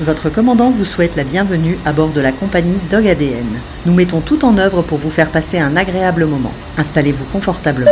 Votre 0.00 0.30
commandant 0.30 0.70
vous 0.70 0.86
souhaite 0.86 1.14
la 1.14 1.24
bienvenue 1.24 1.76
à 1.84 1.92
bord 1.92 2.08
de 2.08 2.22
la 2.22 2.32
compagnie 2.32 2.78
Dog 2.90 3.06
ADN. 3.06 3.44
Nous 3.84 3.92
mettons 3.92 4.22
tout 4.22 4.46
en 4.46 4.56
œuvre 4.56 4.80
pour 4.80 4.96
vous 4.96 5.10
faire 5.10 5.30
passer 5.30 5.58
un 5.58 5.76
agréable 5.76 6.24
moment. 6.24 6.52
Installez-vous 6.78 7.26
confortablement. 7.26 7.90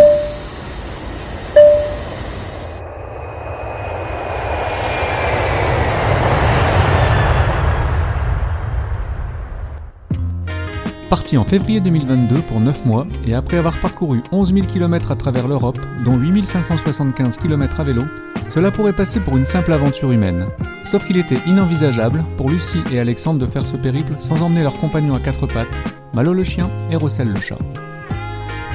Parti 11.11 11.37
en 11.37 11.45
février 11.45 11.81
2022 11.81 12.37
pour 12.41 12.61
9 12.61 12.87
mois 12.87 13.07
et 13.27 13.35
après 13.35 13.59
avoir 13.59 13.79
parcouru 13.81 14.23
11 14.33 14.55
000 14.55 14.67
km 14.67 15.11
à 15.11 15.17
travers 15.17 15.47
l'Europe, 15.47 15.79
dont 16.07 16.17
8 16.17 16.47
575 16.47 17.37
km 17.37 17.81
à 17.81 17.85
vélo, 17.85 18.05
cela 18.49 18.71
pourrait 18.71 18.95
passer 18.95 19.21
pour 19.21 19.37
une 19.37 19.45
simple 19.45 19.73
aventure 19.73 20.11
humaine. 20.11 20.47
Sauf 20.83 21.05
qu'il 21.05 21.19
était 21.19 21.39
inenvisageable 21.47 22.25
pour 22.37 22.51
Lucie 22.51 22.83
et 22.91 22.99
Alexandre 22.99 23.39
de 23.39 23.47
faire 23.47 23.67
ce 23.67 23.77
périple 23.77 24.15
sans 24.19 24.43
emmener 24.43 24.63
leurs 24.63 24.79
compagnons 24.79 25.15
à 25.15 25.21
quatre 25.21 25.47
pattes, 25.47 25.79
Malo 26.15 26.33
le 26.33 26.45
chien 26.45 26.71
et 26.91 26.97
Rossel 26.97 27.29
le 27.29 27.41
chat. 27.41 27.59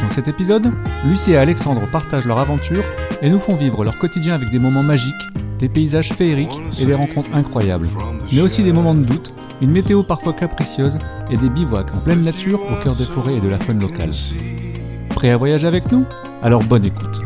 Dans 0.02 0.10
cet 0.10 0.28
épisode, 0.28 0.72
Lucie 1.06 1.32
et 1.32 1.38
Alexandre 1.38 1.90
partagent 1.92 2.26
leur 2.26 2.40
aventure 2.40 2.84
et 3.22 3.30
nous 3.30 3.40
font 3.40 3.56
vivre 3.56 3.84
leur 3.84 3.98
quotidien 3.98 4.36
avec 4.36 4.52
des 4.52 4.60
moments 4.60 4.84
magiques, 4.84 5.14
des 5.60 5.70
paysages 5.70 6.14
féeriques 6.14 6.62
et 6.80 6.86
des 6.86 6.94
rencontres 6.94 7.34
incroyables, 7.34 7.88
mais 8.32 8.42
aussi 8.42 8.64
des 8.64 8.74
moments 8.74 8.96
de 8.96 9.06
doute, 9.06 9.34
une 9.62 9.72
météo 9.72 10.04
parfois 10.04 10.34
capricieuse 10.34 11.00
et 11.32 11.38
des 11.38 11.50
bivouacs 11.50 11.94
en 11.96 12.00
pleine 12.00 12.22
nature 12.22 12.60
au 12.62 12.84
cœur 12.84 12.96
des 12.96 13.06
forêts 13.06 13.36
et 13.36 13.42
de 13.42 13.48
la 13.48 13.58
faune 13.58 13.80
locale. 13.80 14.12
Prêt 15.16 15.30
à 15.30 15.38
voyager 15.38 15.68
avec 15.68 15.92
nous? 15.92 16.06
Alors 16.42 16.64
bonne 16.64 16.86
écoute. 16.86 17.22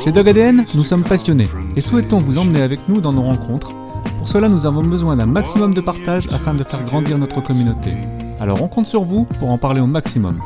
Chez 0.00 0.12
Dog 0.12 0.28
ADN, 0.28 0.64
nous 0.74 0.84
sommes 0.84 1.02
passionnés 1.02 1.48
et 1.74 1.80
souhaitons 1.80 2.20
vous 2.20 2.38
emmener 2.38 2.62
avec 2.62 2.88
nous 2.88 3.00
dans 3.00 3.12
nos 3.12 3.22
rencontres. 3.22 3.72
Pour 4.18 4.28
cela, 4.28 4.48
nous 4.48 4.64
avons 4.64 4.84
besoin 4.84 5.16
d'un 5.16 5.26
maximum 5.26 5.74
de 5.74 5.80
partage 5.80 6.28
afin 6.30 6.54
de 6.54 6.62
faire 6.62 6.84
grandir 6.84 7.18
notre 7.18 7.42
communauté. 7.42 7.90
Alors 8.40 8.62
on 8.62 8.68
compte 8.68 8.86
sur 8.86 9.02
vous 9.02 9.24
pour 9.38 9.50
en 9.50 9.58
parler 9.58 9.80
au 9.80 9.86
maximum. 9.86 10.40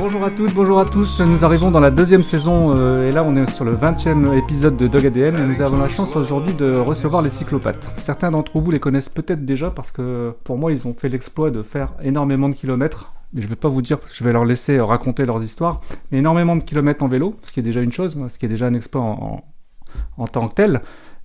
Bonjour 0.00 0.24
à 0.24 0.30
toutes, 0.30 0.54
bonjour 0.54 0.80
à 0.80 0.86
tous. 0.86 1.20
Nous 1.20 1.44
arrivons 1.44 1.70
dans 1.70 1.78
la 1.78 1.90
deuxième 1.90 2.22
saison 2.22 2.74
euh, 2.74 3.06
et 3.06 3.12
là 3.12 3.22
on 3.22 3.36
est 3.36 3.50
sur 3.50 3.66
le 3.66 3.76
20e 3.76 4.32
épisode 4.34 4.78
de 4.78 4.88
Dog 4.88 5.04
ADN 5.04 5.36
et 5.36 5.42
nous 5.42 5.60
avons 5.60 5.76
la 5.76 5.88
chance 5.88 6.16
aujourd'hui 6.16 6.54
de 6.54 6.74
recevoir 6.74 7.20
les 7.20 7.28
cyclopathes. 7.28 7.90
Certains 7.98 8.30
d'entre 8.30 8.58
vous 8.58 8.70
les 8.70 8.80
connaissent 8.80 9.10
peut-être 9.10 9.44
déjà 9.44 9.70
parce 9.70 9.92
que 9.92 10.32
pour 10.42 10.56
moi 10.56 10.72
ils 10.72 10.88
ont 10.88 10.94
fait 10.94 11.10
l'exploit 11.10 11.50
de 11.50 11.62
faire 11.62 11.92
énormément 12.02 12.48
de 12.48 12.54
kilomètres. 12.54 13.12
Mais 13.34 13.42
je 13.42 13.46
ne 13.46 13.50
vais 13.50 13.56
pas 13.56 13.68
vous 13.68 13.82
dire, 13.82 13.98
je 14.10 14.24
vais 14.24 14.32
leur 14.32 14.46
laisser 14.46 14.80
raconter 14.80 15.26
leurs 15.26 15.42
histoires, 15.42 15.82
mais 16.10 16.18
énormément 16.20 16.56
de 16.56 16.62
kilomètres 16.62 17.02
en 17.02 17.08
vélo, 17.08 17.36
ce 17.42 17.52
qui 17.52 17.60
est 17.60 17.62
déjà 17.62 17.82
une 17.82 17.92
chose, 17.92 18.18
ce 18.26 18.38
qui 18.38 18.46
est 18.46 18.48
déjà 18.48 18.68
un 18.68 18.74
exploit 18.74 19.02
en, 19.02 20.26
tant 20.28 20.48
que 20.48 20.54
tel. 20.54 20.80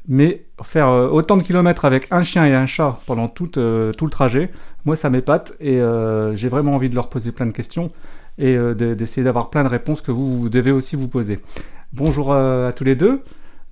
Mais 0.10 0.48
faire 0.64 0.90
euh, 0.90 1.08
autant 1.08 1.38
de 1.38 1.44
kilomètres 1.44 1.86
avec 1.86 2.12
un 2.12 2.24
chien 2.24 2.46
et 2.46 2.54
un 2.54 2.66
chat 2.66 3.00
pendant 3.08 3.30
tout, 3.30 3.58
euh, 3.58 3.94
tout 3.94 4.04
le 4.04 4.12
trajet, 4.12 4.52
moi 4.84 4.98
ça 4.98 5.10
m'épate 5.10 5.54
et 5.62 5.80
j'ai 6.34 6.50
vraiment 6.50 6.76
envie 6.76 6.90
de 6.90 6.96
leur 6.96 7.08
poser 7.08 7.32
plein 7.32 7.46
de 7.46 7.52
questions 7.52 7.90
et 8.38 8.56
euh, 8.56 8.74
d'essayer 8.74 9.24
d'avoir 9.24 9.50
plein 9.50 9.64
de 9.64 9.70
réponses 9.70 10.02
que 10.02 10.12
vous, 10.12 10.40
vous, 10.40 10.50
devez 10.50 10.72
aussi 10.72 10.96
vous 10.96 11.08
poser. 11.08 11.40
Bonjour 11.94 12.34
à, 12.34 12.72
tous 12.74 12.84
les 12.84 12.96
deux. 12.96 13.22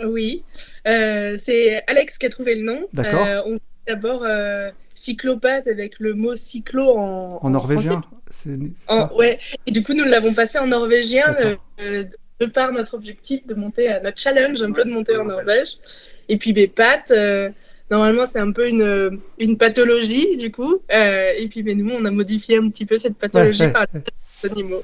Oui, 0.05 0.43
euh, 0.87 1.35
c'est 1.37 1.83
Alex 1.87 2.17
qui 2.17 2.25
a 2.25 2.29
trouvé 2.29 2.55
le 2.55 2.63
nom. 2.63 2.87
D'accord. 2.93 3.45
on 3.45 3.59
d'abord 3.87 4.25
cyclopathe 4.97 5.67
avec 5.67 5.99
le 5.99 6.13
mot 6.15 6.35
cyclo 6.35 6.97
en, 6.97 7.39
en 7.41 7.49
norvégien. 7.49 8.01
ouais, 9.15 9.39
et 9.65 9.71
du 9.71 9.83
coup 9.83 9.93
nous 9.93 10.03
l'avons 10.03 10.33
passé 10.33 10.57
en 10.57 10.67
norvégien 10.67 11.35
euh, 11.79 12.03
de 12.39 12.45
par 12.47 12.71
notre 12.71 12.95
objectif 12.95 13.45
de 13.45 13.53
monter 13.53 13.87
à 13.89 13.99
notre 14.01 14.19
challenge 14.19 14.61
un 14.61 14.71
peu 14.71 14.83
de 14.83 14.89
monter 14.89 15.15
en 15.15 15.25
Norvège. 15.25 15.77
Et 16.29 16.37
puis 16.37 16.51
Bépat, 16.51 17.05
euh, 17.11 17.49
normalement 17.91 18.25
c'est 18.25 18.39
un 18.39 18.51
peu 18.51 18.67
une, 18.67 19.21
une 19.37 19.57
pathologie 19.57 20.35
du 20.37 20.51
coup. 20.51 20.79
Euh, 20.91 21.31
et 21.37 21.47
puis 21.47 21.63
mais 21.63 21.75
nous 21.75 21.91
on 21.91 22.03
a 22.05 22.11
modifié 22.11 22.57
un 22.57 22.69
petit 22.69 22.85
peu 22.85 22.97
cette 22.97 23.17
pathologie 23.17 23.67
par 23.69 23.85
les 23.93 24.49
animaux 24.51 24.83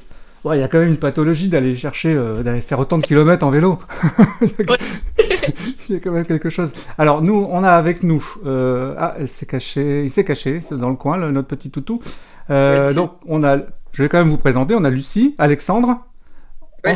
il 0.51 0.59
y 0.59 0.63
a 0.63 0.67
quand 0.67 0.79
même 0.79 0.89
une 0.89 0.97
pathologie 0.97 1.47
d'aller 1.47 1.75
chercher, 1.75 2.13
euh, 2.13 2.43
d'aller 2.43 2.61
faire 2.61 2.79
autant 2.79 2.97
de 2.97 3.03
kilomètres 3.05 3.45
en 3.45 3.49
vélo. 3.49 3.79
il 5.87 5.95
y 5.95 5.95
a 5.95 5.99
quand 5.99 6.11
même 6.11 6.25
quelque 6.25 6.49
chose. 6.49 6.73
Alors 6.97 7.21
nous, 7.21 7.47
on 7.49 7.63
a 7.63 7.71
avec 7.71 8.03
nous, 8.03 8.23
euh, 8.45 8.93
ah, 8.97 9.15
il 9.21 9.27
s'est 9.27 9.45
caché, 9.45 10.03
il 10.03 10.09
s'est 10.09 10.25
caché, 10.25 10.59
c'est 10.59 10.77
dans 10.77 10.89
le 10.89 10.95
coin, 10.95 11.17
notre 11.31 11.47
petit 11.47 11.71
toutou. 11.71 12.01
Euh, 12.49 12.93
donc 12.93 13.13
on 13.25 13.43
a, 13.43 13.57
je 13.93 14.03
vais 14.03 14.09
quand 14.09 14.17
même 14.17 14.29
vous 14.29 14.37
présenter, 14.37 14.75
on 14.75 14.83
a 14.83 14.89
Lucie, 14.89 15.33
Alexandre. 15.37 15.99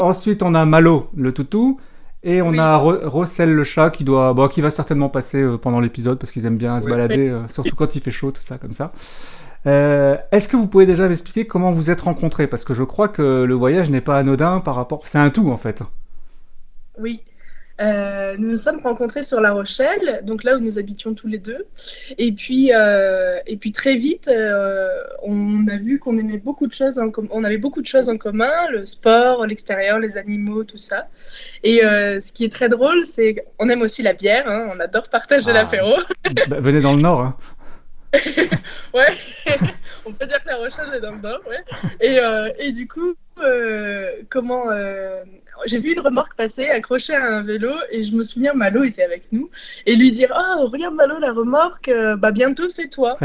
Ensuite, 0.00 0.42
on 0.42 0.54
a 0.54 0.64
Malo, 0.64 1.08
le 1.16 1.30
toutou. 1.32 1.78
Et 2.24 2.42
on 2.42 2.58
a 2.58 2.76
Rossel 2.78 3.54
le 3.54 3.62
chat 3.62 3.90
qui 3.90 4.02
doit, 4.02 4.34
bon, 4.34 4.48
qui 4.48 4.60
va 4.60 4.72
certainement 4.72 5.08
passer 5.08 5.46
pendant 5.62 5.78
l'épisode 5.78 6.18
parce 6.18 6.32
qu'ils 6.32 6.46
aiment 6.46 6.56
bien 6.56 6.80
se 6.80 6.88
balader, 6.88 7.32
surtout 7.48 7.76
quand 7.76 7.94
il 7.94 8.02
fait 8.02 8.10
chaud, 8.10 8.32
tout 8.32 8.42
ça 8.42 8.58
comme 8.58 8.72
ça. 8.72 8.92
Euh, 9.66 10.16
est-ce 10.30 10.48
que 10.48 10.56
vous 10.56 10.68
pouvez 10.68 10.86
déjà 10.86 11.08
m'expliquer 11.08 11.46
comment 11.46 11.72
vous 11.72 11.90
êtes 11.90 12.00
rencontrés? 12.00 12.46
Parce 12.46 12.64
que 12.64 12.74
je 12.74 12.84
crois 12.84 13.08
que 13.08 13.44
le 13.44 13.54
voyage 13.54 13.90
n'est 13.90 14.00
pas 14.00 14.18
anodin 14.18 14.60
par 14.60 14.74
rapport. 14.74 15.06
C'est 15.06 15.18
un 15.18 15.30
tout 15.30 15.50
en 15.50 15.56
fait. 15.56 15.82
Oui. 16.98 17.22
Euh, 17.80 18.34
nous 18.36 18.50
nous 18.50 18.58
sommes 18.58 18.80
rencontrés 18.80 19.22
sur 19.22 19.40
La 19.40 19.52
Rochelle, 19.52 20.22
donc 20.24 20.42
là 20.42 20.56
où 20.56 20.58
nous 20.58 20.80
habitions 20.80 21.14
tous 21.14 21.28
les 21.28 21.38
deux. 21.38 21.64
Et 22.18 22.32
puis, 22.32 22.72
euh, 22.74 23.38
et 23.46 23.56
puis 23.56 23.70
très 23.70 23.96
vite, 23.96 24.28
on 25.22 25.68
a 25.68 25.76
vu 25.76 26.00
qu'on 26.00 26.18
aimait 26.18 26.38
beaucoup 26.38 26.66
de 26.66 26.72
choses, 26.72 26.98
en 26.98 27.12
on 27.30 27.44
avait 27.44 27.58
beaucoup 27.58 27.80
de 27.80 27.86
choses 27.86 28.08
en 28.08 28.16
commun, 28.16 28.50
le 28.72 28.84
sport, 28.84 29.46
l'extérieur, 29.46 30.00
les 30.00 30.16
animaux, 30.16 30.64
tout 30.64 30.76
ça. 30.76 31.06
Et 31.62 31.82
ce 31.82 32.32
qui 32.32 32.44
est 32.44 32.52
très 32.52 32.68
drôle, 32.68 33.06
c'est 33.06 33.44
qu'on 33.56 33.68
aime 33.68 33.82
aussi 33.82 34.02
la 34.02 34.12
bière, 34.12 34.48
hein, 34.48 34.70
on 34.74 34.80
adore 34.80 35.08
partager 35.08 35.50
ah. 35.50 35.52
l'apéro. 35.52 35.92
Bah, 36.48 36.58
venez 36.58 36.80
dans 36.80 36.94
le 36.94 37.00
Nord. 37.00 37.20
Hein. 37.20 37.36
ouais, 38.94 39.08
on 40.06 40.12
peut 40.12 40.26
dire 40.26 40.42
que 40.42 40.48
la 40.48 40.56
Rochelle 40.56 40.94
est 40.94 41.00
dans 41.00 41.12
le 41.12 41.20
nord, 41.20 41.40
ouais. 41.48 41.62
Et, 42.00 42.18
euh, 42.18 42.50
et 42.58 42.72
du 42.72 42.88
coup, 42.88 43.14
euh, 43.42 44.10
comment 44.30 44.70
euh, 44.70 45.22
j'ai 45.66 45.78
vu 45.78 45.92
une 45.92 46.00
remorque 46.00 46.34
passer 46.34 46.68
accrochée 46.68 47.14
à 47.14 47.24
un 47.24 47.42
vélo 47.42 47.72
et 47.90 48.04
je 48.04 48.14
me 48.14 48.24
souviens 48.24 48.54
Malo 48.54 48.82
était 48.84 49.02
avec 49.02 49.30
nous 49.30 49.50
et 49.86 49.94
lui 49.94 50.10
dire 50.12 50.32
oh 50.34 50.66
regarde 50.66 50.94
Malo 50.94 51.18
la 51.18 51.32
remorque 51.32 51.90
bah 52.18 52.32
bientôt 52.32 52.68
c'est 52.68 52.88
toi. 52.88 53.16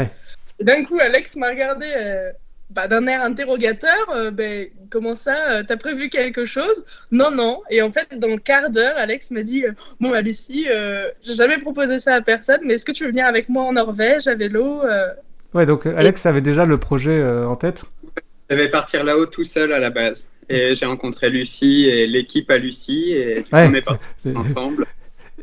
D'un 0.60 0.84
coup 0.84 0.98
Alex 1.00 1.34
m'a 1.36 1.48
regardé 1.48 2.32
bah, 2.70 2.88
d'un 2.88 3.06
air 3.06 3.22
interrogateur, 3.22 4.10
euh, 4.10 4.30
ben, 4.30 4.68
comment 4.90 5.14
ça, 5.14 5.50
euh, 5.50 5.62
t'as 5.66 5.76
prévu 5.76 6.08
quelque 6.08 6.44
chose? 6.44 6.84
Non, 7.12 7.30
non. 7.30 7.60
Et 7.70 7.82
en 7.82 7.90
fait, 7.90 8.18
dans 8.18 8.28
le 8.28 8.38
quart 8.38 8.70
d'heure, 8.70 8.96
Alex 8.96 9.30
m'a 9.30 9.42
dit, 9.42 9.64
euh, 9.64 9.72
bon, 10.00 10.10
bah, 10.10 10.22
Lucie, 10.22 10.66
j'ai 11.22 11.34
jamais 11.34 11.58
proposé 11.58 11.98
ça 11.98 12.14
à 12.14 12.20
personne, 12.20 12.60
mais 12.64 12.74
est-ce 12.74 12.84
que 12.84 12.92
tu 12.92 13.04
veux 13.04 13.10
venir 13.10 13.26
avec 13.26 13.48
moi 13.48 13.64
en 13.64 13.72
Norvège 13.72 14.26
à 14.26 14.34
vélo 14.34 14.82
Ouais, 15.52 15.66
donc 15.66 15.86
Alex 15.86 16.26
avait 16.26 16.40
déjà 16.40 16.64
le 16.64 16.78
projet 16.78 17.22
en 17.22 17.54
tête? 17.54 17.84
Je 18.50 18.56
devais 18.56 18.70
partir 18.70 19.04
là-haut 19.04 19.26
tout 19.26 19.44
seul 19.44 19.72
à 19.72 19.78
la 19.78 19.90
base. 19.90 20.28
Et 20.48 20.74
j'ai 20.74 20.84
rencontré 20.84 21.30
Lucie 21.30 21.88
et 21.88 22.06
l'équipe 22.06 22.50
à 22.50 22.58
Lucie, 22.58 23.12
et 23.12 23.44
on 23.52 23.72
est 23.72 23.82
partis 23.82 24.04
ensemble. 24.34 24.86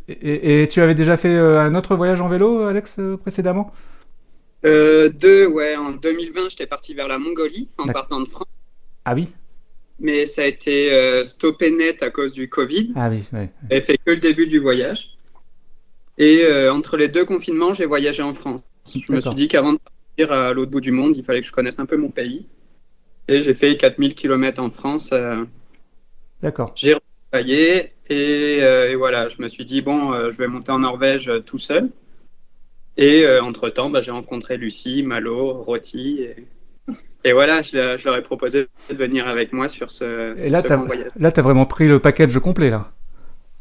Et, 0.10 0.64
et, 0.64 0.68
tu 0.68 0.82
avais 0.82 0.96
déjà 0.96 1.16
fait 1.16 1.36
un 1.36 1.74
autre 1.76 1.96
voyage 1.96 2.20
en 2.20 2.28
vélo, 2.28 2.64
Alex, 2.64 3.00
précédemment? 3.22 3.72
Euh, 4.64 5.10
deux, 5.10 5.48
ouais, 5.48 5.76
en 5.76 5.92
2020, 5.92 6.50
j'étais 6.50 6.68
parti 6.68 6.94
vers 6.94 7.08
la 7.08 7.18
Mongolie 7.18 7.70
en 7.78 7.88
partant 7.88 8.20
de 8.20 8.26
France. 8.26 8.48
Ah 9.06 9.16
oui 9.16 9.30
Mais 10.00 10.26
ça 10.26 10.44
a 10.44 10.46
été 10.46 10.94
euh, 10.94 11.24
stoppé 11.24 11.72
net 11.72 12.04
à 12.04 12.12
cause 12.12 12.32
du 12.32 12.48
Covid. 12.48 12.94
Ah 12.96 13.10
oui, 13.10 13.24
ouais. 13.34 13.50
J'ai 13.70 13.82
fait 13.82 13.98
que 13.98 14.12
le 14.12 14.18
début 14.18 14.48
du 14.48 14.60
voyage. 14.60 15.18
Et 16.18 16.42
euh, 16.44 16.72
entre 16.72 16.98
les 16.98 17.08
deux 17.08 17.26
confinements, 17.26 17.74
j'ai 17.74 17.86
voyagé 17.86 18.22
en 18.22 18.34
France. 18.34 18.62
Je 18.86 19.12
me 19.12 19.20
suis 19.20 19.34
dit 19.34 19.48
qu'avant 19.48 19.74
de 19.74 19.80
partir 19.80 20.32
à 20.32 20.54
l'autre 20.54 20.72
bout 20.72 20.82
du 20.82 20.92
monde, 20.92 21.16
il 21.18 21.24
fallait 21.24 21.42
que 21.42 21.48
je 21.48 21.52
connaisse 21.52 21.80
un 21.80 21.86
peu 21.86 21.98
mon 21.98 22.10
pays. 22.10 22.46
Et 23.28 23.42
j'ai 23.42 23.54
fait 23.54 23.78
4000 23.78 24.14
km 24.14 24.62
en 24.62 24.70
France. 24.70 25.14
D'accord. 26.44 26.74
J'ai 26.76 26.98
travaillé 27.32 27.94
et, 28.10 28.58
et, 28.58 28.96
voilà, 28.96 29.30
je 29.30 29.42
me 29.42 29.48
suis 29.48 29.64
dit, 29.64 29.82
bon, 29.82 30.30
je 30.30 30.38
vais 30.38 30.48
monter 30.48 30.72
en 30.72 30.80
Norvège 30.80 31.32
tout 31.46 31.58
seul. 31.58 31.90
Et 32.98 33.24
euh, 33.26 33.42
entre-temps, 33.42 33.90
bah, 33.90 34.02
j'ai 34.02 34.12
rencontré 34.12 34.58
Lucie, 34.58 35.04
Malo, 35.04 35.64
Roti. 35.64 36.28
Et, 37.24 37.34
voilà, 37.34 37.62
je, 37.62 38.04
leur 38.04 38.18
ai 38.18 38.22
proposé 38.22 38.68
de 38.90 38.96
venir 38.96 39.28
avec 39.28 39.54
moi 39.54 39.68
sur 39.68 39.92
ce, 39.92 40.38
et 40.38 40.50
là, 40.50 40.62
voyage. 40.62 41.12
Là, 41.20 41.32
tu 41.32 41.40
as 41.40 41.44
vraiment 41.44 41.66
pris 41.66 41.88
le 41.88 42.00
package 42.00 42.38
complet, 42.40 42.70
là. 42.70 42.92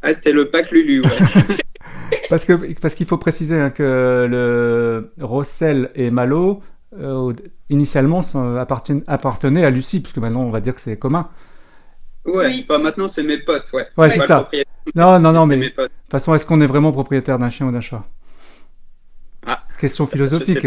Ah, 0.02 0.12
c'était 0.14 0.32
le 0.32 0.50
pack 0.50 0.70
Lulu, 0.70 1.02
ouais. 1.02 1.08
parce 2.30 2.46
que 2.46 2.72
parce 2.80 2.94
qu'il 2.94 3.06
faut 3.06 3.18
préciser 3.18 3.56
hein, 3.56 3.68
que 3.68 4.26
le 4.28 5.12
Rossel 5.20 5.90
et 5.94 6.10
Malo, 6.10 6.62
euh, 6.98 7.34
initialement, 7.68 8.20
appartenaient 9.06 9.64
à 9.64 9.70
Lucie, 9.70 10.00
puisque 10.00 10.18
maintenant, 10.18 10.42
on 10.42 10.50
va 10.50 10.60
dire 10.60 10.74
que 10.74 10.80
c'est 10.80 10.98
commun. 10.98 11.28
Ouais, 12.24 12.46
Oui. 12.46 12.66
Enfin, 12.68 12.82
maintenant 12.82 13.08
c'est 13.08 13.22
mes 13.22 13.38
potes, 13.38 13.70
ouais. 13.74 13.86
Ouais, 13.98 14.10
c'est 14.10 14.20
ça. 14.20 14.48
Non, 14.94 15.18
non, 15.20 15.32
non, 15.32 15.46
mais 15.46 15.56
de 15.58 15.68
toute 15.68 15.90
façon, 16.10 16.34
est-ce 16.34 16.46
qu'on 16.46 16.62
est 16.62 16.66
vraiment 16.66 16.92
propriétaire 16.92 17.38
d'un 17.38 17.50
chien 17.50 17.66
ou 17.66 17.72
d'un 17.72 17.80
chat? 17.80 18.04
Question 19.80 20.06
philosophique. 20.06 20.66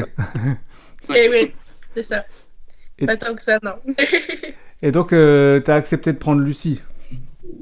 Et 1.14 1.30
oui, 1.30 1.52
c'est 1.94 2.04
ça. 2.04 2.26
Et- 3.00 3.06
Pas 3.06 3.18
tant 3.18 3.36
que 3.36 3.42
ça, 3.42 3.60
non. 3.64 3.74
Et 4.82 4.92
donc, 4.92 5.10
tu 5.10 5.16
as 5.16 5.76
accepté 5.76 6.12
de 6.12 6.18
prendre 6.18 6.42
Lucie. 6.42 6.82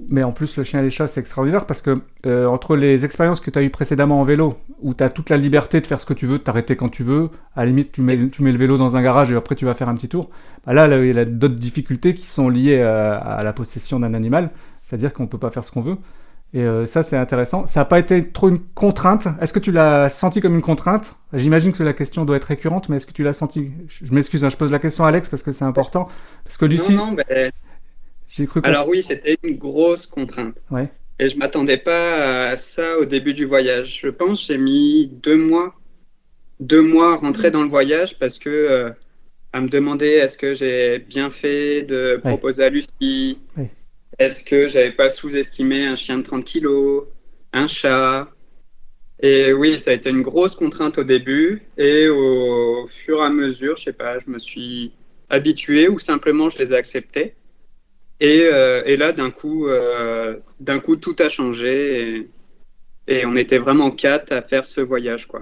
Mais 0.10 0.24
en 0.24 0.32
plus, 0.32 0.58
le 0.58 0.64
chien 0.64 0.80
et 0.80 0.84
les 0.84 0.90
chats, 0.90 1.08
c'est 1.08 1.20
extraordinaire 1.20 1.66
parce 1.66 1.82
que 1.82 2.02
euh, 2.26 2.46
entre 2.46 2.76
les 2.76 3.06
expériences 3.06 3.40
que 3.40 3.50
tu 3.50 3.58
as 3.58 3.62
eues 3.64 3.70
précédemment 3.70 4.20
en 4.20 4.24
vélo, 4.26 4.58
où 4.82 4.94
tu 4.94 5.04
as 5.04 5.10
toute 5.10 5.30
la 5.30 5.38
liberté 5.38 5.80
de 5.82 5.88
faire 5.88 6.02
ce 6.02 6.06
que 6.06 6.14
tu 6.14 6.26
veux, 6.26 6.38
de 6.38 6.44
t'arrêter 6.44 6.76
quand 6.76 6.90
tu 6.90 7.04
veux, 7.04 7.30
à 7.56 7.62
la 7.62 7.68
limite, 7.68 7.92
tu 7.94 8.02
mets, 8.02 8.28
tu 8.30 8.44
mets 8.44 8.52
le 8.52 8.58
vélo 8.58 8.78
dans 8.78 8.98
un 8.98 9.02
garage 9.02 9.32
et 9.32 9.36
après 9.36 9.56
tu 9.56 9.66
vas 9.66 9.74
faire 9.74 9.88
un 9.90 9.96
petit 9.96 10.10
tour. 10.10 10.30
Bah 10.66 10.74
là, 10.74 10.88
il 11.04 11.16
y 11.16 11.20
a 11.20 11.26
d'autres 11.26 11.56
difficultés 11.56 12.14
qui 12.14 12.28
sont 12.28 12.50
liées 12.50 12.82
à, 12.82 13.16
à 13.16 13.44
la 13.44 13.54
possession 13.54 14.00
d'un 14.00 14.14
animal, 14.14 14.50
c'est-à-dire 14.84 15.14
qu'on 15.14 15.28
peut 15.28 15.38
pas 15.40 15.50
faire 15.52 15.64
ce 15.64 15.72
qu'on 15.72 15.82
veut. 15.82 15.98
Et 16.54 16.60
euh, 16.64 16.86
ça, 16.86 17.02
c'est 17.02 17.16
intéressant. 17.16 17.66
Ça 17.66 17.80
n'a 17.80 17.86
pas 17.86 17.98
été 18.00 18.28
trop 18.30 18.50
une 18.50 18.60
contrainte. 18.60 19.28
Est-ce 19.40 19.54
que 19.54 19.60
tu 19.60 19.72
l'as 19.72 20.10
senti 20.10 20.42
comme 20.42 20.54
une 20.56 20.62
contrainte? 20.62 21.16
J'imagine 21.34 21.72
que 21.72 21.82
la 21.84 21.94
question 21.94 22.26
doit 22.26 22.36
être 22.36 22.44
récurrente, 22.46 22.90
mais 22.90 22.98
est-ce 22.98 23.08
que 23.08 23.14
tu 23.14 23.24
l'as 23.24 23.32
senti? 23.34 23.72
Je 23.88 24.14
m'excuse, 24.14 24.44
hein, 24.44 24.50
je 24.50 24.58
pose 24.58 24.70
la 24.72 24.80
question 24.80 25.06
à 25.06 25.08
Alex 25.08 25.30
parce 25.30 25.44
que 25.44 25.54
c'est 25.54 25.64
important. 25.64 26.10
Parce 26.44 26.58
que 26.58 26.66
Lucie, 26.66 26.94
Non, 26.94 27.08
non, 27.08 27.14
ben, 27.14 27.52
j'ai 28.28 28.48
cru. 28.48 28.60
Alors 28.64 28.88
oui, 28.90 29.02
c'était 29.02 29.38
une 29.44 29.58
grosse 29.58 30.06
contrainte. 30.06 30.56
Ouais. 30.70 30.90
Et 31.20 31.30
je 31.30 31.38
m'attendais 31.38 31.78
pas 31.78 32.50
à 32.50 32.58
ça 32.58 32.98
au 32.98 33.06
début 33.06 33.34
du 33.34 33.46
voyage. 33.46 34.00
Je 34.02 34.10
pense 34.10 34.40
que 34.46 34.54
j'ai 34.54 34.58
mis 34.60 35.08
deux 35.24 35.38
mois, 35.38 35.74
deux 36.60 36.82
mois 36.82 37.14
à 37.14 37.16
rentrer 37.16 37.50
dans 37.52 37.64
le 37.64 37.70
voyage 37.70 38.20
parce 38.20 38.38
que 38.40 38.50
euh, 38.50 38.90
à 39.54 39.62
me 39.62 39.70
demander 39.70 40.08
est-ce 40.08 40.38
que 40.38 40.54
j'ai 40.54 41.00
bien 41.00 41.30
fait 41.30 41.84
de 41.84 42.16
Ouais. 42.26 42.32
proposer 42.32 42.64
à 42.66 42.70
Lucie, 42.70 43.38
Ouais. 43.58 43.70
Est-ce 44.22 44.44
que 44.44 44.68
j'avais 44.68 44.92
pas 44.92 45.10
sous-estimé 45.10 45.86
un 45.86 45.96
chien 45.96 46.20
de 46.20 46.24
30 46.24 46.46
kilos, 46.46 47.06
un 47.54 47.68
chat? 47.68 48.28
Et 49.20 49.52
oui, 49.54 49.80
ça 49.80 49.92
a 49.92 49.94
été 49.94 50.10
une 50.10 50.22
grosse 50.22 50.56
contrainte 50.56 50.98
au 50.98 51.04
début 51.04 51.64
et 51.78 52.08
au 52.08 52.88
fur 52.88 53.20
et 53.20 53.26
à 53.26 53.30
mesure, 53.30 53.78
je 53.78 53.84
sais 53.86 53.94
pas, 53.94 54.20
je 54.20 54.30
me 54.30 54.40
suis 54.40 54.94
habitué 55.30 55.88
ou 55.90 55.98
simplement 56.00 56.50
je 56.50 56.60
les 56.60 56.74
ai 56.74 56.78
acceptés. 56.78 57.36
Et, 58.20 58.48
euh, 58.52 58.98
là, 58.98 59.12
d'un 59.12 59.32
coup, 59.32 59.68
euh, 59.68 60.38
d'un 60.60 60.80
coup, 60.80 60.96
tout 60.96 61.16
a 61.20 61.30
changé 61.30 62.30
et, 63.08 63.26
on 63.26 63.36
était 63.36 63.58
vraiment 63.58 63.90
quatre 63.90 64.32
à 64.32 64.44
faire 64.44 64.68
ce 64.68 64.82
voyage, 64.82 65.28
quoi. 65.28 65.42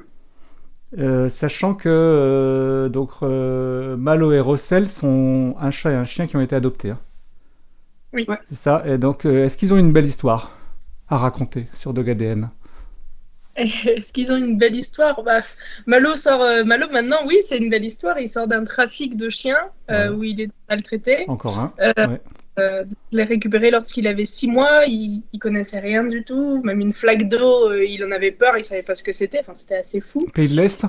Euh, 0.97 1.29
sachant 1.29 1.75
que 1.75 2.89
donc 2.91 3.21
Malo 3.21 4.31
et 4.31 4.39
Rossel 4.39 4.89
sont 4.89 5.55
un 5.59 5.69
chat 5.69 5.91
et 5.91 5.95
un 5.95 6.05
chien 6.05 6.25
qui 6.25 6.35
ont 6.35 6.41
été 6.41 6.55
adoptés. 6.55 6.91
hein. 6.91 6.99
Oui. 8.13 8.25
Ouais. 8.27 8.37
C'est 8.49 8.55
ça. 8.57 8.83
Et 8.85 8.97
donc, 8.97 9.25
euh, 9.25 9.45
est-ce 9.45 9.57
qu'ils 9.57 9.73
ont 9.73 9.77
une 9.77 9.91
belle 9.91 10.05
histoire 10.05 10.51
à 11.07 11.17
raconter 11.17 11.67
sur 11.73 11.93
Dog 11.93 12.09
ADN 12.09 12.49
Est-ce 13.55 14.13
qu'ils 14.13 14.31
ont 14.31 14.37
une 14.37 14.57
belle 14.57 14.75
histoire? 14.75 15.21
Bah, 15.23 15.41
Malo 15.85 16.15
sort. 16.15 16.41
euh, 16.41 16.63
Malo, 16.63 16.87
maintenant, 16.91 17.17
oui, 17.25 17.37
c'est 17.41 17.57
une 17.57 17.69
belle 17.69 17.83
histoire. 17.85 18.17
Il 18.19 18.29
sort 18.29 18.47
d'un 18.47 18.63
trafic 18.63 19.17
de 19.17 19.29
chiens 19.29 19.57
euh, 19.91 20.09
Ouais. 20.09 20.15
où 20.15 20.23
il 20.23 20.41
est 20.41 20.49
maltraité. 20.69 21.25
Encore 21.27 21.59
un. 21.59 21.73
Euh, 21.81 22.07
Ouais. 22.07 22.21
Euh, 22.59 22.83
je 23.11 23.17
l'ai 23.17 23.23
récupéré 23.23 23.71
lorsqu'il 23.71 24.05
avait 24.05 24.25
six 24.25 24.47
mois. 24.49 24.85
Il, 24.85 25.21
il 25.31 25.39
connaissait 25.39 25.79
rien 25.79 26.03
du 26.03 26.23
tout. 26.25 26.61
Même 26.63 26.81
une 26.81 26.91
flaque 26.93 27.29
d'eau, 27.29 27.69
euh, 27.69 27.85
il 27.85 28.03
en 28.03 28.11
avait 28.11 28.31
peur. 28.31 28.57
Il 28.57 28.63
savait 28.65 28.81
pas 28.83 28.95
ce 28.95 29.03
que 29.03 29.11
c'était. 29.13 29.39
Enfin, 29.39 29.53
c'était 29.55 29.77
assez 29.77 30.01
fou. 30.01 30.25
Pays 30.33 30.49
de 30.49 30.55
l'Est? 30.55 30.85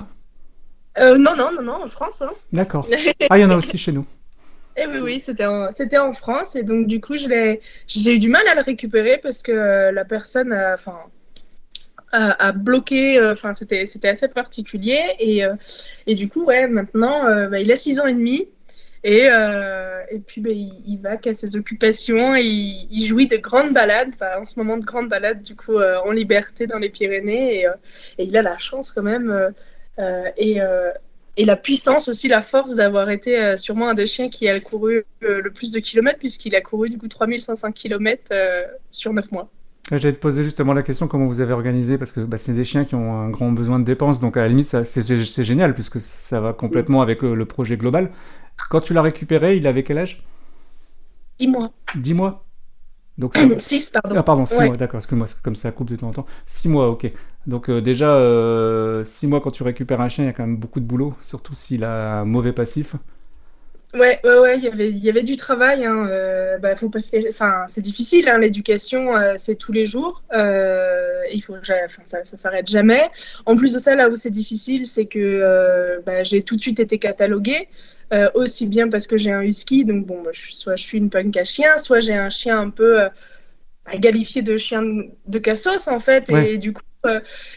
Euh, 0.97 1.17
non, 1.17 1.35
non, 1.37 1.49
non, 1.55 1.61
non, 1.61 1.83
en 1.83 1.87
France. 1.87 2.21
Hein. 2.21 2.31
D'accord. 2.51 2.87
Ah, 3.29 3.37
il 3.37 3.41
y 3.41 3.45
en 3.45 3.51
a 3.51 3.55
aussi 3.55 3.77
chez 3.77 3.91
nous. 3.93 4.05
Et 4.77 4.85
oui, 4.87 4.99
oui, 4.99 5.19
c'était 5.19 5.45
en, 5.45 5.69
en 5.69 6.13
France. 6.13 6.55
Et 6.55 6.63
donc, 6.63 6.87
du 6.87 7.01
coup, 7.01 7.17
j'ai 7.17 7.59
eu 7.87 8.19
du 8.19 8.29
mal 8.29 8.47
à 8.47 8.55
le 8.55 8.61
récupérer 8.61 9.17
parce 9.17 9.43
que 9.43 9.51
euh, 9.51 9.91
la 9.91 10.05
personne 10.05 10.53
a, 10.53 10.77
a, 12.11 12.51
bloqué. 12.53 13.19
euh, 13.19 13.33
Enfin, 13.33 13.53
c'était, 13.53 13.85
assez 14.07 14.27
particulier. 14.29 15.01
Et, 15.19 15.43
euh, 15.43 15.55
et 16.07 16.15
du 16.15 16.29
coup, 16.29 16.45
ouais, 16.45 16.67
maintenant, 16.67 17.23
bah, 17.49 17.59
il 17.59 17.71
a 17.71 17.75
6 17.75 17.99
ans 17.99 18.07
et 18.07 18.13
demi. 18.13 18.47
Et, 19.03 19.23
et 19.25 20.19
puis, 20.19 20.41
bah, 20.41 20.51
il, 20.51 20.99
va 21.01 21.17
qu'à 21.17 21.33
ses 21.33 21.55
occupations. 21.57 22.35
Et 22.35 22.43
il, 22.45 23.05
jouit 23.05 23.27
de 23.27 23.37
grandes 23.37 23.73
balades. 23.73 24.13
En 24.37 24.45
ce 24.45 24.57
moment, 24.57 24.77
de 24.77 24.85
grandes 24.85 25.09
balades, 25.09 25.41
du 25.41 25.55
coup, 25.55 25.79
en 25.79 26.11
liberté 26.11 26.65
dans 26.65 26.79
les 26.79 26.89
Pyrénées. 26.89 27.59
Et, 27.61 27.65
et 28.17 28.23
il 28.23 28.37
a 28.37 28.41
la 28.41 28.57
chance 28.57 28.91
quand 28.91 29.03
même. 29.03 29.53
et, 30.37 30.61
et 31.41 31.45
la 31.45 31.55
puissance 31.55 32.07
aussi, 32.07 32.27
la 32.27 32.43
force 32.43 32.75
d'avoir 32.75 33.09
été 33.09 33.37
euh, 33.37 33.57
sûrement 33.57 33.89
un 33.89 33.95
des 33.95 34.05
chiens 34.05 34.29
qui 34.29 34.47
a 34.47 34.59
couru 34.59 35.03
euh, 35.23 35.41
le 35.41 35.49
plus 35.51 35.71
de 35.71 35.79
kilomètres, 35.79 36.19
puisqu'il 36.19 36.55
a 36.55 36.61
couru 36.61 36.89
du 36.89 36.99
coup 36.99 37.07
3500 37.07 37.71
kilomètres 37.71 38.31
euh, 38.31 38.63
sur 38.91 39.11
9 39.11 39.31
mois. 39.31 39.49
J'allais 39.91 40.13
te 40.13 40.19
poser 40.19 40.43
justement 40.43 40.73
la 40.73 40.83
question 40.83 41.07
comment 41.07 41.25
vous 41.25 41.41
avez 41.41 41.53
organisé 41.53 41.97
parce 41.97 42.11
que 42.11 42.21
bah, 42.21 42.37
c'est 42.37 42.53
des 42.53 42.63
chiens 42.63 42.85
qui 42.85 42.93
ont 42.93 43.13
un 43.19 43.29
grand 43.29 43.51
besoin 43.51 43.79
de 43.79 43.83
dépenses 43.83 44.19
donc 44.19 44.37
à 44.37 44.41
la 44.41 44.47
limite 44.47 44.67
c'est 44.85 45.43
génial 45.43 45.73
puisque 45.73 45.99
ça 45.99 46.39
va 46.39 46.53
complètement 46.53 47.01
avec 47.01 47.23
le, 47.23 47.33
le 47.33 47.45
projet 47.45 47.75
global. 47.75 48.11
Quand 48.69 48.81
tu 48.81 48.93
l'as 48.93 49.01
récupéré, 49.01 49.57
il 49.57 49.65
avait 49.65 49.83
quel 49.83 49.97
âge? 49.97 50.23
10 51.39 51.47
mois. 51.47 51.73
10 51.95 52.13
mois? 52.13 52.45
Donc 53.17 53.35
ça- 53.35 53.59
6, 53.59 53.89
pardon. 53.93 54.15
Ah 54.15 54.23
pardon, 54.23 54.45
6 54.45 54.57
Ouais. 54.59 54.67
mois, 54.67 54.77
d'accord, 54.77 54.99
excuse-moi, 54.99 55.27
comme 55.43 55.55
ça 55.55 55.71
coupe 55.71 55.89
de 55.89 55.95
temps 55.95 56.09
en 56.09 56.13
temps. 56.13 56.25
6 56.45 56.69
mois, 56.69 56.87
ok. 56.89 57.11
Donc 57.47 57.69
euh, 57.69 57.81
déjà, 57.81 58.17
6 59.03 59.27
mois 59.27 59.41
quand 59.41 59.51
tu 59.51 59.63
récupères 59.63 60.01
un 60.01 60.09
chien, 60.09 60.23
il 60.25 60.27
y 60.27 60.29
a 60.29 60.33
quand 60.33 60.45
même 60.45 60.57
beaucoup 60.57 60.79
de 60.79 60.85
boulot, 60.85 61.15
surtout 61.21 61.55
s'il 61.55 61.83
a 61.83 62.19
un 62.21 62.25
mauvais 62.25 62.53
passif. 62.53 62.95
Ouais, 63.93 64.21
ouais, 64.23 64.39
ouais, 64.39 64.57
il 64.57 64.63
y 64.63 64.67
avait, 64.69 64.89
il 64.89 64.99
y 64.99 65.09
avait 65.09 65.23
du 65.23 65.35
travail. 65.35 65.85
Hein. 65.85 66.05
euh, 66.07 66.57
bah, 66.59 66.77
faut 66.77 66.89
passer, 66.89 67.25
enfin, 67.29 67.65
c'est 67.67 67.81
difficile, 67.81 68.29
hein, 68.29 68.37
l'éducation, 68.37 69.17
euh, 69.17 69.33
c'est 69.37 69.55
tous 69.55 69.73
les 69.73 69.85
jours. 69.85 70.23
Euh, 70.33 71.21
il 71.33 71.41
faut, 71.41 71.55
ça, 72.05 72.23
ça 72.23 72.37
s'arrête 72.37 72.69
jamais. 72.69 73.09
En 73.45 73.57
plus 73.57 73.73
de 73.73 73.79
ça, 73.79 73.95
là 73.95 74.07
où 74.09 74.15
c'est 74.15 74.29
difficile, 74.29 74.85
c'est 74.85 75.07
que 75.07 75.19
euh, 75.19 75.99
bah, 76.05 76.23
j'ai 76.23 76.41
tout 76.41 76.55
de 76.55 76.61
suite 76.61 76.79
été 76.79 76.99
cataloguée. 76.99 77.67
euh, 78.13 78.29
aussi 78.33 78.67
bien 78.67 78.89
parce 78.89 79.07
que 79.07 79.17
j'ai 79.17 79.31
un 79.31 79.41
husky, 79.41 79.83
donc 79.85 80.05
bon, 80.05 80.21
bah, 80.23 80.31
je 80.33 80.51
soit 80.53 80.75
je 80.77 80.83
suis 80.83 80.97
une 80.97 81.09
punk 81.09 81.35
à 81.37 81.43
chien, 81.45 81.77
soit 81.77 81.99
j'ai 82.01 82.13
un 82.15 82.29
chien 82.29 82.59
un 82.59 82.69
peu 82.69 83.01
euh, 83.03 83.09
bah, 83.85 83.97
de 83.97 84.57
chien 84.57 84.81
de, 84.83 85.09
de 85.27 85.39
cassos 85.39 85.87
en 85.87 85.99
fait, 85.99 86.29
Ouais. 86.29 86.51
et 86.53 86.57
du 86.57 86.73
coup, 86.73 86.81
euh, 86.81 86.90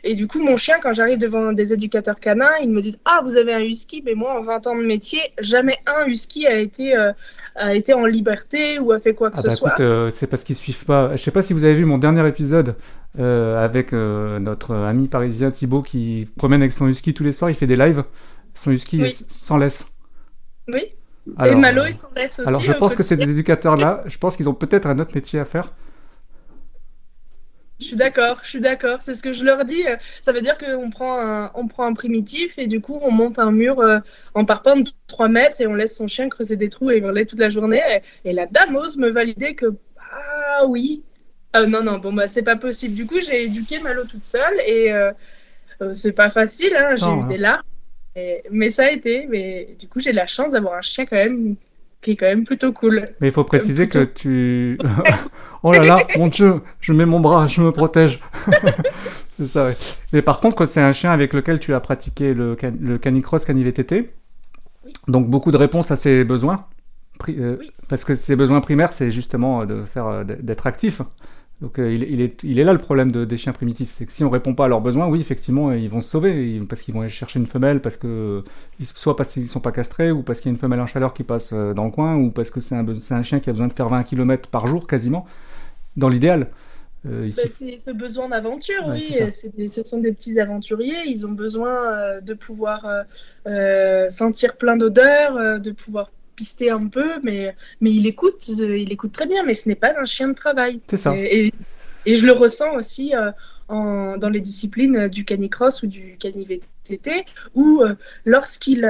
et 0.02 0.14
du 0.14 0.26
coup, 0.26 0.42
mon 0.42 0.56
chien, 0.56 0.76
quand 0.82 0.92
j'arrive 0.92 1.18
devant 1.18 1.52
des 1.52 1.72
éducateurs 1.72 2.18
canins, 2.20 2.52
ils 2.62 2.70
me 2.70 2.80
disent 2.80 3.00
Ah, 3.04 3.20
vous 3.22 3.36
avez 3.36 3.52
un 3.52 3.60
husky 3.62 4.02
Mais 4.04 4.14
moi, 4.14 4.38
en 4.38 4.42
20 4.42 4.66
ans 4.66 4.76
de 4.76 4.82
métier, 4.84 5.20
jamais 5.40 5.78
un 5.86 6.06
husky 6.06 6.46
a 6.46 6.58
été, 6.58 6.96
euh, 6.96 7.12
a 7.54 7.74
été 7.74 7.92
en 7.94 8.06
liberté 8.06 8.78
ou 8.78 8.92
a 8.92 8.98
fait 9.00 9.14
quoi 9.14 9.30
que 9.30 9.36
Ah 9.38 9.42
ce 9.42 9.46
bah 9.48 9.54
soit. 9.54 9.80
euh, 9.80 10.10
c'est 10.10 10.26
parce 10.26 10.44
qu'ils 10.44 10.56
suivent 10.56 10.84
pas. 10.84 11.14
Je 11.16 11.22
sais 11.22 11.30
pas 11.30 11.42
si 11.42 11.52
vous 11.52 11.64
avez 11.64 11.74
vu 11.74 11.84
mon 11.84 11.98
dernier 11.98 12.26
épisode 12.26 12.74
euh, 13.18 13.62
avec 13.64 13.92
euh, 13.92 14.38
notre 14.38 14.74
ami 14.74 15.08
parisien 15.08 15.50
Thibaut 15.50 15.82
qui 15.82 16.28
promène 16.36 16.62
avec 16.62 16.72
son 16.72 16.88
husky 16.88 17.12
tous 17.14 17.24
les 17.24 17.32
soirs, 17.32 17.50
il 17.50 17.54
fait 17.54 17.66
des 17.66 17.76
lives. 17.76 18.04
Son 18.54 18.70
husky 18.70 18.98
Oui. 19.00 19.06
est 19.08 19.30
sans 19.30 19.58
laisse. 19.58 19.88
Oui. 20.68 20.82
et 21.44 21.54
Malo, 21.54 21.82
euh, 21.82 21.88
il 21.88 21.94
s'en 21.94 22.08
laisse 22.16 22.38
aussi. 22.38 22.48
alors 22.48 22.62
je 22.62 22.72
pense 22.72 22.94
que 22.94 23.02
ces 23.02 23.20
éducateurs-là, 23.20 24.02
je 24.06 24.16
pense 24.18 24.36
qu'ils 24.36 24.48
ont 24.48 24.54
peut-être 24.54 24.86
un 24.86 24.98
autre 24.98 25.12
métier 25.14 25.38
à 25.38 25.44
faire. 25.44 25.72
Je 27.84 27.88
suis 27.88 27.96
d'accord, 27.96 28.40
je 28.42 28.48
suis 28.48 28.60
d'accord. 28.60 29.02
C'est 29.02 29.12
ce 29.14 29.22
que 29.22 29.32
je 29.32 29.44
leur 29.44 29.64
dis. 29.66 29.86
euh, 29.86 29.96
Ça 30.22 30.32
veut 30.32 30.40
dire 30.40 30.56
qu'on 30.58 30.88
prend 30.90 31.20
un, 31.20 31.50
on 31.54 31.66
prend 31.68 31.84
un 31.86 31.92
primitif 31.92 32.58
et 32.58 32.66
du 32.66 32.80
coup, 32.80 32.98
on 33.02 33.10
monte 33.10 33.38
un 33.38 33.52
mur 33.52 33.80
euh, 33.80 33.98
en 34.34 34.44
parpaing 34.46 34.80
de 34.80 34.90
3 35.06 35.28
mètres 35.28 35.60
et 35.60 35.66
on 35.66 35.74
laisse 35.74 35.94
son 35.96 36.08
chien 36.08 36.28
creuser 36.30 36.56
des 36.56 36.70
trous 36.70 36.90
et 36.90 36.98
hurler 36.98 37.26
toute 37.26 37.38
la 37.40 37.50
journée. 37.50 37.82
Et, 38.24 38.30
et 38.30 38.32
la 38.32 38.46
dame 38.46 38.74
ose 38.76 38.96
me 38.96 39.10
valider 39.10 39.54
que, 39.54 39.66
ah 40.00 40.66
oui. 40.66 41.04
Ah, 41.52 41.66
non, 41.66 41.82
non, 41.82 41.98
bon, 41.98 42.12
bah, 42.12 42.26
c'est 42.28 42.42
pas 42.42 42.56
possible. 42.56 42.94
Du 42.94 43.06
coup, 43.06 43.20
j'ai 43.20 43.44
éduqué 43.44 43.78
Malo 43.80 44.04
toute 44.06 44.24
seule 44.24 44.60
et 44.66 44.90
euh, 44.92 45.12
euh, 45.82 45.94
c'est 45.94 46.12
pas 46.14 46.30
facile. 46.30 46.74
Hein, 46.76 46.96
j'ai 46.96 47.12
eu 47.12 47.22
hein. 47.22 47.24
des 47.24 47.38
larmes. 47.38 47.62
Et- 48.16 48.42
mais 48.50 48.70
ça 48.70 48.86
a 48.86 48.90
été. 48.90 49.26
Mais 49.28 49.76
du 49.78 49.88
coup, 49.88 50.00
j'ai 50.00 50.12
la 50.12 50.26
chance 50.26 50.52
d'avoir 50.52 50.74
un 50.76 50.82
chien 50.82 51.06
quand 51.06 51.16
même 51.16 51.56
qui 52.04 52.12
est 52.12 52.16
quand 52.16 52.26
même 52.26 52.44
plutôt 52.44 52.72
cool. 52.72 53.04
Mais 53.20 53.28
il 53.28 53.32
faut 53.32 53.44
préciser 53.44 53.88
que 53.88 54.04
tu. 54.04 54.78
oh 55.62 55.72
là 55.72 55.82
là, 55.82 56.06
mon 56.16 56.28
Dieu, 56.28 56.60
je 56.80 56.92
mets 56.92 57.06
mon 57.06 57.18
bras, 57.20 57.46
je 57.46 57.60
me 57.62 57.72
protège. 57.72 58.20
c'est 59.38 59.46
ça, 59.48 59.66
ouais. 59.66 59.76
Mais 60.12 60.22
par 60.22 60.40
contre, 60.40 60.66
c'est 60.66 60.80
un 60.82 60.92
chien 60.92 61.10
avec 61.10 61.32
lequel 61.32 61.58
tu 61.58 61.74
as 61.74 61.80
pratiqué 61.80 62.34
le, 62.34 62.54
can- 62.56 62.76
le 62.80 62.98
canicross 62.98 63.44
canivtt. 63.44 63.94
Donc 65.08 65.28
beaucoup 65.28 65.50
de 65.50 65.56
réponses 65.56 65.90
à 65.90 65.96
ses 65.96 66.24
besoins. 66.24 66.66
Pri- 67.18 67.36
euh, 67.38 67.56
Oui. 67.58 67.70
Parce 67.88 68.04
que 68.04 68.14
ses 68.14 68.36
besoins 68.36 68.60
primaires, 68.60 68.92
c'est 68.92 69.10
justement 69.10 69.62
euh, 69.62 69.66
de 69.66 69.82
faire 69.82 70.06
euh, 70.06 70.24
d'être 70.24 70.66
actif. 70.66 71.00
Donc 71.64 71.78
euh, 71.78 71.90
il, 71.94 72.02
il 72.02 72.20
est, 72.20 72.42
il 72.44 72.58
est 72.58 72.64
là 72.64 72.74
le 72.74 72.78
problème 72.78 73.10
de- 73.10 73.24
des 73.24 73.38
chiens 73.38 73.54
primitifs, 73.54 73.90
c'est 73.90 74.04
que 74.04 74.12
si 74.12 74.22
on 74.22 74.28
répond 74.28 74.54
pas 74.54 74.66
à 74.66 74.68
leurs 74.68 74.82
besoins, 74.82 75.06
oui 75.08 75.18
effectivement 75.20 75.72
ils 75.72 75.88
vont 75.88 76.02
se 76.02 76.10
sauver, 76.10 76.60
parce 76.68 76.82
qu'ils 76.82 76.92
vont 76.92 77.00
aller 77.00 77.08
chercher 77.08 77.38
une 77.40 77.46
femelle, 77.46 77.80
parce 77.80 77.96
que 77.96 78.44
soit 78.82 79.16
parce 79.16 79.32
qu'ils 79.32 79.46
sont 79.46 79.60
pas 79.60 79.72
castrés, 79.72 80.10
ou 80.10 80.22
parce 80.22 80.40
qu'il 80.40 80.50
y 80.50 80.52
a 80.52 80.54
une 80.56 80.60
femelle 80.60 80.80
en 80.80 80.86
chaleur 80.86 81.14
qui 81.14 81.22
passe 81.22 81.52
euh, 81.54 81.72
dans 81.72 81.86
le 81.86 81.90
coin, 81.90 82.16
ou 82.16 82.30
parce 82.30 82.50
que 82.50 82.60
c'est 82.60 82.74
un, 82.74 83.22
chien 83.22 83.40
qui 83.40 83.48
a 83.48 83.52
besoin 83.54 83.68
de 83.68 83.72
faire 83.72 83.88
20 83.88 84.02
km 84.02 84.50
par 84.50 84.66
jour 84.66 84.86
quasiment, 84.86 85.26
dans 85.96 86.10
l'idéal. 86.10 86.50
Euh, 87.06 87.30
Bah, 87.36 87.42
c'est 87.50 87.78
ce 87.78 87.90
besoin 87.92 88.28
d'aventure, 88.28 88.86
Ouais, 88.88 89.00
oui. 89.00 89.50
des- 89.56 89.68
ce 89.70 89.82
sont 89.84 90.00
des 90.00 90.12
petits 90.12 90.40
aventuriers. 90.40 91.04
Ils 91.06 91.26
ont 91.26 91.32
besoin 91.32 91.74
euh, 91.92 92.20
de 92.20 92.34
pouvoir 92.34 92.86
euh, 93.46 94.10
sentir 94.10 94.56
plein 94.56 94.76
d'odeurs, 94.76 95.60
de 95.60 95.70
pouvoir 95.72 96.10
pister 96.34 96.70
un 96.70 96.86
peu, 96.88 97.20
mais, 97.22 97.54
mais 97.80 97.92
il 97.92 98.06
écoute, 98.06 98.48
il 98.48 98.92
écoute 98.92 99.12
très 99.12 99.26
bien, 99.26 99.42
mais 99.44 99.54
ce 99.54 99.68
n'est 99.68 99.74
pas 99.74 99.92
un 99.98 100.04
chien 100.04 100.28
de 100.28 100.34
travail. 100.34 100.80
C'est 100.88 100.96
ça. 100.96 101.16
Et, 101.16 101.52
et, 102.06 102.14
je 102.14 102.26
le 102.26 102.32
ressens 102.32 102.74
aussi 102.74 103.12
en, 103.68 104.16
dans 104.16 104.28
les 104.28 104.40
disciplines 104.40 105.08
du 105.08 105.24
canicross 105.24 105.82
ou 105.82 105.86
du 105.86 106.16
cani-VTT, 106.18 107.24
où 107.54 107.82
lorsqu'il 108.24 108.80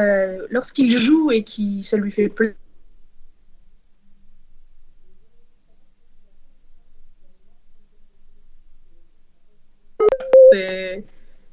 lorsqu'il 0.50 0.98
joue 0.98 1.30
et 1.30 1.44
que 1.44 1.82
ça 1.82 1.96
lui 1.96 2.10
fait 2.10 2.28
plaisir, 2.28 2.56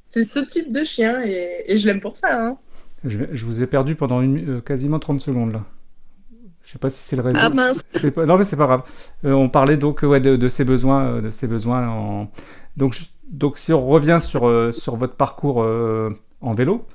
c'est 0.09 0.23
ce 0.23 0.39
type 0.39 0.71
de 0.71 0.83
chien 0.83 1.21
et, 1.23 1.77
je 1.77 1.87
l'aime 1.87 2.01
pour 2.01 2.15
ça. 2.15 2.29
Hein. 2.33 2.57
Je, 3.03 3.45
vous 3.45 3.63
ai 3.63 3.67
perdu 3.67 3.95
pendant 3.95 4.21
une, 4.21 4.57
euh, 4.57 4.61
quasiment 4.61 4.99
30 4.99 5.21
secondes 5.21 5.53
là. 5.53 5.65
Je 6.63 6.71
sais 6.71 6.79
pas 6.79 6.89
si 6.89 7.01
c'est 7.01 7.15
le 7.15 7.21
réseau. 7.21 7.39
Ah 7.41 7.49
mince. 7.49 7.81
non 8.17 8.37
mais 8.37 8.43
c'est 8.43 8.55
pas 8.55 8.67
grave. 8.67 8.83
Euh, 9.25 9.31
on 9.31 9.49
parlait 9.49 9.77
donc 9.77 10.03
ouais, 10.03 10.19
de, 10.19 10.47
ses 10.47 10.63
besoins, 10.63 11.05
euh, 11.05 11.21
de 11.21 11.29
ses 11.29 11.47
besoins. 11.47 11.87
En... 11.87 12.31
Donc, 12.77 12.97
donc 13.27 13.57
si 13.57 13.73
on 13.73 13.85
revient 13.85 14.19
sur, 14.21 14.73
sur 14.73 14.95
votre 14.95 15.15
parcours 15.15 15.57
en 16.41 16.53
vélo, 16.53 16.85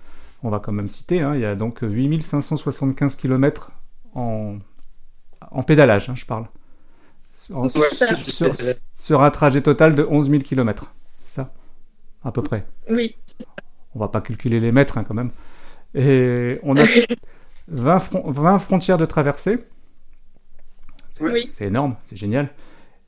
on 0.42 0.50
va 0.50 0.60
quand 0.60 0.72
même 0.72 0.88
citer. 0.88 1.20
Hein, 1.20 1.34
il 1.34 1.40
y 1.40 1.44
a 1.44 1.54
donc 1.54 1.80
8575 1.82 3.16
km 3.16 3.72
en, 4.14 4.56
en 5.50 5.62
pédalage, 5.62 6.08
hein, 6.08 6.14
je 6.14 6.26
parle. 6.26 6.46
sur, 7.34 7.66
sur, 8.94 9.22
un 9.22 9.30
trajet 9.30 9.60
total 9.60 9.94
de 9.94 10.06
11 10.08 10.30
000 10.30 10.42
km 10.42 10.86
à 12.26 12.32
peu 12.32 12.42
près. 12.42 12.66
Oui. 12.90 13.14
On 13.94 14.00
va 14.00 14.08
pas 14.08 14.20
calculer 14.20 14.60
les 14.60 14.72
mètres 14.72 14.98
hein, 14.98 15.04
quand 15.06 15.14
même. 15.14 15.30
Et 15.94 16.58
on 16.62 16.76
a 16.76 16.84
20, 17.68 18.58
frontières 18.58 18.98
de 18.98 19.06
traversée. 19.06 19.58
C'est 21.10 21.66
énorme, 21.66 21.96
c'est 22.02 22.16
génial. 22.16 22.50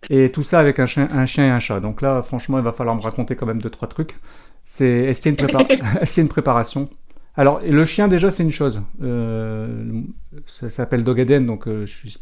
Et 0.09 0.31
tout 0.31 0.43
ça 0.43 0.61
avec 0.61 0.79
un 0.79 0.87
chien, 0.87 1.09
un 1.13 1.27
chien 1.27 1.47
et 1.47 1.51
un 1.51 1.59
chat. 1.59 1.81
Donc 1.81 2.01
là, 2.01 2.23
franchement, 2.23 2.59
il 2.59 2.65
va 2.65 2.73
falloir 2.73 2.97
me 2.97 3.03
raconter 3.03 3.37
quand 3.37 3.47
même 3.47 3.61
deux, 3.61 3.71
trois 3.71 3.89
trucs. 3.89 4.17
C'est 4.65 4.87
est-ce 4.87 5.21
qu'il 5.21 5.33
y, 5.33 5.37
y, 5.43 6.21
a 6.21 6.23
une 6.23 6.29
préparation? 6.29 6.89
Alors, 7.37 7.61
le 7.65 7.85
chien, 7.85 8.09
déjà, 8.09 8.31
c'est 8.31 8.43
une 8.43 8.51
chose. 8.51 8.83
Euh, 9.03 10.03
ça 10.47 10.71
s'appelle 10.71 11.05
Dogaden, 11.05 11.47
donc 11.47 11.69
euh, 11.69 11.87
je 11.87 12.09
suis 12.09 12.21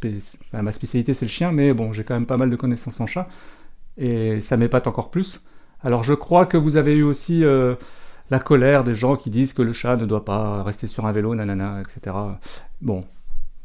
ma 0.53 0.73
spécialité, 0.73 1.15
c'est 1.15 1.25
le 1.25 1.31
chien, 1.31 1.53
mais 1.53 1.73
bon, 1.73 1.93
j'ai 1.93 2.05
quand 2.05 2.15
même 2.15 2.27
pas 2.27 2.37
mal 2.37 2.51
de 2.51 2.57
connaissances 2.57 3.01
en 3.01 3.07
chat. 3.07 3.29
Et 3.97 4.41
ça 4.41 4.57
m'épate 4.57 4.87
encore 4.87 5.11
plus. 5.11 5.47
Alors 5.83 6.05
je 6.05 6.15
crois 6.15 6.47
que 6.47 6.57
vous 6.57 6.77
avez 6.77 6.95
eu 6.97 7.03
aussi 7.03 7.45
euh, 7.45 7.75
la 8.31 8.39
colère 8.39 8.85
des 8.85 8.95
gens 8.95 9.17
qui 9.17 9.31
disent 9.31 9.53
que 9.53 9.63
le 9.63 9.73
chat 9.73 9.97
ne 9.97 10.07
doit 10.07 10.25
pas 10.25 10.63
rester 10.63 10.87
sur 10.87 11.07
un 11.07 11.13
vélo, 11.13 11.35
nanana, 11.35 11.81
etc. 11.81 12.17
Bon, 12.81 13.05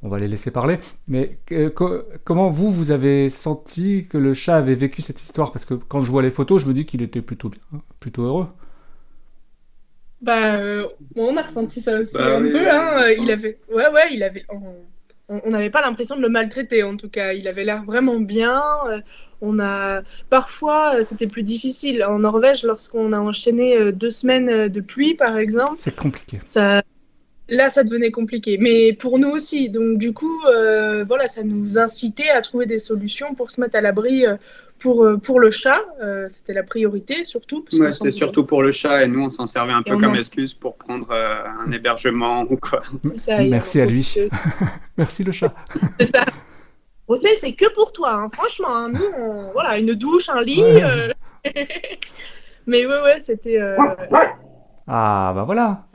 on 0.03 0.10
va 0.10 0.20
les 0.20 0.27
laisser 0.27 0.51
parler. 0.51 0.80
Mais 1.08 1.38
comment 1.84 2.50
vous, 2.50 2.72
vous 2.72 2.91
avez 2.91 3.30
senti 3.30 4.08
que 4.08 4.18
le 4.18 4.34
chat 4.34 4.58
avait 4.58 4.75
vécu 4.75 5.01
cette 5.01 5.22
histoire? 5.22 5.51
Parce 5.51 5.65
que 5.65 5.74
quand 5.74 6.01
je 6.01 6.12
vois 6.12 6.22
les 6.22 6.32
photos, 6.32 6.62
je 6.62 6.68
me 6.68 6.74
dis 6.74 6.86
qu'il 6.86 7.01
était 7.01 7.22
plutôt 7.22 7.50
bien, 7.50 7.82
plutôt 8.00 8.24
heureux. 8.24 8.48
Bah, 10.22 10.56
euh, 10.56 10.86
on 11.15 11.36
a 11.36 11.41
ressenti 11.41 11.82
ça 11.82 12.00
aussi 12.00 12.13
bah 12.13 12.38
un 12.38 12.41
peu. 12.41 12.70
Hein. 12.70 13.10
Il 13.18 13.32
avait, 13.32 13.60
ouais, 13.74 13.89
ouais, 13.89 14.13
il 14.13 14.22
avait 14.22 14.46
on 14.50 14.62
n'avait 15.50 15.70
pas 15.70 15.82
l'impression 15.82 16.16
de 16.16 16.22
le 16.22 16.30
maltraiter 16.30 16.84
en 16.84 16.98
tout 16.98 17.10
cas. 17.10 17.34
Il 17.34 17.48
avait 17.48 17.64
l'air 17.64 17.84
vraiment 17.84 18.20
bien. 18.20 18.62
Euh, 18.90 19.00
on 19.42 19.60
a 19.60 20.02
parfois 20.30 20.96
euh, 20.96 21.04
c'était 21.04 21.28
plus 21.28 21.44
difficile 21.44 22.04
en 22.04 22.20
Norvège 22.20 22.64
lorsqu'on 22.64 23.14
a 23.14 23.20
enchaîné 23.20 23.78
euh, 23.78 23.92
deux 23.92 24.10
semaines 24.10 24.68
de 24.68 24.82
pluie 24.82 25.16
par 25.16 25.38
exemple. 25.38 25.76
C'est 25.78 25.96
compliqué. 25.96 26.40
Ça, 26.46 26.84
là 27.50 27.70
ça 27.70 27.84
devenait 27.84 28.12
compliqué. 28.12 28.58
Mais 28.60 28.94
pour 28.94 29.20
nous 29.20 29.30
aussi. 29.30 29.70
Donc 29.70 29.98
du 29.98 30.14
coup 30.14 30.42
voilà 30.44 31.28
ça 31.28 31.44
nous 31.44 31.78
incitait 31.78 32.30
à 32.30 32.42
trouver 32.42 32.66
des 32.66 32.80
solutions 32.80 33.34
pour 33.34 33.52
se 33.52 33.62
mettre 33.62 33.76
à 33.76 33.82
l'abri 33.82 34.26
euh, 34.26 34.36
pour 34.82 35.40
le 35.40 35.52
chat, 35.52 35.80
euh, 36.02 36.28
c'était 36.30 36.54
la 36.54 36.64
priorité 36.64 37.24
surtout. 37.24 37.64
Ouais, 37.74 37.92
c'était 37.92 38.12
surtout 38.12 38.46
pour 38.46 38.64
le 38.64 38.72
chat 38.72 39.04
et 39.04 39.08
nous 39.08 39.24
on 39.24 39.30
s'en 39.30 39.48
servait 39.48 39.74
un 39.74 39.84
peu 39.84 39.98
comme 39.98 40.16
excuse 40.16 40.54
pour 40.54 40.76
prendre 40.76 41.10
euh, 41.12 41.44
un 41.66 41.72
hébergement 41.72 42.46
ou 42.50 42.58
quoi. 42.58 42.82
Ça, 43.04 43.44
Merci 43.44 43.82
à 43.82 43.86
lui. 43.86 44.16
Merci 44.98 45.24
le 45.24 45.32
chat. 45.32 45.54
c'est 46.00 46.16
ça. 46.16 46.26
sait, 47.16 47.36
c'est 47.36 47.54
que 47.54 47.72
pour 47.74 47.92
toi, 47.92 48.14
hein. 48.14 48.30
franchement. 48.30 48.76
Hein. 48.76 48.90
nous, 48.90 49.52
voilà, 49.54 49.78
une 49.78 49.94
douche, 49.94 50.30
un 50.30 50.42
lit. 50.42 50.62
Mais 52.68 52.86
ouais, 52.86 53.02
ouais, 53.02 53.20
c'était. 53.20 53.60
Ah, 54.88 55.32
bah 55.36 55.44
voilà. 55.46 55.88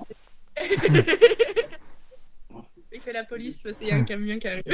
Il 2.93 3.01
fait 3.01 3.13
la 3.13 3.25
police 3.25 3.63
parce 3.63 3.79
qu'il 3.79 3.89
y 3.89 3.93
a 3.93 3.97
un 3.97 4.05
camion 4.05 4.39
qui 4.39 4.49
arrive. 4.49 4.65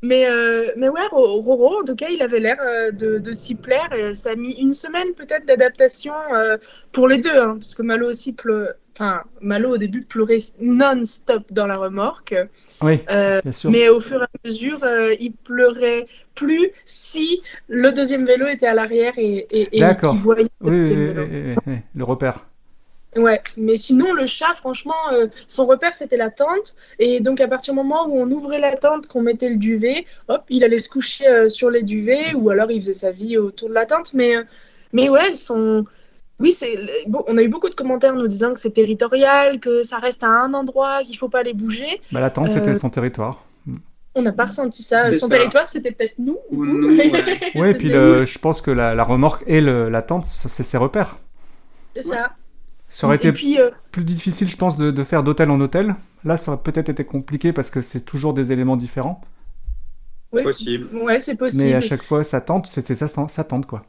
Mais, 0.00 0.28
euh, 0.28 0.70
mais 0.76 0.88
ouais, 0.88 1.06
Roro, 1.10 1.80
en 1.80 1.84
tout 1.84 1.96
cas, 1.96 2.08
il 2.08 2.22
avait 2.22 2.38
l'air 2.38 2.58
euh, 2.60 2.92
de, 2.92 3.18
de 3.18 3.32
s'y 3.32 3.56
plaire. 3.56 3.92
Et 3.92 4.14
ça 4.14 4.30
a 4.30 4.36
mis 4.36 4.52
une 4.52 4.72
semaine 4.72 5.12
peut-être 5.14 5.44
d'adaptation 5.46 6.14
euh, 6.32 6.56
pour 6.92 7.08
les 7.08 7.18
deux, 7.18 7.36
hein, 7.36 7.56
parce 7.58 7.74
que 7.74 7.82
Malo 7.82 8.08
aussi 8.08 8.32
pleu... 8.32 8.68
Enfin, 8.94 9.22
Malo 9.40 9.74
au 9.74 9.76
début 9.76 10.02
pleurait 10.02 10.38
non-stop 10.60 11.44
dans 11.52 11.68
la 11.68 11.76
remorque. 11.76 12.34
Oui, 12.82 13.00
bien 13.06 13.52
sûr. 13.52 13.70
Mais 13.70 13.88
au 13.88 14.00
fur 14.00 14.20
et 14.20 14.24
à 14.24 14.48
mesure, 14.48 14.80
il 15.20 15.32
pleurait 15.32 16.06
plus 16.34 16.72
si 16.84 17.42
le 17.68 17.92
deuxième 17.92 18.24
vélo 18.26 18.48
était 18.48 18.66
à 18.66 18.74
l'arrière 18.74 19.12
et, 19.16 19.46
et, 19.52 19.78
et 19.78 19.96
qu'il 20.00 20.18
voyait 20.18 20.48
le, 20.60 21.54
oui, 21.64 21.76
le 21.94 22.04
repère. 22.04 22.44
Ouais, 23.16 23.40
mais 23.56 23.76
sinon, 23.76 24.12
le 24.12 24.26
chat, 24.26 24.52
franchement, 24.54 24.94
euh, 25.12 25.28
son 25.46 25.66
repère, 25.66 25.94
c'était 25.94 26.16
la 26.16 26.30
tente. 26.30 26.76
Et 26.98 27.20
donc, 27.20 27.40
à 27.40 27.48
partir 27.48 27.72
du 27.72 27.78
moment 27.78 28.06
où 28.06 28.20
on 28.20 28.30
ouvrait 28.30 28.60
la 28.60 28.76
tente, 28.76 29.06
qu'on 29.06 29.22
mettait 29.22 29.48
le 29.48 29.56
duvet, 29.56 30.04
hop, 30.28 30.42
il 30.50 30.62
allait 30.62 30.78
se 30.78 30.90
coucher 30.90 31.26
euh, 31.26 31.48
sur 31.48 31.70
les 31.70 31.82
duvets, 31.82 32.34
ou 32.34 32.50
alors 32.50 32.70
il 32.70 32.80
faisait 32.80 32.94
sa 32.94 33.10
vie 33.10 33.38
autour 33.38 33.70
de 33.70 33.74
la 33.74 33.86
tente. 33.86 34.12
Mais, 34.12 34.36
euh, 34.36 34.42
mais 34.92 35.08
ouais, 35.08 35.34
son... 35.34 35.86
oui, 36.38 36.52
c'est 36.52 36.76
bon, 37.06 37.24
on 37.26 37.38
a 37.38 37.42
eu 37.42 37.48
beaucoup 37.48 37.70
de 37.70 37.74
commentaires 37.74 38.14
nous 38.14 38.26
disant 38.26 38.52
que 38.52 38.60
c'est 38.60 38.72
territorial, 38.72 39.58
que 39.58 39.82
ça 39.82 39.96
reste 39.96 40.22
à 40.22 40.28
un 40.28 40.52
endroit, 40.52 41.02
qu'il 41.02 41.16
faut 41.16 41.30
pas 41.30 41.42
les 41.42 41.54
bouger. 41.54 42.00
Bah, 42.12 42.20
la 42.20 42.30
tente, 42.30 42.50
c'était 42.50 42.74
son 42.74 42.90
territoire. 42.90 43.44
On 44.14 44.22
n'a 44.22 44.32
pas 44.32 44.46
ressenti 44.46 44.82
ça. 44.82 45.16
Son 45.16 45.28
territoire, 45.28 45.68
c'était 45.68 45.92
peut-être 45.92 46.18
nous. 46.18 46.38
Oui, 46.50 47.12
ouais. 47.54 47.70
et 47.70 47.74
puis 47.74 47.88
le, 47.88 48.24
je 48.24 48.38
pense 48.38 48.60
que 48.60 48.70
la, 48.70 48.94
la 48.94 49.04
remorque 49.04 49.44
et 49.46 49.60
le, 49.60 49.88
la 49.88 50.02
tente, 50.02 50.26
c'est 50.26 50.62
ses 50.62 50.76
repères. 50.76 51.18
C'est 51.94 52.02
ça. 52.02 52.32
Ça 52.90 53.06
aurait 53.06 53.16
été 53.16 53.60
euh, 53.60 53.70
plus 53.92 54.04
difficile, 54.04 54.48
je 54.48 54.56
pense, 54.56 54.76
de, 54.76 55.04
faire 55.04 55.22
d'hôtel 55.22 55.50
en 55.50 55.60
hôtel. 55.60 55.94
Là, 56.24 56.36
ça 56.36 56.52
aurait 56.52 56.62
peut-être 56.62 56.88
été 56.88 57.04
compliqué 57.04 57.52
parce 57.52 57.70
que 57.70 57.82
c'est 57.82 58.00
toujours 58.00 58.34
des 58.34 58.52
éléments 58.52 58.76
différents. 58.76 59.20
Oui, 60.32 60.42
possible. 60.42 60.88
Ouais, 60.96 61.18
c'est 61.18 61.36
possible. 61.36 61.64
Mais 61.64 61.74
à 61.74 61.80
chaque 61.80 62.02
fois, 62.02 62.24
ça 62.24 62.40
tente, 62.40 62.66
c'est 62.66 62.94
ça, 62.94 63.08
ça 63.08 63.44
tente 63.44 63.66
quoi. 63.66 63.84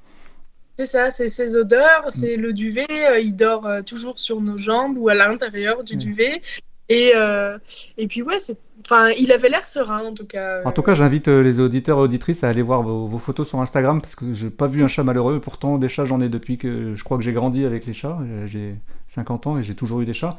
C'est 0.78 0.86
ça, 0.86 1.12
c'est 1.12 1.30
ses 1.30 1.56
odeurs, 1.56 2.06
mm. 2.08 2.12
c'est 2.12 2.36
le 2.38 2.54
duvet. 2.54 2.88
Euh, 2.90 3.20
il 3.20 3.36
dort 3.36 3.66
euh, 3.66 3.82
toujours 3.82 4.20
sur 4.20 4.42
nos 4.42 4.58
jambes 4.58 4.98
ou 4.98 5.10
à 5.10 5.14
l'intérieur 5.14 5.84
du 5.84 5.96
mm. 5.96 6.00
duvet. 6.00 6.42
Et, 6.90 7.14
et 7.98 8.08
puis 8.08 8.24
ouais, 8.24 8.40
c'est 8.40 8.58
Enfin, 8.92 9.12
il 9.20 9.32
avait 9.32 9.50
l'air 9.50 9.68
serein 9.68 10.00
en 10.00 10.16
tout 10.16 10.26
cas. 10.26 10.64
En 10.66 10.72
tout 10.72 10.82
cas, 10.82 10.96
j'invite 10.96 11.28
euh, 11.28 11.44
les 11.44 11.60
auditeurs 11.60 12.00
et 12.00 12.02
auditrices 12.02 12.44
à 12.44 12.50
aller 12.50 12.64
voir 12.64 12.82
vos, 12.82 13.20
photos 13.20 13.48
sur 13.48 13.62
Instagram 13.62 14.02
parce 14.02 14.16
que 14.16 14.34
j'ai 14.34 14.50
pas 14.50 14.66
vu 14.66 14.84
un 14.84 14.88
chat 14.88 15.04
malheureux. 15.04 15.40
Pourtant, 15.40 15.78
des 15.78 15.88
chats, 15.88 16.06
j'en 16.06 16.20
ai 16.22 16.28
depuis 16.28 16.58
que 16.58 16.96
je 16.96 17.04
crois 17.04 17.20
que 17.20 17.24
j'ai 17.24 17.32
grandi 17.32 17.66
avec 17.66 17.86
les 17.86 17.94
chats. 17.94 18.18
Euh, 18.24 18.48
j'ai 18.48 18.74
50 19.10 19.46
ans 19.46 19.58
et 19.60 19.64
j'ai 19.64 19.76
toujours 19.76 20.02
eu 20.02 20.06
des 20.06 20.14
chats. 20.14 20.38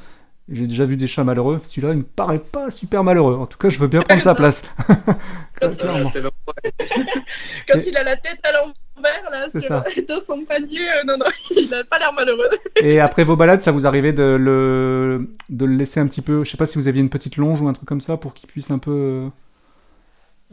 J'ai 0.51 0.67
déjà 0.67 0.85
vu 0.85 0.97
des 0.97 1.07
chats 1.07 1.23
malheureux. 1.23 1.61
Celui-là, 1.63 1.93
il 1.93 1.99
me 1.99 2.03
paraît 2.03 2.41
pas 2.41 2.71
super 2.71 3.05
malheureux. 3.05 3.37
En 3.37 3.47
tout 3.47 3.57
cas, 3.57 3.69
je 3.69 3.79
veux 3.79 3.87
bien 3.87 4.01
prendre 4.01 4.21
sa 4.21 4.35
place. 4.35 4.65
Quand, 5.61 5.69
il 7.87 7.97
a 7.97 8.03
la 8.03 8.17
tête 8.17 8.41
à 8.43 8.53
l'envers 8.53 9.31
là 9.31 9.49
sur... 9.49 9.69
dans 10.09 10.21
son 10.21 10.45
panier, 10.45 10.81
euh, 10.81 11.05
non 11.07 11.19
non, 11.19 11.27
il 11.51 11.73
a 11.73 11.85
pas 11.85 11.99
l'air 11.99 12.13
malheureux. 12.13 12.49
Et 12.77 12.99
après 12.99 13.25
vos 13.25 13.37
balades, 13.37 13.63
ça 13.63 13.71
vous 13.71 13.87
arrivait 13.87 14.13
de 14.13 14.23
le 14.23 15.29
de 15.51 15.65
le 15.67 15.77
laisser 15.77 16.01
un 16.01 16.07
petit 16.07 16.23
peu. 16.23 16.43
Je 16.45 16.51
sais 16.51 16.57
pas 16.57 16.67
si 16.67 16.79
vous 16.79 16.89
aviez 16.89 17.03
une 17.03 17.11
petite 17.11 17.37
longe 17.37 17.61
ou 17.61 17.69
un 17.69 17.73
truc 17.75 17.87
comme 17.87 18.01
ça 18.01 18.17
pour 18.17 18.35
qu'il 18.35 18.49
puisse 18.49 18.71
un 18.71 18.79
peu. 18.79 18.91
Euh, 18.91 19.29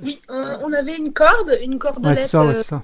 oui, 0.03 0.21
on 0.29 0.73
avait 0.73 0.97
une 0.97 1.13
corde, 1.13 1.57
une 1.63 1.79
cordelette 1.79 2.19
ouais, 2.19 2.25
ça, 2.27 2.83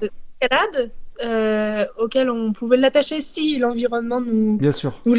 de 0.73 0.89
euh, 1.23 1.85
auquel 1.99 2.29
on 2.29 2.53
pouvait 2.53 2.77
l'attacher 2.77 3.21
si 3.21 3.57
l'environnement 3.59 4.19
nous, 4.19 4.57
Bien 4.57 4.71
sûr. 4.71 4.99
nous 5.05 5.13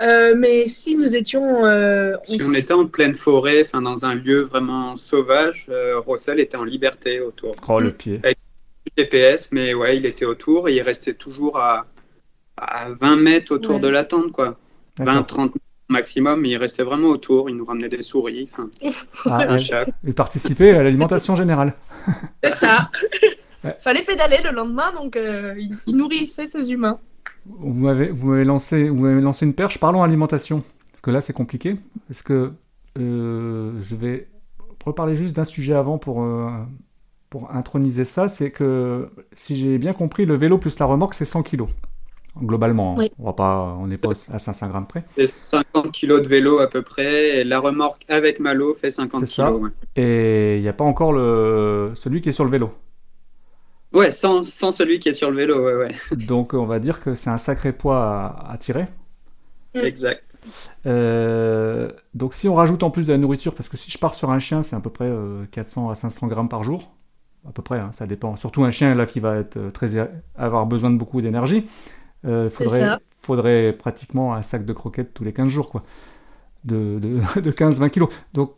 euh, 0.00 0.34
mais 0.36 0.66
si 0.68 0.96
nous 0.96 1.14
étions. 1.14 1.64
Euh, 1.64 2.16
si 2.26 2.40
on 2.42 2.52
était 2.52 2.72
en 2.72 2.86
pleine 2.86 3.14
forêt, 3.14 3.62
enfin 3.62 3.82
dans 3.82 4.04
un 4.04 4.14
lieu 4.14 4.40
vraiment 4.42 4.96
sauvage, 4.96 5.66
euh, 5.68 5.98
Rossel 6.00 6.40
était 6.40 6.56
en 6.56 6.64
liberté 6.64 7.20
autour. 7.20 7.54
Oh 7.68 7.80
le 7.80 7.92
pied. 7.92 8.20
Avec 8.22 8.38
GPS, 8.96 9.50
mais 9.52 9.74
ouais, 9.74 9.96
il 9.96 10.06
était 10.06 10.24
autour 10.24 10.68
et 10.68 10.74
il 10.74 10.82
restait 10.82 11.14
toujours 11.14 11.58
à, 11.58 11.86
à 12.56 12.90
20 12.90 13.16
mètres 13.16 13.52
autour 13.52 13.80
de 13.80 13.88
la 13.88 14.04
tente, 14.04 14.30
quoi. 14.32 14.56
20-30 14.98 15.52
maximum, 15.88 16.40
mais 16.40 16.50
il 16.50 16.56
restait 16.56 16.84
vraiment 16.84 17.08
autour. 17.08 17.50
Il 17.50 17.56
nous 17.56 17.64
ramenait 17.64 17.88
des 17.88 18.02
souris, 18.02 18.48
enfin, 18.52 18.70
ah, 19.26 19.56
Il 20.04 20.14
participait 20.14 20.70
à 20.70 20.82
l'alimentation 20.82 21.34
générale. 21.34 21.74
C'est 22.42 22.52
ça. 22.52 22.90
Fallait 23.80 24.04
pédaler 24.04 24.40
le 24.44 24.50
lendemain, 24.50 24.92
donc 24.92 25.18
il 25.18 25.96
nourrissait 25.96 26.46
ses 26.46 26.70
humains. 26.70 27.00
Vous 27.46 27.80
m'avez, 27.80 28.08
vous 28.08 28.28
m'avez 28.28 28.44
lancé, 28.44 28.88
vous 28.88 29.04
m'avez 29.04 29.20
lancé 29.20 29.46
une 29.46 29.54
perche. 29.54 29.78
Parlons 29.78 30.02
alimentation, 30.02 30.62
parce 30.92 31.02
que 31.02 31.10
là 31.10 31.20
c'est 31.20 31.32
compliqué. 31.32 31.76
Est-ce 32.10 32.22
que 32.22 32.52
je 32.96 33.96
vais 33.96 34.28
reparler 34.84 35.16
juste 35.16 35.36
d'un 35.36 35.44
sujet 35.44 35.74
avant 35.74 35.98
pour, 35.98 36.26
pour 37.30 37.50
introniser 37.50 38.04
ça. 38.04 38.28
C'est 38.28 38.50
que, 38.50 39.08
si 39.32 39.56
j'ai 39.56 39.78
bien 39.78 39.92
compris, 39.92 40.24
le 40.26 40.36
vélo 40.36 40.58
plus 40.58 40.78
la 40.78 40.86
remorque, 40.86 41.14
c'est 41.14 41.24
100 41.24 41.42
kg 41.42 41.64
globalement. 42.42 42.96
Hein. 42.98 43.06
On 43.18 43.26
va 43.26 43.32
pas, 43.32 43.76
on 43.78 43.86
n'est 43.86 43.96
pas 43.96 44.10
à 44.32 44.38
500 44.38 44.68
grammes 44.68 44.86
près. 44.86 45.04
C'est 45.16 45.28
50 45.28 45.92
kg 45.92 46.20
de 46.20 46.26
vélo 46.26 46.58
à 46.58 46.68
peu 46.68 46.82
près. 46.82 47.38
Et 47.38 47.44
la 47.44 47.60
remorque 47.60 48.04
avec 48.08 48.40
malo 48.40 48.74
fait 48.74 48.90
50 48.90 49.24
kg. 49.24 49.70
Et 49.96 50.56
il 50.56 50.62
n'y 50.62 50.68
a 50.68 50.72
pas 50.72 50.84
encore 50.84 51.12
le... 51.12 51.92
celui 51.94 52.20
qui 52.20 52.30
est 52.30 52.32
sur 52.32 52.44
le 52.44 52.50
vélo. 52.50 52.72
Ouais, 53.94 54.10
sans, 54.10 54.42
sans, 54.42 54.72
celui 54.72 54.98
qui 54.98 55.08
est 55.08 55.12
sur 55.12 55.30
le 55.30 55.36
vélo, 55.36 55.64
ouais, 55.64 55.74
ouais. 55.76 55.94
Donc 56.26 56.52
on 56.52 56.66
va 56.66 56.80
dire 56.80 57.00
que 57.00 57.14
c'est 57.14 57.30
un 57.30 57.38
sacré 57.38 57.72
poids 57.72 58.36
à, 58.48 58.56
tirer. 58.58 58.86
Mm. 59.74 59.78
Exact. 59.78 60.38
Euh, 60.84 61.90
donc 62.12 62.34
si 62.34 62.48
on 62.48 62.54
rajoute 62.54 62.82
en 62.82 62.90
plus 62.90 63.06
de 63.06 63.12
la 63.12 63.18
nourriture, 63.18 63.54
parce 63.54 63.68
que 63.68 63.76
si 63.76 63.90
je 63.90 63.98
pars 63.98 64.14
sur 64.14 64.30
un 64.30 64.38
chien, 64.38 64.62
c'est 64.62 64.76
à 64.76 64.80
peu 64.80 64.90
près 64.90 65.10
400 65.52 65.88
euh, 65.88 65.92
à 65.92 65.94
500 65.94 66.26
grammes 66.26 66.48
par 66.48 66.62
jour. 66.62 66.90
À 67.46 67.52
peu 67.52 67.62
près, 67.62 67.78
hein, 67.78 67.90
ça 67.92 68.06
dépend. 68.06 68.36
Surtout 68.36 68.64
un 68.64 68.70
chien 68.70 68.94
là 68.94 69.06
qui 69.06 69.20
va 69.20 69.36
être 69.36 69.58
euh, 69.58 69.70
très, 69.70 69.98
avoir 70.36 70.66
besoin 70.66 70.90
de 70.90 70.96
beaucoup 70.96 71.20
d'énergie. 71.20 71.66
Il 72.24 72.30
euh, 72.30 72.50
faudrait, 72.50 72.96
faudrait 73.20 73.72
pratiquement 73.74 74.34
un 74.34 74.42
sac 74.42 74.64
de 74.64 74.72
croquettes 74.72 75.12
tous 75.12 75.24
les 75.24 75.34
15 75.34 75.48
jours, 75.48 75.68
quoi, 75.68 75.82
de, 76.64 76.98
de, 76.98 77.40
de 77.40 77.50
15-20 77.52 77.90
kilos. 77.90 78.08
Donc, 78.32 78.54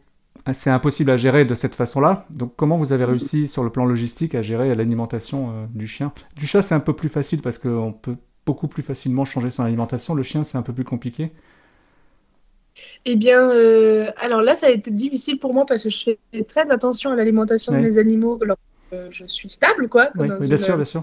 c'est 0.52 0.70
impossible 0.70 1.10
à 1.10 1.16
gérer 1.16 1.44
de 1.44 1.54
cette 1.54 1.74
façon-là. 1.74 2.26
Donc, 2.30 2.54
comment 2.56 2.78
vous 2.78 2.92
avez 2.92 3.04
réussi 3.04 3.48
sur 3.48 3.64
le 3.64 3.70
plan 3.70 3.84
logistique 3.84 4.34
à 4.34 4.42
gérer 4.42 4.74
l'alimentation 4.74 5.50
euh, 5.50 5.66
du 5.74 5.86
chien? 5.86 6.12
Du 6.36 6.46
chat, 6.46 6.62
c'est 6.62 6.74
un 6.74 6.80
peu 6.80 6.92
plus 6.94 7.08
facile 7.08 7.42
parce 7.42 7.58
qu'on 7.58 7.92
peut 7.92 8.16
beaucoup 8.44 8.68
plus 8.68 8.82
facilement 8.82 9.24
changer 9.24 9.50
son 9.50 9.64
alimentation. 9.64 10.14
Le 10.14 10.22
chien, 10.22 10.44
c'est 10.44 10.56
un 10.56 10.62
peu 10.62 10.72
plus 10.72 10.84
compliqué. 10.84 11.32
Eh 13.04 13.16
bien, 13.16 13.50
euh, 13.50 14.10
alors 14.18 14.42
là, 14.42 14.54
ça 14.54 14.66
a 14.66 14.70
été 14.70 14.90
difficile 14.90 15.38
pour 15.38 15.54
moi 15.54 15.66
parce 15.66 15.82
que 15.82 15.90
je 15.90 16.04
fais 16.04 16.42
très 16.44 16.70
attention 16.70 17.10
à 17.12 17.16
l'alimentation 17.16 17.72
de 17.72 17.78
mes 17.78 17.98
animaux 17.98 18.38
lorsque 18.42 19.12
je 19.12 19.24
suis 19.26 19.48
stable, 19.48 19.88
quoi. 19.88 20.10
Oui, 20.16 20.28
bien 20.40 20.56
sûr, 20.56 20.76
bien 20.76 20.84
sûr. 20.84 21.02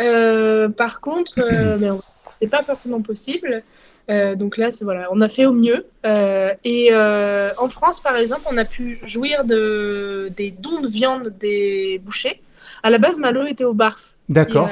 Euh, 0.00 0.68
par 0.68 1.00
contre, 1.00 1.38
euh, 1.38 1.76
ben, 1.78 1.98
c'est 2.40 2.48
pas 2.48 2.62
forcément 2.62 3.00
possible. 3.00 3.62
Euh, 4.10 4.34
donc 4.36 4.56
là, 4.56 4.70
voilà, 4.82 5.08
on 5.12 5.20
a 5.20 5.28
fait 5.28 5.46
au 5.46 5.52
mieux. 5.52 5.86
et 6.04 6.90
en 6.94 7.68
France, 7.68 8.00
par 8.00 8.16
exemple, 8.16 8.42
on 8.50 8.56
a 8.56 8.64
pu 8.64 8.98
jouir 9.02 9.44
de, 9.44 10.30
des 10.36 10.50
dons 10.50 10.80
de 10.80 10.88
viande 10.88 11.34
des 11.38 12.00
bouchers. 12.04 12.40
À 12.82 12.90
la 12.90 12.98
base, 12.98 13.18
Malo 13.18 13.44
était 13.44 13.64
au 13.64 13.74
barf. 13.74 14.14
D'accord. 14.28 14.70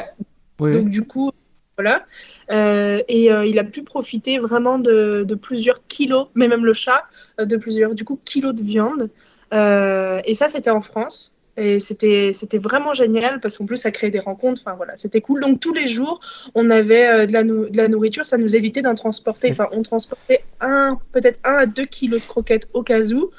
Donc 0.59 0.89
du 0.89 1.03
coup, 1.03 1.33
voilà. 1.77 2.05
et 2.51 3.27
il 3.27 3.59
a 3.59 3.65
pu 3.65 3.83
profiter 3.83 4.39
vraiment 4.39 4.79
de, 4.79 5.25
de, 5.25 5.35
plusieurs 5.35 5.87
kilos, 5.87 6.29
mais 6.35 6.49
même 6.49 6.65
le 6.65 6.73
chat, 6.73 7.05
de 7.39 7.57
plusieurs 7.57 7.95
du 7.95 8.05
coup 8.05 8.19
kilos 8.25 8.55
de 8.55 8.63
viande. 8.63 9.11
et 9.53 10.35
ça, 10.35 10.49
c'était 10.49 10.71
en 10.71 10.81
France. 10.81 11.36
Et 11.57 11.81
c'était, 11.81 12.33
c'était 12.35 12.59
vraiment 12.59 12.93
génial 12.93 13.41
parce 13.41 13.57
qu'en 13.57 13.65
plus, 13.65 13.79
ça 13.79 13.91
créait 13.91 14.11
des 14.11 14.19
rencontres. 14.19 14.61
Enfin, 14.65 14.77
voilà, 14.77 14.97
c'était 14.97 15.23
cool. 15.23 15.41
Donc, 15.41 15.59
tous 15.59 15.73
les 15.73 15.87
jours, 15.87 16.21
on 16.55 16.69
avait 16.69 17.09
euh, 17.09 17.27
de, 17.27 17.33
la 17.33 17.45
de, 17.45 17.71
la 17.73 17.89
nourriture. 17.89 18.27
Ça 18.27 18.37
nous 18.37 18.55
évitait 18.55 18.83
d'en 18.83 18.95
transporter. 18.95 19.51
Enfin, 19.51 19.69
on 19.73 19.83
transportait 19.83 20.45
un, 20.61 20.99
peut-être 21.13 21.39
un 21.45 21.55
à 21.55 21.67
deux 21.67 21.87
kilos 21.87 22.21
de 22.21 22.27
croquettes 22.27 22.69
au 22.75 22.83
cas 22.83 23.03
où. 23.11 23.31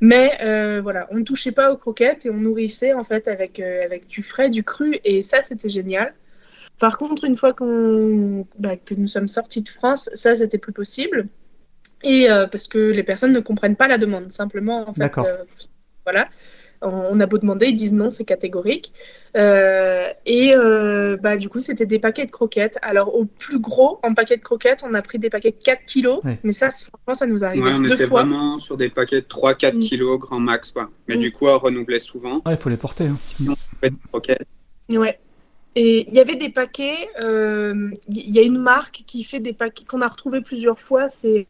Mais 0.00 0.38
euh, 0.42 0.80
voilà, 0.82 1.06
on 1.10 1.18
ne 1.18 1.22
touchait 1.22 1.52
pas 1.52 1.72
aux 1.72 1.76
croquettes 1.76 2.26
et 2.26 2.30
on 2.30 2.38
nourrissait 2.38 2.94
en 2.94 3.04
fait 3.04 3.28
avec, 3.28 3.60
euh, 3.60 3.84
avec 3.84 4.08
du 4.08 4.22
frais, 4.22 4.50
du 4.50 4.64
cru. 4.64 4.98
Et 5.04 5.22
ça, 5.22 5.42
c'était 5.42 5.68
génial. 5.68 6.14
Par 6.80 6.98
contre, 6.98 7.24
une 7.24 7.36
fois 7.36 7.52
qu'on, 7.52 8.46
bah, 8.58 8.76
que 8.76 8.94
nous 8.94 9.06
sommes 9.06 9.28
sortis 9.28 9.62
de 9.62 9.68
France, 9.68 10.10
ça, 10.14 10.34
c'était 10.34 10.58
plus 10.58 10.72
possible. 10.72 11.28
Et 12.02 12.28
parce 12.50 12.66
que 12.66 12.78
les 12.78 13.02
personnes 13.02 13.32
ne 13.34 13.40
comprennent 13.40 13.76
pas 13.76 13.86
la 13.86 13.98
demande. 13.98 14.32
Simplement, 14.32 14.88
en 14.88 14.94
fait, 14.94 15.12
voilà. 16.06 16.30
On 16.82 17.20
a 17.20 17.26
beau 17.26 17.36
demander, 17.36 17.66
ils 17.66 17.76
disent 17.76 17.92
non, 17.92 18.08
c'est 18.08 18.24
catégorique. 18.24 18.92
Euh, 19.36 20.06
et 20.24 20.54
euh, 20.54 21.18
bah, 21.18 21.36
du 21.36 21.50
coup, 21.50 21.60
c'était 21.60 21.84
des 21.84 21.98
paquets 21.98 22.24
de 22.24 22.30
croquettes. 22.30 22.78
Alors, 22.80 23.14
au 23.14 23.26
plus 23.26 23.60
gros, 23.60 23.98
en 24.02 24.14
paquet 24.14 24.38
de 24.38 24.42
croquettes, 24.42 24.82
on 24.88 24.94
a 24.94 25.02
pris 25.02 25.18
des 25.18 25.28
paquets 25.28 25.50
de 25.50 25.62
4 25.62 25.84
kilos. 25.84 26.20
Mais 26.42 26.52
ça, 26.52 26.70
franchement, 26.70 27.14
ça 27.14 27.26
nous 27.26 27.44
arrive 27.44 27.62
ouais, 27.62 27.72
on 27.74 27.84
était 27.84 28.06
vraiment 28.06 28.58
sur 28.58 28.78
des 28.78 28.88
paquets 28.88 29.20
de 29.20 29.26
3-4 29.26 29.76
mm. 29.76 29.80
kilos, 29.80 30.18
grand 30.18 30.40
max. 30.40 30.70
Quoi. 30.70 30.88
Mais 31.06 31.16
mm. 31.16 31.20
du 31.20 31.32
coup, 31.32 31.48
on 31.48 31.58
renouvelait 31.58 31.98
souvent. 31.98 32.40
il 32.46 32.56
faut 32.56 32.70
les 32.70 32.78
porter. 32.78 33.08
Hein. 33.08 33.18
Ouais. 34.88 35.18
Et 35.76 36.08
il 36.08 36.14
y 36.14 36.18
avait 36.18 36.36
des 36.36 36.48
paquets. 36.48 37.08
Euh, 37.20 37.90
il 38.08 38.30
y 38.30 38.38
a 38.38 38.42
une 38.42 38.58
marque 38.58 39.02
qui 39.06 39.22
fait 39.22 39.40
des 39.40 39.52
paquets 39.52 39.84
qu'on 39.84 40.00
a 40.00 40.08
retrouvé 40.08 40.40
plusieurs 40.40 40.78
fois. 40.78 41.10
C'est 41.10 41.46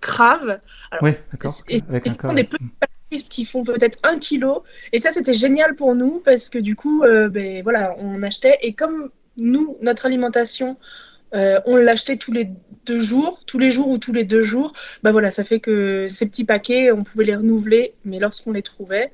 Crave. 0.00 0.58
oui, 1.00 1.12
d'accord. 1.32 1.56
Et, 1.66 1.80
des 1.80 2.00
petits 2.44 2.68
qui 3.10 3.44
font 3.44 3.64
peut-être 3.64 3.98
un 4.02 4.18
kilo. 4.18 4.64
Et 4.92 4.98
ça, 4.98 5.12
c'était 5.12 5.34
génial 5.34 5.74
pour 5.76 5.94
nous 5.94 6.20
parce 6.24 6.48
que 6.48 6.58
du 6.58 6.76
coup, 6.76 7.02
euh, 7.02 7.28
ben, 7.28 7.62
voilà, 7.62 7.94
on 7.98 8.22
achetait. 8.22 8.58
Et 8.62 8.74
comme 8.74 9.10
nous, 9.36 9.76
notre 9.82 10.06
alimentation, 10.06 10.76
euh, 11.34 11.60
on 11.66 11.76
l'achetait 11.76 12.16
tous 12.16 12.32
les 12.32 12.48
deux 12.86 13.00
jours, 13.00 13.40
tous 13.46 13.58
les 13.58 13.70
jours 13.70 13.88
ou 13.88 13.98
tous 13.98 14.12
les 14.12 14.24
deux 14.24 14.42
jours, 14.42 14.72
bah 15.02 15.12
voilà, 15.12 15.30
ça 15.30 15.42
fait 15.42 15.60
que 15.60 16.08
ces 16.10 16.26
petits 16.28 16.44
paquets, 16.44 16.92
on 16.92 17.02
pouvait 17.02 17.24
les 17.24 17.36
renouveler, 17.36 17.94
mais 18.04 18.18
lorsqu'on 18.18 18.52
les 18.52 18.62
trouvait. 18.62 19.12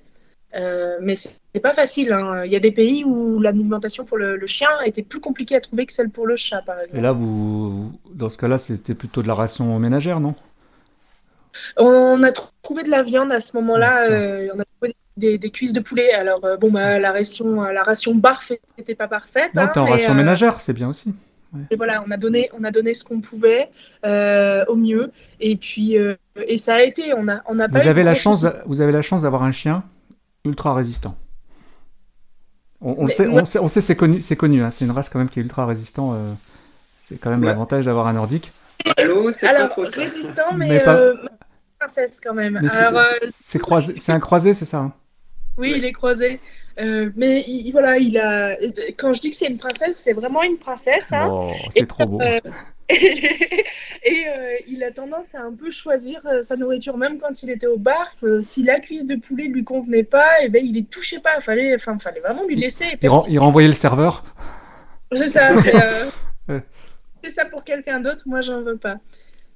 Euh, 0.56 0.98
mais 1.00 1.14
c'est 1.14 1.60
pas 1.62 1.74
facile. 1.74 2.12
Hein. 2.12 2.44
Il 2.44 2.50
y 2.50 2.56
a 2.56 2.60
des 2.60 2.72
pays 2.72 3.04
où 3.04 3.38
l'alimentation 3.38 4.04
pour 4.04 4.18
le, 4.18 4.44
chien 4.46 4.68
était 4.84 5.02
plus 5.02 5.20
compliquée 5.20 5.54
à 5.54 5.60
trouver 5.60 5.86
que 5.86 5.92
celle 5.92 6.10
pour 6.10 6.26
le 6.26 6.36
chat, 6.36 6.62
par 6.62 6.80
exemple. 6.80 6.98
Et 6.98 7.00
là, 7.00 7.12
vous, 7.12 7.92
dans 8.12 8.28
ce 8.28 8.36
cas-là, 8.38 8.58
c'était 8.58 8.94
plutôt 8.94 9.22
de 9.22 9.28
la 9.28 9.34
ration 9.34 9.78
ménagère, 9.78 10.18
non? 10.18 10.34
On 11.76 12.22
a 12.22 12.32
trouvé 12.62 12.82
de 12.82 12.90
la 12.90 13.02
viande 13.02 13.32
à 13.32 13.40
ce 13.40 13.56
moment-là. 13.56 14.10
Euh, 14.10 14.48
on 14.54 14.58
a 14.58 14.64
trouvé 14.64 14.94
des, 15.16 15.50
cuisses 15.50 15.72
de 15.72 15.80
poulet. 15.80 16.12
Alors, 16.12 16.44
euh, 16.44 16.56
bon, 16.56 16.70
bah, 16.70 16.98
la 16.98 17.12
ration, 17.12 17.62
euh, 17.64 17.72
la 17.72 17.82
ration 17.82 18.14
barf 18.14 18.52
n'était 18.78 18.94
pas 18.94 19.08
parfaite. 19.08 19.54
Non, 19.54 19.62
hein, 19.62 19.72
en 19.76 19.84
ration 19.86 20.14
ménagère, 20.14 20.60
c'est 20.60 20.72
bien 20.72 20.88
aussi. 20.88 21.12
Et 21.70 21.76
voilà, 21.76 22.04
on 22.06 22.10
a 22.12 22.16
donné, 22.16 22.48
on 22.56 22.62
a 22.62 22.70
donné 22.70 22.94
ce 22.94 23.02
qu'on 23.02 23.20
pouvait 23.20 23.70
au 24.04 24.76
mieux. 24.76 25.10
Et 25.40 25.56
puis, 25.56 25.96
et 26.36 26.58
ça 26.58 26.76
a 26.76 26.82
été. 26.82 27.12
On 27.14 27.28
a, 27.28 27.42
on 27.46 27.58
a 27.58 27.66
vous, 27.66 27.88
avez 27.88 28.04
la 28.04 28.14
chance, 28.14 28.46
vous 28.66 28.80
avez 28.80 28.92
la 28.92 29.02
chance 29.02 29.22
d'avoir 29.22 29.42
un 29.42 29.52
chien 29.52 29.82
ultra 30.44 30.74
résistant. 30.74 31.16
On, 32.82 33.08
sait, 33.08 33.26
on, 33.26 33.44
sait, 33.44 33.58
on 33.58 33.68
sait, 33.68 33.82
c'est 33.82 33.96
connu, 33.96 34.22
c'est 34.22 34.36
connu. 34.36 34.62
Hein, 34.62 34.70
c'est 34.70 34.86
une 34.86 34.90
race 34.90 35.10
quand 35.10 35.18
même 35.18 35.28
qui 35.28 35.38
est 35.38 35.42
ultra 35.42 35.66
résistant. 35.66 36.16
c'est 36.98 37.20
quand 37.20 37.30
même 37.30 37.42
l'avantage 37.42 37.86
d'avoir 37.86 38.06
un 38.06 38.12
nordique. 38.12 38.52
Alors, 38.96 39.70
résistant, 39.76 40.52
mais, 40.56 40.82
princesse 41.80 42.20
quand 42.22 42.34
même. 42.34 42.60
Euh, 42.62 43.04
c'est 43.30 43.58
croisé, 43.58 43.94
c'est 43.98 44.12
un 44.12 44.20
croisé, 44.20 44.52
c'est 44.52 44.66
ça 44.66 44.78
hein 44.78 44.92
Oui, 45.56 45.74
il 45.76 45.84
est 45.84 45.92
croisé. 45.92 46.40
Euh, 46.78 47.10
mais 47.16 47.44
voilà, 47.72 47.98
il 47.98 48.18
a. 48.18 48.56
Quand 48.98 49.12
je 49.12 49.20
dis 49.20 49.30
que 49.30 49.36
c'est 49.36 49.48
une 49.48 49.58
princesse, 49.58 49.98
c'est 49.98 50.12
vraiment 50.12 50.42
une 50.42 50.58
princesse. 50.58 51.12
Hein. 51.12 51.28
Oh, 51.30 51.50
c'est 51.74 51.86
trop 51.86 52.06
beau. 52.06 52.20
Euh, 52.20 52.38
et 52.90 54.26
il 54.66 54.82
a 54.82 54.90
tendance 54.90 55.34
à 55.34 55.42
un 55.42 55.52
peu 55.52 55.70
choisir 55.70 56.20
sa 56.42 56.56
nourriture, 56.56 56.96
même 56.96 57.18
quand 57.18 57.42
il 57.42 57.50
était 57.50 57.66
au 57.66 57.78
bar. 57.78 58.12
si 58.42 58.62
la 58.62 58.80
cuisse 58.80 59.06
de 59.06 59.16
poulet 59.16 59.44
lui 59.44 59.64
convenait 59.64 60.04
pas, 60.04 60.42
et 60.42 60.46
eh 60.46 60.48
ben 60.48 60.64
il 60.64 60.74
les 60.74 60.84
touchait 60.84 61.20
pas. 61.20 61.36
Il 61.38 61.42
fallait, 61.42 61.74
enfin, 61.74 61.98
fallait 61.98 62.20
vraiment 62.20 62.44
lui 62.46 62.56
laisser. 62.56 62.98
Il, 63.00 63.10
il 63.28 63.38
renvoyait 63.38 63.68
le 63.68 63.74
serveur. 63.74 64.24
C'est 65.12 65.28
ça. 65.28 65.50
C'est 67.22 67.30
ça 67.30 67.44
pour 67.44 67.64
quelqu'un 67.64 68.00
d'autre. 68.00 68.24
Moi, 68.26 68.40
j'en 68.40 68.62
veux 68.62 68.78
pas. 68.78 68.96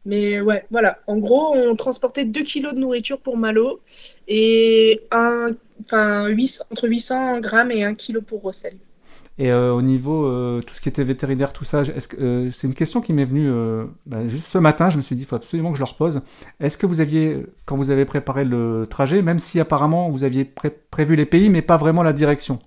Mais 0.06 0.40
ouais, 0.40 0.64
voilà. 0.70 0.98
En 1.06 1.16
gros, 1.16 1.54
on 1.54 1.76
transportait 1.76 2.24
2 2.24 2.42
kilos 2.42 2.74
de 2.74 2.78
nourriture 2.78 3.18
pour 3.18 3.36
Malo 3.36 3.80
et 4.28 5.02
un, 5.10 5.50
enfin, 5.80 6.26
8, 6.26 6.62
entre 6.70 6.88
800 6.88 7.40
grammes 7.40 7.70
et 7.70 7.84
1 7.84 7.94
kilo 7.94 8.20
pour 8.20 8.42
Rossel. 8.42 8.76
Et 9.36 9.50
euh, 9.50 9.72
au 9.72 9.82
niveau 9.82 10.26
euh, 10.26 10.60
tout 10.62 10.74
ce 10.74 10.80
qui 10.80 10.88
était 10.88 11.02
vétérinaire, 11.02 11.52
tout 11.52 11.64
ça, 11.64 11.82
euh, 12.20 12.50
c'est 12.52 12.68
une 12.68 12.74
question 12.74 13.00
qui 13.00 13.12
m'est 13.12 13.24
venue 13.24 13.50
bah, 14.06 14.26
juste 14.26 14.46
ce 14.46 14.58
matin. 14.58 14.90
Je 14.90 14.96
me 14.96 15.02
suis 15.02 15.16
dit, 15.16 15.22
il 15.22 15.26
faut 15.26 15.36
absolument 15.36 15.70
que 15.70 15.76
je 15.76 15.82
leur 15.82 15.96
pose. 15.96 16.20
Est-ce 16.60 16.78
que 16.78 16.86
vous 16.86 17.00
aviez, 17.00 17.44
quand 17.64 17.76
vous 17.76 17.90
avez 17.90 18.04
préparé 18.04 18.44
le 18.44 18.86
trajet, 18.88 19.22
même 19.22 19.40
si 19.40 19.58
apparemment 19.58 20.08
vous 20.08 20.22
aviez 20.22 20.44
prévu 20.90 21.16
les 21.16 21.26
pays, 21.26 21.50
mais 21.50 21.62
pas 21.62 21.76
vraiment 21.76 22.02
la 22.02 22.12
direction? 22.12 22.60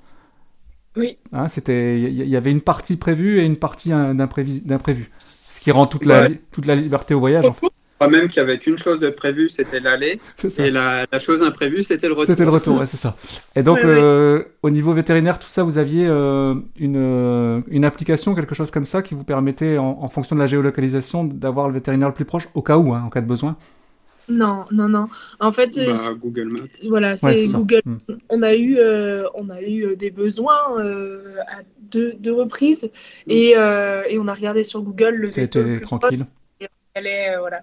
Oui. 0.98 1.18
Hein, 1.32 1.48
c'était, 1.48 2.02
il 2.02 2.28
y, 2.28 2.36
avait 2.36 2.50
une 2.50 2.62
partie 2.62 2.98
prévue 2.98 3.40
et 3.40 3.46
une 3.46 3.58
partie 3.58 3.90
d'imprévu 3.90 5.12
qui 5.60 5.72
rend 5.72 5.88
toute, 5.88 6.06
la, 6.06 6.30
toute 6.52 6.66
la 6.66 6.76
liberté 6.76 7.14
au 7.14 7.20
voyage. 7.20 7.46
En 7.46 7.54
fait. 7.54 7.68
Pas 8.00 8.08
même 8.08 8.28
qu'il 8.28 8.38
y 8.38 8.40
avait 8.42 8.60
qu'une 8.60 8.78
chose 8.78 9.00
de 9.00 9.10
prévu, 9.10 9.50
c'était 9.50 9.80
l'aller, 9.80 10.20
et 10.60 10.70
la, 10.70 11.08
la, 11.12 11.20
chose 11.20 11.42
imprévue, 11.42 11.82
c'était 11.82 12.08
le 12.08 12.14
retour. 12.14 12.28
C'était 12.28 12.44
le 12.44 12.52
retour, 12.52 12.84
c'est 12.86 12.98
ça. 12.98 13.16
Et 13.56 13.64
donc, 13.64 13.80
euh, 13.80 14.44
au 14.62 14.70
niveau 14.70 14.94
vétérinaire, 14.94 15.40
tout 15.40 15.48
ça, 15.48 15.64
vous 15.64 15.80
aviez 15.80 16.06
euh, 16.08 16.54
une, 16.80 16.96
euh, 16.98 17.62
une 17.70 17.86
application, 17.86 18.36
quelque 18.36 18.54
chose 18.54 18.70
comme 18.70 18.86
ça, 18.86 19.02
qui 19.02 19.16
vous 19.16 19.24
permettait, 19.24 19.80
en, 19.80 20.08
fonction 20.10 20.36
de 20.36 20.42
la 20.42 20.46
géolocalisation, 20.46 21.24
d'avoir 21.24 21.68
le 21.70 21.74
vétérinaire 21.74 22.10
le 22.10 22.14
plus 22.14 22.26
proche, 22.26 22.48
au 22.54 22.62
cas 22.62 22.78
où, 22.78 22.94
hein, 22.94 23.02
en 23.04 23.10
cas 23.10 23.22
de 23.22 23.28
besoin? 23.28 23.58
Non, 24.30 24.66
non, 24.72 24.90
non. 24.90 25.08
En 25.40 25.52
fait, 25.52 25.76
bah, 25.76 26.14
Google 26.22 26.50
Maps. 26.52 26.88
Voilà, 26.90 27.16
c'est 27.16 27.48
Google. 27.48 27.82
Hmm. 27.84 27.98
On 28.30 28.44
a 28.44 28.56
eu, 28.56 28.78
on 29.34 29.50
a 29.50 29.64
eu 29.64 29.96
des 29.96 30.12
besoins 30.12 30.78
à 30.78 31.64
deux, 31.92 32.34
reprises 32.34 32.92
et, 33.28 33.54
euh, 33.56 34.04
et, 34.08 34.20
on 34.20 34.28
a 34.28 34.34
regardé 34.34 34.64
sur 34.64 34.82
Google 34.82 35.16
le 35.16 35.32
C'était 35.32 35.80
tranquille. 35.80 36.26
Et 36.60 36.66
on 36.66 37.00
allait, 37.00 37.36
euh, 37.36 37.40
voilà, 37.40 37.62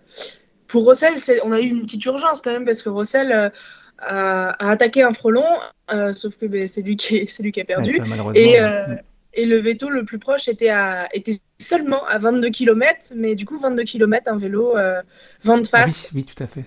pour 0.68 0.84
Rossel, 0.84 1.14
on 1.44 1.52
a 1.52 1.60
eu 1.60 1.66
une 1.66 1.82
petite 1.82 2.04
urgence 2.04 2.40
quand 2.42 2.52
même 2.52 2.64
parce 2.64 2.82
que 2.82 2.88
Rossel 2.88 3.32
a, 3.32 3.52
a, 3.98 4.70
attaqué 4.70 5.02
un 5.02 5.12
frelon, 5.12 5.44
sauf 6.14 6.36
que 6.36 6.46
ben, 6.46 6.66
c'est 6.66 6.82
lui, 6.82 6.96
qui, 6.96 7.28
lui 7.40 7.52
qui 7.52 7.60
a 7.60 7.64
perdu. 7.64 7.98
et, 8.34 8.56
et 9.36 9.46
le 9.46 9.58
veto 9.58 9.90
le 9.90 10.04
plus 10.04 10.18
proche 10.18 10.48
était, 10.48 10.68
à, 10.68 11.08
était 11.12 11.38
seulement 11.58 12.04
à 12.06 12.18
22 12.18 12.50
km, 12.50 13.12
mais 13.16 13.34
du 13.34 13.46
coup, 13.46 13.58
22 13.58 13.82
km, 13.84 14.32
un 14.32 14.38
vélo, 14.38 14.74
vent 15.42 15.58
de 15.58 15.66
ah 15.72 15.78
face. 15.78 16.10
oui, 16.14 16.24
tout 16.24 16.42
à 16.42 16.46
fait. 16.46 16.64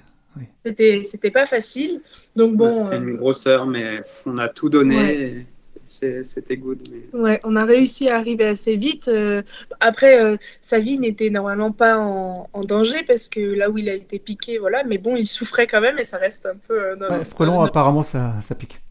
C'était, 0.65 1.03
c'était 1.03 1.31
pas 1.31 1.45
facile. 1.45 2.01
Donc 2.35 2.55
bon. 2.55 2.73
C'était 2.73 2.97
une 2.97 3.15
grosseur, 3.15 3.65
mais 3.65 4.01
on 4.25 4.37
a 4.37 4.49
tout 4.49 4.69
donné 4.69 5.45
c'était 5.87 6.57
good. 6.57 6.81
Ouais, 7.13 7.39
on 7.43 7.55
a 7.55 7.65
réussi 7.65 8.09
à 8.09 8.17
arriver 8.17 8.45
assez 8.45 8.75
vite. 8.75 9.07
Euh, 9.07 9.41
après, 9.79 10.21
euh, 10.21 10.37
sa 10.61 10.79
vie 10.79 10.99
n'était 10.99 11.29
normalement 11.29 11.71
pas 11.71 11.97
en, 11.97 12.47
danger 12.63 13.03
parce 13.07 13.29
que 13.29 13.39
là 13.39 13.69
où 13.69 13.77
il 13.77 13.89
a 13.89 13.93
été 13.93 14.19
piqué, 14.19 14.57
voilà, 14.57 14.83
mais 14.83 14.97
bon, 14.97 15.15
il 15.15 15.25
souffrait 15.25 15.67
quand 15.67 15.79
même 15.79 15.97
et 15.99 16.03
ça 16.03 16.17
reste 16.17 16.45
un 16.45 16.57
peu. 16.67 16.77
Euh, 16.77 17.23
frelon, 17.23 17.61
apparemment, 17.61 18.03
ça, 18.03 18.33
ça 18.41 18.55
pique. 18.55 18.81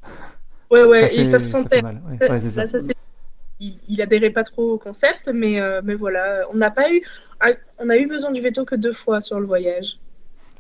Ouais, 0.71 0.85
ouais, 0.85 1.15
et 1.15 1.25
ça 1.25 1.39
se 1.39 1.49
sentait. 1.49 1.83
il, 3.61 3.79
il, 3.89 4.03
adhérait 4.03 4.31
pas 4.31 4.45
trop 4.45 4.73
au 4.73 4.79
concept, 4.79 5.31
mais, 5.33 5.61
mais 5.85 5.95
voilà, 5.95 6.47
on 6.53 6.57
n'a 6.57 6.71
pas 6.71 6.93
eu. 6.93 7.03
Ah, 7.41 7.51
on 7.79 7.89
a 7.89 7.97
eu 7.97 8.07
besoin 8.07 8.33
du 8.33 8.41
veto 8.41 8.65
que 8.65 8.75
deux 8.75 8.93
fois 8.93 9.21
sur 9.21 9.39
le 9.39 9.47
voyage. 9.47 9.99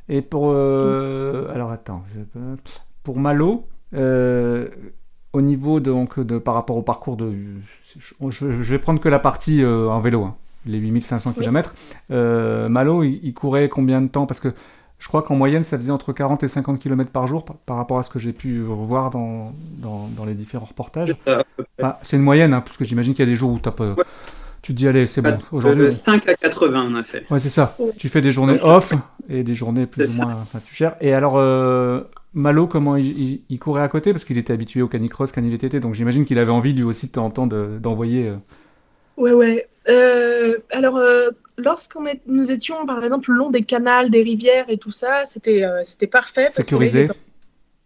Et 0.08 0.22
pour. 0.22 0.50
alors 0.50 1.70
attends, 1.70 2.04
pour 3.02 3.18
Malo, 3.18 3.66
au 5.36 5.42
niveau 5.42 5.80
de, 5.80 5.90
donc, 5.90 6.18
de, 6.18 6.38
par 6.38 6.54
rapport 6.54 6.78
au 6.78 6.82
parcours 6.82 7.16
de. 7.16 7.30
Je, 8.30 8.72
vais 8.72 8.78
prendre 8.78 9.00
que 9.00 9.08
la 9.08 9.18
partie 9.18 9.62
euh, 9.62 9.86
en 9.88 10.00
vélo, 10.00 10.24
hein, 10.24 10.34
les 10.64 10.78
8500 10.78 11.34
km. 11.34 11.74
Euh, 12.10 12.70
Malo, 12.70 13.04
il, 13.04 13.34
courait 13.34 13.68
combien 13.68 14.00
de 14.00 14.08
temps? 14.08 14.24
Parce 14.24 14.40
que 14.40 14.48
je 14.98 15.08
crois 15.08 15.22
qu'en 15.22 15.36
moyenne, 15.36 15.62
ça 15.62 15.76
faisait 15.76 15.92
entre 15.92 16.14
40 16.14 16.42
et 16.42 16.48
50 16.48 16.78
km 16.78 17.10
par 17.10 17.26
jour 17.26 17.44
par, 17.44 17.76
rapport 17.76 17.98
à 17.98 18.02
ce 18.02 18.08
que 18.08 18.18
j'ai 18.18 18.32
pu 18.32 18.62
voir 18.62 19.10
dans, 19.10 19.52
dans, 19.78 20.24
les 20.24 20.32
différents 20.32 20.64
reportages. 20.64 21.14
c'est 22.02 22.16
une 22.16 22.22
moyenne, 22.22 22.54
hein, 22.54 22.62
parce 22.62 22.78
que 22.78 22.86
j'imagine 22.86 23.12
qu'il 23.12 23.24
y 23.24 23.28
a 23.28 23.30
des 23.30 23.36
jours 23.36 23.52
où 23.52 23.58
tu 23.58 23.70
pas. 23.70 23.94
Tu 24.62 24.72
te 24.72 24.78
dis, 24.78 24.88
allez, 24.88 25.06
c'est 25.06 25.20
bon. 25.20 25.38
Aujourd'hui, 25.52 25.92
5 25.92 26.26
à 26.28 26.34
80, 26.34 26.88
on 26.90 26.94
a 26.94 27.02
fait. 27.04 27.24
Ouais, 27.30 27.40
c'est 27.40 27.50
ça. 27.50 27.76
Tu 27.98 28.08
fais 28.08 28.22
des 28.22 28.32
journées 28.32 28.58
off 28.62 28.94
et 29.28 29.44
des 29.44 29.54
journées 29.54 29.84
plus 29.84 30.18
ou 30.18 30.22
moins. 30.22 30.38
Enfin, 30.40 30.60
tu 30.66 30.74
gères. 30.74 30.96
Et 31.02 31.12
alors, 31.12 31.34
euh, 31.36 32.00
Malo, 32.36 32.66
comment 32.66 32.96
il, 32.96 33.58
courait 33.58 33.82
à 33.82 33.88
côté? 33.88 34.12
Parce 34.12 34.26
qu'il 34.26 34.36
était 34.36 34.52
habitué 34.52 34.82
au 34.82 34.88
canicross, 34.88 35.32
canivtt, 35.32 35.74
donc 35.76 35.94
j'imagine 35.94 36.26
qu'il 36.26 36.38
avait 36.38 36.52
envie 36.52 36.74
lui 36.74 36.82
aussi 36.82 37.06
de 37.06 37.12
temps 37.12 37.24
en 37.24 37.30
temps 37.30 37.46
d'envoyer. 37.46 38.28
Euh. 38.28 38.36
Ouais, 39.16 39.32
ouais. 39.32 39.66
Euh, 39.88 40.58
alors, 40.70 40.98
euh, 40.98 41.30
lorsqu'on 41.56 42.04
nous 42.26 42.52
étions 42.52 42.84
par 42.84 43.02
exemple 43.02 43.30
le 43.30 43.38
long 43.38 43.48
des 43.48 43.62
canals, 43.62 44.10
des 44.10 44.22
rivières 44.22 44.68
et 44.68 44.76
tout 44.76 44.90
ça, 44.90 45.24
c'était 45.24 45.64
c'était 45.86 46.06
parfait. 46.06 46.50
Sécurisé. 46.50 47.08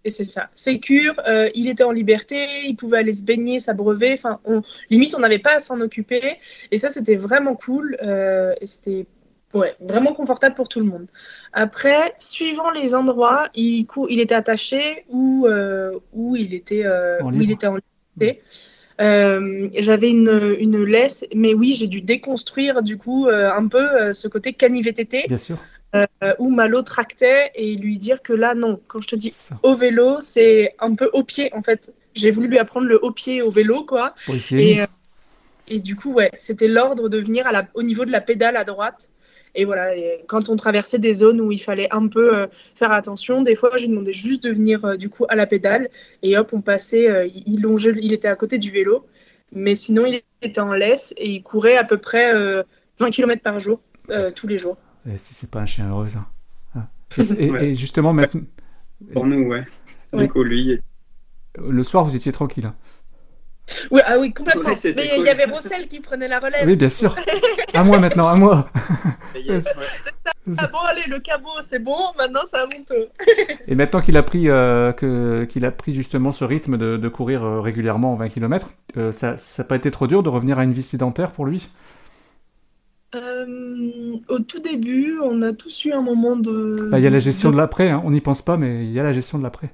Et 0.05 0.11
c'est 0.11 0.25
ça. 0.25 0.49
Sécure, 0.55 1.15
il 1.55 1.69
était 1.69 1.85
en 1.85 1.93
liberté, 1.93 2.67
il 2.67 2.75
pouvait 2.75 2.99
aller 2.99 3.13
se 3.13 3.23
baigner, 3.23 3.61
s'abreuver. 3.61 4.15
Enfin, 4.15 4.41
on... 4.45 4.63
limite, 4.91 5.15
on 5.15 5.21
n'avait 5.21 5.39
pas 5.39 5.55
à 5.55 5.59
s'en 5.61 5.81
occuper. 5.81 6.39
Et 6.73 6.79
ça, 6.79 6.91
c'était 6.91 7.15
vraiment 7.15 7.55
cool. 7.55 7.97
et 8.03 8.67
c'était 8.67 9.07
Ouais, 9.53 9.75
vraiment 9.81 10.13
confortable 10.13 10.55
pour 10.55 10.69
tout 10.69 10.79
le 10.79 10.87
monde. 10.87 11.07
Après, 11.53 12.15
suivant 12.19 12.71
les 12.71 12.95
endroits, 12.95 13.49
il, 13.55 13.87
il 14.09 14.21
était 14.21 14.35
attaché 14.35 15.05
ou, 15.09 15.47
euh, 15.47 15.99
ou 16.13 16.37
il 16.37 16.55
était, 16.55 16.85
euh, 16.85 17.19
il 17.35 17.51
était 17.51 17.67
en 17.67 17.77
liberté. 18.17 18.43
Euh, 19.01 19.69
j'avais 19.79 20.11
une, 20.11 20.57
une, 20.61 20.85
laisse, 20.85 21.25
mais 21.35 21.55
oui, 21.55 21.75
j'ai 21.75 21.89
dû 21.89 22.01
déconstruire 22.01 22.83
du 22.83 22.97
coup 22.97 23.27
un 23.29 23.67
peu 23.67 24.13
ce 24.13 24.29
côté 24.29 24.53
cani-VTT. 24.53 25.25
Bien 25.27 25.39
sûr. 25.39 25.59
où 26.39 26.51
Malo 26.51 26.83
tractait 26.83 27.51
et 27.57 27.75
lui 27.75 27.99
dire 27.99 28.23
que 28.23 28.33
là, 28.33 28.55
non, 28.55 28.79
quand 28.87 29.01
je 29.01 29.09
te 29.09 29.17
dis 29.17 29.35
au 29.65 29.75
vélo, 29.75 30.21
c'est 30.21 30.77
un 30.79 30.95
peu 30.95 31.11
au 31.13 31.25
pied 31.25 31.53
en 31.55 31.63
fait. 31.63 31.93
J'ai 32.15 32.31
voulu 32.31 32.47
lui 32.47 32.59
apprendre 32.59 32.87
le 32.87 33.05
haut 33.05 33.13
pied 33.13 33.43
au 33.43 33.51
vélo, 33.51 33.85
quoi. 33.85 34.15
et, 34.53 34.81
et, 35.69 35.79
du 35.79 35.95
coup, 35.95 36.13
ouais, 36.13 36.33
c'était 36.39 36.67
l'ordre 36.67 37.09
de 37.09 37.19
venir 37.19 37.47
à 37.47 37.53
la, 37.53 37.69
au 37.75 37.85
niveau 37.85 38.05
de 38.05 38.11
la 38.11 38.21
pédale 38.21 38.57
à 38.57 38.65
droite 38.65 39.11
et 39.55 39.65
voilà, 39.65 39.91
quand 40.29 40.49
on 40.49 40.57
traversait 40.57 40.99
des 40.99 41.15
zones 41.15 41.41
où 41.41 41.51
il 41.51 41.59
fallait 41.59 41.93
un 41.93 42.07
peu 42.09 42.37
euh, 42.37 42.47
faire 42.75 42.93
attention, 42.93 43.43
des 43.43 43.55
fois, 43.55 43.71
je 43.77 43.83
lui 43.83 43.91
demandais 43.91 44.13
juste 44.13 44.45
de 44.45 44.51
venir 44.51 44.85
euh, 44.85 44.97
du 44.97 45.09
coup 45.09 45.25
à 45.29 45.35
la 45.35 45.47
pédale 45.47 45.89
et 46.23 46.39
hop, 46.39 46.51
on 46.53 46.61
passait. 46.61 47.11
Euh, 47.11 47.29
il 47.47 47.61
longeait, 47.63 47.95
il 48.01 48.13
était 48.13 48.29
à 48.29 48.37
côté 48.37 48.59
du 48.59 48.71
vélo, 48.71 49.07
mais 49.53 49.75
sinon, 49.75 50.07
il 50.07 50.23
était 50.43 50.61
en 50.61 50.73
laisse 50.73 51.13
et 51.17 51.31
il 51.31 51.43
courait 51.43 51.77
à 51.77 51.85
peu 51.85 51.97
près 51.97 52.33
20 52.99 53.11
km 53.11 53.43
par 53.43 53.59
jour 53.59 53.81
tous 54.35 54.47
les 54.47 54.59
jours. 54.59 54.77
Et 55.09 55.19
si 55.19 55.35
c'est 55.35 55.51
pas 55.51 55.61
un 55.61 55.67
chien 55.67 55.89
heureux, 55.89 56.09
ça. 56.09 56.27
Ah. 56.77 56.89
Et, 57.39 57.75
justement, 57.75 58.13
maintenant. 58.13 58.43
Pour 59.13 59.27
nous, 59.27 59.49
ouais. 59.49 59.65
Du 60.13 60.29
coup, 60.29 60.43
lui. 60.43 60.79
Le 61.59 61.83
soir, 61.83 62.05
vous 62.05 62.15
étiez 62.15 62.31
tranquille. 62.31 62.67
Hein. 62.67 62.75
Oui, 63.91 64.01
ah 64.05 64.19
oui, 64.19 64.33
complètement. 64.33 64.63
mais 64.69 65.11
il 65.19 65.25
y 65.25 65.29
avait 65.29 65.45
Rossel 65.45 65.89
qui 65.89 66.01
prenait 66.01 66.29
la 66.29 66.39
relève. 66.39 66.67
Oui, 66.67 66.77
bien 66.77 66.89
sûr. 66.89 67.17
à 67.75 67.83
moi 67.83 67.99
maintenant, 67.99 68.29
à 68.29 68.35
moi. 68.35 68.69
Ah 70.59 70.69
bon, 70.69 70.79
allez, 70.79 71.03
le 71.09 71.19
cabot, 71.19 71.51
c'est 71.63 71.79
bon, 71.79 71.99
maintenant 72.17 72.41
c'est 72.45 72.57
à 72.57 72.65
mon 72.65 72.83
tour. 72.85 73.07
Et 73.69 73.75
maintenant 73.75 74.01
qu'il 74.01 74.17
a 74.17 74.23
pris, 74.23 74.49
euh, 74.49 74.93
que, 74.93 75.45
qu'il 75.45 75.65
a 75.65 75.71
pris 75.71 75.93
justement 75.93 76.33
ce 76.33 76.45
rythme 76.45 76.77
de, 76.79 76.97
de 76.97 77.09
courir 77.09 77.45
euh, 77.45 77.61
régulièrement 77.61 78.15
en 78.15 78.17
20 78.17 78.29
km, 78.31 78.71
euh, 78.97 79.13
ça 79.13 79.37
n'a 79.59 79.65
pas 79.65 79.77
été 79.77 79.91
trop 79.91 80.07
dur 80.07 80.23
de 80.23 80.29
revenir 80.29 80.59
à 80.59 80.65
une 80.65 80.73
vie 80.73 80.83
sédentaire 80.83 81.33
pour 81.33 81.47
lui? 81.47 81.69
Au 83.13 84.39
tout 84.39 84.61
début, 84.61 85.19
on 85.23 85.43
a 85.43 85.53
tous 85.53 85.85
eu 85.85 85.93
un 85.93 86.01
moment 86.01 86.37
de. 86.37 86.89
Bah, 86.91 86.99
il 86.99 87.05
y 87.05 87.07
a 87.09 87.11
la 87.11 87.19
gestion 87.19 87.51
de, 87.51 87.57
l'après, 87.57 87.91
hein. 87.91 88.01
on 88.05 88.13
n'y 88.13 88.21
pense 88.21 88.41
pas, 88.43 88.57
mais 88.57 88.85
il 88.85 88.93
y 88.93 89.01
a 89.01 89.03
la 89.03 89.13
gestion 89.13 89.39
de 89.39 89.43
l'après. 89.43 89.71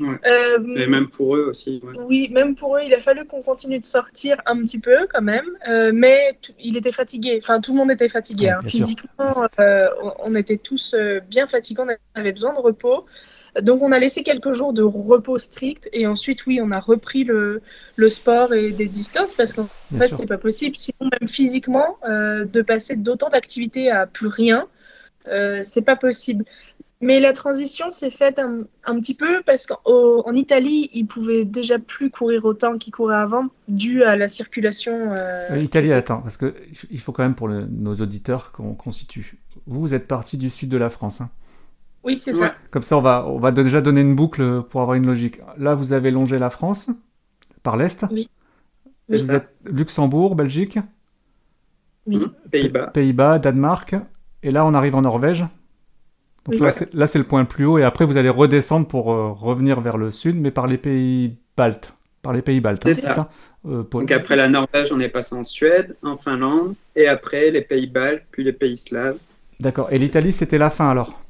Euh, 0.00 0.76
et 0.76 0.86
même 0.86 1.08
pour 1.08 1.36
eux 1.36 1.46
aussi. 1.48 1.82
Oui, 2.06 2.28
même 2.32 2.54
pour 2.54 2.76
eux, 2.76 2.80
il 2.84 2.94
a 2.94 2.98
fallu 2.98 3.24
qu'on 3.24 3.42
continue 3.42 3.78
de 3.78 3.84
sortir 3.84 4.40
un 4.46 4.60
petit 4.60 4.78
peu 4.78 5.06
quand 5.12 5.22
même, 5.22 5.46
euh, 5.68 5.90
mais 5.94 6.38
il 6.60 6.76
était 6.76 6.92
fatigué. 6.92 7.38
Enfin, 7.42 7.60
tout 7.60 7.72
le 7.72 7.78
monde 7.78 7.90
était 7.90 8.08
fatigué. 8.08 8.50
Hein. 8.50 8.60
Physiquement, 8.66 9.48
euh, 9.58 9.88
on 10.20 10.34
était 10.34 10.56
tous 10.56 10.94
bien 11.28 11.46
fatigués, 11.46 11.82
on 11.82 12.20
avait 12.20 12.32
besoin 12.32 12.54
de 12.54 12.60
repos. 12.60 13.06
Donc, 13.60 13.82
on 13.82 13.90
a 13.92 13.98
laissé 13.98 14.22
quelques 14.22 14.52
jours 14.52 14.72
de 14.72 14.82
repos 14.82 15.38
strict 15.38 15.88
et 15.92 16.06
ensuite, 16.06 16.46
oui, 16.46 16.60
on 16.62 16.70
a 16.70 16.78
repris 16.78 17.24
le, 17.24 17.62
le 17.96 18.08
sport 18.08 18.54
et 18.54 18.70
des 18.70 18.86
distances 18.86 19.34
parce 19.34 19.52
qu'en 19.52 19.68
fait, 19.98 20.14
c'est 20.14 20.26
pas 20.26 20.38
possible. 20.38 20.76
Sinon, 20.76 21.10
même 21.20 21.28
physiquement, 21.28 21.98
de 22.06 22.62
passer 22.62 22.94
d'autant 22.94 23.30
d'activités 23.30 23.90
à 23.90 24.06
plus 24.06 24.28
rien, 24.28 24.68
c'est 25.62 25.84
pas 25.84 25.96
possible. 25.96 26.44
Mais 27.00 27.20
la 27.20 27.32
transition 27.32 27.90
s'est 27.90 28.10
faite 28.10 28.40
un, 28.40 28.64
petit 28.98 29.14
peu 29.14 29.42
parce 29.46 29.66
qu'en 29.66 30.32
Italie, 30.32 30.90
ils 30.92 31.06
pouvaient 31.06 31.44
déjà 31.44 31.78
plus 31.78 32.10
courir 32.10 32.44
autant 32.44 32.76
qu'ils 32.76 32.92
couraient 32.92 33.16
avant, 33.16 33.46
dû 33.68 34.02
à 34.02 34.16
la 34.16 34.28
circulation. 34.28 35.12
Euh, 35.12 35.52
euh, 35.52 35.58
Italie, 35.58 35.92
attends, 35.92 36.20
parce 36.20 36.36
que 36.36 36.54
il 36.90 36.98
faut 36.98 37.12
quand 37.12 37.22
même 37.22 37.36
pour 37.36 37.48
nos 37.48 37.94
auditeurs 37.94 38.50
qu'on 38.50 38.74
constitue. 38.74 39.38
Vous, 39.66 39.80
vous 39.80 39.94
êtes 39.94 40.08
parti 40.08 40.36
du 40.38 40.50
sud 40.50 40.70
de 40.70 40.76
la 40.76 40.90
France. 40.90 41.20
Hein 41.20 41.30
oui, 42.02 42.18
c'est 42.18 42.32
ça. 42.32 42.54
Comme 42.72 42.82
ça, 42.82 42.96
on 42.96 43.00
va, 43.00 43.26
on 43.28 43.38
va 43.38 43.52
déjà 43.52 43.80
donner 43.80 44.00
une 44.00 44.16
boucle 44.16 44.62
pour 44.62 44.80
avoir 44.80 44.96
une 44.96 45.06
logique. 45.06 45.40
Là, 45.56 45.74
vous 45.74 45.92
avez 45.92 46.10
longé 46.10 46.38
la 46.38 46.50
France 46.50 46.90
par 47.62 47.76
l'est. 47.76 48.06
Oui. 48.10 48.28
Vous 49.08 49.30
êtes 49.30 49.48
Luxembourg, 49.64 50.34
Belgique. 50.34 50.78
Oui. 52.06 52.26
Pays-Bas. 52.50 52.88
Pays-Bas, 52.88 53.38
Danemark. 53.38 53.94
Et 54.42 54.50
là, 54.50 54.64
on 54.64 54.74
arrive 54.74 54.94
en 54.96 55.02
Norvège. 55.02 55.44
Donc 56.48 56.60
là, 56.60 57.06
c'est 57.06 57.18
le 57.18 57.24
point 57.24 57.40
le 57.40 57.48
plus 57.48 57.64
haut, 57.64 57.78
et 57.78 57.84
après, 57.84 58.04
vous 58.04 58.16
allez 58.16 58.28
redescendre 58.28 58.86
pour 58.86 59.12
euh, 59.12 59.32
revenir 59.32 59.80
vers 59.80 59.98
le 59.98 60.10
sud, 60.10 60.36
mais 60.36 60.50
par 60.50 60.66
les 60.66 60.78
pays 60.78 61.36
baltes. 61.56 61.94
Par 62.22 62.32
les 62.32 62.42
pays 62.42 62.60
baltes, 62.60 62.82
c'est 62.84 63.06
hein, 63.06 63.14
ça, 63.14 63.30
euh, 63.66 63.84
Donc 63.90 64.10
après 64.10 64.34
la 64.34 64.48
Norvège, 64.48 64.92
on 64.92 65.00
est 65.00 65.08
passé 65.08 65.34
en 65.34 65.44
Suède, 65.44 65.96
en 66.02 66.16
Finlande, 66.16 66.74
et 66.96 67.06
après 67.06 67.50
les 67.50 67.62
pays 67.62 67.86
baltes, 67.86 68.24
puis 68.30 68.44
les 68.44 68.52
pays 68.52 68.76
slaves. 68.76 69.18
D'accord. 69.60 69.88
Et 69.92 69.98
l'Italie, 69.98 70.32
c'était 70.32 70.58
la 70.58 70.70
fin 70.70 70.90
alors? 70.90 71.20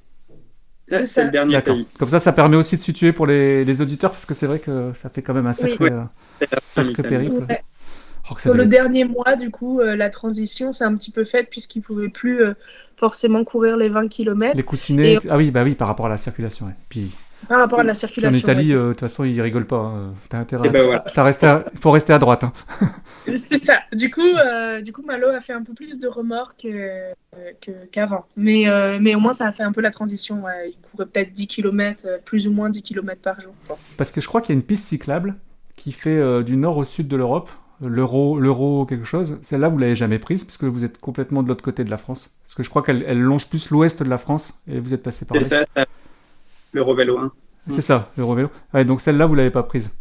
C'est 0.89 1.25
le 1.25 1.31
dernier 1.31 1.61
pays. 1.61 1.87
Comme 1.99 2.09
ça, 2.09 2.19
ça 2.19 2.33
permet 2.33 2.57
aussi 2.57 2.77
de 2.77 2.81
situer 2.81 3.13
pour 3.13 3.27
les, 3.27 3.81
auditeurs, 3.83 4.13
parce 4.13 4.25
que 4.25 4.35
c'est 4.35 4.47
vrai 4.47 4.59
que 4.59 4.93
ça 4.95 5.11
fait 5.11 5.21
quand 5.21 5.35
même 5.35 5.47
un 5.47 5.53
sacré, 5.53 5.91
euh, 5.91 7.03
périple. 7.03 7.45
Sur 8.39 8.55
le 8.55 8.67
dernier 8.67 9.05
mois, 9.05 9.37
du 9.37 9.51
coup, 9.51 9.81
euh, 9.81 9.97
la 9.97 10.11
transition 10.11 10.73
s'est 10.73 10.85
un 10.85 10.95
petit 10.95 11.11
peu 11.11 11.25
faite 11.25 11.49
puisqu'ils 11.51 11.81
ne 11.81 11.85
pouvaient 11.85 12.09
plus 12.09 12.43
euh, 12.43 12.55
forcément 12.97 13.45
courir 13.45 13.77
les 13.77 13.89
20 13.89 14.09
km. 14.09 14.57
Les 14.57 14.63
coussinets, 14.63 15.19
ah 15.29 15.37
oui, 15.37 15.51
bah 15.51 15.63
oui, 15.65 15.75
par 15.75 15.89
rapport 15.89 16.07
à 16.07 16.11
la 16.11 16.19
circulation. 16.19 16.67
Puis... 16.89 17.11
Par 17.49 17.61
rapport 17.61 17.79
à 17.79 17.85
la 17.85 17.95
circulation. 17.95 18.37
en 18.37 18.41
Italie, 18.41 18.73
euh, 18.73 18.83
de 18.83 18.89
toute 18.89 19.01
façon, 19.01 19.23
ils 19.23 19.41
rigolent 19.41 19.67
pas. 19.67 19.77
Hein. 19.77 20.13
T'as 20.29 20.39
intérêt. 20.39 20.65
Eh 20.67 20.71
ben 20.71 21.01
Il 21.73 21.81
faut 21.81 21.93
rester 21.93 22.13
à 22.13 22.19
droite. 22.19 22.43
Hein. 22.43 22.53
C'est 23.37 23.59
ça. 23.59 23.79
Du 23.93 24.11
coup, 24.11 24.27
du 24.83 24.93
coup, 24.93 25.03
Malo 25.03 25.29
a 25.29 25.41
fait 25.41 25.53
un 25.53 25.63
peu 25.63 25.73
plus 25.73 26.01
de 26.01 26.09
remorques 26.09 26.67
qu'avant. 27.93 28.25
mais, 28.37 28.65
mais 29.01 29.15
au 29.15 29.21
moins, 29.21 29.33
ça 29.33 29.47
a 29.47 29.53
fait 29.53 29.63
un 29.63 29.71
peu 29.71 29.81
la 29.81 29.91
transition. 29.91 30.43
Il 30.67 30.75
courait 30.91 31.07
peut-être 31.07 31.33
10 31.33 31.47
km, 31.47 32.09
plus 32.25 32.49
ou 32.49 32.53
moins 32.53 32.71
10 32.71 32.83
km 32.83 33.23
par 33.23 33.41
jour. 33.41 33.55
Parce 33.97 34.11
que 34.11 34.21
je 34.21 34.27
crois 34.27 34.41
qu'il 34.41 34.55
y 34.55 34.59
a 34.59 34.61
une 34.61 34.67
piste 34.67 34.85
cyclable 34.85 35.37
qui 35.77 35.93
fait 35.93 36.43
du 36.43 36.57
nord 36.57 36.77
au 36.77 36.85
sud 36.85 37.07
de 37.07 37.17
l'Europe 37.17 37.51
l'euro, 37.81 38.39
l'euro 38.39 38.87
quelque 38.87 39.05
chose. 39.05 39.39
Celle-là, 39.43 39.69
vous 39.69 39.79
l'avez 39.79 39.95
jamais 39.97 40.19
prise 40.19 40.45
puisque 40.45 40.65
vous 40.65 40.85
êtes 40.85 40.99
complètement 40.99 41.43
de 41.43 41.49
l'autre 41.49 41.63
côté 41.65 41.85
de 41.85 41.91
la 41.91 41.97
France. 41.99 42.31
Parce 42.43 42.55
que 42.55 42.63
je 42.63 42.71
crois 42.71 42.83
qu'elle 42.83 43.05
elle 43.07 43.21
longe 43.21 43.49
plus 43.49 43.71
l'ouest 43.71 44.03
de 44.03 44.09
la 44.09 44.19
France 44.19 44.55
et 44.69 44.81
vous 44.81 44.95
êtes 44.95 45.03
passé 45.03 45.25
par 45.27 45.37
C'est 45.43 45.59
l'est. 45.59 45.65
ça, 45.65 45.65
ça, 45.77 45.87
l'Eurovélo 46.73 47.19
1. 47.19 47.33
C'est 47.69 47.83
ça, 47.83 48.11
l'Eurovélo. 48.17 48.51
Ouais, 48.75 48.85
donc 48.85 49.01
celle-là, 49.01 49.27
vous 49.27 49.35
l'avez 49.35 49.51
pas 49.51 49.63
prise. 49.63 49.93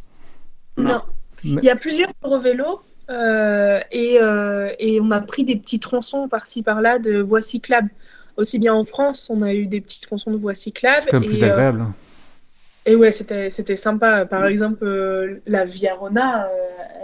Non. 0.78 1.02
Mais- 1.44 1.62
Il 1.62 1.66
y 1.66 1.70
a 1.70 1.76
plusieurs 1.76 2.10
vélos 2.40 2.82
euh, 3.10 3.80
et, 3.92 4.18
euh, 4.22 4.72
et 4.80 5.00
on 5.02 5.12
a 5.12 5.20
pris 5.22 5.44
des 5.44 5.56
petits 5.56 5.80
tronçons 5.80 6.28
par-ci 6.28 6.64
par-là 6.64 7.00
de 7.00 7.20
voies 7.22 7.42
cyclables. 7.42 7.90
Aussi 8.38 8.60
bien 8.60 8.74
en 8.74 8.86
France, 8.86 9.30
on 9.30 9.42
a 9.42 9.54
eu 9.54 9.66
des 9.66 9.82
petits 9.82 10.00
tronçons 10.02 10.32
de 10.32 10.38
voies 10.38 10.54
cyclables. 10.56 11.02
C'est 11.04 11.12
quand 11.12 11.20
même 11.20 11.30
plus 11.30 11.44
euh, 11.44 11.50
agréable. 11.52 11.82
hein. 11.82 11.94
Et 12.90 12.96
ouais, 12.96 13.12
c'était 13.12 13.50
c'était 13.50 13.76
sympa. 13.76 14.26
Par 14.26 14.46
exemple, 14.48 14.84
euh, 14.86 15.42
la 15.46 15.66
Via 15.66 15.94
Rona, 15.96 16.46
euh, 16.46 16.50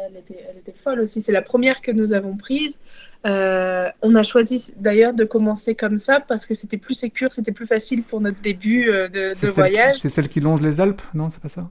elle, 0.07 0.17
était, 0.17 0.43
elle 0.49 0.57
était 0.57 0.71
folle 0.73 1.01
aussi. 1.01 1.21
C'est 1.21 1.31
la 1.33 1.41
première 1.41 1.81
que 1.81 1.91
nous 1.91 2.13
avons 2.13 2.37
prise. 2.37 2.79
Euh, 3.25 3.89
on 4.01 4.15
a 4.15 4.23
choisi 4.23 4.73
d'ailleurs 4.77 5.13
de 5.13 5.23
commencer 5.25 5.75
comme 5.75 5.99
ça 5.99 6.19
parce 6.21 6.45
que 6.45 6.53
c'était 6.53 6.77
plus 6.77 6.93
sécure, 6.93 7.31
c'était 7.33 7.51
plus 7.51 7.67
facile 7.67 8.03
pour 8.03 8.21
notre 8.21 8.41
début 8.41 8.89
euh, 8.89 9.07
de, 9.09 9.31
C'est 9.35 9.47
de 9.47 9.51
celle, 9.51 9.65
qui- 9.65 9.71
voyage. 9.71 9.97
c'est 9.99 10.09
celle 10.09 10.29
qui 10.29 10.39
longe 10.39 10.61
les 10.61 10.79
Alpes 10.81 11.01
Non, 11.13 11.29
c'est 11.29 11.41
pas 11.41 11.49
ça? 11.49 11.69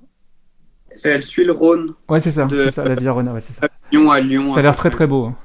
Elle 1.05 1.23
suit 1.23 1.45
le 1.45 1.53
Rhône, 1.53 1.95
Ouais, 2.09 2.21
c'est 2.21 2.31
ça, 2.31 2.45
De- 2.45 2.65
c'est 2.65 2.71
ça, 2.71 2.85
la 2.85 2.95
Via 2.95 3.13
Rona, 3.13 3.33
ouais, 3.33 3.41
c'est 3.41 3.55
ça. 3.55 3.67
Lyon 3.91 4.11
à 4.11 4.21
Lyon. 4.21 4.47
Ça 4.47 4.61
a 4.61 4.63
l'air 4.63 4.77
très 4.77 4.91
très 4.91 5.07
beau. 5.07 5.25
hein. 5.27 5.37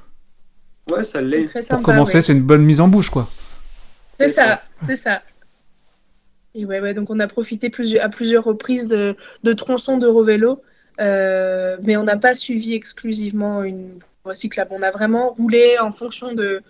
Ouais, 0.90 1.04
ça 1.04 1.20
l'est. 1.22 1.46
très 1.46 1.62
Pour 1.62 1.82
commencer, 1.82 2.16
ouais. 2.16 2.20
c'est 2.22 2.32
une 2.34 2.42
bonne 2.42 2.62
mise 2.64 2.80
en 2.82 2.88
bouche, 2.88 3.08
quoi. 3.10 3.28
C'est 4.20 4.28
C'est 4.28 4.34
ça, 4.34 4.62
c'est 4.86 4.96
ça. 4.96 5.22
Et 6.58 6.64
ouais, 6.66 6.80
ouais, 6.80 6.94
donc 6.94 7.08
on 7.10 7.20
a 7.20 7.26
profité 7.28 7.70
plusieurs, 7.70 8.04
à 8.04 8.08
plusieurs 8.08 8.44
reprises 8.44 8.88
de, 8.88 9.16
de 9.44 9.52
tronçons 9.52 9.96
d'Eurovélo, 9.98 10.62
euh, 11.00 11.76
mais 11.82 11.96
on 11.96 12.02
n'a 12.04 12.16
pas 12.16 12.34
suivi 12.34 12.74
exclusivement 12.74 13.62
une 13.62 14.00
voie 14.24 14.34
cyclable. 14.34 14.70
On 14.72 14.82
a 14.82 14.90
vraiment 14.90 15.30
roulé 15.30 15.78
en 15.78 15.92
fonction 15.92 16.34
de, 16.34 16.62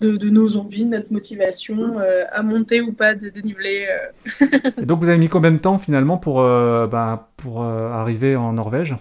de, 0.00 0.16
de 0.16 0.30
nos 0.30 0.56
envies, 0.56 0.84
de 0.84 0.90
notre 0.90 1.12
motivation, 1.12 1.98
euh, 1.98 2.24
à 2.30 2.42
monter 2.42 2.80
ou 2.80 2.92
pas 2.92 3.14
de 3.14 3.28
dénivelé. 3.28 3.86
euh. 3.90 4.46
Et 4.80 4.86
donc, 4.86 5.00
vous 5.00 5.08
avez 5.08 5.18
mis 5.18 5.28
combien 5.28 5.52
de 5.52 5.58
temps 5.58 5.78
finalement 5.78 6.18
pour, 6.18 6.40
euh, 6.40 6.86
bah, 6.86 7.32
pour 7.36 7.62
euh, 7.64 7.88
arriver 7.90 8.36
en 8.36 8.52
Norvège? 8.52 8.96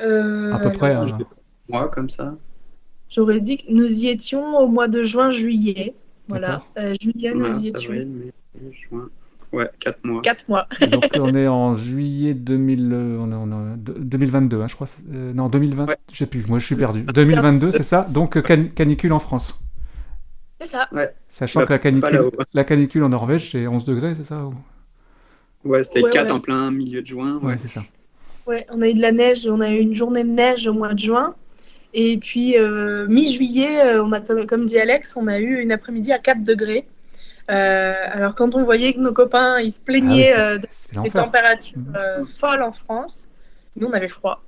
Euh, 0.00 0.52
À 0.54 0.58
peu 0.58 0.72
près. 0.72 0.90
alors, 0.90 1.14
hein. 1.14 1.18
Moi, 1.68 1.88
comme 1.88 2.10
ça. 2.10 2.36
J'aurais 3.08 3.40
dit 3.40 3.58
que 3.58 3.70
nous 3.70 4.02
y 4.04 4.08
étions 4.08 4.58
au 4.58 4.66
mois 4.66 4.88
de 4.88 5.02
juin-juillet. 5.02 5.94
Voilà. 6.28 6.62
Euh, 6.78 6.94
juillet, 7.00 7.34
nous 7.34 7.40
Mars, 7.40 7.60
mai, 7.62 8.32
juin. 8.72 9.08
Ouais, 9.52 9.68
4 9.80 10.02
mois. 10.04 10.22
Quatre 10.22 10.48
mois. 10.48 10.66
Donc, 10.90 11.10
on 11.18 11.34
est 11.34 11.46
en 11.46 11.74
juillet 11.74 12.32
2000, 12.32 12.90
euh, 12.92 13.16
on 13.20 13.30
est 13.30 13.34
en, 13.34 13.52
euh, 13.52 13.74
de- 13.76 13.92
2022, 13.98 14.62
hein, 14.62 14.66
je 14.66 14.74
crois. 14.74 14.86
c'est- 14.86 15.02
euh, 15.12 15.32
non, 15.34 15.48
2020, 15.50 15.86
Ouais. 15.88 15.96
je 16.10 16.16
sais 16.18 16.26
plus, 16.26 16.46
moi 16.48 16.58
je 16.58 16.64
suis 16.66 16.74
perdu. 16.76 17.02
2022, 17.02 17.70
c'est 17.70 17.82
ça? 17.82 18.06
Donc, 18.08 18.36
euh, 18.36 18.42
can- 18.42 18.68
canicule 18.74 19.12
en 19.12 19.18
France. 19.18 19.60
C'est 20.60 20.68
ça. 20.68 20.88
Sachant 21.28 21.60
Bah, 21.60 21.66
que 21.66 21.72
la 21.72 21.78
pas 21.78 21.82
canicule, 21.82 22.12
là-haut. 22.14 22.32
la 22.54 22.64
canicule 22.64 23.02
en 23.02 23.08
Norvège, 23.10 23.50
c'est 23.50 23.66
11 23.66 23.84
degrés, 23.84 24.14
c'est 24.14 24.24
ça 24.24 24.44
ou- 24.46 24.54
Ouais, 25.68 25.82
c'était 25.84 26.02
Ouais, 26.02 26.10
4 26.10 26.26
ouais. 26.26 26.32
en 26.32 26.40
plein 26.40 26.70
milieu 26.70 27.02
de 27.02 27.06
juin. 27.06 27.36
Ouais, 27.38 27.48
Ouais. 27.52 27.56
c'est 27.58 27.68
ça. 27.68 27.82
Ouais, 28.46 28.64
on 28.70 28.80
a 28.80 28.88
eu 28.88 28.94
de 28.94 29.00
la 29.00 29.12
neige, 29.12 29.46
on 29.46 29.60
a 29.60 29.70
eu 29.70 29.78
une 29.80 29.94
journée 29.94 30.24
de 30.24 30.28
neige 30.30 30.66
au 30.66 30.72
mois 30.72 30.94
de 30.94 30.98
juin. 30.98 31.34
Et 31.94 32.16
puis, 32.18 32.56
euh, 32.58 33.06
mi-juillet, 33.08 33.80
euh, 33.96 34.04
on 34.04 34.12
a, 34.12 34.20
comme, 34.20 34.46
comme 34.46 34.64
dit 34.66 34.78
Alex, 34.78 35.16
on 35.16 35.26
a 35.26 35.38
eu 35.40 35.60
une 35.60 35.72
après-midi 35.72 36.12
à 36.12 36.18
4 36.18 36.42
degrés. 36.42 36.86
Euh, 37.50 37.94
alors, 38.10 38.34
quand 38.34 38.54
on 38.54 38.64
voyait 38.64 38.92
que 38.94 39.00
nos 39.00 39.12
copains, 39.12 39.60
ils 39.60 39.70
se 39.72 39.80
Ah 40.00 40.16
oui, 40.16 40.26
plaignaient 40.26 40.32
c'est 40.34 40.58
des 41.02 41.10
températures 41.10 41.78
Mhm. 41.78 42.26
folles 42.26 42.62
en 42.62 42.72
France, 42.72 43.28
nous, 43.76 43.88
on 43.88 43.92
avait 43.92 44.08
froid. 44.08 44.42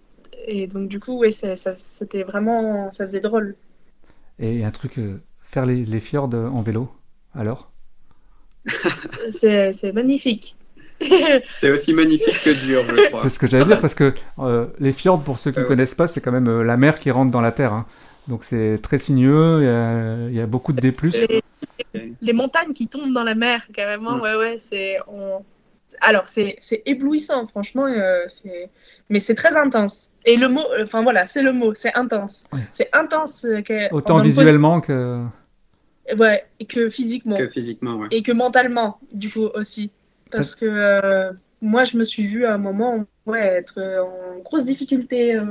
Et 0.46 0.66
donc, 0.66 0.88
du 0.88 1.00
coup, 1.00 1.18
ouais, 1.18 1.30
c'était 1.30 2.22
vraiment... 2.24 2.90
Ça 2.92 3.06
faisait 3.06 3.20
drôle. 3.20 3.56
Et 4.38 4.64
un 4.64 4.70
truc, 4.70 4.98
euh, 4.98 5.20
faire 5.42 5.66
les, 5.66 5.84
les 5.84 6.00
fjords 6.00 6.34
en 6.34 6.62
vélo, 6.62 6.88
alors? 7.34 7.72
C'est 9.30 9.92
magnifique. 9.92 10.56
C'est 11.50 11.70
aussi 11.70 11.92
magnifique 11.92 12.40
que 12.42 12.50
dur, 12.64 12.82
je 12.88 13.08
crois. 13.10 13.22
C'est 13.22 13.30
ce 13.30 13.38
que 13.38 13.46
j'allais 13.46 13.64
dire, 13.64 13.80
parce 13.80 13.94
que 13.94 14.12
euh, 14.38 14.66
les 14.80 14.92
fjords, 14.92 15.22
pour 15.22 15.38
ceux 15.38 15.50
qui 15.52 15.58
ne 15.60 15.64
Euh, 15.64 15.68
connaissent 15.68 15.94
pas, 15.94 16.06
c'est 16.06 16.20
quand 16.20 16.32
même 16.32 16.48
euh, 16.48 16.62
la 16.64 16.76
mer 16.76 16.98
qui 17.00 17.10
rentre 17.10 17.30
dans 17.30 17.40
la 17.40 17.52
terre. 17.52 17.72
hein. 17.72 17.86
Donc 18.28 18.42
c'est 18.44 18.78
très 18.82 18.96
sinueux, 18.98 19.58
il 19.60 19.64
y 19.64 19.68
a, 19.68 20.28
il 20.30 20.34
y 20.34 20.40
a 20.40 20.46
beaucoup 20.46 20.72
de 20.72 20.80
D+. 20.80 20.94
les, 21.92 22.14
les 22.20 22.32
montagnes 22.32 22.72
qui 22.72 22.86
tombent 22.88 23.12
dans 23.12 23.24
la 23.24 23.34
mer, 23.34 23.62
carrément, 23.74 24.16
Mm. 24.16 24.20
ouais, 24.22 24.36
ouais, 24.36 24.56
c'est... 24.58 24.96
on- 25.08 25.44
Alors, 26.00 26.26
c'est 26.26 26.56
éblouissant, 26.86 27.46
franchement, 27.46 27.86
euh, 27.86 28.26
mais 29.10 29.20
c'est 29.20 29.34
très 29.36 29.56
intense. 29.56 30.10
Et 30.24 30.36
le 30.36 30.48
mot, 30.48 30.64
euh, 30.76 30.84
enfin 30.84 31.02
voilà, 31.02 31.26
c'est 31.26 31.42
le 31.42 31.52
mot, 31.52 31.72
c'est 31.74 31.94
intense. 31.94 32.46
Ouais. 32.52 32.60
C'est 32.72 32.88
intense 32.92 33.44
euh, 33.44 33.60
que- 33.62 33.92
Autant 33.94 34.18
visuellement 34.20 34.80
que... 34.80 35.22
Ouais, 36.18 36.44
et 36.60 36.64
que 36.66 36.90
physiquement. 36.90 37.36
Que 37.36 37.48
physiquement, 37.48 37.94
ouais. 37.96 38.08
Et 38.10 38.22
que 38.22 38.32
mentalement, 38.32 38.98
du 39.12 39.30
coup, 39.30 39.48
aussi. 39.54 39.90
Parce 40.36 40.54
que 40.56 40.66
euh, 40.66 41.32
moi, 41.62 41.84
je 41.84 41.96
me 41.96 42.04
suis 42.04 42.26
vue 42.26 42.44
à 42.44 42.54
un 42.54 42.58
moment 42.58 43.04
ouais, 43.26 43.40
être 43.40 43.78
euh, 43.78 44.02
en 44.02 44.38
grosse 44.42 44.64
difficulté 44.64 45.34
euh, 45.34 45.42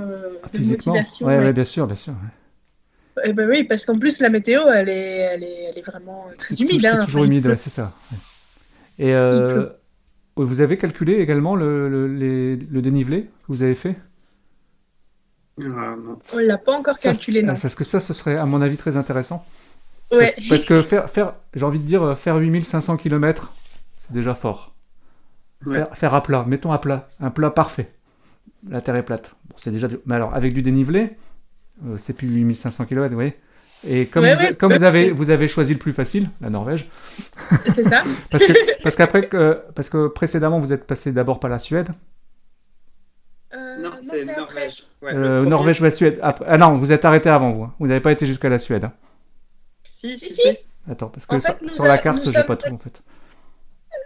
de 0.52 0.58
Physiquement 0.58 0.93
motivation. 0.93 1.26
ouais, 1.28 1.38
ouais. 1.38 1.43
ouais, 1.46 1.54
bien 1.54 1.63
sûr, 1.63 1.88
bien 1.88 1.96
sûr. 1.96 2.13
ouais. 2.13 3.24
Eh 3.26 3.34
ben 3.34 3.48
oui, 3.48 3.63
parce 3.63 3.86
qu'en 3.86 4.00
plus, 4.00 4.19
la 4.22 4.30
météo, 4.30 4.63
elle 4.74 4.89
est, 4.89 5.17
elle 5.17 5.43
est, 5.43 5.63
elle 5.69 5.78
est 5.78 5.86
vraiment 5.86 6.26
très 6.38 6.56
C'est 6.56 6.63
humide. 6.63 6.82
tou- 6.82 6.88
hein. 6.88 6.98
c'est 7.00 7.06
toujours 7.06 7.22
Enfin, 7.22 7.28
humide, 7.32 7.56
c'est 7.58 7.69
ça. 7.69 7.93
ouais. 8.12 8.17
Et 9.06 9.13
euh, 9.13 9.67
vous 10.36 10.62
avez 10.62 10.78
calculé 10.78 11.19
également 11.19 11.56
le, 11.56 11.89
le, 11.89 12.08
les- 12.08 12.56
le 12.56 12.82
dénivelé 12.82 13.24
que 13.24 13.30
vous 13.50 13.62
avez 13.63 13.76
fait? 13.76 13.96
Non. 15.58 16.17
On 16.34 16.38
l'a 16.39 16.58
pas 16.58 16.74
encore 16.78 16.98
Ça, 16.98 17.10
calculé, 17.12 17.41
c'est- 17.41 17.46
non. 17.46 17.56
Parce 17.56 17.76
que 17.76 17.84
ça, 17.84 18.00
ce 18.00 18.13
serait 18.13 18.38
à 18.38 18.46
mon 18.46 18.62
avis 18.62 18.78
très 18.78 18.98
intéressant. 18.98 19.46
Ouais. 20.12 20.34
Parce, 20.36 20.48
parce 20.50 20.65
que 20.65 20.82
faire, 20.82 21.10
faire 21.10 21.36
j'ai 21.54 21.63
envie 21.65 21.80
de 21.80 21.86
dire, 21.86 22.04
euh, 22.04 22.15
faire 22.15 22.38
8500 22.38 22.98
km, 22.98 23.54
c'est 24.00 24.12
déjà 24.13 24.34
fort. 24.36 24.73
Ouais. 25.65 25.76
Faire, 25.76 25.97
faire 25.97 26.15
à 26.15 26.23
plat, 26.23 26.43
mettons 26.47 26.71
à 26.71 26.80
plat, 26.80 27.10
un 27.19 27.30
plat 27.30 27.49
parfait. 27.52 27.91
La 28.69 28.82
terre 28.82 28.95
est 28.95 29.04
plate. 29.04 29.36
Bon, 29.49 29.56
c'est 29.62 29.71
déjà. 29.71 29.88
du- 29.88 29.99
Mais 30.06 30.15
alors, 30.15 30.34
avec 30.34 30.54
du 30.54 30.62
dénivelé, 30.62 31.12
euh, 31.86 31.97
c'est 31.97 32.13
plus 32.13 32.28
8500 32.28 32.86
km, 32.86 33.10
vous 33.10 33.15
voyez. 33.15 33.36
Et 33.86 34.06
comme, 34.08 34.23
Ouais, 34.23 34.36
vous, 34.36 34.41
ouais, 34.43 34.54
comme 34.56 34.71
ouais. 34.71 34.78
vous, 34.78 34.84
avez, 34.86 35.12
vous 35.12 35.30
avez 35.30 35.47
choisi 35.49 35.73
le 35.73 35.80
plus 35.80 35.91
facile, 35.91 36.30
la 36.39 36.49
Norvège, 36.49 36.89
C'est 37.69 37.84
ça. 37.84 38.02
parce 38.32 38.45
que, 38.45 38.54
parce 38.82 38.95
qu'après, 38.95 39.28
que- 39.28 39.62
parce 39.76 39.89
que 39.89 40.08
précédemment, 40.08 40.60
vous 40.60 40.71
êtes 40.71 40.86
passé 40.88 41.12
d'abord 41.12 41.39
par 41.41 41.49
la 41.49 41.60
Suède, 41.60 41.89
Euh, 43.56 43.78
Non, 43.78 43.91
c'est 44.02 44.21
après. 44.28 44.36
Norvège. 44.36 44.84
Ouais, 45.02 45.13
Euh, 45.13 45.45
Norvège, 45.45 45.80
ouais, 45.82 45.91
Suède. 45.91 46.17
Après- 46.23 46.45
ah 46.47 46.58
non, 46.58 46.76
vous 46.76 46.91
êtes 46.91 47.06
arrêté 47.06 47.30
avant 47.30 47.52
vous. 47.52 47.69
Vous 47.80 47.88
n'avez 47.88 47.99
pas 47.99 48.12
été 48.12 48.26
jusqu'à 48.26 48.49
la 48.49 48.58
Suède. 48.58 48.86
hein. 48.86 48.93
Si, 49.91 50.17
si, 50.17 50.34
Si. 50.34 50.47
Attends, 50.89 51.10
parce 51.10 51.26
que 51.28 51.36
En 51.36 51.39
fait, 51.41 51.58
sur 51.69 51.86
la 51.86 51.97
carte, 51.99 52.28
j'ai 52.30 52.43
pas 52.43 52.56
tout 52.58 52.73
en 52.73 52.78
fait. 52.80 53.02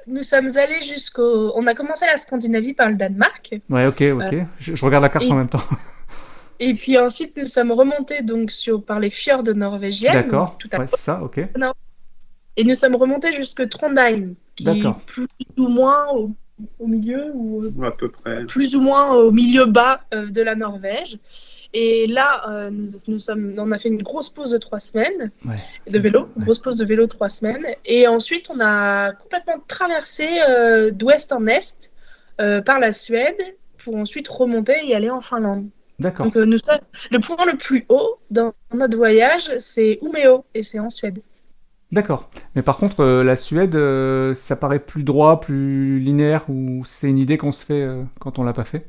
Nous 0.07 0.23
sommes 0.23 0.57
allés 0.57 0.81
jusqu'au. 0.81 1.51
On 1.55 1.67
a 1.67 1.73
commencé 1.75 2.05
la 2.05 2.17
Scandinavie 2.17 2.73
par 2.73 2.89
le 2.89 2.95
Danemark. 2.95 3.59
Ouais, 3.69 3.85
ok, 3.87 4.01
ok. 4.13 4.35
Je, 4.57 4.75
je 4.75 4.85
regarde 4.85 5.03
la 5.03 5.09
carte 5.09 5.25
et- 5.25 5.31
en 5.31 5.35
même 5.35 5.49
temps. 5.49 5.61
Et 6.59 6.73
puis 6.73 6.97
ensuite, 6.97 7.37
nous 7.37 7.45
sommes 7.45 7.71
remontés 7.71 8.23
donc 8.23 8.49
sur, 8.49 8.83
par 8.83 8.99
les 8.99 9.11
fjords 9.11 9.43
norvégiennes. 9.43 10.13
D'accord. 10.13 10.55
Tout 10.57 10.67
à 10.71 10.79
Ouais, 10.79 10.87
c'est 10.87 10.97
ça, 10.97 11.21
ok. 11.21 11.39
Et 12.55 12.63
nous 12.63 12.73
sommes 12.73 12.95
remontés 12.95 13.31
jusque 13.31 13.69
Trondheim, 13.69 14.33
qui 14.55 14.63
est 14.67 14.73
D'accord. 14.73 14.99
plus 15.01 15.27
ou 15.57 15.67
moins 15.67 16.07
au, 16.15 16.31
au 16.79 16.87
milieu 16.87 17.25
ou 17.35 17.71
À 17.85 17.91
peu 17.91 18.09
près. 18.09 18.43
plus 18.45 18.75
ou 18.75 18.81
moins 18.81 19.13
au 19.13 19.31
milieu 19.31 19.65
bas 19.65 20.01
euh, 20.15 20.31
de 20.31 20.41
la 20.41 20.55
Norvège. 20.55 21.19
Et 21.79 22.07
là, 22.07 22.49
euh, 22.49 22.71
nous, 22.71 22.87
nous 23.07 23.19
sommes, 23.19 23.53
on 23.59 23.71
a 23.71 23.77
fait 23.77 23.89
une 23.89 24.01
grosse 24.01 24.29
pause 24.29 24.49
de 24.49 24.57
trois 24.57 24.79
semaines 24.79 25.29
Ouais. 25.45 25.57
de 25.87 25.99
vélo, 25.99 26.21
Ouais. 26.21 26.45
grosse 26.45 26.57
pause 26.57 26.77
de 26.77 26.85
vélo 26.85 27.05
trois 27.05 27.29
semaines. 27.29 27.67
Et 27.85 28.07
ensuite, 28.07 28.49
on 28.49 28.59
a 28.59 29.11
complètement 29.11 29.59
traversé 29.67 30.27
euh, 30.49 30.89
d'ouest 30.89 31.31
en 31.31 31.45
est 31.45 31.91
euh, 32.41 32.61
par 32.61 32.79
la 32.79 32.91
Suède 32.91 33.37
pour 33.77 33.95
ensuite 33.95 34.27
remonter 34.27 34.73
et 34.87 34.95
aller 34.95 35.11
en 35.11 35.21
Finlande. 35.21 35.67
D'accord. 35.99 36.25
Donc, 36.25 36.35
nous 36.35 36.57
le 37.11 37.19
point 37.19 37.45
le 37.45 37.57
plus 37.57 37.85
haut 37.89 38.17
dans 38.31 38.53
notre 38.73 38.97
voyage, 38.97 39.51
c'est 39.59 39.99
Umeå 40.01 40.45
et 40.55 40.63
c'est 40.63 40.79
en 40.79 40.89
Suède. 40.89 41.19
D'accord. 41.91 42.31
Mais 42.55 42.63
par 42.63 42.77
contre, 42.77 43.05
la 43.05 43.35
Suède, 43.35 43.77
ça 44.33 44.55
paraît 44.55 44.79
plus 44.79 45.03
droit, 45.03 45.39
plus 45.39 45.99
linéaire, 45.99 46.45
ou 46.49 46.83
c'est 46.85 47.07
une 47.07 47.19
idée 47.19 47.37
qu'on 47.37 47.51
se 47.51 47.63
fait 47.63 47.87
quand 48.19 48.39
on 48.39 48.43
l'a 48.43 48.53
pas 48.53 48.63
fait? 48.63 48.87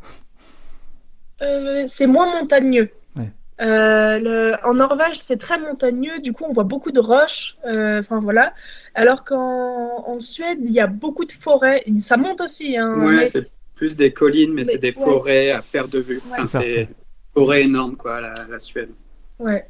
Euh, 1.42 1.84
c'est 1.86 2.06
moins 2.06 2.40
montagneux. 2.40 2.90
Ouais. 3.16 3.30
Euh, 3.60 4.18
le- 4.18 4.56
en 4.64 4.74
Norvège, 4.74 5.16
c'est 5.20 5.36
très 5.36 5.58
montagneux, 5.60 6.20
du 6.20 6.32
coup, 6.32 6.44
on 6.48 6.52
voit 6.52 6.64
beaucoup 6.64 6.92
de 6.92 7.00
roches. 7.00 7.56
euh, 7.66 8.00
Enfin, 8.00 8.20
voilà. 8.20 8.54
Alors 8.94 9.24
qu'en 9.24 10.04
en 10.06 10.20
Suède, 10.20 10.58
il 10.62 10.70
y 10.72 10.80
a 10.80 10.86
beaucoup 10.86 11.24
de 11.24 11.32
forêts. 11.32 11.84
Ça 12.00 12.16
monte 12.16 12.40
aussi. 12.40 12.76
Hein, 12.76 12.94
Ouais, 12.98 13.16
mais- 13.16 13.26
c'est 13.26 13.50
plus 13.74 13.94
des 13.96 14.12
collines, 14.12 14.50
mais, 14.50 14.62
Mais 14.62 14.72
c'est 14.72 14.78
des 14.78 14.88
ouais. 14.88 14.92
forêts 15.04 15.50
à 15.52 15.62
perte 15.62 15.90
de 15.90 16.00
vue. 16.00 16.20
Enfin, 16.32 16.46
C'est 16.46 16.88
forêt 17.34 17.62
énorme, 17.62 17.96
quoi, 17.96 18.20
la, 18.20 18.34
la 18.50 18.58
Suède. 18.60 18.90
ouais. 19.38 19.68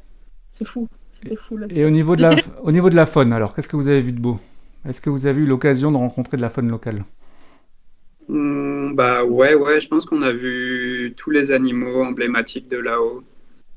C'est 0.49 0.65
fou. 0.65 0.87
C'était 1.11 1.35
fou 1.35 1.57
là 1.57 1.67
Et 1.69 1.85
au 1.85 1.89
niveau 1.91 2.15
de 2.15 2.21
la, 2.23 2.31
au 2.63 2.71
niveau 2.71 2.89
de 2.89 2.95
la 2.95 3.05
faune, 3.05 3.33
alors, 3.33 3.53
qu'est-ce 3.53 3.69
que 3.69 3.75
vous 3.75 3.87
avez 3.87 4.01
vu 4.01 4.11
de 4.13 4.19
beau? 4.19 4.39
Est-ce 4.87 4.99
que 5.01 5.09
vous 5.11 5.27
avez 5.27 5.41
eu 5.41 5.45
l'occasion 5.45 5.91
de 5.91 5.97
rencontrer 5.97 6.37
de 6.37 6.41
la 6.41 6.49
faune 6.49 6.69
locale? 6.69 7.03
Hmm, 8.29 8.93
bah 8.93 9.23
ouais, 9.25 9.55
ouais, 9.55 9.81
je 9.81 9.87
pense 9.87 10.05
qu'on 10.05 10.21
a 10.21 10.31
vu 10.31 11.13
tous 11.17 11.31
les 11.31 11.51
animaux 11.51 12.03
emblématiques 12.03 12.69
de 12.69 12.77
là-haut. 12.77 13.23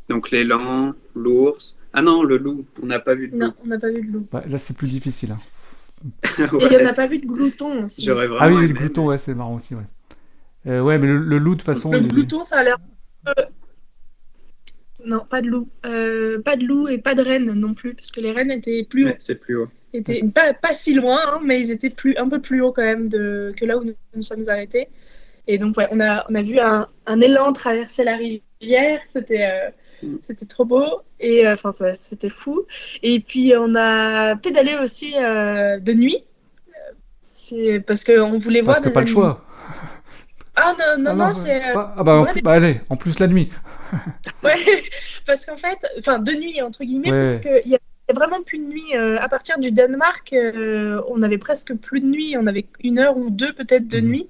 Donc 0.08 0.30
l'élan, 0.30 0.92
l'ours. 1.14 1.78
Ah 1.94 2.02
non, 2.02 2.22
le 2.22 2.36
loup, 2.36 2.66
on 2.82 2.86
n'a 2.86 3.00
pas 3.00 3.14
vu 3.14 3.28
de 3.28 3.32
loup. 3.32 3.38
Non, 3.38 3.54
on 3.64 3.66
n'a 3.68 3.78
pas 3.78 3.90
vu 3.90 4.02
de 4.02 4.12
loup. 4.12 4.26
Bah, 4.30 4.44
là, 4.48 4.58
c'est 4.58 4.76
plus 4.76 4.90
difficile. 4.92 5.32
hein. 5.32 5.38
Et 6.38 6.42
Ouais, 6.42 6.80
on 6.80 6.84
n'a 6.84 6.92
pas 6.92 7.06
vu 7.06 7.18
de 7.18 7.26
glouton 7.26 7.84
aussi. 7.84 8.04
J'aurais 8.04 8.26
vraiment 8.26 8.44
Ah 8.44 8.60
oui, 8.60 8.66
le 8.66 8.74
glouton, 8.74 9.06
ouais, 9.06 9.18
c'est 9.18 9.34
marrant 9.34 9.54
aussi, 9.54 9.74
ouais. 9.74 9.86
Euh, 10.66 10.80
ouais, 10.82 10.98
mais 10.98 11.06
le, 11.06 11.18
le 11.18 11.38
loup, 11.38 11.54
de 11.54 11.60
toute 11.60 11.66
façon. 11.66 11.90
Le 11.92 12.00
il 12.00 12.08
glouton, 12.08 12.44
ça 12.44 12.58
a 12.58 12.62
l'air. 12.64 12.76
euh, 13.28 13.32
Non, 15.04 15.24
pas 15.28 15.42
de 15.42 15.48
loup. 15.48 15.68
Euh, 15.86 16.40
pas 16.42 16.56
de 16.56 16.64
loup 16.64 16.88
et 16.88 16.98
pas 16.98 17.14
de 17.14 17.22
rennes 17.22 17.52
non 17.54 17.74
plus, 17.74 17.94
parce 17.94 18.10
que 18.10 18.20
les 18.20 18.32
rennes 18.32 18.50
étaient 18.50 18.84
plus 18.84 19.06
Ouais, 19.06 19.16
c'est 19.18 19.34
plus 19.36 19.56
haut. 19.56 19.68
Étaient 19.98 20.22
pas, 20.35 20.52
pas 20.55 20.74
si 20.74 20.94
loin, 20.94 21.20
hein, 21.26 21.40
mais 21.44 21.61
ils 21.61 21.70
étaient 21.70 21.90
plus, 21.90 22.16
un 22.16 22.28
peu 22.28 22.40
plus 22.40 22.61
haut 22.62 22.72
quand 22.72 22.83
même 22.83 23.09
de, 23.09 23.52
que 23.57 23.64
là 23.64 23.76
où 23.78 23.85
nous 23.85 23.94
nous 24.14 24.22
sommes 24.22 24.48
arrêtés. 24.48 24.88
Et 25.46 25.59
donc, 25.59 25.76
ouais, 25.76 25.88
on 25.90 26.00
a, 26.00 26.24
on 26.31 26.35
a 26.35 26.42
vu 26.42 26.59
un, 26.61 26.87
un 27.07 27.20
élan 27.20 27.52
traverser 27.52 28.05
la 28.05 28.16
rivière. 28.16 29.00
C'était 29.09 29.44
euh, 29.44 29.70
Mm. 30.05 30.16
c'était 30.20 30.46
trop 30.46 30.64
beau. 30.64 31.02
Et 31.20 31.46
euh, 31.46 31.55
enfin, 31.55 31.70
c'était 31.94 32.28
fou. 32.28 32.64
Et 33.05 33.20
puis, 33.20 33.52
on 33.57 33.72
a 33.76 34.35
pédalé 34.35 34.74
aussi 34.83 35.14
euh, 35.16 35.78
de 35.78 35.92
nuit. 35.92 36.24
C'est 37.22 37.81
parce 37.87 38.02
qu'on 38.05 38.38
voulait 38.38 38.62
voir 38.62 38.74
Parce 38.74 38.85
que 38.85 38.88
des 38.88 38.94
pas 38.94 39.00
le 39.02 39.07
choix. 39.07 39.44
Ah 40.57 40.74
non, 40.78 41.02
non, 41.02 41.11
Ah 41.12 41.14
non, 41.28 41.35
c'est. 41.35 41.72
Pas- 41.72 41.94
Ah 41.96 42.02
bah, 42.02 42.14
en 42.16 42.24
plus- 42.26 42.42
bah, 42.42 42.52
allez, 42.52 42.81
en 42.90 42.96
plus 42.96 43.18
la 43.20 43.26
nuit. 43.28 43.48
Ouais, 44.42 44.55
parce 45.26 45.46
qu'en 45.46 45.57
fait, 45.57 45.78
enfin 45.98 46.18
de 46.18 46.33
nuit 46.33 46.61
entre 46.61 46.85
guillemets, 46.85 47.11
Ouais. 47.12 47.24
parce 47.24 47.38
qu'il 47.40 47.62
y 47.70 47.74
a 47.74 47.78
vraiment 48.12 48.42
plus 48.42 48.59
de 48.59 48.64
nuit. 48.64 48.96
euh, 48.96 49.18
à 49.20 49.29
partir 49.29 49.59
du 49.59 49.70
Danemark, 49.72 50.33
euh, 50.33 51.01
on 51.09 51.22
avait 51.22 51.38
presque 51.38 51.75
plus 51.75 52.01
de 52.01 52.07
nuit. 52.07 52.37
On 52.38 52.46
avait 52.46 52.66
une 52.83 52.98
heure 52.98 53.16
ou 53.16 53.31
deux 53.31 53.53
peut-être 53.53 53.88
de 53.88 54.01
Mhm. 54.01 54.07
nuit. 54.09 54.29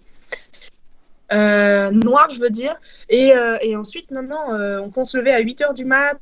Euh, 1.32 1.90
noir, 1.90 2.28
je 2.30 2.40
veux 2.40 2.50
dire. 2.50 2.76
Et, 3.08 3.34
euh, 3.34 3.56
et 3.62 3.74
ensuite, 3.76 4.10
euh, 4.12 4.86
on, 4.96 5.04
se 5.04 5.16
levait 5.16 5.32
à 5.32 5.38
8 5.40 5.62
heures 5.62 5.74
du 5.74 5.84
mat, 5.84 6.18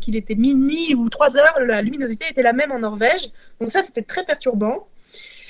qu'il 0.00 0.16
était 0.16 0.34
minuit 0.34 0.94
ou 0.94 1.10
3 1.10 1.36
heures, 1.36 1.60
la 1.60 1.82
luminosité 1.82 2.24
était 2.30 2.42
la 2.42 2.54
même 2.54 2.72
en 2.72 2.78
Norvège. 2.78 3.30
Donc 3.60 3.70
ça, 3.70 3.82
c'était 3.82 4.02
très 4.02 4.24
perturbant. 4.24 4.88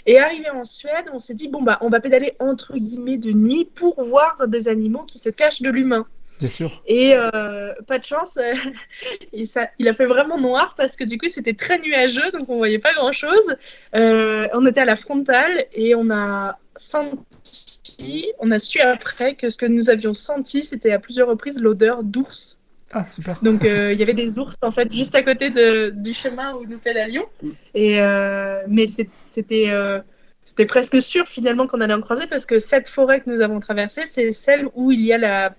Et 0.07 0.19
arrivé 0.19 0.51
en 0.51 0.65
Suède, 0.65 1.07
on 1.13 1.21
s'est 1.21 1.35
dit, 1.35 1.47
bon, 1.47 1.63
bah, 1.63 1.79
on 1.81 1.89
va 1.89 2.01
pédaler 2.01 2.35
entre 2.41 2.77
guillemets 2.77 3.19
de 3.19 3.31
nuit 3.31 3.67
pour 3.73 4.03
voir 4.03 4.49
des 4.49 4.67
animaux 4.67 5.05
qui 5.07 5.21
se 5.21 5.29
cachent 5.29 5.63
de 5.63 5.71
l'humain. 5.71 6.07
Bien 6.41 6.49
sûr. 6.49 6.83
Et 6.87 7.15
euh, 7.15 7.73
pas 7.87 7.99
de 7.99 8.05
chance, 8.05 8.37
euh, 8.39 8.53
et 9.33 9.47
ça, 9.47 9.69
il 9.79 9.87
a 9.89 9.93
fait 9.93 10.07
vraiment 10.07 10.39
noir 10.39 10.75
parce 10.77 10.97
que 10.97 11.05
du 11.05 11.19
coup 11.19 11.29
c'était 11.29 11.55
très 11.55 11.79
nuageux, 11.79 12.33
donc 12.33 12.49
on 12.49 12.57
voyait 12.57 12.79
pas 12.79 12.95
grand 12.95 13.13
chose. 13.13 13.57
on 13.93 14.67
était 14.67 14.81
à 14.81 14.85
la 14.85 14.97
frontale 14.97 15.67
et 15.73 15.95
on 15.95 16.11
a 16.11 16.59
senti, 16.77 18.33
on 18.39 18.51
a 18.51 18.59
su 18.59 18.81
après 18.81 19.35
que 19.35 19.51
ce 19.51 19.57
que 19.57 19.67
nous 19.67 19.91
avions 19.91 20.15
senti, 20.15 20.63
c'était 20.63 20.93
à 20.93 20.99
plusieurs 20.99 21.29
reprises 21.29 21.61
l'odeur 21.61 22.03
d'ours. 22.03 22.59
Ah, 22.93 23.07
super. 23.09 23.39
Donc 23.43 23.65
euh, 23.65 23.93
il 23.93 23.99
y 23.99 24.03
avait 24.03 24.15
des 24.15 24.39
ours 24.39 24.57
en 24.63 24.71
fait 24.71 24.93
juste 24.93 25.15
à 25.15 25.23
côté 25.23 25.51
de, 25.51 25.91
du 25.95 26.15
chemin 26.15 26.55
où 26.55 26.65
nous 26.67 26.79
pédalions. 26.79 27.27
Et 27.75 28.01
euh, 28.01 28.63
mais 28.69 28.87
euh, 28.87 30.01
c'était 30.43 30.67
presque 30.67 31.01
sûr 31.01 31.27
finalement 31.27 31.67
qu'on 31.67 31.81
allait 31.81 31.95
en 31.95 32.01
croiser 32.01 32.27
parce 32.27 32.47
que 32.47 32.59
cette 32.59 32.89
forêt 32.89 33.21
que 33.21 33.31
nous 33.31 33.41
avons 33.41 33.61
traversée, 33.61 34.07
c'est 34.07 34.33
celle 34.33 34.67
où 34.75 34.91
il 34.91 35.01
y 35.03 35.13
a 35.13 35.19
la, 35.19 35.55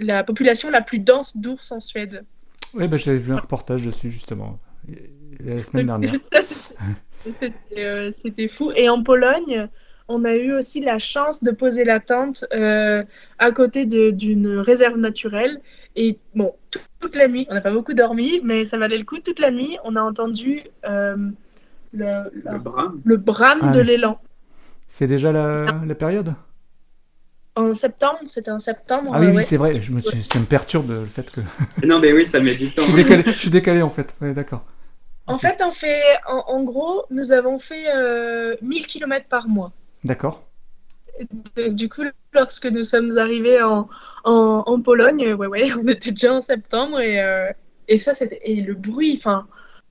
la 0.00 0.24
population 0.24 0.70
la 0.70 0.80
plus 0.80 0.98
dense 0.98 1.36
d'ours 1.36 1.72
en 1.72 1.80
Suède. 1.80 2.24
Oui, 2.74 2.88
bah, 2.88 2.96
j'avais 2.96 3.18
vu 3.18 3.32
un 3.32 3.38
reportage 3.38 3.84
dessus, 3.84 4.10
justement, 4.10 4.58
la 5.40 5.62
semaine 5.62 5.86
dernière. 5.86 6.10
c'était- 7.38 7.52
euh, 7.78 8.10
c'était 8.12 8.48
fou. 8.48 8.72
Et 8.74 8.88
en 8.88 9.02
Pologne, 9.02 9.68
on 10.08 10.24
a 10.24 10.34
eu 10.36 10.52
aussi 10.52 10.80
la 10.80 10.98
chance 10.98 11.42
de 11.42 11.50
poser 11.50 11.84
la 11.84 12.00
tente 12.00 12.44
euh, 12.52 13.04
à 13.38 13.52
côté 13.52 13.86
de- 13.86 14.10
d'une 14.10 14.58
réserve 14.58 14.96
naturelle. 14.98 15.60
Et 15.94 16.18
bon, 16.34 16.54
tout- 16.70 16.80
toute 17.00 17.14
la 17.16 17.28
nuit, 17.28 17.46
on 17.50 17.54
n'a 17.54 17.60
pas 17.60 17.72
beaucoup 17.72 17.92
dormi, 17.94 18.40
mais 18.42 18.64
ça 18.64 18.78
valait 18.78 18.98
le 18.98 19.04
coup. 19.04 19.18
Toute 19.18 19.38
la 19.38 19.50
nuit, 19.50 19.76
on 19.84 19.94
a 19.96 20.00
entendu 20.00 20.60
euh, 20.86 21.14
le, 21.92 22.04
la- 22.44 22.52
Le 22.52 23.00
le 23.04 23.16
brame 23.18 23.60
Ah 23.62 23.70
de 23.70 23.80
l'élan. 23.80 24.18
C'est 24.88 25.06
déjà 25.06 25.32
la 25.32 25.94
période? 25.94 26.34
En 27.54 27.74
septembre, 27.74 28.18
c'était 28.26 28.50
en 28.50 28.58
septembre. 28.58 29.10
Ah 29.14 29.20
oui, 29.20 29.26
euh, 29.26 29.30
oui, 29.30 29.36
ouais. 29.36 29.42
c'est 29.42 29.56
vrai. 29.58 29.80
Je 29.80 29.92
me 29.92 30.00
suis... 30.00 30.22
Ça 30.22 30.38
me 30.38 30.46
perturbe 30.46 30.90
le 30.90 31.04
fait 31.04 31.30
que. 31.30 31.40
Non, 31.86 31.98
mais 32.00 32.12
oui, 32.12 32.24
ça 32.24 32.40
met 32.40 32.54
du 32.54 32.66
je 32.68 32.72
temps. 32.72 32.82
suis 32.82 32.94
décalé, 32.94 33.22
je 33.26 33.30
suis 33.32 33.50
décalé 33.50 33.82
en 33.82 33.90
fait. 33.90 34.14
Ouais, 34.20 34.32
d'accord. 34.32 34.64
En 35.26 35.38
fait, 35.38 35.62
on 35.64 35.70
fait, 35.70 36.02
en, 36.26 36.44
en 36.48 36.62
gros, 36.62 37.04
nous 37.10 37.30
avons 37.32 37.58
fait 37.58 37.94
euh, 37.94 38.56
1000 38.62 38.86
km 38.86 39.26
par 39.28 39.48
mois. 39.48 39.72
D'accord. 40.04 40.42
Du 41.70 41.88
coup, 41.88 42.02
lorsque 42.32 42.66
nous 42.66 42.84
sommes 42.84 43.16
arrivés 43.18 43.62
en, 43.62 43.88
en, 44.24 44.62
en 44.66 44.80
Pologne, 44.80 45.34
ouais, 45.34 45.46
ouais, 45.46 45.70
on 45.78 45.86
était 45.88 46.10
déjà 46.12 46.32
en 46.34 46.40
septembre 46.40 47.00
et, 47.00 47.22
euh, 47.22 47.50
et 47.88 47.98
ça, 47.98 48.14
c'était 48.14 48.40
et 48.44 48.56
le 48.62 48.74
bruit, 48.74 49.14
enfin, 49.18 49.46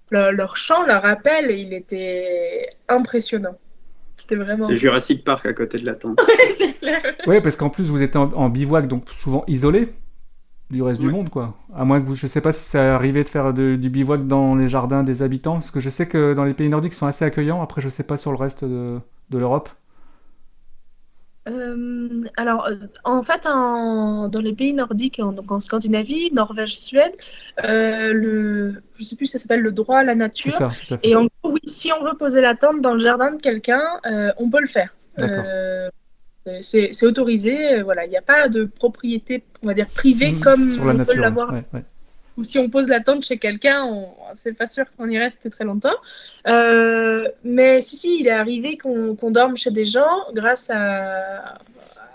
le- 0.09 0.31
leur 0.31 0.57
chant, 0.57 0.83
leur 0.85 1.05
appel, 1.05 1.51
il 1.51 1.73
était 1.73 2.67
impressionnant. 2.89 3.55
C'était 4.21 4.35
vraiment. 4.35 4.63
C'est 4.65 4.77
Jurassic 4.77 5.23
Park 5.23 5.45
à 5.45 5.53
côté 5.53 5.77
de 5.79 5.85
la 5.85 5.95
tente. 5.95 6.19
C'est 6.57 6.73
clair. 6.73 7.01
Oui, 7.27 7.41
parce 7.41 7.55
qu'en 7.55 7.69
plus 7.69 7.89
vous 7.89 8.01
êtes 8.01 8.15
en, 8.15 8.31
en 8.33 8.49
bivouac, 8.49 8.87
donc 8.87 9.03
souvent 9.11 9.43
isolé 9.47 9.93
du 10.69 10.81
reste 10.83 11.01
du 11.01 11.09
monde, 11.09 11.29
quoi. 11.29 11.53
À 11.75 11.83
moins 11.83 11.99
que 11.99 12.05
vous, 12.05 12.15
je 12.15 12.27
sais 12.27 12.39
pas 12.39 12.53
si 12.53 12.63
ça 12.63 12.95
arrivait 12.95 13.23
de 13.25 13.29
faire 13.29 13.53
de- 13.53 13.75
du 13.75 13.89
bivouac 13.89 14.25
dans 14.27 14.55
les 14.55 14.67
jardins 14.69 15.03
des 15.03 15.21
habitants, 15.21 15.55
parce 15.55 15.69
que 15.71 15.79
je 15.81 15.89
sais 15.89 16.07
que 16.07 16.33
dans 16.33 16.45
les 16.45 16.53
pays 16.53 16.69
nordiques 16.69 16.93
ils 16.93 16.95
sont 16.95 17.07
assez 17.07 17.25
accueillants. 17.25 17.61
Après, 17.61 17.81
je 17.81 17.89
sais 17.89 18.03
pas 18.03 18.15
sur 18.17 18.31
le 18.31 18.37
reste 18.37 18.63
de, 18.63 18.97
de 19.31 19.37
l'Europe. 19.37 19.69
Euh, 21.49 22.23
alors, 22.37 22.67
euh, 22.67 22.75
en 23.03 23.23
fait, 23.23 23.47
en- 23.47 24.27
dans 24.29 24.39
les 24.41 24.53
pays 24.53 24.73
nordiques, 24.73 25.19
en, 25.19 25.31
donc 25.31 25.51
en 25.51 25.59
Scandinavie, 25.59 26.31
Norvège, 26.33 26.75
Suède, 26.77 27.13
euh, 27.63 28.13
le, 28.13 28.75
je 28.99 29.03
sais 29.03 29.15
plus, 29.15 29.25
ça 29.25 29.39
s'appelle 29.39 29.61
le 29.61 29.71
droit 29.71 29.97
à 29.99 30.03
la 30.03 30.13
nature. 30.15 30.53
ça, 30.53 30.71
tout 30.87 30.93
à 30.93 30.97
fait. 30.97 31.07
Et 31.09 31.15
en 31.15 31.23
gros, 31.23 31.53
oui, 31.53 31.59
si 31.65 31.91
on 31.93 32.03
veut 32.03 32.15
poser 32.15 32.41
la 32.41 32.53
tente 32.55 32.81
dans 32.81 32.93
le 32.93 32.99
jardin 32.99 33.31
de 33.33 33.41
quelqu'un, 33.41 33.81
euh, 34.05 34.31
on 34.37 34.49
peut 34.51 34.61
le 34.61 34.67
faire. 34.67 34.93
C'est 36.61 37.03
autorisé, 37.05 37.81
voilà, 37.83 38.05
il 38.05 38.09
n'y 38.09 38.17
a 38.17 38.21
pas 38.21 38.47
de 38.49 38.65
propriété, 38.65 39.43
on 39.63 39.67
va 39.67 39.73
dire 39.73 39.87
privée 39.87 40.31
Mmh, 40.31 40.39
comme 40.41 40.65
la 40.65 40.81
on 40.81 40.93
nature. 40.93 41.13
peut 41.15 41.21
l'avoir. 41.21 41.53
ouais, 41.53 41.63
ouais. 41.73 41.83
Ou 42.37 42.43
si 42.43 42.57
on 42.59 42.69
pose 42.69 42.87
la 42.87 43.01
tente 43.01 43.25
chez 43.25 43.37
quelqu'un, 43.37 43.83
on... 43.85 44.07
c'est 44.35 44.57
pas 44.57 44.67
sûr 44.67 44.85
qu'on 44.95 45.09
y 45.09 45.17
reste 45.17 45.49
très 45.49 45.65
longtemps. 45.65 45.95
Euh, 46.47 47.27
mais 47.43 47.81
si, 47.81 47.97
si, 47.97 48.19
il 48.19 48.27
est 48.27 48.31
arrivé 48.31 48.77
qu'on 48.77 49.31
dorme 49.31 49.57
chez 49.57 49.71
des 49.71 49.85
gens 49.85 50.31
grâce 50.33 50.69
à, 50.69 51.59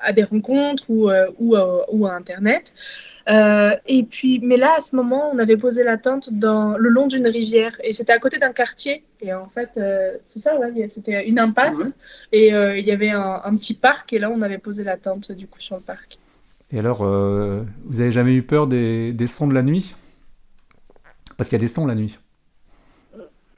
à 0.02 0.12
des 0.12 0.24
rencontres 0.24 0.84
ou, 0.88 1.10
euh, 1.10 1.26
ou, 1.38 1.56
à, 1.56 1.92
ou 1.92 2.06
à 2.06 2.14
Internet. 2.14 2.72
Euh, 3.28 3.74
et 3.86 4.04
puis, 4.04 4.38
mais 4.42 4.56
là, 4.56 4.74
à 4.76 4.80
ce 4.80 4.94
moment, 4.94 5.30
on 5.32 5.38
avait 5.38 5.56
posé 5.56 5.82
la 5.82 5.98
tente 5.98 6.32
dans, 6.32 6.78
le 6.78 6.88
long 6.88 7.08
d'une 7.08 7.26
rivière 7.26 7.76
et 7.82 7.92
c'était 7.92 8.12
à 8.12 8.18
côté 8.18 8.38
d'un 8.38 8.52
quartier. 8.52 9.02
Et 9.20 9.34
en 9.34 9.48
fait, 9.48 9.80
c'est 10.28 10.38
ça, 10.38 10.56
ouais, 10.58 10.88
c'était 10.90 11.28
une 11.28 11.38
impasse 11.38 11.98
et 12.32 12.50
il 12.50 12.84
y 12.84 12.92
avait 12.92 13.10
un, 13.10 13.42
un 13.44 13.56
petit 13.56 13.74
parc 13.74 14.12
et 14.12 14.18
là, 14.18 14.30
on 14.30 14.42
avait 14.42 14.58
posé 14.58 14.84
la 14.84 14.96
tente 14.96 15.32
du 15.32 15.46
coup 15.46 15.60
sur 15.60 15.76
le 15.76 15.82
parc. 15.82 16.18
Et 16.72 16.78
alors, 16.78 17.02
euh, 17.02 17.62
vous 17.84 18.00
avez 18.00 18.10
jamais 18.10 18.34
eu 18.34 18.42
peur 18.42 18.66
des, 18.66 19.12
des 19.12 19.26
sons 19.26 19.46
de 19.46 19.54
la 19.54 19.62
nuit? 19.62 19.94
Parce 21.36 21.48
qu'il 21.48 21.56
y 21.58 21.60
a 21.60 21.64
des 21.66 21.68
sons 21.72 21.86
la 21.86 21.94
nuit. 21.94 22.18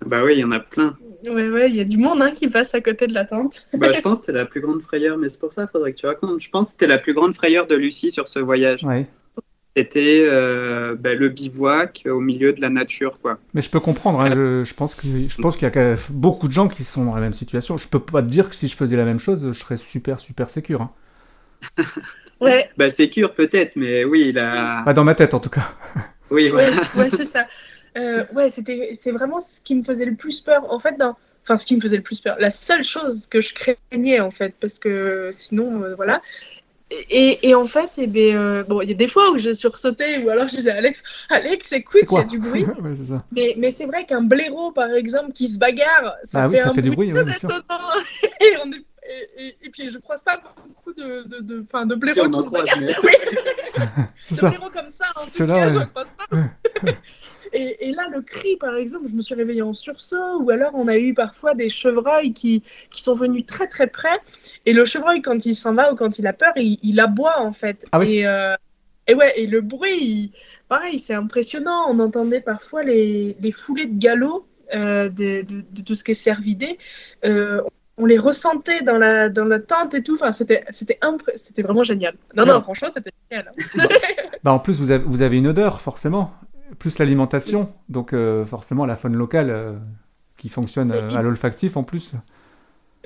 Bah 0.06 0.22
oui, 0.24 0.34
il 0.36 0.40
y 0.40 0.44
en 0.44 0.52
a 0.52 0.60
plein. 0.60 0.96
Ouais, 1.32 1.48
ouais, 1.50 1.68
il 1.68 1.76
y 1.76 1.80
a 1.80 1.84
du 1.84 1.98
monde 1.98 2.22
hein, 2.22 2.30
qui 2.30 2.48
passe 2.48 2.74
à 2.74 2.80
côté 2.80 3.06
de 3.08 3.14
la 3.14 3.24
tente. 3.24 3.66
Bah, 3.76 3.90
je 3.92 4.00
pense 4.02 4.20
que 4.20 4.26
c'était 4.26 4.38
la 4.38 4.46
plus 4.46 4.60
grande 4.60 4.80
frayeur, 4.82 5.18
mais 5.18 5.28
c'est 5.28 5.40
pour 5.40 5.52
ça 5.52 5.62
qu'il 5.62 5.72
faudrait 5.72 5.92
que 5.92 5.98
tu 5.98 6.06
racontes. 6.06 6.40
Je 6.40 6.50
pense 6.50 6.68
que 6.68 6.72
c'était 6.72 6.86
la 6.86 6.98
plus 6.98 7.14
grande 7.14 7.34
frayeur 7.34 7.66
de 7.66 7.74
Lucie 7.74 8.10
sur 8.10 8.28
ce 8.28 8.38
voyage. 8.38 8.84
Ouais. 8.84 9.06
C'était 9.76 10.26
euh, 10.28 10.96
bah, 10.98 11.14
le 11.14 11.28
bivouac 11.28 12.02
au 12.06 12.20
milieu 12.20 12.52
de 12.52 12.60
la 12.60 12.68
nature, 12.68 13.18
quoi. 13.20 13.38
Mais 13.54 13.60
je 13.60 13.70
peux 13.70 13.80
comprendre. 13.80 14.20
hein, 14.20 14.30
je, 14.34 14.64
je 14.64 14.74
pense 14.74 14.94
que 14.96 15.06
je 15.28 15.40
pense 15.40 15.56
qu'il 15.56 15.64
y 15.64 15.66
a 15.66 15.70
quand 15.70 15.80
même 15.80 15.98
beaucoup 16.10 16.48
de 16.48 16.52
gens 16.52 16.68
qui 16.68 16.82
sont 16.84 17.04
dans 17.04 17.14
la 17.14 17.20
même 17.20 17.32
situation. 17.32 17.76
Je 17.78 17.86
peux 17.88 18.00
pas 18.00 18.22
te 18.22 18.28
dire 18.28 18.48
que 18.48 18.54
si 18.56 18.66
je 18.66 18.76
faisais 18.76 18.96
la 18.96 19.04
même 19.04 19.20
chose, 19.20 19.52
je 19.52 19.58
serais 19.58 19.76
super 19.76 20.18
super 20.20 20.50
sécure. 20.50 20.82
hein. 20.82 20.90
Ouais, 22.40 22.70
Bah, 22.76 22.90
sécure 22.90 23.34
peut-être, 23.34 23.72
mais 23.76 24.04
oui, 24.04 24.26
il 24.30 24.38
a. 24.38 24.82
Pas 24.84 24.94
dans 24.94 25.04
ma 25.04 25.14
tête 25.14 25.34
en 25.34 25.40
tout 25.40 25.50
cas. 25.50 25.72
Oui, 26.30 26.50
ouais, 26.50 26.70
voilà. 26.70 26.82
ouais, 26.94 27.10
c'est 27.10 27.24
ça. 27.26 27.46
Euh, 27.96 28.24
ouais, 28.34 28.48
c'était, 28.48 28.90
c'est 28.94 29.12
vraiment 29.12 29.40
ce 29.40 29.60
qui 29.60 29.74
me 29.74 29.82
faisait 29.82 30.04
le 30.04 30.14
plus 30.14 30.40
peur. 30.40 30.70
En 30.72 30.78
fait, 30.78 30.96
dans, 30.98 31.16
enfin, 31.42 31.56
ce 31.56 31.66
qui 31.66 31.76
me 31.76 31.80
faisait 31.80 31.96
le 31.96 32.02
plus 32.02 32.20
peur. 32.20 32.36
La 32.38 32.50
seule 32.50 32.84
chose 32.84 33.26
que 33.26 33.40
je 33.40 33.54
craignais, 33.54 34.20
en 34.20 34.30
fait, 34.30 34.54
parce 34.60 34.78
que 34.78 35.30
sinon, 35.32 35.82
euh, 35.82 35.94
voilà. 35.94 36.22
Et, 36.90 37.46
et 37.48 37.54
en 37.54 37.66
fait, 37.66 37.90
eh 37.98 38.06
ben, 38.06 38.36
euh, 38.36 38.62
bon, 38.64 38.80
il 38.80 38.88
y 38.88 38.92
a 38.92 38.94
des 38.94 39.08
fois 39.08 39.30
où 39.30 39.38
j'ai 39.38 39.54
sursauté, 39.54 40.18
ou 40.24 40.30
alors 40.30 40.48
je 40.48 40.56
disais 40.56 40.70
à 40.70 40.76
Alex, 40.76 41.02
Alex, 41.28 41.72
écoute, 41.72 41.94
C'est 42.00 42.06
il 42.06 42.06
y 42.06 42.08
quoi 42.08 42.20
a 42.20 42.24
du 42.24 42.38
bruit. 42.38 42.64
Ouais, 42.80 42.94
c'est 42.96 43.12
ça. 43.12 43.24
Mais, 43.30 43.54
mais 43.58 43.70
c'est 43.70 43.84
vrai 43.84 44.06
qu'un 44.06 44.22
blaireau, 44.22 44.72
par 44.72 44.90
exemple, 44.92 45.32
qui 45.32 45.48
se 45.48 45.58
bagarre, 45.58 46.14
ça 46.24 46.40
Ah 46.44 46.48
oui, 46.48 46.56
fait 46.56 46.62
ça 46.62 46.70
un 46.70 46.74
fait 46.74 46.82
du 46.82 46.90
bruit 46.90 47.12
oui, 47.12 47.24
bien 47.24 47.32
sûr. 47.34 47.50
Et, 48.40 48.56
on 48.64 48.72
est- 48.72 48.84
et, 49.08 49.46
et- 49.46 49.56
et 49.62 49.70
puis, 49.70 49.90
je 49.90 49.98
croise 49.98 50.22
pas 50.22 50.40
beaucoup 50.68 50.92
de, 50.92 51.22
de, 51.28 51.40
de, 51.40 51.62
enfin, 51.62 51.86
de 51.86 51.94
blaireaux 51.94 52.26
on 52.26 52.30
qui 52.30 52.40
se 52.42 52.46
croise, 52.46 52.68
mais- 52.80 52.94
Oui. 53.04 53.12
De 54.30 54.48
blaireaux 54.48 54.70
comme 54.70 54.90
ça, 54.90 55.06
en 55.16 55.24
tout 55.24 55.46
cas, 55.46 55.86
croise 55.86 56.14
pas. 56.14 56.26
et, 57.52 57.88
et, 57.88 57.90
là, 57.92 58.08
le 58.12 58.20
cri, 58.22 58.56
par 58.56 58.74
exemple, 58.76 59.06
je 59.08 59.14
me 59.14 59.20
suis 59.20 59.34
réveillée 59.34 59.62
en 59.62 59.72
sursaut, 59.72 60.40
ou 60.42 60.50
alors 60.50 60.72
on 60.74 60.86
a 60.88 60.98
eu 60.98 61.14
parfois 61.14 61.54
des 61.54 61.68
chevreuils 61.70 62.32
qui, 62.32 62.62
qui 62.90 63.02
sont 63.02 63.14
venus 63.14 63.46
très 63.46 63.66
très 63.68 63.86
près, 63.86 64.18
et 64.66 64.72
le 64.72 64.84
chevreuil, 64.84 65.22
quand 65.22 65.46
il 65.46 65.54
s'en 65.54 65.74
va 65.74 65.92
ou 65.92 65.96
quand 65.96 66.18
il 66.18 66.26
a 66.26 66.32
peur, 66.32 66.52
il, 66.56 66.78
il 66.82 67.00
aboie 67.00 67.38
en 67.40 67.52
fait. 67.52 67.86
Ah 67.92 67.98
oui. 68.00 68.18
et, 68.18 68.26
euh, 68.26 68.54
et 69.06 69.14
ouais, 69.14 69.32
et 69.40 69.46
le 69.46 69.60
bruit, 69.62 69.98
il- 69.98 70.30
pareil, 70.68 70.98
c'est 70.98 71.14
impressionnant. 71.14 71.84
On 71.88 71.98
entendait 72.00 72.42
parfois 72.42 72.82
les, 72.82 73.36
les 73.40 73.52
foulées 73.52 73.86
de 73.86 73.98
galop 73.98 74.46
euh, 74.74 75.08
de, 75.08 75.42
de, 75.42 75.64
de 75.72 75.82
tout 75.82 75.94
ce 75.94 76.04
qui 76.04 76.10
est 76.10 76.14
cervidé. 76.14 76.76
Euh, 77.24 77.62
on 77.98 78.06
les 78.06 78.18
ressentait 78.18 78.82
dans 78.82 78.96
la, 78.96 79.28
dans 79.28 79.44
la 79.44 79.58
tente 79.58 79.94
et 79.94 80.02
tout. 80.02 80.14
Enfin, 80.14 80.32
c'était, 80.32 80.64
c'était, 80.70 80.98
vraiment 81.62 81.82
génial. 81.82 82.14
Non, 82.36 82.46
non, 82.46 82.62
franchement, 82.62 82.88
c'était 82.92 83.12
génial. 83.30 83.50
hein. 83.78 83.88
Bah, 84.44 84.52
en 84.52 84.60
plus, 84.60 84.78
vous 84.78 84.92
avez, 84.92 85.02
vous 85.04 85.22
avez 85.22 85.36
une 85.36 85.48
odeur, 85.48 85.80
forcément, 85.80 86.32
plus 86.78 86.98
l'alimentation, 87.00 87.72
donc 87.88 88.12
euh, 88.12 88.44
forcément 88.44 88.86
la 88.86 88.94
faune 88.94 89.16
locale 89.16 89.50
euh, 89.50 89.72
qui 90.36 90.48
fonctionne 90.48 90.92
euh, 90.92 91.10
à 91.10 91.22
l'olfactif 91.22 91.76
en 91.76 91.82
plus. 91.82 92.12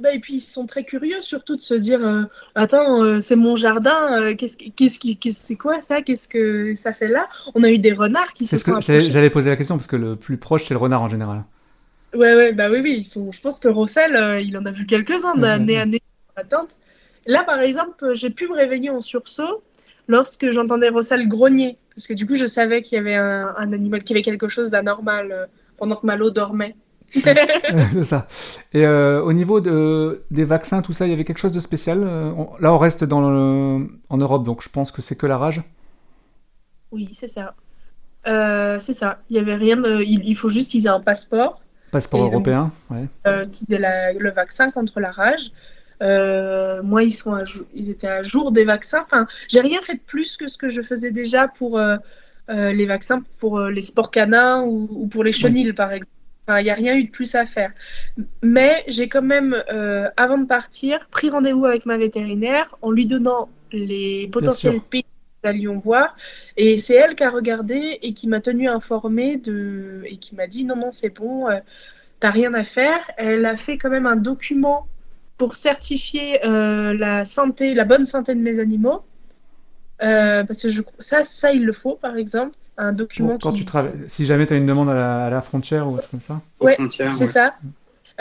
Bah, 0.02 0.12
et 0.12 0.20
puis, 0.20 0.34
ils 0.34 0.40
sont 0.40 0.66
très 0.66 0.84
curieux, 0.84 1.22
surtout 1.22 1.56
de 1.56 1.62
se 1.62 1.72
dire 1.72 2.28
Attends, 2.54 3.20
c'est 3.20 3.36
mon 3.36 3.56
jardin, 3.56 4.34
qu'est-ce, 4.34 4.56
qu'est-ce, 4.56 5.30
c'est 5.30 5.56
quoi 5.56 5.80
ça? 5.80 6.02
Qu'est-ce 6.02 6.28
que 6.28 6.74
ça 6.74 6.92
fait 6.92 7.08
là? 7.08 7.28
On 7.54 7.62
a 7.62 7.70
eu 7.70 7.78
des 7.78 7.92
renards 7.92 8.32
qui 8.34 8.44
se 8.44 8.58
C'est 8.58 8.70
sont 8.70 8.78
que 8.78 9.00
j'allais 9.00 9.30
poser 9.30 9.48
la 9.48 9.56
question 9.56 9.76
parce 9.76 9.86
que 9.86 9.96
le 9.96 10.16
plus 10.16 10.36
proche 10.36 10.64
c'est 10.66 10.74
le 10.74 10.80
renard 10.80 11.02
en 11.02 11.08
général. 11.08 11.44
Ouais, 12.14 12.34
ouais, 12.34 12.52
bah 12.52 12.70
oui, 12.70 12.80
oui, 12.82 12.94
ils 12.98 13.04
sont... 13.04 13.32
je 13.32 13.40
pense 13.40 13.58
que 13.58 13.68
Rossel, 13.68 14.16
euh, 14.16 14.40
il 14.40 14.56
en 14.58 14.66
a 14.66 14.70
vu 14.70 14.84
quelques-uns 14.86 15.34
d'année 15.36 15.78
à 15.78 15.82
année 15.82 16.00
dans 16.36 16.42
la 16.42 16.44
tente. 16.48 16.76
Là, 17.26 17.42
par 17.44 17.60
exemple, 17.60 18.14
j'ai 18.14 18.28
pu 18.30 18.48
me 18.48 18.54
réveiller 18.54 18.90
en 18.90 19.00
sursaut 19.00 19.62
lorsque 20.08 20.50
j'entendais 20.50 20.90
Rossel 20.90 21.26
grogner, 21.28 21.78
parce 21.94 22.06
que 22.06 22.12
du 22.14 22.26
coup, 22.26 22.36
je 22.36 22.44
savais 22.46 22.82
qu'il 22.82 22.96
y 22.96 22.98
avait 22.98 23.14
un, 23.14 23.54
un 23.56 23.72
animal, 23.72 24.02
qu'il 24.04 24.14
y 24.14 24.18
avait 24.18 24.22
quelque 24.24 24.48
chose 24.48 24.70
d'anormal 24.70 25.32
euh, 25.32 25.46
pendant 25.78 25.96
que 25.96 26.04
Malo 26.06 26.30
dormait. 26.30 26.76
c'est 27.92 28.04
ça. 28.04 28.26
Et 28.72 28.84
euh, 28.86 29.22
au 29.22 29.32
niveau 29.32 29.60
de, 29.60 30.24
des 30.30 30.44
vaccins, 30.44 30.82
tout 30.82 30.92
ça, 30.92 31.06
il 31.06 31.10
y 31.10 31.12
avait 31.12 31.24
quelque 31.24 31.38
chose 31.38 31.52
de 31.52 31.60
spécial 31.60 32.02
on- 32.04 32.56
Là, 32.58 32.72
on 32.72 32.78
reste 32.78 33.04
dans 33.04 33.20
le- 33.20 33.88
en 34.08 34.16
Europe, 34.18 34.44
donc 34.44 34.62
je 34.62 34.68
pense 34.68 34.90
que 34.92 35.00
c'est 35.02 35.16
que 35.16 35.26
la 35.26 35.38
rage. 35.38 35.62
Oui, 36.90 37.08
c'est 37.12 37.26
ça. 37.28 37.54
Euh, 38.28 38.78
c'est 38.80 38.94
ça. 38.94 39.22
Il 39.30 39.36
y 39.36 39.40
avait 39.40 39.56
rien 39.56 39.78
de... 39.78 40.02
il, 40.02 40.22
il 40.28 40.36
faut 40.36 40.50
juste 40.50 40.72
qu'ils 40.72 40.86
aient 40.86 40.90
un 40.90 41.00
passeport. 41.00 41.61
Passeport 41.92 42.20
donc- 42.20 42.32
européen, 42.32 42.72
ouais. 42.90 43.04
euh, 43.28 43.46
la- 43.68 44.12
le 44.14 44.30
vaccin 44.30 44.70
contre 44.72 44.98
la 44.98 45.12
rage. 45.12 45.52
Euh, 46.02 46.82
moi, 46.82 47.04
ils, 47.04 47.10
sont 47.12 47.32
à 47.34 47.44
ils 47.74 47.90
étaient 47.90 48.08
à 48.08 48.24
jour 48.24 48.50
des 48.50 48.64
vaccins. 48.64 49.02
Enfin, 49.04 49.28
j'ai 49.46 49.60
rien 49.60 49.80
fait 49.82 49.94
de 49.94 50.00
plus 50.04 50.36
que 50.36 50.48
ce 50.48 50.58
que 50.58 50.68
je 50.68 50.82
faisais 50.82 51.12
déjà 51.12 51.46
pour 51.46 51.78
euh, 51.78 51.96
euh, 52.50 52.72
les 52.72 52.86
vaccins 52.86 53.22
pour 53.38 53.60
les 53.60 53.82
sports 53.82 54.10
canins 54.10 54.62
ou, 54.62 54.88
ou 54.90 55.06
pour 55.06 55.22
les 55.22 55.32
chenilles, 55.32 55.72
par 55.72 55.92
exemple. 55.92 56.10
Enfin, 56.48 56.58
il 56.58 56.64
n'y 56.64 56.70
a 56.70 56.74
rien 56.74 56.96
eu 56.96 57.04
de 57.04 57.10
plus 57.10 57.36
à 57.36 57.46
faire. 57.46 57.70
Mais 58.42 58.82
j'ai 58.88 59.08
quand 59.08 59.22
même, 59.22 59.54
avant 60.16 60.38
de 60.38 60.46
partir, 60.46 61.06
pris 61.10 61.30
rendez-vous 61.30 61.66
avec 61.66 61.86
ma 61.86 61.98
vétérinaire 61.98 62.74
en 62.82 62.90
lui 62.90 63.06
donnant 63.06 63.48
les 63.70 64.28
potentiels 64.32 64.80
pays 64.80 65.04
allions 65.44 65.78
voir. 65.78 66.16
Et 66.56 66.78
c'est 66.78 66.94
elle 66.94 67.14
qui 67.14 67.24
a 67.24 67.30
regardé 67.30 67.98
et 68.02 68.12
qui 68.12 68.28
m'a 68.28 68.40
tenu 68.40 68.68
informée 68.68 69.36
de... 69.36 70.02
et 70.06 70.16
qui 70.16 70.34
m'a 70.34 70.46
dit 70.46 70.64
non, 70.64 70.76
non, 70.76 70.92
c'est 70.92 71.10
bon, 71.10 71.48
euh, 71.48 71.58
t'as 72.20 72.30
rien 72.30 72.54
à 72.54 72.64
faire. 72.64 73.10
Elle 73.16 73.46
a 73.46 73.56
fait 73.56 73.78
quand 73.78 73.90
même 73.90 74.06
un 74.06 74.16
document 74.16 74.86
pour 75.38 75.56
certifier 75.56 76.44
euh, 76.46 76.94
la 76.94 77.24
santé, 77.24 77.74
la 77.74 77.84
bonne 77.84 78.06
santé 78.06 78.34
de 78.34 78.40
mes 78.40 78.60
animaux. 78.60 79.02
Euh, 80.02 80.44
parce 80.44 80.62
que 80.62 80.70
je... 80.70 80.82
ça, 80.98 81.24
ça, 81.24 81.52
il 81.52 81.64
le 81.64 81.72
faut, 81.72 81.94
par 81.94 82.16
exemple. 82.16 82.56
Un 82.78 82.92
document 82.92 83.36
quand 83.38 83.52
qui... 83.52 83.60
tu 83.60 83.64
travailles, 83.66 83.92
si 84.08 84.24
jamais 84.24 84.46
tu 84.46 84.54
as 84.54 84.56
une 84.56 84.64
demande 84.64 84.88
à 84.88 84.94
la, 84.94 85.24
à 85.26 85.30
la 85.30 85.42
frontière 85.42 85.86
ou 85.86 85.96
autre 85.96 86.08
comme 86.08 86.20
ça. 86.20 86.40
Ouais, 86.58 86.76
C'est 86.88 87.04
ouais. 87.04 87.26
ça. 87.26 87.54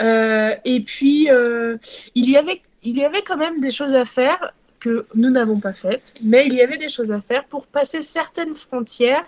Euh, 0.00 0.54
et 0.64 0.80
puis, 0.80 1.30
euh, 1.30 1.78
il, 2.14 2.28
y 2.28 2.36
avait, 2.36 2.60
il 2.82 2.96
y 2.96 3.04
avait 3.04 3.22
quand 3.22 3.38
même 3.38 3.60
des 3.60 3.70
choses 3.70 3.94
à 3.94 4.04
faire 4.04 4.52
que 4.82 5.06
nous 5.14 5.30
n'avons 5.30 5.60
pas 5.60 5.72
faites, 5.72 6.12
mais 6.22 6.46
il 6.46 6.54
y 6.54 6.62
avait 6.62 6.78
des 6.78 6.88
choses 6.88 7.12
à 7.12 7.20
faire 7.20 7.44
pour 7.44 7.66
passer 7.66 8.02
certaines 8.02 8.56
frontières. 8.56 9.24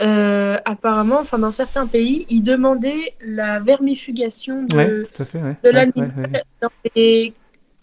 Euh, 0.00 0.56
apparemment, 0.64 1.18
enfin, 1.20 1.38
dans 1.38 1.52
certains 1.52 1.86
pays, 1.86 2.24
ils 2.30 2.42
demandaient 2.42 3.12
la 3.22 3.60
vermifugation 3.60 4.62
de, 4.62 4.76
Ouais, 4.76 5.24
fait. 5.26 5.38
De 5.62 5.68
l'animal 5.68 6.12
ouais, 6.32 6.42
dans 6.62 6.70
les 6.96 7.34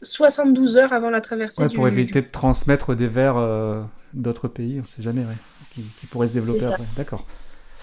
72 0.01 0.77
heures 0.77 0.93
avant 0.93 1.11
la 1.11 1.21
traversée 1.21 1.61
du 1.67 1.75
pour 1.75 1.87
éviter 1.87 2.21
de 2.23 2.27
transmettre 2.31 2.95
des 2.95 3.07
vers 3.07 3.37
euh, 3.37 3.83
d'autres 4.13 4.47
pays, 4.47 4.79
on 4.81 4.85
sait 4.85 5.03
jamais, 5.03 5.21
qui, 5.73 5.83
qui 5.99 6.07
pourraient 6.07 6.27
se 6.27 6.33
développer. 6.33 6.65
D'accord. 6.95 7.25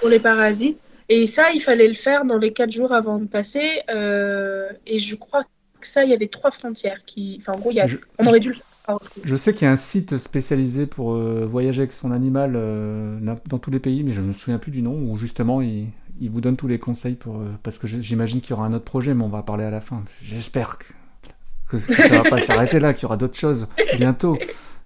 pour 0.01 0.09
les 0.09 0.19
parasites. 0.19 0.79
Et 1.09 1.27
ça, 1.27 1.53
il 1.53 1.61
fallait 1.61 1.87
le 1.89 1.95
faire 1.95 2.25
dans 2.25 2.39
les 2.39 2.53
4 2.53 2.73
jours 2.73 2.93
avant 2.93 3.19
de 3.19 3.27
passer. 3.27 3.83
euh, 3.91 4.69
et 4.87 4.99
je 4.99 5.15
crois 5.15 5.45
que 5.81 5.87
ça, 5.87 6.03
il 6.03 6.11
y 6.11 6.15
avait 6.15 6.29
trois 6.29 6.51
frontières 6.51 7.05
qui. 7.05 7.39
Enfin, 7.41 7.53
en 7.53 7.59
gros, 7.61 7.71
il 7.71 7.77
y 7.77 7.81
a... 7.81 7.87
Je- 7.87 7.99
on 8.19 8.27
aurait 8.27 8.41
dû 8.41 8.49
le 8.49 8.55
faire. 8.55 8.65
Chose. 8.89 8.99
Je 9.25 9.37
sais 9.37 9.55
qu'il 9.55 9.65
y 9.67 9.69
a 9.69 9.73
un 9.73 9.77
site 9.77 10.19
spécialisé 10.19 10.87
pour 10.87 11.15
euh, 11.15 11.47
voyager 11.49 11.83
avec 11.83 11.93
son 11.93 12.11
animal 12.13 12.53
euh, 12.57 13.19
dans 13.47 13.59
tous 13.59 13.71
les 13.71 13.81
pays, 13.81 14.03
mais 14.05 14.13
je 14.13 14.21
ne 14.21 14.29
me 14.29 14.33
souviens 14.33 14.59
plus 14.59 14.71
du 14.73 14.83
nom, 14.83 14.95
où 14.95 15.19
justement 15.19 15.61
il, 15.63 15.89
il 16.21 16.31
vous 16.31 16.41
donne 16.41 16.57
tous 16.57 16.69
les 16.69 16.79
conseils 16.79 17.15
pour. 17.15 17.37
euh, 17.37 17.47
parce 17.63 17.79
que 17.79 17.87
j'imagine 17.87 18.41
qu'il 18.41 18.51
y 18.51 18.53
aura 18.55 18.67
un 18.67 18.73
autre 18.73 18.85
projet, 18.85 19.15
mais 19.15 19.25
on 19.25 19.29
va 19.29 19.39
en 19.39 19.43
parler 19.43 19.65
à 19.65 19.71
la 19.71 19.81
fin. 19.81 20.03
J'espère 20.23 20.79
que, 20.79 20.85
que, 21.69 21.77
que 21.79 21.95
ça 21.95 22.23
va 22.23 22.29
pas 22.29 22.39
s'arrêter 22.41 22.81
là, 22.81 22.93
qu'il 22.95 23.05
y 23.05 23.07
aura 23.07 23.17
d'autres 23.17 23.39
choses 23.39 23.69
bientôt. 23.97 24.39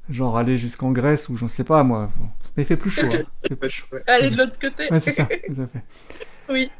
Genre 0.08 0.38
aller 0.38 0.56
jusqu'en 0.56 0.92
Grèce 0.92 1.28
ou 1.28 1.36
j'en 1.36 1.48
sais 1.48 1.64
pas 1.64 1.82
moi. 1.82 2.10
Mais 2.56 2.62
il 2.62 2.66
fait 2.66 2.76
plus 2.78 2.90
chaud. 2.90 3.12
hein. 3.12 3.24
Fait 3.46 3.56
plus 3.56 3.70
chaud. 3.70 3.86
Allez, 4.06 4.30
de 4.30 4.38
l'autre 4.38 4.58
côté. 4.58 4.90
Ouais, 4.90 5.00
c'est 5.00 5.12
ça, 5.12 5.26
tout 5.46 5.60
à 5.62 5.66
fait. 5.66 5.84
oui. 6.48 6.70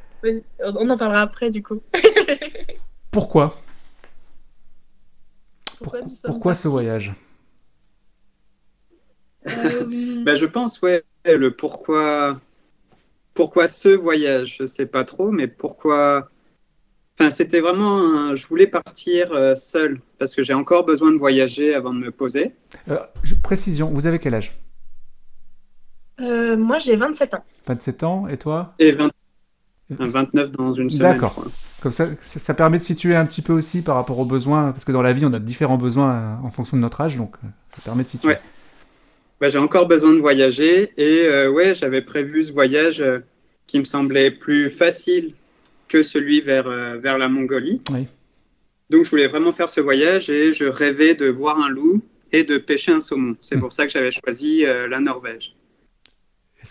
On 0.61 0.89
en 0.91 0.97
parlera 0.99 1.23
après, 1.23 1.51
du 1.51 1.63
coup. 1.63 1.81
Pourquoi? 3.11 3.61
Pourquoi, 5.83 6.55
ce 6.55 6.69
voyage? 6.69 7.15
Euh, 9.47 10.23
Bah, 10.25 10.35
je 10.35 10.47
pense, 10.47 10.81
ouais, 10.83 11.05
le 11.25 11.51
pourquoi, 11.55 12.41
pourquoi 13.35 13.69
ce 13.69 13.89
voyage, 13.91 14.57
je 14.61 14.67
sais 14.67 14.87
pas 14.87 15.05
trop, 15.05 15.31
mais 15.31 15.49
pourquoi. 15.49 16.31
Enfin, 17.19 17.31
c'était 17.31 17.61
vraiment. 17.61 17.99
un- 17.99 18.35
Je 18.35 18.47
voulais 18.47 18.67
partir 18.67 19.33
euh, 19.33 19.55
seul 19.55 20.01
parce 20.19 20.35
que 20.35 20.43
j'ai 20.43 20.55
encore 20.55 20.85
besoin 20.85 21.13
de 21.13 21.19
voyager 21.19 21.75
avant 21.75 21.95
de 21.95 21.99
me 22.01 22.11
poser. 22.11 22.53
Euh, 22.89 22.99
je- 23.23 23.35
Précision, 23.37 23.91
vous 23.93 24.07
avez 24.07 24.19
quel 24.19 24.35
âge? 24.35 24.59
Euh, 26.21 26.57
moi, 26.57 26.79
j'ai 26.79 26.97
27 26.97 27.35
ans. 27.35 27.45
27 27.67 28.03
ans 28.03 28.27
et 28.29 28.37
toi? 28.37 28.75
Et 28.79 28.93
20 28.93 29.11
un 29.99 30.07
29 30.07 30.51
dans 30.53 30.75
une 30.75 30.91
semaine. 30.91 31.13
D'accord. 31.13 31.45
Comme 31.81 31.93
ça, 31.93 32.09
ça, 32.21 32.55
permet 32.55 32.79
de 32.79 32.83
situer 32.85 33.15
un 33.15 33.25
petit 33.25 33.41
peu 33.43 33.53
aussi 33.53 33.83
par 33.83 33.95
rapport 33.95 34.19
aux 34.19 34.25
besoins, 34.25 34.73
parce 34.73 34.85
que 34.85 34.93
dans 34.93 35.03
la 35.03 35.13
vie, 35.13 35.25
on 35.25 35.33
a 35.33 35.39
différents 35.39 35.79
besoins 35.79 36.13
euh, 36.15 36.47
en 36.47 36.51
fonction 36.51 36.77
de 36.77 36.83
notre 36.83 37.01
âge, 37.01 37.17
donc 37.17 37.37
euh, 37.45 37.49
ça 37.75 37.83
permet 37.83 38.03
de 38.03 38.09
situer. 38.09 38.29
Ouais. 38.29 38.41
Bah, 39.41 39.49
j'ai 39.49 39.59
encore 39.59 39.87
besoin 39.87 40.13
de 40.13 40.19
voyager 40.19 40.93
et 40.97 41.27
euh, 41.27 41.49
ouais, 41.49 41.75
j'avais 41.75 42.03
prévu 42.03 42.43
ce 42.43 42.53
voyage 42.53 43.01
euh, 43.01 43.21
qui 43.69 43.79
me 43.79 43.85
semblait 43.85 44.33
plus 44.33 44.69
facile 44.69 45.33
que 45.87 46.03
celui 46.03 46.41
vers, 46.41 46.67
euh, 46.67 46.97
vers 46.99 47.19
la 47.19 47.29
Mongolie. 47.29 47.81
Oui. 47.93 48.07
Donc 48.91 49.05
je 49.05 49.11
voulais 49.11 49.29
vraiment 49.29 49.53
faire 49.53 49.69
ce 49.69 49.81
voyage 49.81 50.29
et 50.29 50.53
je 50.53 50.65
rêvais 50.65 51.15
de 51.15 51.29
voir 51.29 51.61
un 51.61 51.69
loup 51.69 52.03
et 52.33 52.43
de 52.43 52.59
pêcher 52.59 52.91
un 52.91 53.01
saumon. 53.01 53.37
C'est 53.41 53.57
Hmm. 53.57 53.61
pour 53.61 53.73
ça 53.73 53.87
que 53.87 53.93
j'avais 53.93 54.11
choisi 54.11 54.65
la 54.65 54.99
Norvège. 54.99 55.55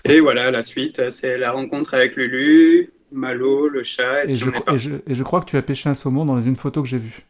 Et 0.06 0.20
voilà, 0.20 0.52
la 0.52 0.62
suite, 0.62 1.10
c'est 1.12 1.38
la 1.38 1.52
rencontre 1.52 1.94
avec 1.94 2.16
Lulu, 2.16 2.90
Malo, 3.12 3.68
le 3.68 3.84
chat. 3.84 4.26
et, 4.26 4.36
je, 4.36 4.50
on 4.50 4.54
est 4.54 4.58
et, 4.58 4.62
parti. 4.62 4.80
je, 4.80 4.96
et 5.08 5.16
je 5.16 5.24
crois 5.24 5.40
que 5.42 5.46
tu 5.46 5.58
as 5.58 5.62
pêché 5.62 5.90
un 5.90 5.94
saumon 5.94 6.26
dans 6.26 6.40
une 6.42 6.56
photo 6.56 6.82
que 6.82 6.88
j'ai 6.88 6.98
vue. 6.98 7.26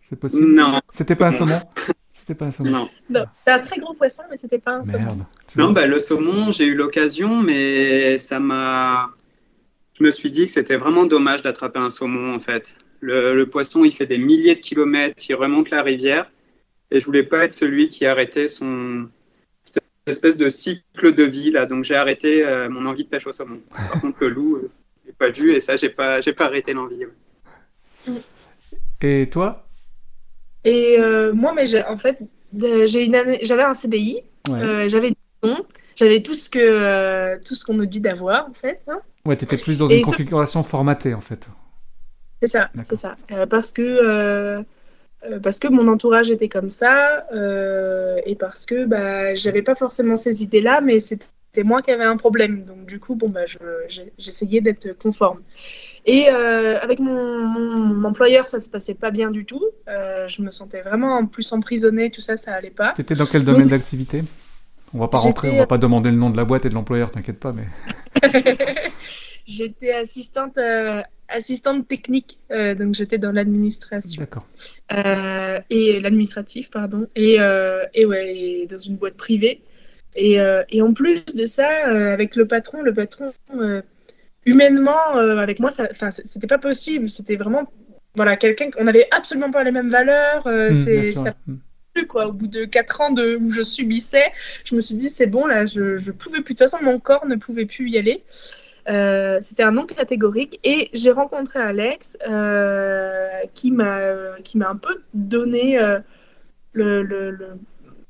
C'est 0.00 0.18
possible 0.18 0.52
Non, 0.54 0.80
C'était 0.90 1.16
pas 1.16 1.28
un 1.28 1.32
saumon 1.32 1.58
C'était 2.12 2.34
pas 2.34 2.46
un 2.46 2.50
saumon 2.50 2.70
non. 2.70 2.88
Non, 3.10 3.24
c'est 3.44 3.52
un 3.52 3.58
très 3.60 3.80
gros 3.80 3.94
poisson, 3.94 4.22
mais 4.30 4.36
c'était 4.36 4.58
pas 4.58 4.76
un 4.76 4.84
saumon. 4.84 4.98
Merde. 4.98 5.24
Tu 5.48 5.58
Non, 5.58 5.72
bah, 5.72 5.86
le 5.86 5.98
saumon, 5.98 6.52
j'ai 6.52 6.66
eu 6.66 6.74
l'occasion, 6.74 7.42
mais 7.42 8.18
ça 8.18 8.38
m'a. 8.38 9.10
Je 9.98 10.04
me 10.04 10.10
suis 10.10 10.30
dit 10.30 10.46
que 10.46 10.50
c'était 10.52 10.76
vraiment 10.76 11.04
dommage 11.06 11.42
d'attraper 11.42 11.80
un 11.80 11.90
saumon, 11.90 12.34
en 12.34 12.40
fait. 12.40 12.78
Le, 13.00 13.34
le 13.34 13.46
poisson, 13.46 13.84
il 13.84 13.90
fait 13.92 14.06
des 14.06 14.18
milliers 14.18 14.54
de 14.54 14.60
kilomètres, 14.60 15.22
il 15.28 15.34
remonte 15.34 15.70
la 15.70 15.82
rivière, 15.82 16.30
et 16.92 17.00
je 17.00 17.06
voulais 17.06 17.24
pas 17.24 17.44
être 17.44 17.54
celui 17.54 17.88
qui 17.88 18.06
arrêtait 18.06 18.46
son 18.46 19.08
cette 19.64 19.82
espèce 20.06 20.36
de 20.36 20.48
cycle 20.48 21.14
de 21.14 21.22
vie 21.24 21.50
là. 21.50 21.66
Donc 21.66 21.84
j'ai 21.84 21.96
arrêté 21.96 22.44
euh, 22.44 22.68
mon 22.68 22.86
envie 22.86 23.04
de 23.04 23.08
pêche 23.08 23.26
au 23.26 23.32
saumon. 23.32 23.60
Par 23.70 24.00
contre, 24.00 24.18
le 24.20 24.28
loup, 24.28 24.61
pas 25.22 25.30
vu, 25.30 25.52
et 25.54 25.60
ça, 25.60 25.76
j'ai 25.76 25.88
pas, 25.90 26.20
j'ai 26.20 26.32
pas 26.34 26.46
arrêté 26.46 26.72
l'envie. 26.74 27.04
ouais. 28.06 28.22
Et 29.02 29.28
toi? 29.30 29.68
Et 30.64 30.96
euh, 30.98 31.32
moi, 31.34 31.52
mais 31.54 31.66
j'ai- 31.66 31.84
en 31.84 31.98
fait, 31.98 32.18
j'ai 32.86 33.04
une 33.04 33.14
année, 33.14 33.38
j'avais 33.42 33.62
un 33.64 33.74
CDI, 33.74 34.22
Ouais, 34.44 34.62
euh, 34.62 34.88
j'avais 34.88 35.14
j'avais 35.96 36.22
tout 36.22 36.34
ce 36.34 36.48
que 36.50 36.58
euh, 36.60 37.38
tout 37.44 37.54
ce 37.54 37.64
qu'on 37.64 37.74
nous 37.74 37.86
dit 37.86 38.00
d'avoir, 38.00 38.48
en 38.48 38.54
fait. 38.54 38.80
hein. 38.88 39.02
ouais 39.26 39.36
t'étais 39.36 39.58
plus 39.58 39.78
dans 39.78 39.88
Et 39.88 39.98
une 39.98 40.00
ce- 40.04 40.14
configuration 40.14 40.62
formatée, 40.62 41.12
en 41.14 41.20
fait. 41.20 41.48
C'est 42.40 42.48
ça, 42.48 42.70
D'accord. 42.74 42.84
c'est 42.84 42.96
ça. 42.96 43.16
Euh, 43.30 43.46
parce 43.46 43.72
que 43.72 44.62
parce 45.42 45.58
que 45.60 45.68
mon 45.68 45.86
entourage 45.88 46.30
était 46.30 46.48
comme 46.48 46.70
ça 46.70 47.26
euh, 47.32 48.20
et 48.26 48.34
parce 48.34 48.66
que 48.66 48.84
bah 48.86 49.34
j'avais 49.36 49.62
pas 49.62 49.74
forcément 49.76 50.16
ces 50.16 50.42
idées-là, 50.42 50.80
mais 50.80 50.98
c'était 51.00 51.26
c'était 51.52 51.66
moi 51.68 51.82
qui 51.82 51.90
avais 51.90 52.04
un 52.04 52.16
problème. 52.16 52.64
Donc 52.64 52.86
du 52.86 52.98
coup, 52.98 53.14
bon, 53.14 53.28
bah, 53.28 53.42
j'essayais 54.16 54.62
d'être 54.62 54.96
conforme. 54.98 55.40
Et 56.06 56.28
euh, 56.30 56.80
avec 56.80 56.98
mon, 56.98 58.02
employeur, 58.04 58.44
ça 58.44 58.58
se 58.58 58.70
passait 58.70 58.94
pas 58.94 59.10
bien 59.10 59.30
du 59.30 59.44
tout. 59.44 59.62
Euh, 59.88 60.26
je 60.28 60.40
me 60.40 60.50
sentais 60.50 60.80
vraiment 60.80 61.18
en 61.18 61.26
plus 61.26 61.52
emprisonnée, 61.52 62.10
tout 62.10 62.22
ça, 62.22 62.38
ça 62.38 62.54
allait 62.54 62.70
pas. 62.70 62.94
C'était 62.96 63.14
dans 63.14 63.26
quel 63.26 63.44
domaine 63.44 63.68
d'activité? 63.68 64.24
On 64.94 64.98
va 64.98 65.08
pas 65.08 65.18
rentrer, 65.18 65.50
on 65.50 65.58
va 65.58 65.66
pas 65.66 65.78
demander 65.78 66.10
le 66.10 66.16
nom 66.16 66.30
de 66.30 66.36
la 66.36 66.44
boîte 66.44 66.64
et 66.64 66.68
de 66.70 66.74
l'employeur, 66.74 67.10
t'inquiète 67.10 67.38
pas, 67.38 67.52
mais. 67.52 67.66
j'étais 69.46 69.92
assistante, 69.92 70.56
euh, 70.56 71.02
assistante 71.28 71.86
technique, 71.86 72.38
donc 72.50 72.94
j'étais 72.94 73.18
dans 73.18 73.32
l'administration. 73.32 74.20
D'accord. 74.22 74.46
et 75.70 76.00
l'administratif, 76.00 76.70
pardon. 76.70 77.06
Et, 77.14 77.36
et 77.94 78.06
ouais, 78.06 78.66
dans 78.70 78.78
une 78.78 78.96
boîte 78.96 79.18
privée. 79.18 79.60
Et, 80.14 80.38
et, 80.70 80.82
en 80.82 80.92
plus 80.92 81.24
de 81.24 81.46
ça, 81.46 81.68
avec 82.12 82.36
le 82.36 82.46
patron, 82.46 82.82
le 82.82 82.92
patron 82.92 83.32
humainement, 84.46 85.16
euh, 85.16 85.38
avec 85.38 85.60
moi, 85.60 85.70
c'était 85.70 86.46
pas 86.46 86.58
possible. 86.58 87.08
C'était 87.08 87.36
vraiment, 87.36 87.70
voilà, 88.14 88.36
quelqu'un 88.36 88.70
qu'on 88.70 88.84
n'avait 88.84 89.08
absolument 89.10 89.50
pas 89.50 89.64
les 89.64 89.70
mêmes 89.70 89.90
valeurs. 89.90 90.46
Euh, 90.46 90.70
mmh, 90.70 90.74
c'est, 90.74 91.12
ça, 91.12 91.34
mmh. 91.46 92.02
quoi. 92.08 92.28
Au 92.28 92.32
bout 92.32 92.46
de 92.46 92.64
quatre 92.64 93.00
ans 93.00 93.10
de, 93.10 93.36
où 93.36 93.50
je 93.52 93.62
subissais, 93.62 94.32
je 94.64 94.74
me 94.74 94.80
suis 94.80 94.94
dit 94.94 95.08
c'est 95.08 95.26
bon 95.26 95.46
là, 95.46 95.66
je, 95.66 95.98
je 95.98 96.10
pouvais 96.10 96.40
plus. 96.40 96.54
De 96.54 96.58
toute 96.58 96.70
façon, 96.70 96.82
mon 96.82 96.98
corps 96.98 97.26
ne 97.26 97.36
pouvait 97.36 97.66
plus 97.66 97.90
y 97.90 97.98
aller. 97.98 98.24
Euh, 98.88 99.38
c'était 99.40 99.62
un 99.62 99.70
non 99.70 99.86
catégorique 99.86 100.58
et 100.64 100.90
j'ai 100.92 101.12
rencontré 101.12 101.60
Alex 101.60 102.18
qui 103.54 103.70
m'a 103.70 104.00
qui 104.42 104.58
m'a 104.58 104.70
un 104.70 104.76
peu 104.76 105.02
donné 105.14 105.78
le, 106.72 107.02
le, 107.04 107.30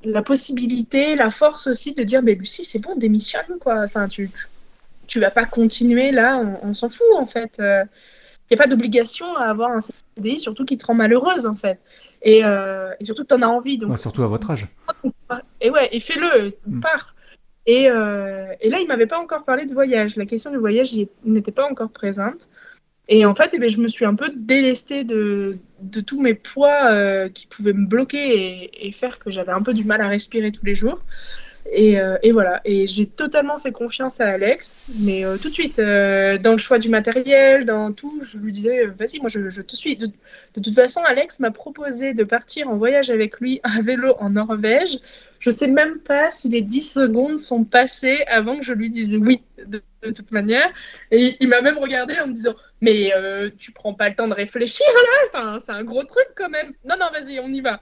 la 0.04 0.22
possibilité, 0.22 1.14
la 1.14 1.30
force 1.30 1.66
aussi 1.66 1.94
de 1.94 2.02
dire 2.02 2.22
mais 2.22 2.34
Lucie 2.34 2.64
c'est 2.64 2.78
bon 2.78 2.96
démissionne 2.96 3.58
quoi. 3.60 3.82
Enfin 3.84 4.08
tu 4.08 4.30
tu 5.06 5.20
vas 5.20 5.30
pas 5.30 5.44
continuer 5.44 6.10
là, 6.10 6.38
on, 6.62 6.74
s'en 6.74 6.88
fout 6.88 7.06
en 7.18 7.26
fait. 7.26 7.56
Il 7.58 7.64
euh, 7.64 7.84
n'y 8.50 8.54
a 8.54 8.56
pas 8.56 8.66
d'obligation 8.66 9.36
à 9.36 9.44
avoir 9.44 9.70
un 9.70 9.80
CDI, 9.80 10.38
surtout 10.38 10.64
qui 10.64 10.78
te 10.78 10.86
rend 10.86 10.94
malheureuse 10.94 11.46
en 11.46 11.56
fait. 11.56 11.78
Et, 12.22 12.44
euh, 12.44 12.92
surtout, 13.02 13.24
tu 13.24 13.34
en 13.34 13.42
as 13.42 13.46
envie. 13.46 13.78
Donc... 13.78 13.98
surtout 13.98 14.22
à 14.22 14.26
votre 14.26 14.50
âge. 14.50 14.68
Et 15.60 15.70
ouais, 15.70 15.88
et 15.92 16.00
fais-le, 16.00 16.48
mm. 16.66 16.80
pars. 16.80 17.14
Et, 17.66 17.90
euh, 17.90 18.52
et, 18.60 18.68
là, 18.68 18.78
il 18.80 18.88
m'avait 18.88 19.06
pas 19.06 19.18
encore 19.18 19.44
parlé 19.44 19.66
de 19.66 19.74
voyage. 19.74 20.16
La 20.16 20.26
question 20.26 20.50
du 20.50 20.56
voyage 20.56 20.92
n'était 21.24 21.52
pas 21.52 21.68
encore 21.70 21.90
présente. 21.90 22.48
Et 23.08 23.26
en 23.26 23.34
fait, 23.34 23.50
eh 23.52 23.58
ben, 23.58 23.68
je 23.68 23.80
me 23.80 23.88
suis 23.88 24.04
un 24.04 24.14
peu 24.14 24.30
délestée 24.34 25.04
de, 25.04 25.58
de 25.82 26.00
tous 26.00 26.20
mes 26.20 26.34
poids 26.34 27.28
qui 27.30 27.46
pouvaient 27.46 27.72
me 27.72 27.86
bloquer 27.86 28.62
et, 28.64 28.88
et 28.88 28.92
faire 28.92 29.18
que 29.18 29.30
j'avais 29.30 29.52
un 29.52 29.62
peu 29.62 29.74
du 29.74 29.84
mal 29.84 30.00
à 30.00 30.08
respirer 30.08 30.52
tous 30.52 30.64
les 30.64 30.74
jours. 30.74 31.04
Euh, 31.66 32.18
et, 32.22 32.32
voilà, 32.32 32.60
et 32.64 32.86
j'ai 32.88 33.06
totalement 33.06 33.56
fait 33.56 33.72
confiance 33.72 34.20
à 34.20 34.28
Alex, 34.28 34.82
mais 34.98 35.24
euh, 35.24 35.38
tout 35.38 35.48
de 35.48 35.54
suite, 35.54 35.78
euh, 35.78 36.36
dans 36.36 36.52
le 36.52 36.58
choix 36.58 36.78
du 36.78 36.88
matériel, 36.88 37.64
dans 37.64 37.92
tout, 37.92 38.20
je 38.22 38.36
lui 38.36 38.52
disais, 38.52 38.86
vas-y, 38.86 39.20
moi 39.20 39.28
je, 39.28 39.62
te 39.62 39.76
suis. 39.76 39.96
De, 39.96 40.08
toute 40.54 40.74
façon, 40.74 41.00
Alex 41.04 41.40
m'a 41.40 41.50
proposé 41.50 42.14
de 42.14 42.24
partir 42.24 42.68
en 42.68 42.76
voyage 42.76 43.10
avec 43.10 43.40
lui 43.40 43.60
à 43.64 43.80
vélo 43.80 44.14
en 44.18 44.30
Norvège. 44.30 44.98
Je 45.38 45.50
sais 45.50 45.68
même 45.68 45.98
pas 45.98 46.30
si 46.30 46.48
les 46.48 46.62
10 46.62 46.92
secondes 46.92 47.38
sont 47.38 47.64
passées 47.64 48.22
avant 48.26 48.58
que 48.58 48.64
je 48.64 48.72
lui 48.72 48.90
dise 48.90 49.16
oui, 49.16 49.42
de, 49.64 49.82
toute 50.10 50.30
manière. 50.30 50.68
Et 51.10 51.36
il 51.40 51.48
m'a 51.48 51.62
même 51.62 51.78
regardé 51.78 52.18
en 52.20 52.26
me 52.26 52.32
disant, 52.32 52.54
mais 52.80 53.12
tu 53.58 53.72
prends 53.72 53.94
pas 53.94 54.08
le 54.08 54.14
temps 54.14 54.28
de 54.28 54.34
réfléchir 54.34 54.86
là 54.94 55.28
enfin, 55.38 55.58
C'est 55.58 55.72
un 55.72 55.84
gros 55.84 56.04
truc 56.04 56.26
quand 56.36 56.48
même. 56.48 56.72
Non, 56.84 56.96
non, 56.98 57.06
vas-y, 57.12 57.40
on 57.40 57.48
y 57.48 57.60
va. 57.60 57.80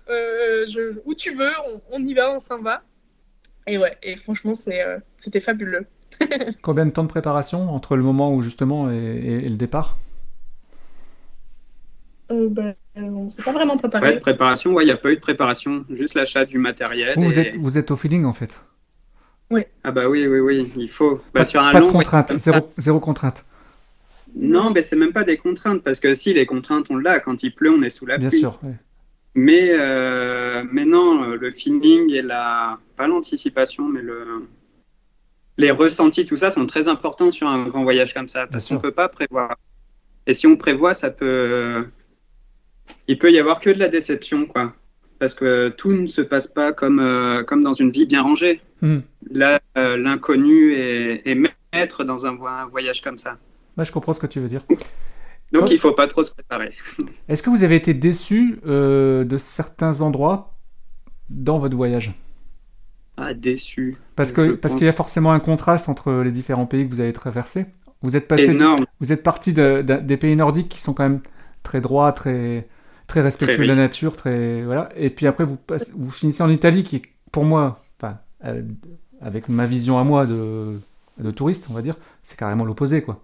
Où 1.05 1.15
tu 1.15 1.35
veux, 1.35 1.53
on 1.91 2.07
y 2.07 2.15
va, 2.15 2.33
on 2.33 2.41
s'en 2.41 2.61
va. 2.61 2.83
Et 3.71 3.79
ouais, 3.79 3.97
et 4.03 4.17
franchement, 4.17 4.53
euh, 4.67 4.99
c'était 5.17 5.39
fabuleux. 5.39 5.87
Combien 6.63 6.87
de 6.87 6.91
temps 6.91 7.05
de 7.05 7.09
préparation 7.09 7.73
entre 7.73 7.97
le 7.97 8.03
moment 8.03 8.35
où 8.35 8.43
justement 8.43 8.91
et, 8.91 9.49
le 9.49 9.55
départ? 9.55 9.97
Euh, 12.33 12.49
bah, 12.51 12.75
On 12.97 13.25
ne 13.25 13.29
s'est 13.29 13.45
pas 13.45 13.53
vraiment 13.53 13.77
préparé. 13.77 14.09
Ouais, 14.09 14.19
préparation, 14.19 14.81
il 14.81 14.87
n'y 14.87 14.91
a 14.91 14.97
pas 14.97 15.13
eu 15.13 15.15
de 15.15 15.21
préparation, 15.21 15.85
juste 15.89 16.15
l'achat 16.15 16.45
du 16.45 16.59
matériel. 16.59 17.17
Vous, 17.17 17.39
êtes, 17.39 17.55
vous 17.55 17.79
êtes 17.79 17.93
au 17.93 17.97
feeling 17.97 18.25
en 18.25 18.33
fait 18.33 18.61
Oui. 19.53 19.63
Ah 19.85 19.93
bah 19.93 20.09
oui, 20.09 20.27
oui, 20.27 20.41
oui, 20.41 20.73
il 20.77 20.89
faut. 20.89 21.21
Bah, 21.33 21.41
pas, 21.41 21.45
sur 21.45 21.63
un 21.63 21.71
pas 21.71 21.81
de 21.81 21.87
contrainte, 21.87 22.33
zéro, 22.77 22.99
contrainte. 22.99 23.45
Non, 24.35 24.71
mais 24.71 24.83
c'est 24.83 24.97
même 24.97 25.13
pas 25.13 25.25
des 25.25 25.37
contraintes, 25.37 25.83
parce 25.85 26.01
que 26.01 26.13
si 26.15 26.33
les 26.35 26.45
contraintes, 26.45 26.87
on 26.91 26.97
l'a, 26.97 27.21
quand 27.21 27.45
il 27.45 27.55
pleut, 27.55 27.71
on 27.71 27.83
est 27.83 27.91
sous 27.91 28.07
la 28.07 28.19
pluie. 28.19 28.31
Bien 28.31 28.37
sûr, 28.37 28.59
mais, 29.35 29.71
euh, 29.73 30.65
mais 30.73 30.85
non, 30.85 31.35
le 31.35 31.51
feeling 31.51 32.13
et 32.13 32.23
la. 32.23 32.79
pas 32.97 33.07
l'anticipation, 33.07 33.89
mais 33.89 34.03
le. 34.03 34.47
Les 35.57 35.71
ressentis, 35.71 36.25
tout 36.25 36.37
ça 36.37 36.51
sont 36.51 36.65
très 36.67 36.89
importants 36.89 37.31
sur 37.31 37.47
un 37.47 37.67
grand 37.69 37.83
voyage 37.83 38.15
comme 38.15 38.29
ça, 38.29 38.47
parce 38.47 38.67
qu'on 38.67 38.75
ne 38.75 38.81
peut 38.81 38.93
pas 38.93 39.09
prévoir. 39.09 39.57
Et 40.27 40.35
si 40.35 40.47
on 40.47 40.57
prévoit, 40.57 40.95
ça 40.95 41.11
peut. 41.11 41.87
Il 43.09 43.19
peut 43.19 43.31
y 43.31 43.39
avoir 43.39 43.61
que 43.61 43.71
de 43.71 43.79
la 43.79 43.89
déception, 43.89 44.47
quoi. 44.47 44.73
Parce 45.19 45.35
que 45.35 45.69
tout 45.69 45.93
ne 45.93 46.07
se 46.07 46.23
passe 46.23 46.47
pas 46.47 46.73
comme, 46.73 46.99
euh, 46.99 47.45
comme 47.45 47.63
dans 47.63 47.75
une 47.75 47.91
vie 47.91 48.07
bien 48.07 48.23
rangée. 48.23 48.63
Hmm. 48.81 49.01
Là, 49.31 49.61
euh, 49.77 49.99
l'inconnu 49.99 50.73
est, 50.73 51.29
est, 51.29 51.35
maître 51.75 52.05
dans 52.05 52.27
un, 52.27 52.37
voyage 52.67 53.03
comme 53.03 53.19
ça. 53.19 53.37
je 53.77 53.93
comprends 53.93 54.15
ce 54.15 54.21
que 54.21 54.27
tu 54.27 54.41
veux 54.41 54.49
dire. 54.49 54.63
Donc 55.53 55.71
il 55.71 55.79
faut 55.79 55.93
pas 55.93 56.07
trop 56.07 56.23
se 56.23 56.31
préparer. 56.31 56.73
Est-ce 57.29 57.43
que 57.43 57.51
vous 57.51 57.65
avez 57.65 57.77
été 57.77 57.95
déçu 57.95 58.61
euh, 58.67 59.25
de 59.25 59.37
certains 59.37 60.01
endroits 60.01 60.55
dans 61.29 61.59
votre 61.59 61.77
voyage? 61.77 62.15
Ah, 63.17 63.35
déçu. 63.35 63.97
Parce 64.17 64.33
que 64.33 64.53
parce 64.53 64.75
qu'il 64.75 64.87
y 64.87 64.89
a 64.89 64.93
forcément 64.93 65.33
un 65.33 65.41
contraste 65.41 65.89
entre 65.89 66.13
les 66.23 66.31
différents 66.31 66.67
pays 66.67 66.89
que 66.89 66.95
vous 66.95 67.01
avez 67.01 67.13
traversés. 67.13 67.67
Vous 68.03 68.17
êtes 68.17 68.29
passé, 68.29 68.45
Énorme. 68.45 68.87
vous 69.01 69.13
êtes 69.13 69.23
parti 69.23 69.53
des 69.53 70.17
pays 70.17 70.37
nordiques 70.37 70.71
qui 70.71 70.81
sont 70.81 70.95
quand 70.95 71.03
même 71.03 71.21
très 71.63 71.81
droits, 71.81 72.13
très 72.13 72.67
très 73.07 73.21
respectueux 73.21 73.65
de 73.65 73.69
la 73.69 73.75
nature, 73.75 74.17
très 74.17 74.63
voilà. 74.63 74.89
Et 74.97 75.11
puis 75.11 75.27
après 75.27 75.45
vous 75.45 75.59
vous 75.95 76.11
finissez 76.11 76.43
en 76.43 76.49
Italie 76.49 76.83
qui 76.83 76.97
est 76.97 77.03
pour 77.31 77.45
moi, 77.45 77.83
enfin, 78.01 78.19
euh, 78.45 78.63
avec 79.21 79.49
ma 79.49 79.67
vision 79.67 79.99
à 79.99 80.05
moi 80.05 80.27
de 80.27 80.79
de 81.19 81.31
touriste, 81.31 81.67
on 81.69 81.75
va 81.75 81.83
dire, 81.83 81.97
c'est 82.23 82.39
carrément 82.39 82.65
l'opposé 82.65 83.03
quoi. 83.03 83.21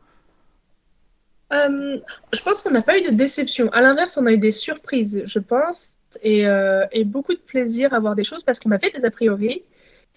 Euh, 1.53 1.99
je 2.33 2.43
pense 2.43 2.63
qu'on 2.63 2.71
n'a 2.71 2.83
pas 2.83 2.99
eu 2.99 3.03
de 3.03 3.11
déception. 3.11 3.71
À 3.73 3.81
l'inverse, 3.81 4.17
on 4.17 4.27
a 4.27 4.33
eu 4.33 4.39
des 4.39 4.51
surprises, 4.51 5.23
je 5.27 5.39
pense, 5.39 5.99
et, 6.23 6.47
euh, 6.47 6.85
beaucoup 7.05 7.35
de 7.35 7.41
plaisir 7.41 7.95
à 7.95 8.01
voir 8.01 8.15
des 8.15 8.25
choses 8.25 8.43
parce 8.43 8.59
qu'on 8.59 8.73
avait 8.73 8.91
des 8.91 9.05
a 9.05 9.11
priori. 9.11 9.63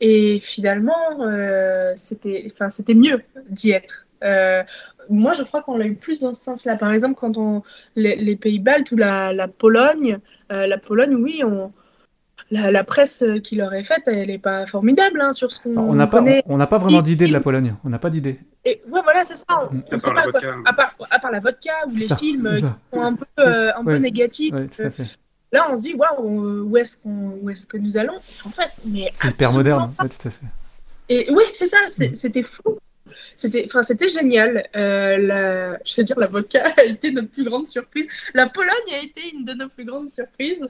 Et 0.02 0.40
finalement, 0.40 1.22
euh, 1.22 1.94
c'était 1.96 2.94
mieux 2.96 3.22
d'y 3.50 3.72
être. 3.72 4.08
Moi, 5.10 5.34
je 5.34 5.42
crois 5.42 5.64
qu'on 5.64 5.76
l'a 5.76 5.88
eu 5.88 5.96
plus 5.96 6.20
dans 6.20 6.34
ce 6.36 6.44
sens-là. 6.44 6.78
Par 6.78 6.94
exemple, 6.94 7.16
quand 7.20 7.36
on 7.38 7.64
les, 7.96 8.36
pays 8.36 8.60
baltes 8.60 8.92
ou 8.92 8.96
la 8.96 9.48
Pologne, 9.48 10.20
la 10.50 10.78
Pologne, 10.78 11.16
oui, 11.16 11.42
on, 11.44 11.72
la, 12.52 12.84
presse 12.84 13.24
qui 13.44 13.56
leur 13.56 13.74
est 13.74 13.84
faite, 13.84 14.04
elle 14.08 14.28
n'est 14.28 14.40
pas 14.40 14.66
formidable 14.66 15.22
hein, 15.22 15.34
sur 15.34 15.52
ce 15.52 15.62
qu'on 15.62 15.78
on 15.78 15.94
n'a 15.94 16.08
pas, 16.08 16.24
on 16.46 16.58
n'a 16.58 16.68
pas 16.68 16.78
vraiment 16.78 17.02
d'idée 17.02 17.28
de 17.28 17.34
la 17.34 17.40
Pologne. 17.40 17.76
On 17.84 17.90
n'a 17.90 18.00
pas 18.00 18.10
d'idée. 18.10 18.40
Et 18.66 18.82
ouais, 18.90 19.02
voilà, 19.04 19.24
c'est 19.24 19.36
ça. 19.36 19.70
On, 19.92 19.98
sait 19.98 20.14
pas, 20.14 20.30
quoi. 20.32 20.40
À, 20.66 20.74
part, 20.74 20.96
à, 21.10 21.20
part, 21.20 21.32
la 21.32 21.40
vodka 21.40 21.72
ou 21.88 21.96
les 21.96 22.16
films 22.16 22.56
qui 22.56 22.62
sont 22.62 23.02
un 23.02 23.16
peu, 23.16 23.26
euh, 23.40 23.72
un 23.76 23.84
peu 23.84 23.98
négatifs. 23.98 24.54
Euh, 24.54 24.90
là, 25.52 25.68
on 25.72 25.76
se 25.76 25.82
dit, 25.82 25.94
waouh, 25.96 26.68
où 26.70 26.78
est-ce 26.78 26.98
qu'on, 26.98 27.48
est-ce 27.50 27.66
que 27.66 27.78
nous 27.78 27.98
allons 27.98 28.18
En 28.46 28.50
fait, 28.50 28.72
mais 28.86 29.10
c'est 29.14 29.30
hyper 29.30 29.54
moderne. 29.54 29.92
tout 29.98 30.28
à 30.28 30.32
fait. 30.32 30.46
Et 31.10 31.28
oui, 31.32 31.44
c'est 31.54 31.68
ça. 31.68 31.78
Mm. 31.88 32.14
C'était 32.14 32.44
fou. 32.44 32.78
C'était, 33.36 33.66
enfin, 33.66 33.84
c'était 33.84 34.08
génial. 34.08 34.68
Euh, 34.76 35.18
la, 35.18 35.80
je 35.86 35.96
veux 35.98 36.04
dire, 36.04 36.20
la 36.20 36.28
vodka 36.28 36.64
a 36.78 36.84
été 36.84 37.12
notre 37.12 37.30
plus 37.30 37.44
grande 37.44 37.66
surprise. 37.66 38.06
La 38.34 38.50
Pologne 38.50 38.94
a 38.94 39.04
été 39.04 39.22
une 39.34 39.46
de 39.46 39.54
nos 39.54 39.70
plus 39.70 39.86
grandes 39.86 40.10
surprises. 40.10 40.68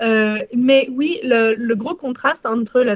Euh, 0.00 0.38
mais 0.54 0.88
oui, 0.90 1.20
le, 1.22 1.74
gros 1.74 1.94
contraste 1.94 2.46
entre 2.46 2.80
la 2.80 2.94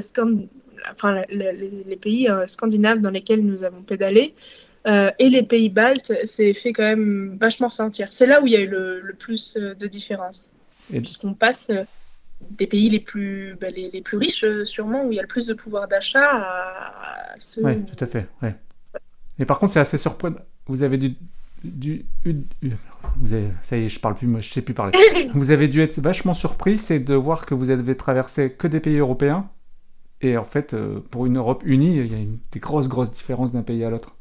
enfin, 0.91 1.21
les, 1.29 1.97
pays 1.97 2.29
euh, 2.29 2.47
scandinaves 2.47 2.99
dans 2.99 3.09
lesquels 3.09 3.45
nous 3.45 3.63
avons 3.63 3.81
pédalé 3.81 4.33
euh, 4.87 5.11
et 5.19 5.29
les 5.29 5.43
pays 5.43 5.69
baltes 5.69 6.13
s'est 6.25 6.53
fait 6.53 6.73
quand 6.73 6.83
même 6.83 7.37
vachement 7.39 7.67
ressentir. 7.67 8.09
C'est 8.11 8.27
là 8.27 8.41
où 8.41 8.47
il 8.47 8.53
y 8.53 8.55
a 8.55 8.61
eu 8.61 8.67
le, 8.67 9.15
plus 9.17 9.55
de 9.55 9.87
différence. 9.87 10.51
Puisqu'on 10.89 11.33
passe 11.33 11.71
des 12.51 12.67
pays 12.67 12.89
les 12.89 12.99
plus, 12.99 13.55
bah, 13.59 13.71
les, 13.71 14.01
plus 14.01 14.17
riches, 14.17 14.45
sûrement, 14.65 15.05
où 15.05 15.11
il 15.11 15.15
y 15.15 15.19
a 15.19 15.23
le 15.23 15.27
plus 15.27 15.47
de 15.47 15.55
pouvoir 15.55 15.87
d'achat 15.87 16.29
à, 16.29 17.35
ceux. 17.39 17.63
Oui, 17.63 17.83
tout 17.85 18.03
à 18.03 18.07
fait. 18.07 18.27
Ouais. 18.43 18.55
Mais 19.39 19.45
par 19.45 19.57
contre, 19.57 19.73
c'est 19.73 19.79
assez 19.79 19.97
surprenant. 19.97 20.37
Vous 20.67 20.83
avez 20.83 20.97
du, 20.97 21.15
du, 21.63 22.05
vous 23.19 23.33
avez, 23.33 23.47
ça 23.63 23.77
y 23.77 23.85
est, 23.85 23.89
je 23.89 23.99
parle 23.99 24.15
plus, 24.15 24.29
je 24.41 24.53
sais 24.53 24.61
plus 24.61 24.73
parler. 24.73 24.97
vous 25.33 25.51
avez 25.51 25.67
dû 25.67 25.81
être 25.81 25.99
vachement 25.99 26.33
surpris, 26.33 26.77
c'est 26.77 26.99
de 26.99 27.13
voir 27.13 27.45
que 27.45 27.53
vous 27.53 27.69
avez 27.69 27.95
traversé 27.97 28.51
que 28.51 28.67
des 28.67 28.79
pays 28.79 28.97
européens. 28.97 29.49
Et 30.21 30.37
en 30.37 30.45
fait, 30.45 30.73
euh, 30.73 30.99
pour 31.11 31.25
une 31.25 31.37
Europe 31.37 31.61
unie, 31.65 31.97
il 31.97 32.11
y 32.11 32.15
a 32.15 32.17
une, 32.17 32.39
des 32.51 32.59
grosses, 32.59 32.87
grosses 32.87 33.11
différences 33.11 33.51
d'un 33.51 33.63
pays 33.63 33.83
à 33.83 33.89
l'autre. 33.89 34.15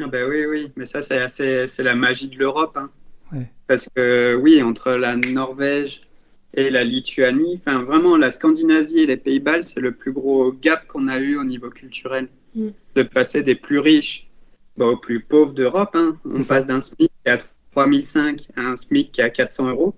Ah 0.00 0.06
ben 0.06 0.28
oui, 0.28 0.44
oui, 0.46 0.72
mais 0.76 0.86
ça, 0.86 1.00
c'est, 1.00 1.28
c'est 1.28 1.82
la 1.82 1.94
magie 1.94 2.28
de 2.28 2.36
l'Europe. 2.38 2.76
Hein. 2.76 2.90
Parce 3.66 3.88
que 3.94 4.34
oui, 4.36 4.62
entre 4.62 4.92
la 4.92 5.16
Norvège 5.16 6.00
et 6.54 6.70
la 6.70 6.82
Lituanie, 6.84 7.60
enfin 7.60 7.82
vraiment, 7.82 8.16
la 8.16 8.30
Scandinavie 8.30 9.00
et 9.00 9.06
les 9.06 9.16
Pays-Bas, 9.16 9.62
c'est 9.62 9.80
le 9.80 9.92
plus 9.92 10.12
gros 10.12 10.52
gap 10.52 10.86
qu'on 10.86 11.08
a 11.08 11.18
eu 11.18 11.36
au 11.36 11.44
niveau 11.44 11.70
culturel. 11.70 12.28
Mm. 12.54 12.68
de 12.94 13.02
passer 13.02 13.42
des 13.42 13.54
plus 13.54 13.78
riches 13.78 14.26
bah, 14.78 14.86
aux 14.86 14.96
plus 14.96 15.20
pauvres 15.20 15.52
d'Europe. 15.52 15.90
hein. 15.94 16.16
On 16.24 16.40
C'est 16.40 16.42
ça. 16.42 16.54
passe 16.54 16.66
d'un 16.66 16.80
SMIC 16.80 17.10
à 17.26 17.36
3005 17.86 18.48
à 18.56 18.60
un 18.62 18.76
SMIC 18.76 19.12
qui 19.12 19.20
est 19.20 19.24
à 19.24 19.30
400 19.30 19.68
euros. 19.70 19.94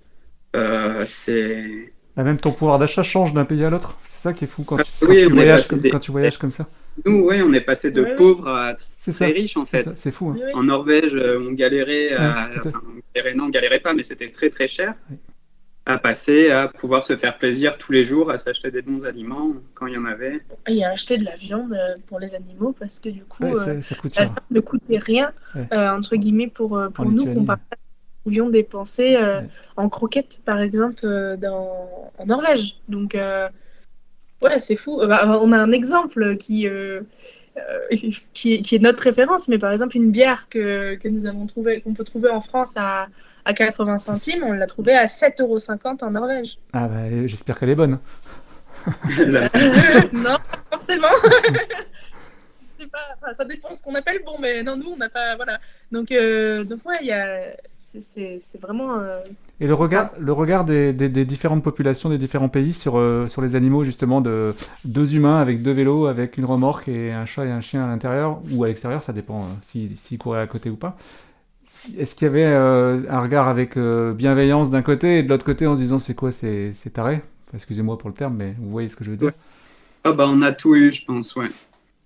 Euh, 0.56 1.04
c'est. 1.06 1.92
Bah, 2.16 2.24
même 2.24 2.38
ton 2.38 2.52
pouvoir 2.52 2.78
d'achat 2.78 3.02
change 3.02 3.32
d'un 3.32 3.44
pays 3.44 3.64
à 3.64 3.70
l'autre. 3.70 3.96
C'est 4.04 4.18
ça 4.20 4.32
qui 4.32 4.44
est 4.44 4.48
fou 4.48 4.64
quand 4.64 4.76
Ah, 4.80 4.84
tu, 4.84 4.90
quand 5.00 5.06
oui, 5.12 5.26
tu 5.26 5.32
voyages, 5.32 5.68
comme, 5.68 5.78
des- 5.80 5.90
quand 5.90 5.98
tu 5.98 6.10
voyages 6.10 6.38
comme 6.38 6.50
ça. 6.50 6.66
Nous, 7.06 7.20
ouais, 7.24 7.40
on 7.42 7.52
est 7.52 7.60
passé 7.60 7.90
de 7.90 8.02
Ouais, 8.02 8.10
ouais. 8.10 8.16
pauvres 8.16 8.48
à 8.48 8.74
C'est 8.94 9.12
ça. 9.12 9.26
très 9.26 9.34
riches 9.40 9.56
en 9.56 9.64
fait. 9.64 9.88
C'est 9.94 10.10
fou. 10.10 10.30
hein. 10.30 10.34
Oui, 10.36 10.42
oui. 10.44 10.52
En 10.54 10.64
Norvège, 10.64 11.14
euh, 11.14 11.40
on 11.40 11.52
galérait 11.52 12.12
à. 12.12 12.48
Ouais, 12.48 12.56
à 12.56 12.66
enfin, 12.66 12.82
on 12.84 13.00
galérait, 13.14 13.34
non, 13.34 13.44
on 13.44 13.48
galérait 13.50 13.80
pas, 13.80 13.94
mais 13.94 14.02
c'était 14.02 14.28
très 14.30 14.50
très 14.50 14.68
cher. 14.68 14.94
Oui. 15.10 15.16
À 15.86 15.98
passer 15.98 16.50
à 16.50 16.68
pouvoir 16.68 17.04
se 17.04 17.16
faire 17.16 17.38
plaisir 17.38 17.78
tous 17.78 17.90
les 17.90 18.04
jours, 18.04 18.30
à 18.30 18.38
s'acheter 18.38 18.70
des 18.70 18.82
bons 18.82 19.06
aliments 19.06 19.54
quand 19.74 19.86
il 19.86 19.94
y 19.94 19.98
en 19.98 20.04
avait. 20.04 20.40
Et 20.68 20.84
à 20.84 20.90
acheter 20.90 21.16
de 21.16 21.24
la 21.24 21.34
viande 21.34 21.72
euh, 21.72 21.96
pour 22.06 22.20
les 22.20 22.34
animaux 22.34 22.74
parce 22.78 23.00
que 23.00 23.08
du 23.08 23.24
coup, 23.24 23.44
Ouais, 23.44 23.58
euh, 23.58 23.82
ça 23.82 23.94
coûte 23.96 24.14
la 24.14 24.22
cher. 24.22 24.26
viande 24.26 24.38
ne 24.50 24.60
coûtait 24.60 24.98
rien, 24.98 25.32
Ouais. 25.54 25.66
euh, 25.72 25.88
entre 25.90 26.16
guillemets, 26.16 26.48
pour, 26.48 26.76
euh, 26.76 26.90
pour 26.90 27.06
En 27.06 27.10
nous, 27.10 27.24
comparé 27.34 27.58
à 27.72 27.76
ce 27.76 27.76
que 27.76 27.80
nous 27.80 28.22
pouvions 28.24 28.50
dépenser 28.50 29.16
euh, 29.16 29.40
Ouais. 29.40 29.48
en 29.76 29.88
croquettes, 29.88 30.40
par 30.44 30.60
exemple, 30.60 31.00
euh, 31.04 31.36
dans, 31.36 32.12
en 32.18 32.26
Norvège. 32.26 32.76
Donc, 32.88 33.14
euh, 33.14 33.48
ouais, 34.42 34.58
c'est 34.58 34.76
fou. 34.76 35.00
Euh, 35.00 35.06
bah, 35.06 35.40
on 35.42 35.50
a 35.52 35.58
un 35.58 35.72
exemple 35.72 36.36
qui, 36.36 36.68
euh, 36.68 37.00
euh, 37.56 37.80
qui, 38.34 38.54
est, 38.54 38.60
qui 38.60 38.76
est 38.76 38.80
notre 38.80 39.02
référence, 39.02 39.48
mais 39.48 39.58
par 39.58 39.72
exemple, 39.72 39.96
une 39.96 40.10
bière 40.12 40.48
que, 40.50 40.94
que 40.96 41.08
nous 41.08 41.26
avons 41.26 41.46
trouvé, 41.46 41.80
qu'on 41.80 41.94
peut 41.94 42.04
trouver 42.04 42.28
en 42.30 42.42
France 42.42 42.74
à, 42.76 43.08
à 43.44 43.54
80 43.54 43.98
centimes, 43.98 44.42
on 44.44 44.52
l'a 44.52 44.66
trouvée 44.66 44.94
à 44.94 45.06
7,50 45.06 45.42
euros 45.42 45.58
en 46.02 46.10
Norvège. 46.10 46.58
Ah 46.72 46.88
bah, 46.88 47.26
j'espère 47.26 47.58
qu'elle 47.58 47.70
est 47.70 47.74
bonne. 47.74 47.98
Non, 50.12 50.36
pas 50.38 50.58
forcément. 50.70 51.08
Pas- 52.90 52.98
enfin, 53.22 53.34
ça 53.34 53.44
dépend 53.44 53.74
ce 53.74 53.82
qu'on 53.82 53.94
appelle 53.94 54.22
bon, 54.24 54.36
mais 54.40 54.62
non, 54.62 54.74
nous, 54.74 54.88
on 54.94 54.96
n'a 54.96 55.10
pas. 55.10 55.36
Voilà. 55.36 55.60
Donc, 55.92 56.10
euh, 56.10 56.64
donc 56.64 56.80
ouais, 56.86 56.96
il 57.02 57.08
y 57.08 57.12
a... 57.12 57.40
c'est- 57.78 58.00
c'est 58.00 58.38
c'est 58.40 58.58
vraiment. 58.58 58.98
euh, 58.98 59.20
Et 59.60 59.66
le 59.66 59.74
regard, 59.74 60.12
le 60.18 60.32
regard 60.32 60.64
des, 60.64 60.94
des- 60.94 61.10
des 61.10 61.26
différentes 61.26 61.62
populations 61.62 62.08
des 62.08 62.16
différents 62.16 62.48
pays 62.48 62.72
sur, 62.72 62.98
euh, 62.98 63.28
sur 63.28 63.42
les 63.42 63.54
animaux, 63.54 63.84
justement, 63.84 64.22
de 64.22 64.54
deux 64.86 65.14
humains 65.14 65.42
avec 65.42 65.62
deux 65.62 65.72
vélos, 65.72 66.06
avec 66.06 66.38
une 66.38 66.46
remorque 66.46 66.88
et 66.88 67.12
un 67.12 67.26
chat 67.26 67.44
et 67.44 67.50
un 67.50 67.60
chien 67.60 67.84
à 67.84 67.86
l'intérieur, 67.86 68.40
ou 68.50 68.64
à 68.64 68.68
l'extérieur, 68.68 69.02
ça 69.04 69.12
dépend 69.12 69.40
euh, 69.40 69.48
s'ils 69.62 69.98
s'ils 69.98 70.16
couraient 70.16 70.40
à 70.40 70.46
côté 70.46 70.70
ou 70.70 70.76
pas. 70.76 70.96
Est-ce 71.96 72.14
qu'il 72.14 72.26
y 72.26 72.28
avait 72.30 72.44
euh, 72.44 73.02
un 73.08 73.20
regard 73.20 73.48
avec 73.48 73.76
euh, 73.76 74.12
bienveillance 74.12 74.70
d'un 74.70 74.82
côté 74.82 75.18
et 75.18 75.22
de 75.22 75.28
l'autre 75.28 75.44
côté 75.44 75.66
en 75.66 75.76
se 75.76 75.80
disant 75.80 75.98
c'est 75.98 76.14
quoi, 76.14 76.32
c'est 76.32 76.72
c'est 76.74 76.90
taré? 76.90 77.16
Enfin, 77.46 77.56
Excusez-moi 77.56 77.98
pour 77.98 78.08
le 78.08 78.14
terme, 78.14 78.36
mais 78.36 78.54
vous 78.58 78.70
voyez 78.70 78.88
ce 78.88 78.96
que 78.96 79.04
je 79.04 79.10
veux 79.10 79.16
dire? 79.16 79.32
Ah 80.04 80.12
bah 80.12 80.26
on 80.28 80.42
a 80.42 80.52
tout 80.52 80.74
eu, 80.74 80.92
je 80.92 81.04
pense, 81.04 81.36
ouais. 81.36 81.48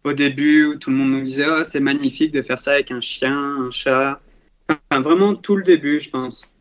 Au 0.04 0.12
début, 0.12 0.66
où 0.66 0.76
tout 0.76 0.90
le 0.90 0.96
monde 0.96 1.10
nous 1.12 1.22
disait 1.22 1.46
ah, 1.48 1.64
c'est 1.64 1.80
magnifique 1.80 2.32
de 2.32 2.42
faire 2.42 2.58
ça 2.58 2.72
avec 2.72 2.90
un 2.90 3.00
chien, 3.00 3.36
un 3.66 3.70
chat. 3.70 4.20
Enfin, 4.68 5.00
vraiment 5.00 5.34
tout 5.34 5.56
le 5.56 5.62
début, 5.64 6.00
je 6.00 6.10
pense. 6.10 6.52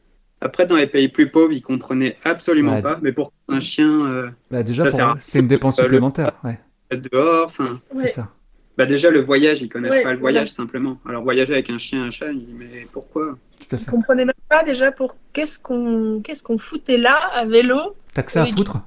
Après, 0.42 0.66
dans 0.68 0.76
les 0.76 0.88
pays 0.88 1.08
plus 1.10 1.30
pauvres, 1.30 1.54
ils 1.54 1.62
comprenaient 1.62 2.18
absolument 2.26 2.76
Ouais. 2.76 2.82
pas. 2.82 3.00
Mais 3.02 3.12
pourquoi 3.14 3.36
un 3.50 3.60
chien 3.60 4.06
euh, 4.08 4.30
Bah, 4.52 4.64
déjà, 4.64 4.86
pour 4.86 5.18
c'est 5.20 5.40
une 5.40 5.48
dépense 5.48 5.78
supplémentaire. 5.78 6.32
Ouais, 6.44 6.60
reste 6.92 7.12
dehors 7.12 7.46
Enfin, 7.46 7.80
ouais. 7.96 8.08
c'est 8.08 8.08
ça. 8.08 8.30
Bah 8.78 8.86
déjà 8.86 9.10
le 9.12 9.22
voyage, 9.22 9.62
ils 9.62 9.70
connaissent 9.70 9.94
Ouais, 9.96 10.04
pas 10.04 10.14
le 10.14 10.20
voyage 10.20 10.52
simplement. 10.52 10.98
Alors 11.08 11.24
voyager 11.24 11.54
avec 11.54 11.70
un 11.70 11.78
chien, 11.78 12.04
un 12.04 12.10
chat, 12.10 12.32
ils 12.32 12.46
disent 12.46 12.56
mais 12.58 12.88
pourquoi? 12.92 13.38
Tout 13.60 13.76
à 13.76 13.80
Ils 13.80 13.86
comprenaient 13.86 14.26
même 14.26 14.34
pas 14.50 14.64
déjà 14.64 14.92
pour 14.92 15.16
qu'est-ce 15.34 15.60
qu'on 15.60 16.22
qu'est-ce 16.24 16.42
qu'on 16.44 16.58
foutait 16.58 16.98
là 16.98 17.16
à 17.34 17.46
vélo. 17.46 17.96
T'as 18.14 18.24
que 18.24 18.32
ça 18.32 18.44
à 18.44 18.46
foutre 18.48 18.78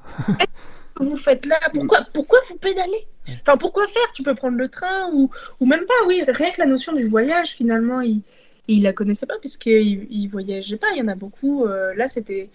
que 0.94 1.04
vous 1.04 1.16
faites 1.16 1.44
là? 1.46 1.60
Pourquoi, 1.74 2.06
pourquoi 2.14 2.38
vous 2.48 2.56
pédalez? 2.56 3.06
Enfin, 3.42 3.56
pourquoi 3.58 3.86
faire? 3.86 4.10
Tu 4.14 4.22
peux 4.22 4.34
prendre 4.34 4.56
le 4.56 4.68
train 4.68 5.10
ou, 5.12 5.30
ou 5.60 5.66
même 5.66 5.84
pas, 5.84 6.06
oui. 6.06 6.22
Rien 6.26 6.50
que 6.52 6.58
la 6.60 6.66
notion 6.66 6.92
du 6.94 7.04
voyage, 7.06 7.50
finalement, 7.50 8.00
il, 8.00 8.22
il 8.66 8.82
la 8.82 8.92
connaissait 8.94 9.26
pas 9.26 9.38
puisqu'il 9.38 10.06
il 10.10 10.28
voyageait 10.28 10.78
pas. 10.78 10.86
Il 10.94 10.98
y 10.98 11.02
en 11.02 11.08
a 11.08 11.14
beaucoup. 11.14 11.66
euh, 11.66 11.92
là, 11.94 12.08
c'était 12.08 12.48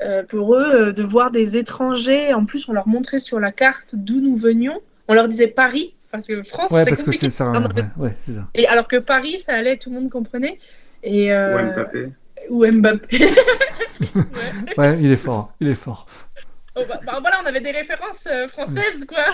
euh, 0.00 0.24
pour 0.24 0.56
eux 0.56 0.64
euh, 0.88 0.92
de 0.92 1.02
voir 1.04 1.30
des 1.30 1.58
étrangers. 1.58 2.34
En 2.34 2.44
plus, 2.44 2.68
on 2.68 2.72
leur 2.72 2.88
montrait 2.88 3.20
sur 3.20 3.38
la 3.38 3.52
carte 3.52 3.94
d'où 3.94 4.20
nous 4.20 4.36
venions. 4.36 4.80
On 5.06 5.14
leur 5.14 5.28
disait 5.28 5.46
Paris, 5.48 5.94
parce 6.10 6.26
que 6.26 6.42
France, 6.42 6.70
Ouais, 6.70 6.84
parce 6.84 7.02
que 7.02 7.12
c'est 7.12 7.30
ça. 7.30 7.50
Ouais, 7.50 7.84
ouais, 7.96 8.16
c'est 8.20 8.32
ça. 8.32 8.46
Et 8.54 8.66
alors 8.66 8.88
que 8.88 8.96
Paris, 8.96 9.38
ça 9.40 9.54
allait, 9.54 9.76
tout 9.78 9.90
le 9.90 9.96
monde 10.00 10.10
comprenait. 10.10 10.58
Et, 11.02 11.32
euh, 11.32 11.56
Ou 11.58 11.72
Mbappé. 11.72 12.08
ou 12.50 12.66
Mbappé. 12.72 13.18
Ouais. 14.00 14.78
Ouais, 14.78 14.98
il 15.00 15.12
est 15.12 15.16
fort. 15.16 15.52
Il 15.60 15.68
est 15.68 15.74
fort. 15.74 16.06
Oh, 16.76 16.82
bah, 16.88 17.00
bah, 17.04 17.18
voilà, 17.20 17.38
on 17.42 17.46
avait 17.46 17.60
des 17.60 17.72
références 17.72 18.26
euh, 18.30 18.46
françaises, 18.48 19.04
quoi. 19.06 19.24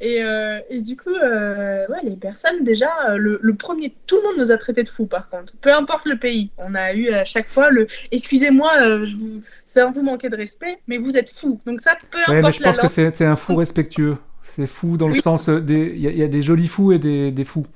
Et, 0.00 0.24
euh, 0.24 0.58
et 0.70 0.80
du 0.80 0.96
coup, 0.96 1.14
euh, 1.14 1.86
ouais, 1.88 1.98
les 2.02 2.16
personnes, 2.16 2.64
déjà, 2.64 2.88
le, 3.16 3.38
le 3.42 3.54
premier, 3.54 3.94
tout 4.06 4.16
le 4.16 4.22
monde 4.22 4.38
nous 4.38 4.50
a 4.50 4.56
traités 4.56 4.82
de 4.82 4.88
fous, 4.88 5.06
par 5.06 5.28
contre. 5.28 5.52
Peu 5.60 5.72
importe 5.72 6.06
le 6.06 6.16
pays. 6.18 6.50
On 6.56 6.74
a 6.74 6.94
eu 6.94 7.10
à 7.10 7.24
chaque 7.24 7.46
fois 7.46 7.70
le 7.70 7.86
excusez-moi, 8.10 8.72
euh, 8.80 9.04
je 9.04 9.16
vous... 9.16 9.42
ça 9.66 9.86
vous 9.86 10.02
manquait 10.02 10.30
de 10.30 10.36
respect, 10.36 10.78
mais 10.88 10.96
vous 10.96 11.16
êtes 11.16 11.30
fous. 11.30 11.60
Donc, 11.66 11.80
ça, 11.82 11.96
peu 12.10 12.18
Ouais, 12.18 12.24
mais 12.28 12.38
importe 12.38 12.54
je 12.56 12.62
pense 12.62 12.76
que 12.78 12.86
langue. 13.02 13.12
c'est 13.14 13.24
un 13.26 13.36
fou 13.36 13.54
respectueux. 13.54 14.16
C'est 14.48 14.66
fou 14.66 14.96
dans 14.96 15.08
le 15.08 15.14
Oui. 15.14 15.22
sens 15.22 15.48
euh, 15.48 15.60
des. 15.60 15.92
Il 15.94 16.00
y, 16.00 16.06
a- 16.06 16.10
il 16.10 16.18
y 16.18 16.22
a 16.22 16.28
des 16.28 16.42
jolis 16.42 16.68
fous 16.68 16.92
et 16.92 16.98
des, 16.98 17.30
des 17.30 17.44
fous. 17.44 17.66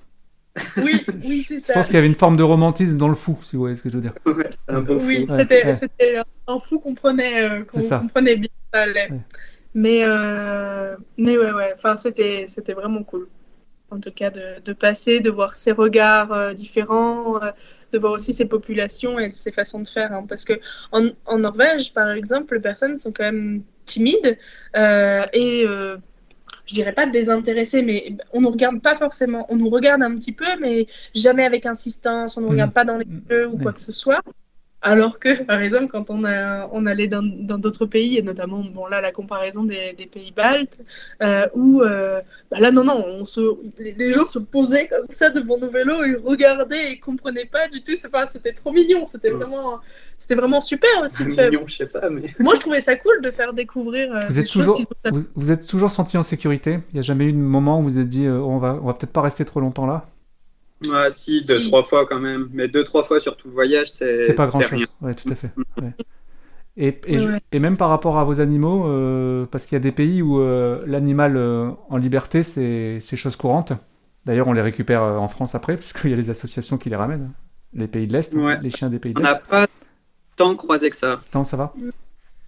Oui, 0.76 1.02
oui, 1.24 1.44
c'est 1.46 1.56
Je 1.56 1.60
ça. 1.60 1.74
pense 1.74 1.86
qu'il 1.86 1.94
y 1.94 1.98
avait 1.98 2.06
une 2.06 2.14
forme 2.14 2.36
de 2.36 2.42
romantisme 2.42 2.98
dans 2.98 3.08
le 3.08 3.14
fou, 3.14 3.38
si 3.42 3.56
vous 3.56 3.62
voyez 3.62 3.76
ce 3.76 3.82
que 3.82 3.88
je 3.90 3.96
veux 3.96 4.02
dire. 4.02 4.14
Ouais, 4.26 4.48
un 4.68 4.82
Oui, 4.84 5.26
fou. 5.28 5.34
c'était 5.36 5.64
ouais. 5.66 6.22
un 6.46 6.58
fou 6.58 6.78
qu'on 6.78 6.94
prenait, 6.94 7.42
euh, 7.42 7.80
ça. 7.80 7.98
comprenait 8.00 8.36
bien. 8.36 8.48
Ça 8.72 8.80
allait. 8.82 9.10
Ouais. 9.10 9.20
Mais, 9.74 10.00
euh, 10.04 10.96
mais 11.16 11.38
ouais, 11.38 11.52
ouais, 11.52 11.72
enfin, 11.74 11.96
c'était 11.96 12.44
c'était 12.46 12.74
vraiment 12.74 13.02
cool. 13.02 13.28
En 13.90 14.00
tout 14.00 14.10
cas, 14.12 14.30
de, 14.30 14.60
de 14.64 14.72
passer, 14.72 15.20
de 15.20 15.30
voir 15.30 15.56
ces 15.56 15.72
regards 15.72 16.32
euh, 16.32 16.54
différents, 16.54 17.42
euh, 17.42 17.50
de 17.92 17.98
voir 17.98 18.12
aussi 18.12 18.32
ces 18.32 18.46
populations 18.46 19.18
et 19.18 19.30
ces 19.30 19.52
façons 19.52 19.80
de 19.80 19.88
faire. 19.88 20.12
hein. 20.12 20.24
parce 20.28 20.44
que 20.46 20.54
en, 20.92 21.08
en 21.26 21.38
Norvège, 21.38 21.92
par 21.94 22.10
exemple, 22.10 22.54
les 22.54 22.60
personnes 22.60 22.98
sont 23.00 23.12
quand 23.12 23.24
même 23.24 23.62
timides 23.86 24.38
euh, 24.76 25.26
et 25.34 25.64
euh, 25.66 25.96
je 26.72 26.74
dirais 26.74 26.94
pas 26.94 27.06
désintéressées, 27.06 27.82
mais 27.82 28.16
on 28.32 28.40
nous 28.40 28.50
regarde 28.50 28.80
pas 28.80 28.96
forcément. 28.96 29.44
On 29.50 29.56
nous 29.56 29.68
regarde 29.68 30.02
un 30.02 30.16
petit 30.16 30.32
peu, 30.32 30.46
mais 30.58 30.86
jamais 31.14 31.44
avec 31.44 31.66
insistance. 31.66 32.36
On 32.38 32.40
nous 32.40 32.48
regarde 32.48 32.72
pas 32.72 32.84
dans 32.84 32.96
les 32.96 33.06
yeux 33.30 33.46
ou 33.48 33.58
quoi 33.58 33.72
que 33.74 33.80
ce 33.80 33.92
soit. 33.92 34.22
Alors 34.84 35.20
que, 35.20 35.44
par 35.44 35.60
exemple, 35.62 35.86
quand 35.92 36.10
on, 36.10 36.24
a, 36.24 36.68
on 36.72 36.86
allait 36.86 37.06
dans 37.06 37.22
d'autres 37.58 37.86
pays, 37.86 38.18
et 38.18 38.22
notamment, 38.22 38.64
bon, 38.74 38.86
là, 38.86 39.00
la 39.00 39.12
comparaison 39.12 39.62
des, 39.62 39.92
des 39.92 40.06
pays 40.06 40.32
baltes, 40.34 40.78
euh, 41.22 41.46
où, 41.54 41.82
euh, 41.82 42.20
bah 42.50 42.58
là, 42.58 42.72
non, 42.72 42.82
non, 42.82 43.04
on 43.06 43.24
se, 43.24 43.40
les, 43.78 43.92
les 43.92 44.12
gens 44.12 44.24
se 44.24 44.40
posaient 44.40 44.88
comme 44.88 45.06
ça 45.10 45.30
devant 45.30 45.56
nos 45.56 45.70
vélos, 45.70 46.02
ils 46.04 46.16
regardaient 46.16 46.90
et 46.92 46.98
comprenaient 46.98 47.44
pas 47.46 47.68
du 47.68 47.80
tout. 47.82 47.94
C'est 47.94 48.10
pas, 48.10 48.26
c'était 48.26 48.52
trop 48.52 48.72
mignon, 48.72 49.06
c'était 49.06 49.30
Ouais. 49.30 49.36
vraiment, 49.36 49.78
c'était 50.18 50.34
vraiment 50.34 50.60
super 50.60 50.90
aussi. 51.04 51.24
de 51.24 51.30
C'est 51.30 51.36
faire- 51.36 51.50
mignon, 51.52 51.66
je 51.66 51.76
sais 51.76 51.86
pas, 51.86 52.10
mais. 52.10 52.22
Moi, 52.40 52.54
je 52.56 52.60
trouvais 52.60 52.80
ça 52.80 52.96
cool 52.96 53.22
de 53.22 53.30
faire 53.30 53.52
découvrir 53.52 54.12
euh, 54.14 54.26
Vous 54.26 54.34
des 54.34 54.40
êtes 54.40 54.50
choses 54.50 54.62
toujours, 54.66 54.76
qui 54.76 54.82
sont 54.82 54.88
vous, 55.12 55.20
vous 55.36 55.52
êtes 55.52 55.64
toujours 55.66 55.90
senti 55.92 56.18
en 56.18 56.24
sécurité? 56.24 56.80
Il 56.90 56.94
n'y 56.94 56.98
a 56.98 57.02
jamais 57.02 57.26
eu 57.26 57.32
de 57.32 57.38
moment 57.38 57.78
où 57.78 57.82
vous 57.82 57.88
vous 57.90 57.98
êtes 58.00 58.08
dit, 58.08 58.26
euh, 58.26 58.40
on 58.40 58.58
va, 58.58 58.78
on 58.82 58.86
va 58.86 58.94
peut-être 58.94 59.12
pas 59.12 59.22
rester 59.22 59.44
trop 59.44 59.60
longtemps 59.60 59.86
là? 59.86 60.06
Ah 60.92 61.10
si, 61.10 61.44
deux, 61.44 61.60
Si. 61.60 61.68
trois 61.68 61.82
fois 61.82 62.06
quand 62.06 62.18
même. 62.20 62.48
Mais 62.52 62.68
deux, 62.68 62.84
trois 62.84 63.04
fois 63.04 63.20
sur 63.20 63.36
tout 63.36 63.48
le 63.48 63.54
voyage, 63.54 63.90
c'est 63.90 64.22
C'est 64.22 64.34
pas 64.34 64.46
grand 64.46 64.58
rien. 64.58 64.68
chose. 64.68 64.86
Ouais, 65.00 65.14
tout 65.14 65.28
à 65.30 65.34
fait. 65.34 65.50
Ouais. 65.80 65.92
Et, 66.76 66.98
et, 67.06 67.18
Ouais, 67.18 67.26
ouais. 67.26 67.40
et 67.52 67.58
même 67.58 67.76
par 67.76 67.90
rapport 67.90 68.18
à 68.18 68.24
vos 68.24 68.40
animaux, 68.40 68.86
euh, 68.88 69.44
parce 69.46 69.66
qu'il 69.66 69.76
y 69.76 69.80
a 69.80 69.80
des 69.80 69.92
pays 69.92 70.22
où 70.22 70.40
euh, 70.40 70.82
l'animal 70.86 71.36
euh, 71.36 71.70
en 71.90 71.96
liberté, 71.98 72.42
c'est 72.42 72.98
c'est 73.00 73.16
chose 73.16 73.36
courante. 73.36 73.72
D'ailleurs, 74.24 74.48
on 74.48 74.52
les 74.54 74.62
récupère 74.62 75.02
euh, 75.02 75.16
en 75.18 75.28
France 75.28 75.54
après, 75.54 75.76
puisqu'il 75.76 76.10
y 76.10 76.14
a 76.14 76.16
les 76.16 76.30
associations 76.30 76.78
qui 76.78 76.88
les 76.88 76.96
ramènent. 76.96 77.30
Les 77.74 77.88
pays 77.88 78.06
de 78.06 78.12
l'Est, 78.12 78.34
Ouais. 78.34 78.58
les 78.62 78.70
chiens 78.70 78.88
des 78.88 78.98
pays 78.98 79.12
de 79.12 79.18
On 79.18 79.22
n'a 79.22 79.32
l'Est. 79.34 79.46
pas 79.48 79.66
tant 80.36 80.54
croisé 80.56 80.88
que 80.90 80.96
ça. 80.96 81.20
Non, 81.34 81.44
ça 81.44 81.56
va? 81.58 81.74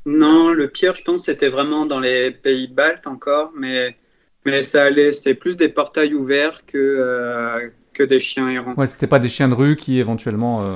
Non, 0.07 0.51
le 0.53 0.69
pire, 0.69 0.95
je 0.95 1.03
pense, 1.03 1.25
c'était 1.25 1.49
vraiment 1.49 1.87
dans 1.87 2.01
les 2.01 2.31
pays 2.31 2.69
baltes 2.69 3.07
encore, 3.07 3.53
mais, 3.59 3.97
mais 4.45 4.63
ça 4.63 4.85
allait, 4.85 5.13
c'était 5.13 5.35
plus 5.35 5.57
des 5.57 5.69
portails 5.71 6.15
ouverts 6.15 6.65
que, 6.67 6.77
euh, 6.79 7.69
que 7.95 8.03
des 8.03 8.19
chiens 8.19 8.49
errants. 8.49 8.75
Ouais, 8.77 8.87
c'était 8.87 9.07
pas 9.07 9.19
des 9.19 9.29
chiens 9.31 9.49
de 9.49 9.55
rue 9.55 9.77
qui 9.77 9.99
éventuellement 9.99 10.63
euh, 10.63 10.75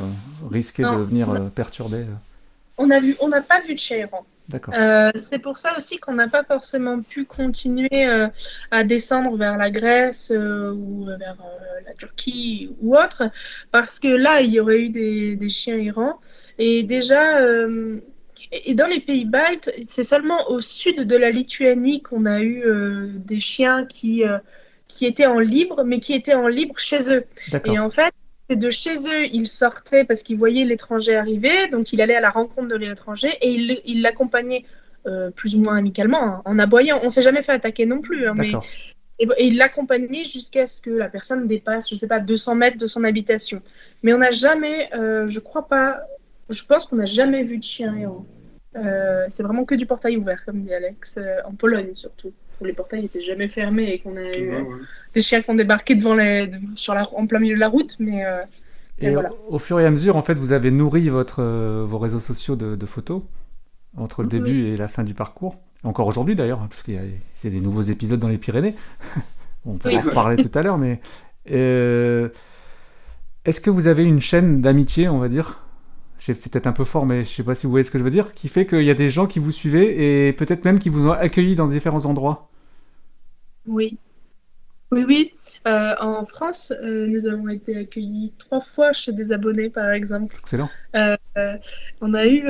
risquaient 0.50 0.84
Non. 0.84 0.98
de 0.98 1.02
venir 1.04 1.30
euh, 1.30 1.38
perturber. 1.54 1.98
euh. 1.98 2.14
On 2.78 2.90
a 2.90 3.00
vu, 3.00 3.16
on 3.20 3.28
n'a 3.28 3.42
pas 3.42 3.60
vu 3.60 3.74
de 3.74 3.78
chien 3.80 3.98
errant. 3.98 4.24
D'accord. 4.48 4.72
Euh, 4.74 5.10
c'est 5.14 5.40
pour 5.40 5.58
ça 5.58 5.76
aussi 5.76 5.98
qu'on 5.98 6.14
n'a 6.14 6.28
pas 6.28 6.42
forcément 6.44 7.02
pu 7.02 7.26
continuer 7.26 8.06
euh, 8.06 8.28
à 8.70 8.82
descendre 8.82 9.36
vers 9.36 9.58
la 9.58 9.70
Grèce 9.70 10.32
euh, 10.34 10.72
ou 10.72 11.04
vers 11.04 11.36
euh, 11.40 11.80
la 11.86 11.92
Turquie 11.92 12.70
ou 12.80 12.96
autre, 12.96 13.24
parce 13.72 13.98
que 14.00 14.08
là, 14.08 14.40
il 14.40 14.50
y 14.52 14.58
aurait 14.60 14.80
eu 14.80 14.88
des, 14.88 15.36
des 15.36 15.48
chiens 15.50 15.76
errants. 15.76 16.18
Et 16.58 16.82
déjà, 16.82 17.40
euh, 17.42 17.98
et 18.52 18.70
et 18.70 18.74
dans 18.74 18.86
les 18.86 19.00
pays 19.00 19.26
baltes, 19.26 19.70
c'est 19.84 20.02
seulement 20.02 20.48
au 20.50 20.60
sud 20.60 21.06
de 21.06 21.16
la 21.16 21.30
Lituanie 21.30 22.00
qu'on 22.00 22.24
a 22.24 22.40
eu 22.40 22.62
euh, 22.64 23.08
des 23.16 23.40
chiens 23.40 23.84
qui, 23.84 24.24
euh, 24.24 24.38
qui 24.88 25.06
étaient 25.06 25.26
en 25.26 25.38
libre, 25.38 25.84
mais 25.84 26.00
qui 26.00 26.14
étaient 26.14 26.34
en 26.34 26.48
libre 26.48 26.78
chez 26.78 27.12
eux. 27.12 27.24
Et 27.64 27.78
en 27.78 27.90
fait, 27.90 28.12
c'est 28.48 28.56
de 28.56 28.70
chez 28.70 28.94
eux, 28.94 29.26
ils 29.26 29.46
sortaient 29.46 30.04
parce 30.04 30.22
qu'ils 30.22 30.38
voyaient 30.38 30.64
l'étranger 30.64 31.14
arriver, 31.14 31.68
donc 31.68 31.92
il 31.92 32.00
allait 32.00 32.16
à 32.16 32.20
la 32.20 32.30
rencontre 32.30 32.68
de 32.68 32.76
l'étranger 32.76 33.30
et 33.42 33.50
il 33.84 34.02
l'accompagnait 34.02 34.64
euh, 35.06 35.30
plus 35.30 35.54
ou 35.54 35.60
moins 35.60 35.76
amicalement, 35.76 36.22
hein, 36.22 36.42
en 36.44 36.58
aboyant. 36.58 37.00
On 37.02 37.08
s'est 37.08 37.22
jamais 37.22 37.42
fait 37.42 37.52
attaquer 37.52 37.86
non 37.86 38.00
plus, 38.00 38.26
hein, 38.26 38.34
mais 38.36 38.52
et, 39.18 39.26
et 39.36 39.46
il 39.46 39.56
l'accompagnait 39.56 40.24
jusqu'à 40.24 40.66
ce 40.66 40.80
que 40.80 40.90
la 40.90 41.08
personne 41.08 41.46
dépasse, 41.46 41.90
je 41.90 41.96
sais 41.96 42.06
pas, 42.06 42.20
200 42.20 42.54
mètres 42.54 42.78
de 42.78 42.86
son 42.86 43.04
habitation. 43.04 43.62
Mais 44.02 44.12
on 44.12 44.18
n'a 44.18 44.30
jamais, 44.30 44.92
euh, 44.94 45.28
je 45.28 45.40
crois 45.40 45.66
pas, 45.66 46.00
je 46.48 46.64
pense 46.64 46.86
qu'on 46.86 46.96
n'a 46.96 47.04
jamais 47.04 47.42
vu 47.42 47.58
de 47.58 47.64
chien 47.64 47.94
errant. 47.96 48.26
Euh, 48.76 49.24
c'est 49.28 49.42
vraiment 49.42 49.64
que 49.64 49.74
du 49.74 49.86
portail 49.86 50.16
ouvert, 50.16 50.44
comme 50.44 50.62
dit 50.62 50.72
Alex, 50.72 51.18
euh, 51.18 51.38
en 51.44 51.52
Pologne 51.52 51.92
surtout, 51.94 52.32
où 52.60 52.64
les 52.64 52.72
portails 52.72 53.04
étaient 53.06 53.22
jamais 53.22 53.48
fermés 53.48 53.92
et 53.92 53.98
qu'on 54.00 54.16
a 54.16 54.22
eu 54.36 54.50
Ouais, 54.50 54.54
euh, 54.54 54.62
ouais. 54.62 54.86
des 55.14 55.22
chiens 55.22 55.42
qui 55.42 55.50
ont 55.50 55.54
débarqué 55.54 55.94
devant 55.94 56.14
les, 56.14 56.50
sur 56.76 56.94
la, 56.94 57.08
en 57.14 57.26
plein 57.26 57.38
milieu 57.40 57.54
de 57.56 57.60
la 57.60 57.68
route, 57.68 57.96
mais 57.98 58.24
euh, 58.26 58.42
Et 59.00 59.06
Et 59.06 59.10
voilà. 59.10 59.30
au, 59.30 59.38
au 59.48 59.58
fur 59.58 59.78
et 59.80 59.86
à 59.86 59.90
mesure, 59.90 60.16
en 60.16 60.22
fait, 60.22 60.34
vous 60.38 60.52
avez 60.52 60.70
nourri 60.70 61.08
votre, 61.08 61.40
euh, 61.42 61.84
vos 61.86 61.98
réseaux 61.98 62.20
sociaux 62.20 62.56
de, 62.56 62.74
de 62.76 62.86
photos 62.86 63.22
entre 63.96 64.22
le 64.22 64.28
Oui. 64.30 64.30
début 64.30 64.66
et 64.68 64.76
la 64.78 64.88
fin 64.88 65.04
du 65.04 65.14
parcours. 65.14 65.56
Encore 65.84 66.08
aujourd'hui 66.08 66.36
d'ailleurs, 66.36 66.60
hein, 66.62 66.68
parce 66.70 66.82
qu'il 66.84 66.94
y 66.94 66.98
a 66.98 67.02
c'est 67.34 67.50
des 67.50 67.60
nouveaux 67.60 67.82
épisodes 67.82 68.20
dans 68.20 68.28
les 68.28 68.38
Pyrénées. 68.38 68.74
On 69.66 69.78
peut 69.78 69.90
Oui. 69.90 69.94
en 69.94 70.02
reparler 70.02 70.38
tout 70.38 70.50
à 70.54 70.62
l'heure, 70.62 70.78
mais 70.78 71.00
euh, 71.50 72.30
est-ce 73.44 73.60
que 73.60 73.70
vous 73.70 73.86
avez 73.86 74.04
une 74.04 74.20
chaîne 74.20 74.60
d'amitié, 74.60 75.08
on 75.08 75.18
va 75.18 75.28
dire? 75.28 75.60
C'est 76.18 76.50
peut-être 76.50 76.66
un 76.66 76.72
peu 76.72 76.84
fort, 76.84 77.06
mais 77.06 77.22
je 77.24 77.28
sais 77.28 77.42
pas 77.44 77.54
si 77.54 77.66
vous 77.66 77.70
voyez 77.70 77.84
ce 77.84 77.90
que 77.90 77.98
je 77.98 78.04
veux 78.04 78.10
dire, 78.10 78.32
qui 78.32 78.48
fait 78.48 78.66
qu'il 78.66 78.82
y 78.82 78.90
a 78.90 78.94
des 78.94 79.10
gens 79.10 79.26
qui 79.26 79.38
vous 79.38 79.52
suivez 79.52 80.28
et 80.28 80.32
peut-être 80.32 80.64
même 80.64 80.78
qui 80.78 80.88
vous 80.88 81.06
ont 81.08 81.12
accueilli 81.12 81.54
dans 81.56 81.68
différents 81.68 82.04
endroits. 82.06 82.48
oui. 83.66 83.98
Oui, 84.90 85.04
oui. 85.06 85.34
Euh, 85.66 85.94
en 86.00 86.24
France, 86.24 86.72
euh, 86.82 87.06
nous 87.08 87.26
avons 87.26 87.48
été 87.50 87.76
accueillis 87.76 88.32
trois 88.38 88.62
fois 88.62 88.94
chez 88.94 89.12
des 89.12 89.32
abonnés, 89.32 89.68
par 89.68 89.90
exemple. 89.90 90.34
Excellent. 90.38 90.70
Euh, 90.96 91.14
on 92.00 92.14
a 92.14 92.26
eu, 92.26 92.42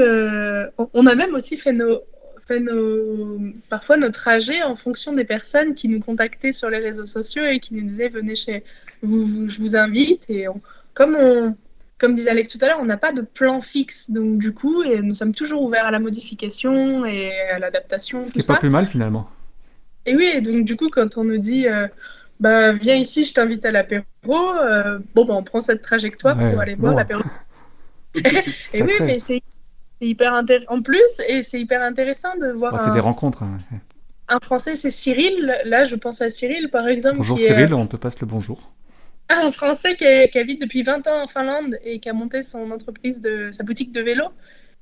on- 0.79 0.89
on 0.95 1.07
a 1.07 1.15
même 1.17 1.35
aussi 1.35 1.57
fait 1.57 1.73
nos, 1.73 1.99
fait 2.47 2.61
nos, 2.61 3.41
parfois 3.69 3.97
nos 3.97 4.11
trajets 4.11 4.63
en 4.63 4.77
fonction 4.77 5.11
des 5.13 5.25
personnes 5.25 5.75
qui 5.75 5.89
nous 5.89 5.99
contactaient 5.99 6.53
sur 6.53 6.71
les 6.71 6.79
réseaux 6.79 7.07
sociaux 7.07 7.45
et 7.45 7.59
qui 7.59 7.75
nous 7.75 7.83
disaient 7.83 8.09
venez 8.09 8.37
chez 8.37 8.63
vous, 9.03 9.27
vous- 9.27 9.49
je 9.49 9.59
vous 9.59 9.75
invite. 9.75 10.31
Et 10.31 10.47
on- 10.47 10.61
comme 10.95 11.17
on, 11.19 11.57
comme 11.99 12.15
disait 12.15 12.31
Alex 12.31 12.49
tout 12.51 12.59
à 12.63 12.67
l'heure, 12.69 12.79
on 12.81 12.85
n'a 12.85 12.97
pas 12.97 13.13
de 13.13 13.23
plan 13.23 13.61
fixe, 13.61 14.11
donc 14.11 14.39
du 14.39 14.53
coup, 14.55 14.83
et 14.83 15.03
nous 15.03 15.15
sommes 15.15 15.35
toujours 15.35 15.63
ouverts 15.63 15.85
à 15.87 15.91
la 15.91 15.99
modification 15.99 17.05
et 17.05 17.33
à 17.51 17.59
l'adaptation, 17.59 18.23
Ce 18.23 18.33
qui 18.33 18.39
est 18.39 18.43
ça. 18.43 18.55
pas 18.55 18.61
plus 18.61 18.71
mal 18.71 18.87
finalement. 18.87 19.29
Et 20.07 20.15
oui, 20.17 20.31
et 20.33 20.41
donc 20.41 20.65
du 20.65 20.77
coup, 20.77 20.89
quand 20.91 21.17
on 21.19 21.25
nous 21.25 21.39
dit 21.39 21.67
euh, 21.69 21.87
bah 22.41 22.73
viens 22.73 22.95
ici, 22.95 23.25
je 23.25 23.35
t'invite 23.35 23.65
à 23.65 23.71
l'apéro, 23.73 24.05
euh, 24.27 24.99
bon 25.15 25.25
bah 25.25 25.35
on 25.35 25.43
prend 25.43 25.61
cette 25.61 25.83
trajectoire 25.83 26.37
Ouais, 26.39 26.51
pour 26.53 26.61
aller 26.61 26.77
boire 26.77 26.93
bon. 26.93 26.99
l'apéro. 26.99 27.23
Et 28.75 28.83
oui, 28.83 28.93
mais 29.01 29.19
c'est 29.19 29.43
hyper 30.01 30.33
intéressant. 30.35 30.73
En 30.73 30.83
plus, 30.83 31.21
et 31.29 31.43
c'est 31.43 31.61
hyper 31.61 31.83
intéressant 31.83 32.37
de 32.41 32.49
voir 32.49 32.73
Ouais, 32.73 32.79
c'est 32.79 32.91
un, 32.91 32.95
des 32.95 33.01
rencontres. 33.01 33.43
hein. 33.43 33.59
un 34.29 34.39
Français, 34.41 34.77
c'est 34.77 34.91
Cyril. 34.91 35.55
Là, 35.65 35.85
je 35.85 35.97
pense 35.97 36.23
à 36.23 36.31
Cyril, 36.31 36.71
par 36.71 36.87
exemple, 36.89 37.17
Bonjour 37.19 37.39
est 37.39 37.43
Cyril, 37.43 37.75
on 37.75 37.87
te 37.87 37.97
passe 37.97 38.21
le 38.21 38.27
bonjour. 38.27 38.73
Euh, 39.33 39.35
un 39.49 39.51
Français 39.53 39.97
qui, 39.97 40.05
est- 40.05 40.31
qui 40.31 40.39
habite 40.39 40.61
depuis 40.61 40.83
20 40.83 41.07
ans 41.07 41.23
en 41.23 41.27
Finlande 41.29 41.77
et 41.83 42.01
qui 42.01 42.09
a 42.09 42.13
monté 42.13 42.43
son 42.43 42.71
entreprise 42.71 43.21
de 43.21 43.51
sa 43.53 43.63
boutique 43.65 43.93
de 43.93 44.01
vélo. 44.01 44.25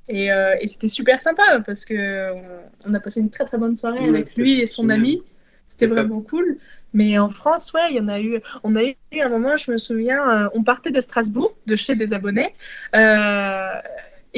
Et, 0.09 0.31
euh, 0.31 0.55
et 0.61 0.67
c'était 0.67 0.87
super 0.89 1.21
sympa 1.21 1.61
parce 1.65 1.85
que 1.85 2.33
on, 2.33 2.43
on 2.91 2.93
a 2.95 2.99
passé 3.01 3.21
une 3.21 3.29
très 3.31 3.45
très 3.45 3.57
bonne 3.59 3.77
soirée 3.77 4.07
avec 4.07 4.35
lui 4.37 4.61
et 4.61 4.67
son 4.67 4.89
génial. 4.89 4.89
ami. 4.89 5.23
C'était 5.69 5.87
top. 5.93 6.09
vraiment 6.09 6.21
cool. 6.21 6.59
Mais 6.93 7.19
en 7.19 7.29
France, 7.29 7.73
ouais, 7.73 7.91
il 7.91 7.97
y 7.97 7.99
en 8.01 8.07
a 8.09 8.21
eu. 8.21 8.41
On 8.63 8.75
a 8.75 8.83
eu 8.85 8.95
un 9.21 9.29
moment, 9.29 9.57
je 9.57 9.71
me 9.71 9.77
souviens, 9.77 10.45
euh, 10.45 10.49
on 10.55 10.63
partait 10.63 10.91
de 10.91 10.99
Strasbourg, 11.01 11.55
de 11.67 11.75
chez 11.75 11.95
des 11.95 12.13
abonnés, 12.13 12.55
euh, 12.95 13.69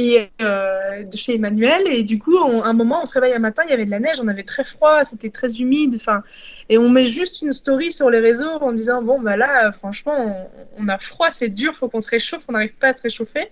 et 0.01 0.29
euh, 0.41 1.03
de 1.03 1.17
chez 1.17 1.35
Emmanuel. 1.35 1.83
Et 1.87 2.03
du 2.03 2.17
coup, 2.19 2.37
on- 2.37 2.63
un 2.63 2.73
moment, 2.73 3.01
on 3.03 3.05
se 3.05 3.13
réveille 3.13 3.33
un 3.33 3.39
matin, 3.39 3.63
il 3.65 3.71
y 3.71 3.73
avait 3.73 3.85
de 3.85 3.91
la 3.91 3.99
neige, 3.99 4.17
on 4.23 4.27
avait 4.27 4.43
très 4.43 4.63
froid, 4.63 5.03
c'était 5.03 5.29
très 5.29 5.51
humide. 5.61 5.93
Enfin, 5.95 6.23
et 6.69 6.77
on 6.77 6.89
met 6.89 7.05
juste 7.07 7.41
une 7.41 7.51
story 7.53 7.91
sur 7.91 8.09
les 8.09 8.19
réseaux 8.19 8.49
en 8.61 8.71
disant 8.71 9.01
bon 9.01 9.19
bah 9.19 9.35
là, 9.37 9.71
franchement, 9.71 10.49
on, 10.77 10.83
on 10.83 10.87
a 10.87 10.97
froid, 10.97 11.29
c'est 11.31 11.49
dur, 11.49 11.75
faut 11.75 11.89
qu'on 11.89 12.01
se 12.01 12.09
réchauffe, 12.09 12.43
on 12.47 12.53
n'arrive 12.53 12.75
pas 12.75 12.87
à 12.89 12.93
se 12.93 13.01
réchauffer. 13.01 13.47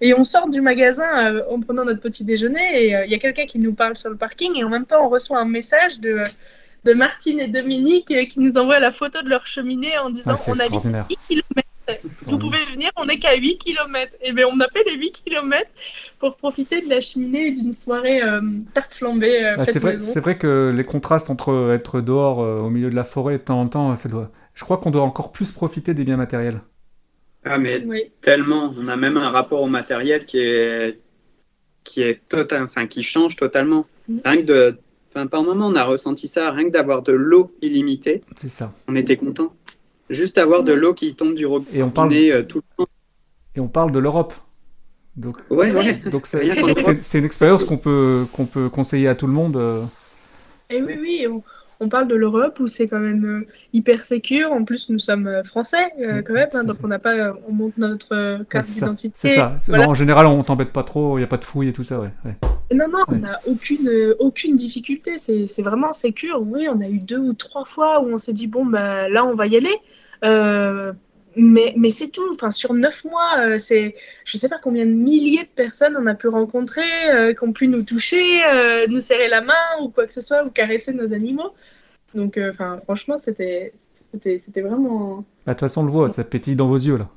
Et 0.00 0.14
on 0.14 0.24
sort 0.24 0.48
du 0.48 0.60
magasin 0.60 1.10
euh, 1.34 1.42
en 1.50 1.60
prenant 1.60 1.84
notre 1.84 2.00
petit 2.00 2.24
déjeuner 2.24 2.86
et 2.86 2.94
euh, 2.96 3.04
il 3.06 3.10
y 3.10 3.14
a 3.14 3.18
quelqu'un 3.18 3.46
qui 3.46 3.58
nous 3.58 3.72
parle 3.74 3.96
sur 3.96 4.10
le 4.10 4.16
parking 4.16 4.56
et 4.56 4.64
en 4.64 4.68
même 4.68 4.86
temps 4.86 5.04
on 5.04 5.08
reçoit 5.08 5.38
un 5.40 5.44
message 5.48 5.98
de 6.00 6.22
de 6.84 6.92
Martine 6.94 7.40
et 7.40 7.48
Dominique 7.48 8.06
qui 8.30 8.38
nous 8.38 8.56
envoient 8.56 8.78
la 8.78 8.92
photo 8.92 9.20
de 9.22 9.28
leur 9.28 9.44
cheminée 9.48 9.98
en 9.98 10.10
disant 10.10 10.34
Ah, 10.36 10.42
on 10.46 10.52
habite 10.52 10.62
extraordinaire. 10.84 11.06
8 11.10 11.18
km. 11.28 11.67
Vous 12.26 12.38
pouvez 12.38 12.64
venir, 12.72 12.90
on 12.96 13.06
n'est 13.06 13.18
qu'à 13.18 13.36
8 13.36 13.58
km. 13.58 14.16
Et 14.22 14.32
bien, 14.32 14.46
on 14.50 14.58
a 14.60 14.68
fait 14.68 14.84
les 14.84 14.96
8 14.96 15.22
km 15.24 15.70
pour 16.18 16.36
profiter 16.36 16.80
de 16.82 16.88
la 16.88 17.00
cheminée 17.00 17.48
et 17.48 17.52
d'une 17.52 17.72
soirée 17.72 18.22
euh, 18.22 18.40
tarte 18.74 18.92
flambée 18.94 19.44
euh, 19.44 19.56
faite 19.64 19.72
c'est 19.72 19.78
vrai, 19.78 20.00
c'est 20.00 20.20
vrai 20.20 20.38
que 20.38 20.72
les 20.74 20.84
contrastes 20.84 21.30
entre 21.30 21.72
être 21.72 22.00
dehors 22.00 22.40
euh, 22.42 22.60
au 22.60 22.70
milieu 22.70 22.90
de 22.90 22.96
la 22.96 23.04
forêt 23.04 23.38
de 23.38 23.42
temps 23.42 23.60
en 23.60 23.68
temps, 23.68 23.96
ça 23.96 24.08
doit. 24.08 24.30
Je 24.54 24.64
crois 24.64 24.78
qu'on 24.78 24.90
doit 24.90 25.02
encore 25.02 25.32
plus 25.32 25.52
profiter 25.52 25.94
des 25.94 26.04
biens 26.04 26.16
matériels. 26.16 26.60
Ah, 27.44 27.58
mais 27.58 27.82
Oui, 27.86 28.10
tellement. 28.20 28.74
On 28.76 28.88
a 28.88 28.96
même 28.96 29.16
un 29.16 29.30
rapport 29.30 29.62
au 29.62 29.68
matériel 29.68 30.26
qui 30.26 30.38
est, 30.38 30.98
qui 31.84 32.02
est 32.02 32.20
total, 32.28 32.64
enfin, 32.64 32.86
qui 32.86 33.02
change 33.02 33.36
totalement. 33.36 33.86
Mhm. 34.08 34.20
Rien 34.24 34.36
que 34.38 34.46
de, 34.46 34.78
enfin, 35.10 35.26
par 35.26 35.42
moment, 35.42 35.68
on 35.68 35.76
a 35.76 35.84
ressenti 35.84 36.26
ça, 36.28 36.50
rien 36.50 36.64
que 36.64 36.72
d'avoir 36.72 37.02
de 37.02 37.12
l'eau 37.12 37.52
illimitée, 37.62 38.22
C'est 38.36 38.48
ça. 38.48 38.72
on 38.88 38.96
était 38.96 39.16
content. 39.16 39.54
Juste 40.10 40.38
avoir 40.38 40.62
de 40.62 40.72
Ouais. 40.72 40.78
l'eau 40.78 40.94
qui 40.94 41.14
tombe 41.14 41.34
du 41.34 41.46
robinet 41.46 41.78
Et 41.78 41.82
on 41.82 41.90
parle, 41.90 42.12
euh, 42.14 42.42
tout 42.42 42.58
le 42.58 42.84
temps. 42.84 42.90
et 43.56 43.60
on 43.60 43.68
parle 43.68 43.90
de 43.92 43.98
l'Europe. 43.98 44.32
Donc, 45.16 45.36
Ouais, 45.50 45.72
ouais. 45.72 45.96
donc 46.10 46.26
c'est 46.26 46.38
une 47.18 47.24
expérience 47.24 47.64
qu'on 47.64 47.76
peut, 47.78 48.24
qu'on 48.32 48.46
peut 48.46 48.68
conseiller 48.68 49.08
à 49.08 49.14
tout 49.14 49.26
le 49.26 49.32
monde. 49.32 49.56
euh. 49.56 49.82
et 50.70 50.82
oui, 50.82 50.94
oui. 51.00 51.26
On, 51.28 51.42
on 51.80 51.88
parle 51.88 52.08
de 52.08 52.14
l'Europe 52.16 52.58
où 52.60 52.66
c'est 52.66 52.88
quand 52.88 52.98
même 53.00 53.24
euh, 53.24 53.46
hyper 53.72 54.02
sécure. 54.04 54.50
En 54.52 54.64
plus, 54.64 54.88
nous 54.90 54.98
sommes 54.98 55.42
français 55.44 55.90
euh, 56.00 56.22
quand 56.22 56.34
même, 56.34 56.48
hein, 56.52 56.64
donc 56.64 56.78
on 56.82 56.88
n'a 56.88 56.98
pas, 56.98 57.34
on 57.48 57.52
montre 57.52 57.74
notre 57.78 58.14
euh, 58.14 58.38
Ouais, 58.38 58.44
carte 58.48 58.66
ça. 58.66 58.72
d'identité. 58.72 59.14
C'est 59.16 59.34
ça. 59.34 59.56
C'est- 59.60 59.70
Voilà. 59.72 59.84
non, 59.86 59.90
en 59.90 59.94
général, 59.94 60.26
on 60.26 60.42
t'embête 60.42 60.72
pas 60.72 60.82
trop, 60.84 61.18
il 61.18 61.20
n'y 61.20 61.24
a 61.24 61.28
pas 61.28 61.36
de 61.36 61.44
fouilles 61.44 61.68
et 61.68 61.72
tout 61.72 61.84
ça. 61.84 62.00
Ouais. 62.00 62.10
ouais. 62.24 62.34
Non, 62.74 62.86
non, 62.88 62.98
on 63.08 63.12
Ouais. 63.12 63.18
n'a 63.18 63.40
aucune, 63.46 63.88
euh, 63.88 64.14
aucune 64.20 64.54
difficulté. 64.56 65.18
C'est 65.18 65.46
c'est 65.46 65.62
vraiment 65.62 65.92
sécure. 65.92 66.42
Oui, 66.46 66.68
on 66.72 66.80
a 66.80 66.88
eu 66.88 66.98
deux 66.98 67.18
ou 67.18 67.32
trois 67.32 67.64
fois 67.64 68.00
où 68.02 68.12
on 68.12 68.18
s'est 68.18 68.32
dit, 68.32 68.46
bon, 68.46 68.66
bah, 68.66 69.08
là, 69.08 69.24
on 69.24 69.34
va 69.34 69.46
y 69.48 69.56
aller. 69.56 69.74
Euh, 70.24 70.92
mais 71.38 71.72
mais 71.76 71.90
c'est 71.90 72.08
tout. 72.08 72.28
Enfin, 72.32 72.50
sur 72.50 72.74
neuf 72.74 73.04
mois, 73.04 73.38
euh, 73.38 73.58
c'est, 73.58 73.94
je 74.24 74.36
sais 74.36 74.48
pas 74.48 74.58
combien 74.62 74.84
de 74.84 74.90
milliers 74.90 75.44
de 75.44 75.48
personnes 75.54 75.96
on 75.98 76.06
a 76.06 76.14
pu 76.14 76.28
rencontrer, 76.28 77.10
euh, 77.12 77.32
qui 77.32 77.44
ont 77.44 77.52
pu 77.52 77.68
nous 77.68 77.82
toucher, 77.82 78.44
euh, 78.44 78.86
nous 78.88 79.00
serrer 79.00 79.28
la 79.28 79.40
main 79.40 79.54
ou 79.80 79.88
quoi 79.88 80.06
que 80.06 80.12
ce 80.12 80.20
soit, 80.20 80.44
ou 80.44 80.50
caresser 80.50 80.92
nos 80.92 81.12
animaux. 81.12 81.54
Donc, 82.14 82.38
enfin, 82.38 82.80
franchement, 82.84 83.18
c'était, 83.18 83.72
c'était, 84.12 84.38
c'était 84.44 84.62
vraiment. 84.62 85.24
Bah, 85.46 85.52
De 85.52 85.58
toute 85.58 85.60
façon, 85.60 85.82
on 85.82 85.84
le 85.84 85.90
voit, 85.92 86.08
ça 86.08 86.24
pétille 86.24 86.56
dans 86.56 86.68
vos 86.68 86.76
yeux 86.76 86.98
là. 86.98 87.08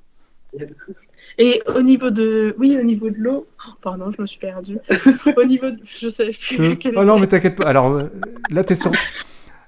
Et 1.38 1.62
au 1.74 1.82
niveau 1.82 2.12
de, 2.12 2.54
oui, 2.60 2.78
au 2.78 2.84
niveau 2.84 3.10
de 3.10 3.18
l'eau, 3.18 3.48
oh, 3.66 3.74
pardon, 3.82 4.12
je 4.12 4.22
me 4.22 4.28
suis 4.28 4.40
perdue. 4.40 4.78
au 5.38 5.44
niveau 5.46 5.72
de, 5.72 5.80
je 5.84 6.10
sais 6.10 6.32
plus. 6.32 6.78
Oh 6.96 7.04
non, 7.04 7.20
mais 7.20 7.28
t'inquiète 7.28 7.56
pas. 7.56 7.68
Alors 7.68 8.02
là, 8.50 8.64
t'es 8.64 8.76
sur. 8.76 8.92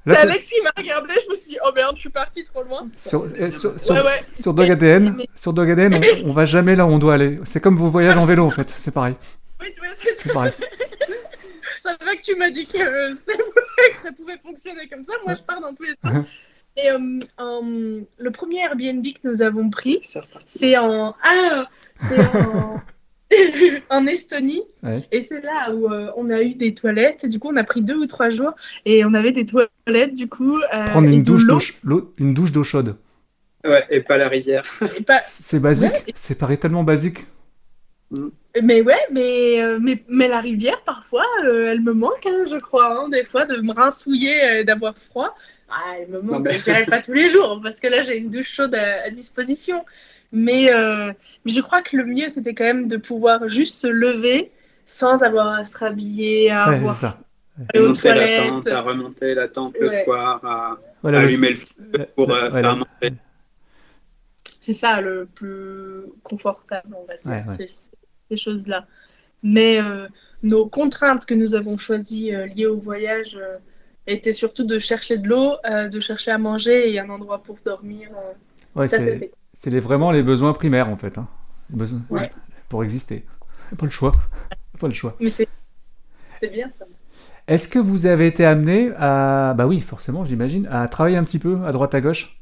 C'est 0.05 0.17
Alex 0.17 0.49
qui 0.49 0.61
m'a 0.61 0.71
regardé, 0.75 1.13
je 1.25 1.29
me 1.31 1.35
suis 1.35 1.51
dit, 1.51 1.57
oh 1.65 1.69
merde, 1.73 1.95
je 1.95 2.01
suis 2.01 2.09
partie 2.09 2.43
trop 2.43 2.63
loin. 2.63 2.87
sur, 2.97 3.25
eh, 3.37 3.51
sur, 3.51 3.79
sur, 3.79 3.95
Ouais, 3.95 4.01
ouais. 4.03 4.23
sur 4.39 4.53
Dog 4.53 4.69
ADN, 4.69 5.15
Mais- 5.17 5.27
sur 5.35 5.53
Dog 5.53 5.71
ADN, 5.71 5.95
on, 6.25 6.29
on 6.29 6.33
va 6.33 6.43
jamais 6.45 6.75
là 6.75 6.85
où 6.85 6.89
on 6.89 6.99
doit 6.99 7.13
aller. 7.13 7.39
C'est 7.45 7.61
comme 7.61 7.75
vos 7.77 7.89
voyages 7.89 8.17
en 8.17 8.25
vélo 8.25 8.45
en 8.45 8.49
fait, 8.49 8.69
c'est 8.69 8.91
pareil. 8.91 9.15
Oui, 9.61 9.67
tu 9.73 9.79
vois, 9.79 9.89
c'est 9.95 10.33
pareil. 10.33 10.53
ça 11.81 11.95
va 12.03 12.15
que 12.15 12.21
tu 12.21 12.35
m'as 12.35 12.49
dit 12.51 12.65
que, 12.65 12.77
euh, 12.77 13.13
que 13.15 13.97
ça 13.97 14.11
pouvait 14.11 14.37
fonctionner 14.37 14.87
comme 14.87 15.03
ça. 15.03 15.13
Moi, 15.25 15.35
je 15.35 15.41
pars 15.41 15.61
dans 15.61 15.73
tous 15.73 15.83
les 15.83 15.93
sens. 16.03 16.25
Et 16.75 16.89
euh, 16.89 18.01
le 18.17 18.31
premier 18.31 18.61
Airbnb 18.63 19.05
que 19.05 19.27
nous 19.27 19.41
avons 19.43 19.69
pris, 19.69 19.99
c'est 20.47 20.75
en, 20.77 21.13
ah, 21.23 21.67
c'est 22.09 22.19
en... 22.19 22.81
en 23.89 24.05
Estonie. 24.07 24.63
Ouais. 24.83 25.03
Et 25.11 25.21
c'est 25.21 25.41
là 25.41 25.71
où 25.73 25.91
euh, 25.91 26.11
on 26.17 26.29
a 26.29 26.41
eu 26.41 26.53
des 26.55 26.73
toilettes. 26.73 27.25
Du 27.25 27.39
coup, 27.39 27.49
on 27.51 27.55
a 27.55 27.63
pris 27.63 27.81
deux 27.81 27.95
ou 27.95 28.05
trois 28.05 28.29
jours 28.29 28.53
et 28.85 29.05
on 29.05 29.13
avait 29.13 29.31
des 29.31 29.45
toilettes, 29.45 30.13
du 30.13 30.27
coup. 30.27 30.57
euh, 30.73 30.85
Prendre 30.85 31.07
une 31.09 31.23
douche, 31.23 31.45
d'eau 31.45 31.59
ch- 31.59 31.79
l'eau- 31.83 32.13
une 32.17 32.33
douche 32.33 32.51
d'eau 32.51 32.63
chaude. 32.63 32.95
Ouais, 33.65 33.85
et 33.89 34.01
pas 34.01 34.17
la 34.17 34.27
rivière. 34.27 34.63
Pas- 35.07 35.21
C'est 35.23 35.59
basique, 35.59 35.91
Ouais. 35.93 36.03
c'est 36.15 36.37
paraît 36.37 36.57
tellement 36.57 36.83
basique. 36.83 37.25
Mais 38.61 38.81
ouais, 38.83 38.99
mais, 39.11 39.59
euh, 39.63 39.79
mais, 39.81 40.03
mais 40.07 40.27
la 40.27 40.39
rivière, 40.39 40.81
parfois, 40.83 41.25
euh, 41.45 41.71
elle 41.71 41.81
me 41.81 41.93
manque, 41.93 42.27
hein, 42.27 42.43
je 42.47 42.57
crois, 42.57 42.99
hein, 42.99 43.09
des 43.09 43.23
fois, 43.25 43.45
de 43.45 43.57
me 43.61 43.73
rinsouiller, 43.73 44.43
euh, 44.43 44.63
d'avoir 44.63 44.95
froid. 44.95 45.35
Ah, 45.69 45.95
elle 45.99 46.09
me 46.09 46.21
Non, 46.21 46.33
manque, 46.33 46.43
mais- 46.43 46.59
je 46.59 46.63
dirais 46.63 46.85
pas 46.85 47.01
tous 47.01 47.13
les 47.13 47.29
jours, 47.29 47.59
parce 47.63 47.79
que 47.79 47.87
là, 47.87 48.03
j'ai 48.03 48.17
une 48.19 48.29
douche 48.29 48.51
chaude 48.53 48.75
à, 48.75 49.05
à 49.05 49.09
disposition. 49.09 49.83
Mais, 50.33 50.73
euh, 50.73 51.13
mais 51.45 51.51
je 51.51 51.61
crois 51.61 51.81
que 51.83 51.95
le 51.95 52.05
mieux, 52.05 52.27
c'était 52.29 52.53
quand 52.55 52.63
même 52.63 52.87
de 52.89 52.97
pouvoir 52.97 53.47
juste 53.47 53.75
se 53.75 53.87
lever 53.87 54.51
sans 54.85 55.23
avoir 55.23 55.47
à 55.59 55.63
se 55.63 55.77
rhabiller, 55.77 56.49
à 56.49 56.69
Ouais, 56.69 56.75
avoir 56.75 56.99
aller 57.73 57.83
aux 57.83 57.87
la 57.87 57.93
toilettes. 57.93 58.49
tente, 58.49 58.67
à 58.67 58.81
remonter 58.81 59.35
la 59.35 59.47
tente 59.47 59.75
le 59.79 59.89
soir, 59.89 60.43
à 60.43 60.77
Voilà, 61.03 61.19
allumer 61.19 61.51
le 61.51 61.55
feu 61.55 62.07
pour 62.15 62.31
euh, 62.33 62.49
faire 62.49 62.75
manger. 62.75 63.13
C'est 64.59 64.73
ça 64.73 65.01
le 65.01 65.25
plus 65.25 66.03
confortable, 66.23 66.95
on 66.99 67.05
va 67.05 67.17
dire, 67.17 67.45
Ouais, 67.45 67.51
ouais. 67.51 67.67
c'est 67.67 67.89
ces 68.31 68.37
choses-là. 68.37 68.87
Mais 69.43 69.79
euh, 69.81 70.07
nos 70.41 70.65
contraintes 70.67 71.25
que 71.25 71.33
nous 71.33 71.53
avons 71.53 71.77
choisies 71.77 72.33
euh, 72.33 72.45
liées 72.47 72.65
au 72.65 72.77
voyage, 72.77 73.37
euh, 73.39 73.57
était 74.07 74.33
surtout 74.33 74.63
de 74.63 74.79
chercher 74.79 75.17
de 75.17 75.27
l'eau, 75.27 75.53
euh, 75.65 75.87
de 75.89 75.99
chercher 75.99 76.31
à 76.31 76.37
manger 76.37 76.91
et 76.91 76.99
un 76.99 77.09
endroit 77.09 77.43
pour 77.43 77.57
dormir. 77.63 78.09
euh. 78.15 78.33
Ouais, 78.79 78.87
Ça, 78.87 78.97
c'était- 78.97 79.31
c'est 79.53 79.69
les- 79.69 79.79
vraiment 79.79 80.11
les 80.11 80.23
besoins 80.23 80.53
primaires 80.53 80.89
en 80.89 80.97
fait. 80.97 81.17
hein. 81.17 81.27
Les 81.69 81.77
besoins- 81.77 82.01
Ouais. 82.09 82.31
Pour 82.69 82.83
exister. 82.83 83.25
Pas 83.77 83.85
le 83.85 83.91
choix. 83.91 84.11
Pas 84.79 84.87
le 84.87 84.93
choix. 84.93 85.15
Mais 85.19 85.29
c'est 85.29 85.47
bien 86.51 86.69
ça. 86.71 86.85
Est-ce 87.47 87.67
que 87.67 87.79
vous 87.79 88.05
avez 88.05 88.27
été 88.27 88.45
amené 88.45 88.91
à. 88.97 89.53
Bah 89.57 89.67
oui, 89.67 89.81
forcément, 89.81 90.23
j'imagine, 90.23 90.65
à 90.67 90.87
travailler 90.87 91.17
un 91.17 91.23
petit 91.25 91.39
peu 91.39 91.59
à 91.65 91.71
droite 91.73 91.93
à 91.93 92.01
gauche? 92.01 92.39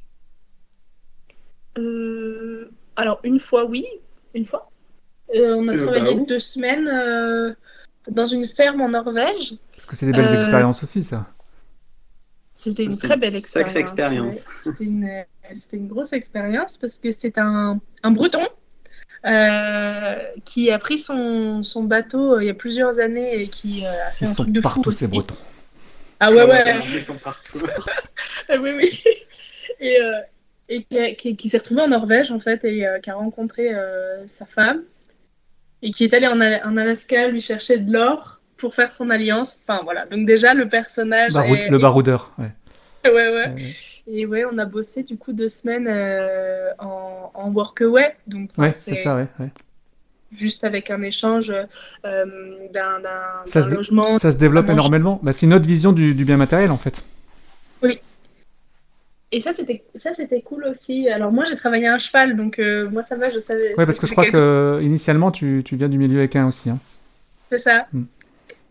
Euh, 1.78 2.70
alors, 2.95 3.20
une 3.24 3.39
fois, 3.39 3.66
oui, 3.66 3.86
une 4.36 4.45
fois. 4.45 4.70
Euh, 5.36 5.55
on 5.55 5.68
a 5.70 5.74
Euh, 5.74 5.84
travaillé 5.84 6.16
bah, 6.16 6.24
deux 6.28 6.39
semaines 6.39 6.88
euh, 6.88 7.53
dans 8.09 8.26
une 8.26 8.45
ferme 8.47 8.82
en 8.82 8.89
Norvège. 8.89 9.55
Parce 9.76 9.86
que 9.86 9.95
c'est 9.95 10.05
des 10.05 10.12
belles 10.12 10.28
Euh, 10.28 10.36
expériences 10.36 10.84
aussi, 10.84 11.03
ça. 11.03 11.28
C'était 12.53 12.84
une 12.84 12.97
très 12.97 13.16
belle 13.18 13.36
expérience. 13.36 13.70
sacrée 13.70 13.80
expérience. 13.80 14.45
ouais. 14.47 14.53
C'était 14.59 14.84
une, 14.84 15.24
c'était 15.55 15.77
une 15.77 15.87
grosse 15.87 16.13
expérience 16.13 16.77
parce 16.77 16.99
que 16.99 17.11
c'est 17.11 17.37
un, 17.37 17.79
un 18.03 18.11
breton 18.11 18.47
euh, 19.25 20.15
qui 20.45 20.71
a 20.71 20.79
pris 20.79 20.97
son, 20.97 21.61
son 21.63 21.83
bateau 21.83 22.35
euh, 22.35 22.43
il 22.43 22.47
y 22.47 22.49
a 22.49 22.53
plusieurs 22.55 22.99
années 22.99 23.41
et 23.41 23.47
qui 23.47 23.85
euh, 23.85 23.89
a 24.07 24.11
fait 24.11 24.25
Ils 24.25 24.29
un 24.29 24.33
sont 24.33 24.43
truc 24.43 24.53
de 24.55 24.61
partout, 24.61 24.83
fou. 24.91 24.91
ces. 24.91 25.07
Bretons. 25.07 25.35
Ah 26.19 26.31
ouais, 26.31 26.43
ouais. 26.43 26.63
Ils 26.93 27.01
sont 27.01 27.15
partout. 27.15 27.59
Ah 28.49 28.55
oui, 28.59 28.71
oui. 28.75 29.03
Et, 29.79 29.99
euh, 30.01 30.19
et 30.69 30.83
qui, 30.83 30.99
a- 30.99 31.11
qui- 31.15 31.35
qui 31.35 31.49
s'est 31.49 31.57
retrouvé 31.57 31.81
en 31.81 31.87
Norvège, 31.87 32.31
en 32.31 32.39
fait, 32.39 32.63
et 32.65 32.85
euh, 32.85 32.99
qui 32.99 33.09
a 33.09 33.15
rencontré 33.15 33.73
euh, 33.73 34.27
sa 34.27 34.45
femme, 34.45 34.83
et 35.81 35.89
qui 35.91 36.03
est 36.03 36.13
allé 36.13 36.27
en, 36.27 36.39
Al- 36.39 36.61
en 36.65 36.77
Alaska 36.77 37.27
lui 37.29 37.41
chercher 37.41 37.77
de 37.77 37.91
l'or 37.91 38.39
pour 38.57 38.75
faire 38.75 38.91
son 38.91 39.09
alliance. 39.09 39.59
Enfin, 39.63 39.81
voilà. 39.83 40.05
Donc, 40.05 40.27
déjà, 40.27 40.53
le 40.53 40.67
personnage. 40.67 41.31
Est- 41.35 41.69
Le 41.69 41.77
baroudeur, 41.79 42.31
ouais. 42.37 42.51
Ouais, 43.05 43.11
ouais. 43.11 43.47
Ouais. 43.49 43.75
Et 44.07 44.25
ouais, 44.25 44.43
on 44.51 44.57
a 44.57 44.65
bossé, 44.65 45.03
du 45.03 45.17
coup, 45.17 45.31
deux 45.33 45.47
semaines 45.47 45.87
euh, 45.87 46.71
en, 46.79 47.31
en 47.33 47.51
workaway. 47.51 48.15
Donc, 48.27 48.49
Ouais, 48.57 48.73
c'est 48.73 48.95
ça, 48.95 49.15
ouais. 49.15 49.27
ouais. 49.39 49.49
juste 50.35 50.63
avec 50.63 50.89
un 50.89 51.01
échange 51.01 51.51
euh, 52.05 52.25
d'un 52.73 53.01
Ça 53.45 53.61
se, 53.61 53.69
logement. 53.69 54.17
ça 54.19 54.31
se 54.31 54.37
développe 54.37 54.69
énormément. 54.69 55.19
Bah, 55.23 55.33
c'est 55.33 55.45
une 55.45 55.53
autre 55.53 55.67
vision 55.67 55.91
du, 55.93 56.13
du 56.15 56.25
bien 56.25 56.37
matériel, 56.37 56.71
en 56.71 56.77
fait. 56.77 57.03
Et 59.33 59.39
ça, 59.39 59.53
c'était 59.53 59.81
ça, 59.95 60.13
c'était 60.13 60.41
cool 60.41 60.65
aussi. 60.65 61.07
Alors, 61.07 61.31
moi, 61.31 61.45
j'ai 61.45 61.55
travaillé 61.55 61.87
à 61.87 61.93
un 61.95 61.99
cheval, 61.99 62.35
donc 62.35 62.59
euh, 62.59 62.89
moi, 62.89 63.01
ça 63.03 63.15
va, 63.15 63.29
je 63.29 63.39
savais. 63.39 63.73
Ouais, 63.77 63.85
parce 63.85 63.97
que 63.97 64.05
je 64.05 64.11
crois 64.11 64.25
quelque- 64.25 64.33
que 64.35 64.79
initialement, 64.83 65.31
tu, 65.31 65.61
tu 65.63 65.77
viens 65.77 65.87
du 65.87 65.97
milieu 65.97 66.21
équin 66.21 66.45
aussi. 66.47 66.69
Hein. 66.69 66.79
C'est 67.49 67.59
ça. 67.59 67.87
Mm. 67.93 68.03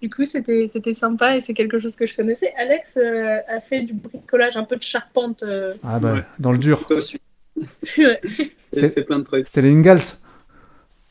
Du 0.00 0.08
coup, 0.10 0.24
c'était 0.24 0.66
c'était 0.68 0.94
sympa 0.94 1.36
et 1.36 1.40
c'est 1.40 1.52
quelque 1.54 1.78
chose 1.78 1.94
que 1.96 2.06
je 2.06 2.14
connaissais. 2.16 2.52
Alex 2.56 2.96
euh, 2.96 3.38
a 3.48 3.60
fait 3.60 3.82
du 3.82 3.92
bricolage, 3.92 4.56
un 4.56 4.64
peu 4.64 4.76
de 4.76 4.82
charpente. 4.82 5.42
euh, 5.42 5.72
Ah 5.82 5.98
bah, 5.98 6.14
Ouais. 6.14 6.24
dans 6.38 6.52
le 6.52 6.58
dur. 6.58 6.86
Ouais, 7.98 8.20
C'est- 8.72 8.90
fait 8.90 9.02
plein 9.04 9.18
de 9.18 9.24
trucs. 9.24 9.46
C'est 9.48 9.60
les 9.60 9.70
Ingalls. 9.72 10.00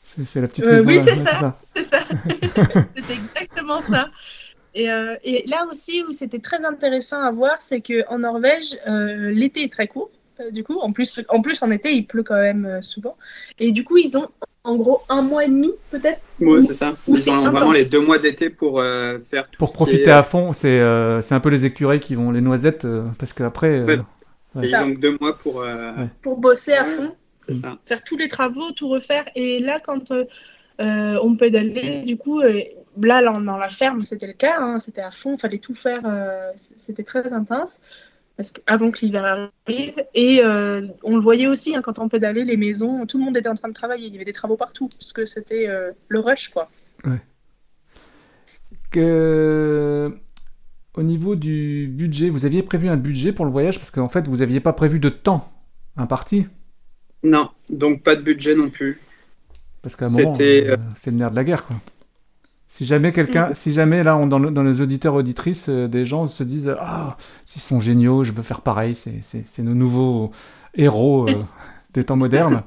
C'est 0.02 0.40
la 0.40 0.48
petite 0.48 0.64
Euh, 0.64 0.72
maison. 0.82 0.88
oui, 0.88 0.98
c'est 1.04 1.14
ça. 1.14 1.56
c'est 1.76 1.82
ça. 1.82 2.00
c'était 2.96 3.14
exactement 3.14 3.80
ça. 3.82 4.08
Et, 4.74 4.90
euh, 4.90 5.14
et 5.22 5.44
là 5.46 5.66
aussi, 5.70 6.02
où 6.08 6.12
c'était 6.12 6.38
très 6.40 6.64
intéressant 6.64 7.22
à 7.22 7.30
voir, 7.30 7.60
c'est 7.60 7.80
qu'en 7.80 8.18
Norvège, 8.18 8.76
euh, 8.88 9.30
l'été 9.30 9.62
est 9.64 9.72
très 9.72 9.86
court. 9.86 10.10
euh, 10.40 10.50
Du 10.50 10.64
coup, 10.64 10.78
en 10.80 10.90
plus, 10.90 11.20
en 11.28 11.40
plus, 11.42 11.62
en 11.62 11.70
été, 11.70 11.92
il 11.94 12.06
pleut 12.06 12.22
quand 12.24 12.40
même 12.40 12.80
souvent. 12.82 13.16
Et 13.60 13.70
du 13.72 13.84
coup, 13.84 13.98
ils 13.98 14.16
ont 14.18 14.28
en 14.64 14.76
gros 14.76 15.00
un 15.08 15.22
mois 15.22 15.44
et 15.44 15.48
demi, 15.48 15.70
peut-être. 15.90 16.28
Ouais, 16.40 16.62
c'est 16.62 16.72
ça. 16.74 16.92
Ou 17.08 17.16
Ils 17.16 17.22
vraiment 17.24 17.72
les 17.72 17.86
deux 17.86 18.00
mois 18.00 18.18
d'été 18.18 18.50
pour 18.50 18.80
euh, 18.80 19.18
faire 19.20 19.48
tout 19.50 19.58
Pour 19.58 19.68
ce 19.68 19.72
qui 19.72 19.76
profiter 19.76 20.02
est- 20.04 20.10
à 20.10 20.22
fond, 20.22 20.52
c'est 20.52 20.68
euh, 20.80 21.20
c'est 21.22 21.34
un 21.34 21.40
peu 21.40 21.48
les 21.50 21.64
écureuils 21.64 22.00
qui 22.00 22.14
vont 22.14 22.30
les 22.30 22.40
noisettes, 22.40 22.84
euh, 22.84 23.04
parce 23.18 23.32
qu'après. 23.32 23.68
euh, 23.80 23.84
Ouais. 23.86 24.00
Ouais. 24.56 24.68
Ils 24.68 24.74
ont 24.76 24.88
deux 24.88 25.16
mois 25.20 25.38
pour. 25.38 25.60
euh, 25.62 25.92
Ouais. 25.96 26.08
Pour 26.22 26.36
bosser 26.38 26.72
à 26.72 26.84
fond. 26.84 27.14
C'est 27.46 27.54
ça. 27.54 27.78
faire 27.86 28.04
tous 28.04 28.16
les 28.16 28.28
travaux, 28.28 28.70
tout 28.72 28.88
refaire. 28.88 29.24
Et 29.34 29.58
là, 29.60 29.80
quand 29.80 30.10
euh, 30.12 30.24
euh, 30.80 31.18
on 31.22 31.34
pédalait, 31.36 32.02
du 32.02 32.16
coup, 32.16 32.40
euh, 32.42 32.60
là, 33.02 33.22
dans 33.22 33.56
la 33.56 33.68
ferme, 33.68 34.04
c'était 34.04 34.26
le 34.26 34.34
cas, 34.34 34.58
hein, 34.60 34.78
c'était 34.78 35.00
à 35.00 35.10
fond, 35.10 35.36
fallait 35.38 35.58
tout 35.58 35.74
faire, 35.74 36.02
euh, 36.04 36.50
c'était 36.56 37.02
très 37.02 37.32
intense. 37.32 37.80
Parce 38.40 38.52
que, 38.52 38.62
avant 38.66 38.90
que 38.90 39.00
l'hiver 39.04 39.50
arrive, 39.66 40.02
et 40.14 40.40
euh, 40.42 40.80
on 41.02 41.16
le 41.16 41.20
voyait 41.20 41.46
aussi 41.46 41.76
hein, 41.76 41.82
quand 41.82 41.98
on 41.98 42.08
pédalait, 42.08 42.46
les 42.46 42.56
maisons, 42.56 43.04
tout 43.04 43.18
le 43.18 43.24
monde 43.24 43.36
était 43.36 43.50
en 43.50 43.54
train 43.54 43.68
de 43.68 43.74
travailler, 43.74 44.06
il 44.06 44.14
y 44.14 44.16
avait 44.16 44.24
des 44.24 44.32
travaux 44.32 44.56
partout, 44.56 44.88
parce 44.88 45.12
que 45.12 45.26
c'était 45.26 45.68
euh, 45.68 45.90
le 46.08 46.20
rush, 46.20 46.48
quoi. 46.48 46.70
que- 48.90 50.16
Au 50.94 51.02
niveau 51.02 51.36
du 51.36 51.86
budget, 51.92 52.30
vous 52.30 52.46
aviez 52.46 52.62
prévu 52.62 52.88
un 52.88 52.96
budget 52.96 53.32
pour 53.32 53.44
le 53.44 53.50
voyage? 53.50 53.78
Parce 53.78 53.90
qu'en 53.90 54.08
fait, 54.08 54.26
vous 54.26 54.38
n'aviez 54.38 54.60
pas 54.60 54.72
prévu 54.72 55.00
de 55.00 55.10
temps 55.10 55.52
imparti. 55.98 56.46
Non, 57.22 57.50
donc 57.68 58.02
pas 58.02 58.16
de 58.16 58.22
budget 58.22 58.54
non 58.54 58.70
plus. 58.70 59.00
Parce 59.82 59.96
qu'à 59.96 60.06
un 60.06 60.10
moment, 60.10 60.32
C'était, 60.32 60.66
euh, 60.66 60.76
c'est 60.96 61.10
le 61.10 61.18
nerf 61.18 61.30
de 61.30 61.36
la 61.36 61.44
guerre, 61.44 61.66
quoi. 61.66 61.76
Si 62.72 62.86
jamais 62.86 63.10
quelqu'un, 63.12 63.50
si 63.52 63.72
jamais 63.72 64.02
là, 64.04 64.16
on, 64.16 64.26
dans, 64.28 64.38
le- 64.38 64.50
dans 64.52 64.62
les 64.62 64.80
auditeurs 64.80 65.14
auditrices, 65.14 65.68
euh, 65.68 65.88
des 65.88 66.04
gens 66.04 66.26
se 66.28 66.44
disent 66.44 66.72
ah, 66.80 67.16
ils 67.56 67.60
sont 67.60 67.80
géniaux, 67.80 68.22
je 68.24 68.30
veux 68.32 68.44
faire 68.44 68.60
pareil, 68.62 68.94
c'est, 68.94 69.58
nos 69.62 69.74
nouveaux 69.74 70.30
héros 70.74 71.28
euh, 71.28 71.42
des 71.94 72.04
temps 72.04 72.16
modernes. 72.16 72.62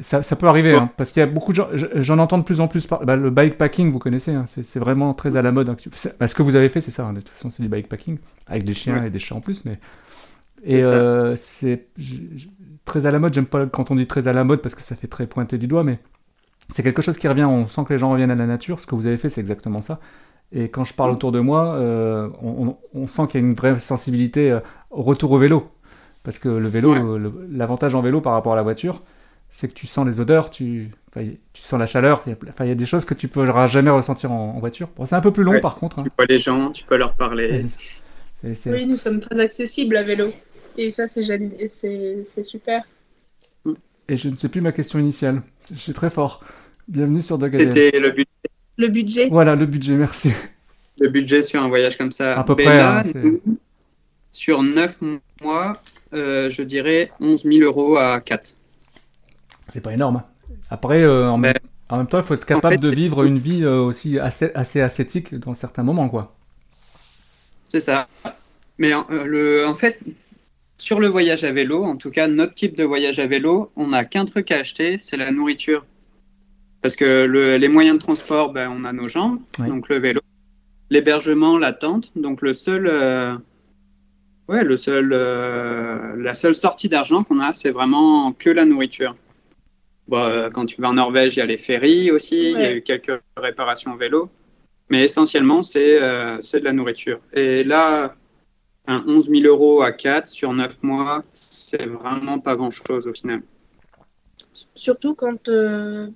Ça, 0.00 0.22
ça 0.22 0.36
peut 0.36 0.46
arriver, 0.48 0.74
hein, 0.74 0.90
parce 0.98 1.12
qu'il 1.12 1.20
y 1.20 1.22
a 1.22 1.26
beaucoup 1.26 1.52
de 1.52 1.56
gens, 1.56 1.68
je- 1.74 1.86
j'en 1.96 2.18
entends 2.18 2.38
de 2.38 2.42
plus 2.42 2.60
en 2.60 2.68
plus 2.68 2.86
par, 2.86 3.04
bah, 3.04 3.16
le 3.16 3.30
bikepacking, 3.30 3.92
vous 3.92 3.98
connaissez, 3.98 4.32
hein, 4.32 4.44
c'est, 4.46 4.78
vraiment 4.78 5.14
très 5.14 5.36
à 5.36 5.42
la 5.42 5.52
mode. 5.52 5.68
hein, 5.70 5.76
bah, 6.20 6.28
ce 6.28 6.34
que 6.34 6.42
vous 6.42 6.56
avez 6.56 6.68
fait, 6.70 6.80
c'est 6.80 6.90
ça, 6.90 7.06
hein, 7.06 7.12
de 7.14 7.20
toute 7.20 7.30
façon, 7.30 7.50
c'est 7.50 7.62
du 7.62 7.68
bikepacking, 7.68 8.18
avec 8.46 8.64
des 8.64 8.74
chiens 8.74 9.00
Ouais. 9.00 9.06
et 9.08 9.10
des 9.10 9.18
chats 9.18 9.34
en 9.34 9.40
plus, 9.40 9.64
mais. 9.66 9.78
Et 10.64 10.80
C'est 10.80 10.86
euh, 10.86 11.36
très 12.84 13.06
à 13.06 13.10
la 13.10 13.18
mode, 13.18 13.34
j'aime 13.34 13.46
pas 13.46 13.66
quand 13.66 13.90
on 13.90 13.96
dit 13.96 14.06
très 14.06 14.28
à 14.28 14.32
la 14.32 14.44
mode 14.44 14.60
parce 14.62 14.74
que 14.74 14.82
ça 14.82 14.96
fait 14.96 15.06
très 15.06 15.26
pointer 15.26 15.58
du 15.58 15.66
doigt, 15.66 15.84
mais 15.84 15.98
c'est 16.70 16.82
quelque 16.82 17.02
chose 17.02 17.18
qui 17.18 17.28
revient, 17.28 17.44
on 17.44 17.66
sent 17.66 17.82
que 17.86 17.92
les 17.92 17.98
gens 17.98 18.10
reviennent 18.10 18.30
à 18.30 18.34
la 18.34 18.46
nature, 18.46 18.80
ce 18.80 18.86
que 18.86 18.94
vous 18.94 19.06
avez 19.06 19.16
fait 19.16 19.28
c'est 19.28 19.40
exactement 19.40 19.82
ça. 19.82 20.00
Et 20.52 20.68
quand 20.70 20.84
je 20.84 20.94
parle 20.94 21.10
autour 21.10 21.30
de 21.32 21.40
moi, 21.40 21.74
euh, 21.74 22.28
on, 22.94 23.06
sent 23.06 23.26
qu'il 23.28 23.40
y 23.40 23.44
a 23.44 23.46
une 23.46 23.54
vraie 23.54 23.78
sensibilité 23.78 24.50
euh, 24.50 24.60
au 24.90 25.02
retour 25.02 25.30
au 25.32 25.38
vélo. 25.38 25.68
Parce 26.22 26.38
que 26.38 26.48
le 26.48 26.68
vélo, 26.68 26.92
Ouais. 26.92 27.02
euh, 27.02 27.30
l'avantage 27.50 27.94
en 27.94 28.00
vélo 28.00 28.20
par 28.20 28.32
rapport 28.32 28.54
à 28.54 28.56
la 28.56 28.62
voiture, 28.62 29.02
c'est 29.50 29.68
que 29.68 29.74
tu 29.74 29.86
sens 29.86 30.06
les 30.06 30.20
odeurs, 30.20 30.50
tu, 30.50 30.90
sens 31.54 31.78
la 31.78 31.86
chaleur, 31.86 32.22
il 32.26 32.36
y, 32.66 32.70
a, 32.70 32.74
des 32.74 32.86
choses 32.86 33.04
que 33.04 33.14
tu 33.14 33.28
pourras 33.28 33.66
jamais 33.66 33.90
ressentir 33.90 34.32
en, 34.32 34.54
en 34.56 34.58
voiture. 34.58 34.88
Bon, 34.96 35.04
c'est 35.04 35.16
un 35.16 35.20
peu 35.20 35.32
plus 35.32 35.44
long 35.44 35.52
Ouais. 35.52 35.60
par 35.60 35.76
contre. 35.76 35.98
hein. 35.98 36.02
Tu 36.04 36.10
vois 36.16 36.26
les 36.26 36.38
gens, 36.38 36.70
tu 36.70 36.84
peux 36.84 36.96
leur 36.96 37.14
parler. 37.14 37.64
Oui, 38.42 38.86
nous 38.86 38.96
sommes 38.96 39.20
très 39.20 39.40
accessibles 39.40 39.96
à 39.96 40.02
vélo. 40.02 40.30
Et 40.76 40.90
ça, 40.90 41.06
c'est 41.06 41.22
génial- 41.22 41.56
et 41.58 41.68
c'est 41.68 42.22
c'est 42.24 42.44
super. 42.44 42.84
Et 44.08 44.16
je 44.16 44.28
ne 44.28 44.36
sais 44.36 44.48
plus 44.48 44.60
ma 44.60 44.72
question 44.72 44.98
initiale. 44.98 45.42
Je 45.70 45.78
suis 45.78 45.92
très 45.92 46.10
fort. 46.10 46.42
Bienvenue 46.88 47.20
sur 47.20 47.38
Dog. 47.38 47.56
C'était 47.58 47.98
le, 47.98 48.10
but- 48.10 48.28
Le 48.78 48.88
budget, 48.88 49.28
Voilà 49.28 49.54
le 49.54 49.66
budget, 49.66 49.94
merci. 49.96 50.32
le 51.00 51.08
budget 51.08 51.42
sur 51.42 51.62
un 51.62 51.68
voyage 51.68 51.98
comme 51.98 52.12
ça. 52.12 52.38
À 52.38 52.44
peu 52.44 52.54
Mais 52.56 52.64
près, 52.64 52.80
hein, 52.80 53.02
c'est- 53.04 53.40
sur 54.30 54.62
9 54.62 54.98
mois, 55.42 55.82
euh, 56.14 56.48
je 56.48 56.62
dirais 56.62 57.10
11 57.20 57.42
000 57.44 57.60
euros 57.64 57.96
à 57.96 58.20
4. 58.20 58.56
C'est 59.68 59.82
pas 59.82 59.92
énorme. 59.92 60.22
Après, 60.70 61.02
euh, 61.02 61.28
en, 61.28 61.36
même, 61.36 61.52
Mais- 61.62 61.68
en 61.90 61.98
même 61.98 62.06
temps, 62.06 62.18
il 62.18 62.24
faut 62.24 62.34
être 62.34 62.46
capable 62.46 62.76
fait, 62.76 62.80
de 62.80 62.88
vivre 62.88 63.24
une 63.24 63.38
vie 63.38 63.62
euh, 63.64 63.80
aussi 63.80 64.18
assez, 64.18 64.50
assez 64.54 64.80
ascétique 64.80 65.34
dans 65.34 65.52
certains 65.54 65.82
moments, 65.82 66.08
quoi. 66.08 66.34
C'est 67.68 67.80
ça. 67.80 68.08
Mais 68.78 68.92
euh, 68.94 69.24
le, 69.24 69.66
en 69.66 69.74
fait, 69.74 69.98
sur 70.78 71.00
le 71.00 71.08
voyage 71.08 71.44
à 71.44 71.52
vélo, 71.52 71.84
en 71.84 71.96
tout 71.96 72.10
cas 72.10 72.28
notre 72.28 72.54
type 72.54 72.76
de 72.76 72.84
voyage 72.84 73.18
à 73.18 73.26
vélo, 73.26 73.70
on 73.76 73.88
n'a 73.88 74.04
qu'un 74.04 74.24
truc 74.24 74.50
à 74.50 74.56
acheter, 74.58 74.96
c'est 74.98 75.16
la 75.16 75.30
nourriture. 75.32 75.84
Parce 76.82 76.94
que 76.94 77.24
le- 77.24 77.56
les 77.56 77.68
moyens 77.68 77.96
de 77.98 78.02
transport, 78.02 78.52
ben, 78.52 78.72
on 78.74 78.84
a 78.84 78.92
nos 78.92 79.08
jambes, 79.08 79.40
Ouais. 79.58 79.66
donc 79.66 79.88
le 79.88 79.98
vélo, 79.98 80.20
l'hébergement, 80.90 81.58
la 81.58 81.72
tente. 81.72 82.12
Donc 82.16 82.40
le 82.42 82.52
seul, 82.52 82.86
euh, 82.86 83.34
ouais, 84.48 84.62
le 84.62 84.76
seul, 84.76 85.10
euh, 85.12 86.14
la 86.16 86.34
seule 86.34 86.54
sortie 86.54 86.88
d'argent 86.88 87.24
qu'on 87.24 87.40
a, 87.40 87.52
c'est 87.52 87.70
vraiment 87.70 88.32
que 88.32 88.50
la 88.50 88.64
nourriture. 88.64 89.16
Bon, 90.06 90.18
euh, 90.18 90.48
quand 90.50 90.66
tu 90.66 90.80
vas 90.80 90.88
en 90.88 90.94
Norvège, 90.94 91.36
il 91.36 91.40
y 91.40 91.42
a 91.42 91.46
les 91.46 91.58
ferries 91.58 92.10
aussi, 92.12 92.52
il 92.52 92.60
y 92.60 92.64
a 92.64 92.72
eu 92.72 92.80
quelques 92.82 93.20
réparations 93.36 93.94
vélo, 93.96 94.30
mais 94.88 95.02
essentiellement 95.04 95.60
c'est 95.62 96.00
euh, 96.00 96.40
c'est 96.40 96.60
de 96.60 96.64
la 96.64 96.72
nourriture. 96.72 97.18
Et 97.34 97.62
là, 97.64 98.14
un 98.88 99.04
11 99.06 99.28
000 99.28 99.42
euros 99.44 99.82
à 99.82 99.92
4 99.92 100.28
sur 100.28 100.52
9 100.52 100.82
mois, 100.82 101.22
c'est 101.34 101.86
vraiment 101.86 102.40
pas 102.40 102.56
grand-chose 102.56 103.06
au 103.06 103.12
final. 103.12 103.42
surtout 104.74 105.14
quand 105.14 105.48
euh, 105.48 106.08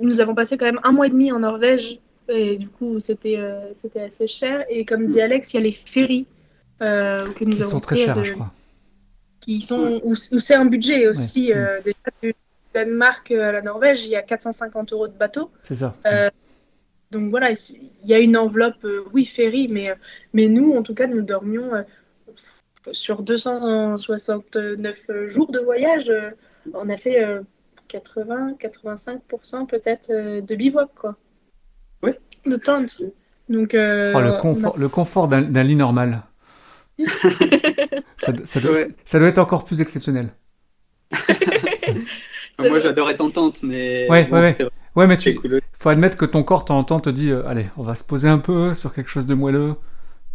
nous 0.00 0.20
avons 0.20 0.34
passé 0.34 0.56
quand 0.56 0.66
même 0.66 0.80
un 0.84 0.92
mois 0.92 1.06
et 1.06 1.10
demi 1.10 1.32
en 1.32 1.40
Norvège. 1.40 1.98
Et 2.28 2.56
du 2.58 2.68
coup, 2.68 3.00
c'était 3.00 3.38
euh, 3.38 3.72
c'était 3.74 4.02
assez 4.02 4.28
cher. 4.28 4.64
Et 4.68 4.84
comme 4.84 5.08
dit 5.08 5.20
Alex, 5.20 5.52
il 5.52 5.56
y 5.56 5.60
a 5.60 5.62
les 5.64 5.72
ferries 5.72 6.26
euh, 6.80 7.28
que 7.32 7.44
nous 7.44 7.50
Qui 7.52 7.62
avons 7.62 7.70
sont 7.72 7.80
très 7.80 7.96
chers, 7.96 8.14
de- 8.16 8.22
je 8.22 8.34
crois. 8.34 8.52
qui 9.40 9.60
sont 9.60 10.00
où, 10.04 10.12
où 10.12 10.38
c'est 10.38 10.54
un 10.54 10.66
budget 10.66 11.08
aussi. 11.08 11.48
Ouais. 11.48 11.56
euh, 11.56 11.80
déjà 11.84 11.96
du 12.22 12.34
Danemark 12.72 13.32
à 13.32 13.50
la 13.50 13.62
Norvège, 13.62 14.04
il 14.04 14.10
y 14.10 14.16
a 14.16 14.22
450 14.22 14.92
euros 14.92 15.08
de 15.08 15.12
bateau. 15.14 15.50
C'est 15.64 15.74
ça. 15.74 15.96
Euh, 16.06 16.30
donc 17.10 17.30
voilà, 17.30 17.50
il 17.50 17.90
y 18.08 18.14
a 18.14 18.20
une 18.20 18.36
enveloppe, 18.36 18.86
oui, 19.12 19.24
ferry, 19.26 19.66
mais, 19.66 19.92
mais 20.32 20.46
nous, 20.46 20.74
en 20.74 20.84
tout 20.84 20.94
cas, 20.94 21.08
nous 21.08 21.22
dormions 21.22 21.72
sur 22.92 23.22
269 23.22 25.26
jours 25.26 25.50
de 25.50 25.60
voyage. 25.60 26.12
on 26.74 26.88
a 26.88 26.96
fait 26.96 27.24
80-85% 27.88 29.66
peut-être 29.66 30.10
de 30.10 30.54
bivouac, 30.54 30.88
quoi. 30.94 31.16
Oui. 32.02 32.12
De 32.46 32.56
tente. 32.56 33.02
Donc, 33.48 33.70
oh, 33.72 33.76
le, 33.76 34.40
confort, 34.40 34.78
le 34.78 34.88
confort 34.88 35.28
d'un 35.28 35.62
lit 35.62 35.76
normal. 35.76 36.22
ça, 38.18 38.32
doit, 38.32 38.84
ça, 39.04 39.18
doit, 39.18 39.28
être 39.28 39.38
encore 39.38 39.64
plus 39.64 39.80
exceptionnel. 39.80 40.30
Moi, 42.58 42.78
j'adorais 42.78 43.16
ton 43.16 43.30
tente, 43.30 43.62
mais. 43.62 44.06
Ouais, 44.10 44.28
ouais, 44.30 44.56
ouais. 44.96 45.06
mais 45.06 45.16
tu. 45.16 45.38
Faut 45.78 45.88
admettre 45.88 46.16
que 46.16 46.26
ton 46.26 46.42
corps, 46.42 46.64
temps 46.64 47.00
te 47.00 47.10
dit 47.10 47.30
euh, 47.30 47.46
allez, 47.46 47.66
on 47.76 47.82
va 47.82 47.94
se 47.94 48.04
poser 48.04 48.28
un 48.28 48.38
peu 48.38 48.74
sur 48.74 48.92
quelque 48.92 49.08
chose 49.08 49.26
de 49.26 49.34
moelleux. 49.34 49.76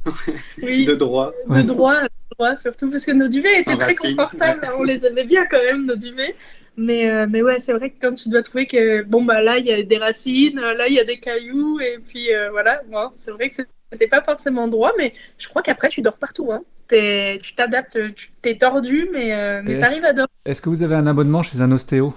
oui, 0.62 0.86
de 0.86 0.96
droit. 0.96 1.34
De 1.48 1.62
droit, 1.62 2.02
droit, 2.38 2.56
surtout 2.56 2.90
parce 2.90 3.06
que 3.06 3.12
nos 3.12 3.28
duvets 3.28 3.62
étaient 3.62 3.78
très 3.78 3.96
confortables. 3.96 4.68
on 4.78 4.84
les 4.84 5.06
aimait 5.06 5.26
bien 5.26 5.46
quand 5.46 5.62
même, 5.62 5.86
nos 5.86 5.96
duvets. 5.96 6.36
Mais, 6.78 7.10
euh, 7.10 7.26
mais 7.30 7.42
ouais, 7.42 7.60
c'est 7.60 7.74
vrai 7.74 7.90
que 7.90 7.96
quand 8.02 8.14
tu 8.14 8.30
dois 8.30 8.42
trouver 8.42 8.68
que, 8.68 9.04
bon, 9.04 9.24
bah 9.24 9.42
là, 9.42 9.58
il 9.58 9.66
y 9.66 9.72
a 9.72 9.82
des 9.82 9.98
racines, 9.98 10.60
là, 10.60 10.88
il 10.88 10.94
y 10.94 11.00
a 11.00 11.06
des 11.06 11.20
cailloux, 11.20 11.80
et 11.80 12.00
puis 12.06 12.34
euh, 12.34 12.50
voilà, 12.52 12.82
bon, 12.92 13.12
c'est 13.16 13.32
vrai 13.32 13.50
que 13.50 13.56
c'était 13.92 14.08
pas 14.08 14.22
forcément 14.22 14.68
droit, 14.68 14.92
mais 14.98 15.14
je 15.38 15.48
crois 15.48 15.62
qu'après, 15.62 15.88
tu 15.88 16.02
dors 16.02 16.18
partout. 16.18 16.52
Hein. 16.52 16.64
tu 16.90 17.56
t'adaptes, 17.56 17.98
tu 18.16 18.32
t'es 18.42 18.58
tordu, 18.58 19.08
mais, 19.14 19.34
euh, 19.34 19.62
mais 19.64 19.80
t'arrives 19.80 20.04
à 20.04 20.12
dormir. 20.12 20.28
Est-ce 20.44 20.62
que 20.62 20.70
vous 20.70 20.84
avez 20.84 20.96
un 20.96 21.08
abonnement 21.08 21.44
chez 21.44 21.62
un 21.62 21.72
ostéo? 21.72 22.14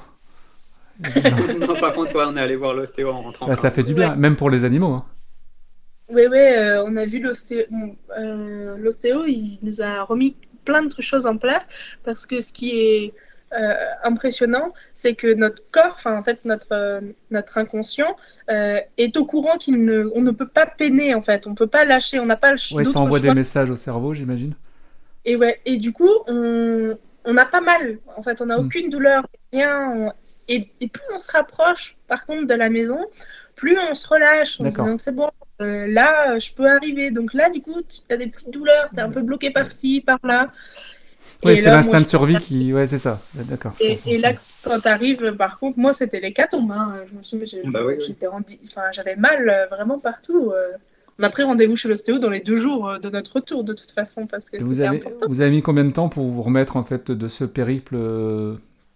Non, 1.60 1.78
par 1.78 1.92
contre, 1.92 2.12
on 2.16 2.36
est 2.36 2.40
allé 2.40 2.56
voir 2.56 2.74
l'ostéo 2.74 3.10
en 3.10 3.22
rentrant. 3.22 3.46
Bah, 3.46 3.54
ça 3.54 3.70
fait 3.70 3.84
du 3.84 3.94
bien, 3.94 4.16
même 4.16 4.34
pour 4.34 4.50
les 4.50 4.64
animaux. 4.64 4.94
Hein. 4.94 5.04
Oui, 6.10 6.22
oui, 6.30 6.38
euh, 6.38 6.84
on 6.84 6.96
a 6.96 7.04
vu 7.04 7.20
l'ostéo. 7.20 7.64
l'ostéo, 8.78 9.26
il 9.26 9.58
nous 9.62 9.82
a 9.82 10.02
remis 10.02 10.36
plein 10.64 10.82
de 10.82 10.94
choses 11.00 11.26
en 11.26 11.36
place 11.36 11.66
parce 12.04 12.26
que 12.26 12.40
ce 12.40 12.52
qui 12.52 12.70
est 12.78 13.14
euh, 13.58 13.74
impressionnant, 14.04 14.74
c'est 14.92 15.14
que 15.14 15.32
notre 15.32 15.62
corps, 15.72 15.94
enfin 15.94 16.18
en 16.18 16.22
fait 16.22 16.44
notre, 16.44 16.72
euh, 16.72 17.00
notre 17.30 17.56
inconscient, 17.56 18.14
euh, 18.50 18.78
est 18.98 19.16
au 19.16 19.24
courant 19.24 19.56
qu'il 19.56 19.82
ne, 19.86 20.10
on 20.14 20.20
ne 20.20 20.32
peut 20.32 20.46
pas 20.46 20.66
peiner 20.66 21.14
en 21.14 21.22
fait, 21.22 21.46
on 21.46 21.54
peut 21.54 21.66
pas 21.66 21.86
lâcher, 21.86 22.20
on 22.20 22.26
n'a 22.26 22.36
pas 22.36 22.52
le 22.52 22.58
ouais, 22.74 22.84
ça 22.84 23.00
envoie 23.00 23.20
des 23.20 23.32
messages 23.32 23.70
au 23.70 23.76
cerveau, 23.76 24.12
j'imagine. 24.12 24.52
Et 25.24 25.36
ouais, 25.36 25.60
et 25.64 25.78
du 25.78 25.92
coup, 25.92 26.10
on, 26.26 26.98
on 27.24 27.36
a 27.38 27.44
pas 27.46 27.62
mal, 27.62 27.98
en 28.16 28.22
fait, 28.22 28.42
on 28.42 28.46
n'a 28.46 28.58
hmm. 28.58 28.66
aucune 28.66 28.90
douleur, 28.90 29.26
rien. 29.50 30.10
Et, 30.48 30.70
et, 30.82 30.88
plus 30.88 31.04
on 31.14 31.18
se 31.18 31.32
rapproche, 31.32 31.96
par 32.06 32.26
contre, 32.26 32.46
de 32.46 32.54
la 32.54 32.68
maison, 32.68 32.98
plus 33.54 33.78
on 33.78 33.94
se 33.94 34.06
relâche, 34.08 34.58
se 34.58 34.62
disant 34.62 34.98
c'est 34.98 35.14
bon, 35.14 35.30
là, 35.60 36.38
je 36.38 36.52
peux 36.52 36.66
arriver. 36.66 37.10
Donc 37.10 37.34
là, 37.34 37.50
du 37.50 37.60
coup, 37.60 37.80
tu 37.82 38.14
as 38.14 38.16
des 38.16 38.26
petites 38.26 38.52
douleurs, 38.52 38.88
tu 38.90 38.96
es 38.96 39.02
un 39.02 39.10
peu 39.10 39.22
bloqué 39.22 39.50
par-ci, 39.50 40.00
par-là. 40.00 40.50
Oui, 41.44 41.56
c'est 41.56 41.70
l'instinct 41.70 42.00
de 42.00 42.06
survie 42.06 42.36
qui. 42.38 42.72
Ouais, 42.72 42.86
c'est 42.88 42.98
ça. 42.98 43.20
D'accord. 43.34 43.72
Et, 43.80 44.18
là, 44.18 44.32
quand 44.64 44.80
tu 44.80 44.88
arrives, 44.88 45.36
par 45.36 45.58
contre, 45.58 45.78
moi, 45.78 45.92
c'était 45.92 46.20
les 46.20 46.34
Hein. 46.38 46.94
Je 47.10 47.16
me 47.16 47.22
souviens, 47.22 47.70
bah 47.70 47.80
j'avais 48.92 49.16
mal 49.16 49.48
euh, 49.48 49.66
vraiment 49.66 49.98
partout. 49.98 50.50
Euh. 50.52 50.72
On 51.20 51.24
a 51.24 51.30
pris 51.30 51.42
rendez-vous 51.42 51.74
chez 51.74 51.88
l'ostéo 51.88 52.18
dans 52.18 52.30
les 52.30 52.40
deux 52.40 52.56
jours 52.56 52.88
euh, 52.88 52.98
de 52.98 53.10
notre 53.10 53.36
retour, 53.36 53.64
de 53.64 53.72
toute 53.72 53.90
façon, 53.90 54.26
parce 54.26 54.50
que 54.50 54.62
vous 54.62 54.80
avez, 54.80 54.98
important. 54.98 55.26
Vous 55.28 55.40
avez 55.40 55.50
mis 55.50 55.62
combien 55.62 55.84
de 55.84 55.90
temps 55.90 56.08
pour 56.08 56.26
vous 56.28 56.42
remettre 56.42 56.76
en 56.76 56.84
fait 56.84 57.10
de 57.10 57.28
ce 57.28 57.44
périple, 57.44 57.96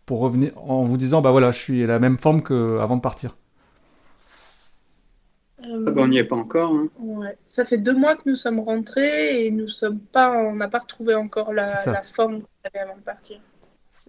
pour 0.07 0.21
revenir 0.21 0.53
en 0.57 0.85
vous 0.85 0.97
disant, 0.97 1.21
bah 1.21 1.31
voilà, 1.31 1.51
je 1.51 1.59
suis 1.59 1.83
à 1.83 1.87
la 1.87 1.99
même 1.99 2.19
forme 2.19 2.43
qu'avant 2.43 2.97
de 2.97 3.01
partir? 3.01 3.37
Ah 5.65 5.91
bah, 5.91 6.03
on 6.03 6.09
n'y 6.09 6.19
est 6.19 6.25
pas 6.25 6.37
encore. 6.37 6.73
Hein. 6.73 6.89
Ouais. 7.01 7.37
Ça 7.45 7.65
fait 7.65 7.79
deux 7.79 7.95
mois 7.95 8.17
que 8.17 8.23
nous 8.27 8.37
sommes 8.37 8.61
rentrés 8.61 9.47
et 9.47 9.51
nous 9.51 9.69
sommes 9.69 9.99
pas, 9.99 10.33
on 10.33 10.55
n'a 10.55 10.69
pas 10.69 10.81
retrouvé 10.81 11.15
encore 11.15 11.53
la, 11.53 11.69
forme 12.03 12.41
qu'on 12.41 12.69
avait 12.69 12.81
avant 12.81 12.97
de 12.97 13.03
partir. 13.03 13.39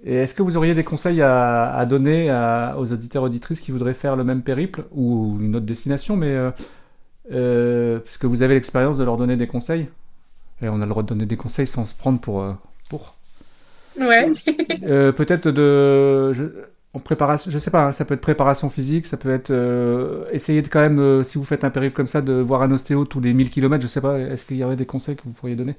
Et 0.06 0.16
est-ce 0.16 0.34
que 0.34 0.42
vous 0.42 0.58
auriez 0.58 0.74
des 0.74 0.84
conseils 0.84 1.22
à, 1.22 1.86
donner 1.90 2.30
aux 2.78 2.92
auditeurs 2.92 3.24
auditrices 3.24 3.62
qui 3.62 3.72
voudraient 3.72 3.94
faire 3.94 4.16
le 4.16 4.24
même 4.24 4.42
périple 4.42 4.84
ou 4.92 5.38
une 5.40 5.56
autre 5.56 5.66
destination, 5.66 6.18
mais 6.18 6.34
euh, 6.34 6.52
euh, 7.32 8.00
puisque 8.00 8.26
vous 8.26 8.42
avez 8.42 8.56
l'expérience 8.56 8.98
de 8.98 9.04
leur 9.04 9.16
donner 9.16 9.38
des 9.38 9.48
conseils, 9.48 9.88
et 10.62 10.68
on 10.68 10.82
a 10.82 10.86
le 10.86 10.90
droit 10.90 11.04
de 11.04 11.08
donner 11.08 11.26
des 11.26 11.38
conseils 11.38 11.68
sans 11.68 11.86
se 11.86 11.94
prendre 11.94 12.20
pour 12.20 12.42
euh, 12.42 12.54
pour. 12.90 13.16
Ouais. 13.98 14.34
Peut-être 14.82 15.48
de 15.48 16.34
en 16.94 17.00
préparation, 17.00 17.50
je 17.50 17.58
sais 17.58 17.72
pas, 17.72 17.88
hein, 17.88 17.92
ça 17.92 18.06
peut 18.06 18.14
être 18.14 18.22
préparation 18.22 18.70
physique, 18.70 19.08
ça 19.08 19.18
peut 19.18 19.34
être 19.34 19.50
euh, 19.50 20.26
essayer 20.32 20.62
de 20.62 20.68
quand 20.68 20.80
même, 20.80 21.00
euh, 21.00 21.24
si 21.24 21.40
vous 21.40 21.44
faites 21.44 21.64
un 21.64 21.72
périple 21.72 21.96
comme 21.96 22.08
ça, 22.08 22.22
de 22.22 22.34
voir 22.34 22.62
un 22.62 22.72
ostéo 22.72 23.06
tous 23.06 23.20
les 23.20 23.34
1000 23.34 23.50
km, 23.50 23.82
je 23.82 23.88
sais 23.88 24.02
pas, 24.02 24.20
est-ce 24.20 24.46
qu'il 24.46 24.58
y 24.58 24.64
aurait 24.64 24.76
des 24.76 24.86
conseils 24.86 25.16
que 25.16 25.24
vous 25.26 25.32
pourriez 25.32 25.56
donner? 25.56 25.76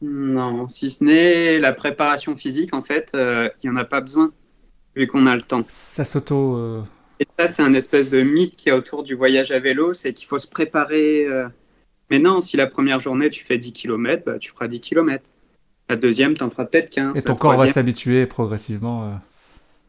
Non, 0.00 0.68
si 0.68 0.90
ce 0.90 1.02
n'est 1.02 1.58
la 1.58 1.72
préparation 1.72 2.36
physique, 2.36 2.72
en 2.72 2.82
fait, 2.82 3.10
euh, 3.14 3.48
il 3.62 3.68
n'y 3.68 3.76
en 3.76 3.80
a 3.80 3.84
pas 3.84 4.00
besoin, 4.00 4.30
vu 4.94 5.08
qu'on 5.08 5.26
a 5.26 5.34
le 5.34 5.42
temps. 5.42 5.64
Ça 5.68 6.04
s'auto. 6.04 6.84
Et 7.18 7.26
ça, 7.36 7.48
c'est 7.48 7.62
un 7.62 7.74
espèce 7.74 8.08
de 8.08 8.22
mythe 8.22 8.54
qui 8.54 8.68
est 8.68 8.72
autour 8.72 9.02
du 9.02 9.16
voyage 9.16 9.50
à 9.50 9.58
vélo, 9.58 9.92
c'est 9.92 10.12
qu'il 10.12 10.28
faut 10.28 10.38
se 10.38 10.48
préparer. 10.48 11.26
Mais 12.12 12.20
non, 12.20 12.40
si 12.40 12.56
la 12.56 12.68
première 12.68 13.00
journée 13.00 13.28
tu 13.28 13.44
fais 13.44 13.58
10 13.58 13.72
km, 13.72 14.22
bah, 14.24 14.38
tu 14.38 14.52
feras 14.52 14.68
10 14.68 14.80
km. 14.80 15.24
La 15.88 15.96
deuxième, 15.96 16.34
tu 16.34 16.44
en 16.44 16.50
feras 16.50 16.66
peut-être 16.66 16.90
15. 16.90 17.18
Et 17.18 17.22
ton 17.22 17.34
corps 17.34 17.56
va 17.56 17.66
s'habituer 17.66 18.24
progressivement. 18.26 19.18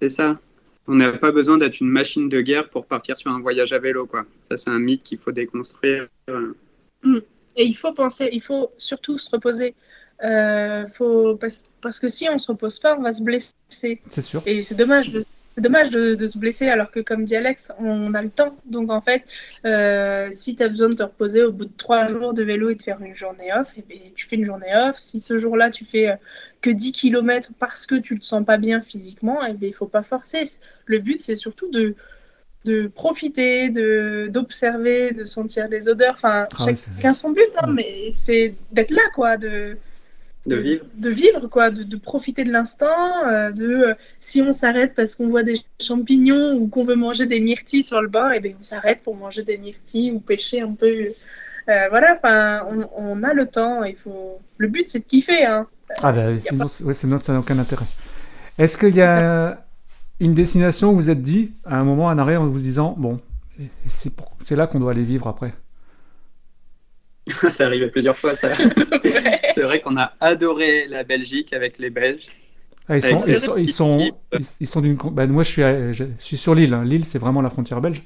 C'est 0.02 0.10
ça. 0.10 0.40
On 0.88 0.96
n'a 0.96 1.12
pas 1.12 1.32
besoin 1.32 1.58
d'être 1.58 1.82
une 1.82 1.90
machine 1.90 2.30
de 2.30 2.42
guerre 2.42 2.70
pour 2.70 2.86
partir 2.86 3.18
sur 3.18 3.32
un 3.32 3.40
voyage 3.40 3.74
à 3.74 3.80
vélo, 3.80 4.08
quoi. 4.08 4.26
Ça, 4.50 4.58
c'est 4.58 4.70
un 4.72 4.80
mythe 4.80 5.04
qu'il 5.04 5.20
faut 5.20 5.32
déconstruire. 5.32 6.08
Mm. 7.04 7.20
Et 7.56 7.66
il 7.66 7.74
faut 7.74 7.94
penser, 7.94 8.30
il 8.32 8.42
faut 8.42 8.72
surtout 8.78 9.18
se 9.18 9.30
reposer. 9.30 9.76
Euh, 10.24 10.88
faut, 10.88 11.36
parce, 11.36 11.66
parce, 11.82 12.00
que 12.00 12.08
si 12.10 12.28
on 12.30 12.38
se 12.38 12.52
repose 12.52 12.80
pas, 12.80 12.98
on 12.98 13.02
va 13.02 13.14
se 13.14 13.22
blesser. 13.22 13.54
C'est 13.70 14.22
sûr. 14.22 14.42
Et 14.46 14.64
c'est 14.64 14.76
dommage 14.76 15.12
de 15.12 15.24
c'est 15.60 15.64
dommage 15.64 15.90
de, 15.90 16.28
se 16.28 16.38
blesser 16.38 16.70
alors 16.70 16.90
que 16.90 17.02
comme 17.02 17.26
dit 17.26 17.36
Alex, 17.36 17.74
on 17.80 18.14
a 18.14 18.22
le 18.22 18.30
temps. 18.30 18.56
Donc 18.66 18.90
en 18.90 19.02
fait, 19.02 19.26
euh, 19.66 20.30
si 20.32 20.56
tu 20.56 20.64
as 20.64 20.70
besoin 20.70 20.88
de 20.88 20.94
te 20.94 21.04
reposer 21.04 21.44
au 21.44 21.52
bout 21.52 21.66
de 21.66 21.74
trois 21.76 22.08
jours 22.08 22.34
de 22.34 22.44
vélo 22.44 22.70
et 22.70 22.76
de 22.76 22.82
faire 22.82 23.02
une 23.02 23.14
journée 23.14 23.52
off, 23.54 23.78
et 23.78 23.84
eh 23.90 23.94
bien, 23.94 24.00
tu 24.16 24.26
fais 24.26 24.38
une 24.38 24.46
journée 24.46 24.74
off. 24.74 24.98
Si 24.98 25.20
ce 25.20 25.38
jour-là 25.38 25.70
tu 25.70 25.84
fais 25.84 26.12
euh, 26.12 26.16
que 26.62 26.70
10 26.70 26.94
km 26.94 27.52
parce 27.60 27.86
que 27.86 27.96
tu 27.96 28.14
ne 28.14 28.20
te 28.20 28.26
sens 28.26 28.46
pas 28.46 28.56
bien 28.56 28.80
physiquement, 28.80 29.46
et 29.46 29.50
eh 29.52 29.54
bien, 29.54 29.68
il 29.68 29.76
faut 29.76 29.86
pas 29.86 30.04
forcer. 30.04 30.44
Le 30.86 31.00
but 31.00 31.20
c'est 31.20 31.36
surtout 31.36 31.70
de, 31.70 31.94
de 32.64 32.88
profiter, 32.88 33.70
d'observer, 34.30 35.12
de, 35.12 35.26
sentir 35.26 35.68
les 35.68 35.90
odeurs. 35.90 36.14
Enfin, 36.14 36.48
ah 36.58 36.66
chacun 36.66 37.14
son 37.14 37.32
but, 37.32 37.50
hein, 37.58 37.68
mais 37.68 38.12
c'est 38.14 38.56
d'être 38.72 38.92
là, 38.92 39.04
quoi. 39.14 39.36
De, 39.36 39.78
de 40.50 40.56
vivre. 40.56 40.86
De 40.96 41.10
vivre, 41.10 41.48
quoi, 41.48 41.72
de, 41.72 41.98
profiter 41.98 42.44
de 42.44 42.52
l'instant, 42.52 43.28
euh, 43.28 43.52
de 43.52 43.68
euh, 43.68 43.94
si 44.20 44.42
on 44.42 44.52
s'arrête 44.52 44.94
parce 44.96 45.16
qu'on 45.16 45.30
voit 45.30 45.44
des 45.44 45.60
champignons 45.82 46.54
ou 46.54 46.68
qu'on 46.68 46.84
veut 46.84 46.96
manger 46.96 47.26
des 47.26 47.40
myrtilles 47.40 47.84
sur 47.84 48.02
le 48.02 48.08
bord, 48.08 48.32
et 48.32 48.38
eh 48.38 48.40
bien 48.40 48.56
on 48.60 48.64
s'arrête 48.64 49.02
pour 49.04 49.16
manger 49.16 49.44
des 49.44 49.58
myrtilles 49.58 50.12
ou 50.12 50.20
pêcher 50.20 50.62
un 50.62 50.74
peu. 50.74 50.88
Euh, 50.88 51.88
voilà, 51.90 52.18
enfin, 52.18 52.66
on, 52.98 53.24
a 53.24 53.34
le 53.34 53.46
temps, 53.46 53.84
il 53.84 53.96
faut. 53.96 54.40
Le 54.58 54.68
but 54.68 54.88
c'est 54.88 55.00
de 55.00 55.06
kiffer, 55.06 55.46
hein. 55.46 55.68
Ah 56.04 56.12
bah, 56.12 56.38
sinon, 56.94 57.18
ça 57.18 57.34
n'a 57.34 57.40
aucun 57.40 57.58
intérêt. 57.58 57.86
Est-ce 58.58 58.78
qu'il 58.78 58.96
y 58.96 59.02
a 59.02 59.66
une 60.20 60.34
destination 60.34 60.92
où 60.92 60.96
vous 60.96 61.10
êtes 61.10 61.22
dit, 61.22 61.52
à 61.66 61.78
un 61.78 61.84
moment 61.84 62.06
en 62.06 62.18
arrière, 62.18 62.42
en 62.42 62.48
vous 62.48 62.60
disant, 62.60 62.94
bon, 62.98 63.20
c'est 63.88 64.56
là 64.56 64.68
qu'on 64.68 64.80
doit 64.80 64.92
aller 64.92 65.04
vivre 65.04 65.28
après? 65.28 65.54
ça 67.50 67.66
arrivé 67.66 67.88
plusieurs 67.88 68.18
fois, 68.18 68.36
ça. 68.36 68.52
C'est 69.54 69.64
vrai 69.64 69.82
qu'on 69.82 69.98
a 69.98 70.14
adoré 70.20 70.88
la 70.88 71.04
Belgique 71.04 71.54
avec 71.54 71.78
les 71.78 71.90
Belges. 71.90 72.28
Ah, 72.88 72.98
ils, 72.98 73.04
sont, 73.04 73.20
ils, 73.28 73.72
sont, 73.72 74.00
ils, 74.60 74.68
sont, 74.68 74.82
d'une. 74.82 74.98
Ben, 75.12 75.28
moi, 75.28 75.44
je 75.44 75.52
suis, 75.52 75.62
je 75.94 76.06
suis 76.18 76.38
sur 76.38 76.56
l'île. 76.56 76.74
Hein. 76.74 76.84
L'île, 76.84 77.06
c'est 77.06 77.20
vraiment 77.20 77.42
la 77.42 77.52
frontière 77.52 77.82
belge. 77.82 78.02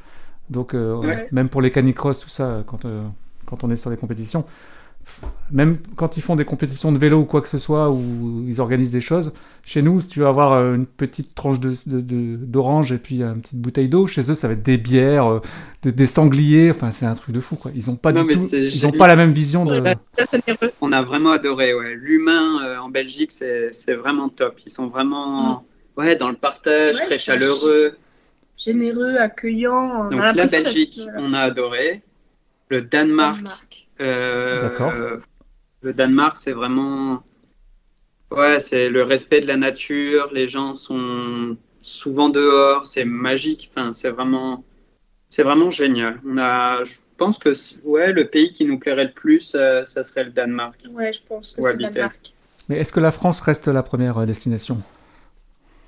Donc, 0.49 0.73
euh, 0.73 1.25
même 1.31 1.47
pour 1.47 1.61
les 1.61 1.71
canicross, 1.71 2.19
tout 2.19 2.29
ça, 2.29 2.63
quand, 2.67 2.83
euh, 2.83 3.03
quand 3.45 3.63
on 3.63 3.71
est 3.71 3.77
sur 3.77 3.89
les 3.89 3.97
compétitions, 3.97 4.43
même 5.51 5.77
quand 5.95 6.17
ils 6.17 6.23
font 6.23 6.35
des 6.35 6.45
compétitions 6.45 6.91
de 6.91 6.97
vélo 6.97 7.19
ou 7.19 7.25
quoi 7.25 7.41
que 7.41 7.47
ce 7.47 7.59
soit, 7.59 7.91
où 7.91 8.43
ils 8.47 8.59
organisent 8.59 8.91
des 8.91 9.01
choses, 9.01 9.33
chez 9.65 9.81
nous, 9.81 10.01
tu 10.01 10.19
vas 10.19 10.27
avoir 10.27 10.53
euh, 10.53 10.75
une 10.75 10.85
petite 10.85 11.35
tranche 11.35 11.57
d'orange 11.59 12.89
de, 12.89 12.95
et 12.95 12.97
puis 12.97 13.21
une 13.21 13.41
petite 13.41 13.59
bouteille 13.59 13.87
d'eau. 13.87 14.07
Chez 14.07 14.29
eux, 14.29 14.35
ça 14.35 14.47
va 14.47 14.55
être 14.55 14.63
des 14.63 14.77
bières, 14.77 15.31
euh, 15.31 15.41
des, 15.83 16.05
sangliers. 16.05 16.71
Enfin, 16.71 16.91
c'est 16.91 17.05
un 17.05 17.15
truc 17.15 17.33
de 17.33 17.39
fou, 17.39 17.55
quoi. 17.55 17.71
Ils 17.73 17.85
n'ont 17.87 17.95
pas 17.95 18.11
du 18.11 18.19
tout, 18.25 18.47
ils 18.51 18.85
ont 18.85 18.91
pas 18.91 19.07
la 19.07 19.15
même 19.15 19.31
vision 19.31 19.63
de. 19.63 19.75
On 20.81 20.91
a 20.91 21.01
vraiment 21.01 21.31
adoré, 21.31 21.73
ouais. 21.73 21.95
L'humain 21.95 22.65
euh, 22.65 22.77
en 22.77 22.89
Belgique, 22.89 23.31
c'est 23.31 23.93
vraiment 23.93 24.27
top. 24.27 24.59
Ils 24.65 24.71
sont 24.71 24.87
vraiment, 24.87 25.63
mm. 25.97 25.99
ouais, 25.99 26.15
dans 26.17 26.29
le 26.29 26.35
partage, 26.35 26.97
très 26.97 27.17
chaleureux, 27.17 27.95
généreux, 28.57 29.15
accueillants. 29.15 30.09
Donc 30.09 30.19
la 30.19 30.45
Belgique, 30.45 30.99
on 31.17 31.33
a 31.33 31.39
adoré. 31.39 32.01
Le 32.69 32.81
Danemark. 32.81 33.82
D'accord. 34.03 34.93
Le 35.81 35.93
Danemark, 35.93 36.37
c'est 36.37 36.53
vraiment 36.53 37.23
Ouais, 38.33 38.59
c'est 38.59 38.89
le 38.89 39.03
respect 39.03 39.41
de 39.41 39.47
la 39.47 39.57
nature. 39.57 40.29
Les 40.33 40.47
gens 40.47 40.73
sont 40.73 41.55
souvent 41.81 42.29
dehors. 42.29 42.85
C'est 42.87 43.05
magique. 43.05 43.69
Enfin, 43.71 43.93
c'est 43.93 44.09
vraiment, 44.09 44.63
c'est 45.29 45.43
vraiment 45.43 45.69
génial. 45.69 46.19
On 46.25 46.37
a, 46.39 46.83
je 46.83 46.95
pense 47.17 47.37
que 47.37 47.53
ouais, 47.83 48.11
le 48.11 48.27
pays 48.27 48.51
qui 48.51 48.65
nous 48.65 48.79
plairait 48.79 49.05
le 49.05 49.11
plus, 49.11 49.53
euh, 49.55 49.85
ça 49.85 50.03
serait 50.03 50.23
le 50.23 50.31
Danemark. 50.31 50.83
Ouais, 50.91 51.13
je 51.13 51.21
pense 51.27 51.53
que 51.53 51.61
c'est 51.61 51.73
le 51.73 51.77
Danemark. 51.83 52.33
Mais 52.69 52.79
est-ce 52.79 52.91
que 52.91 52.99
la 52.99 53.11
France 53.11 53.39
reste 53.41 53.67
la 53.67 53.83
première 53.83 54.17
euh, 54.17 54.25
destination? 54.25 54.81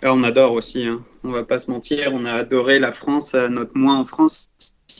Ah, 0.03 0.13
On 0.13 0.21
adore 0.23 0.51
aussi. 0.51 0.85
Hein. 0.85 1.03
On 1.23 1.31
va 1.31 1.43
pas 1.43 1.57
se 1.57 1.71
mentir, 1.71 2.11
on 2.13 2.25
a 2.25 2.33
adoré 2.33 2.77
la 2.77 2.91
France. 2.91 3.33
Notre 3.33 3.75
mois 3.75 3.95
en 3.95 4.05
France, 4.05 4.49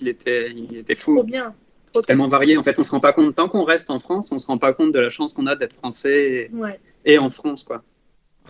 il 0.01 0.07
était, 0.07 0.51
il 0.51 0.77
était 0.77 0.95
fou. 0.95 1.13
Trop 1.15 1.23
bien. 1.23 1.53
C'est 1.95 2.05
tellement 2.07 2.27
varié. 2.27 2.57
En 2.57 2.63
fait, 2.63 2.77
on 2.77 2.83
se 2.83 2.91
rend 2.91 2.99
pas 2.99 3.13
compte. 3.13 3.35
Tant 3.35 3.47
qu'on 3.47 3.63
reste 3.63 3.89
en 3.89 3.99
France, 3.99 4.31
on 4.31 4.39
se 4.39 4.47
rend 4.47 4.57
pas 4.57 4.73
compte 4.73 4.91
de 4.91 4.99
la 4.99 5.09
chance 5.09 5.33
qu'on 5.33 5.47
a 5.47 5.55
d'être 5.55 5.73
français 5.73 6.51
et, 7.05 7.17
en 7.17 7.29
France, 7.29 7.63
quoi. 7.63 7.83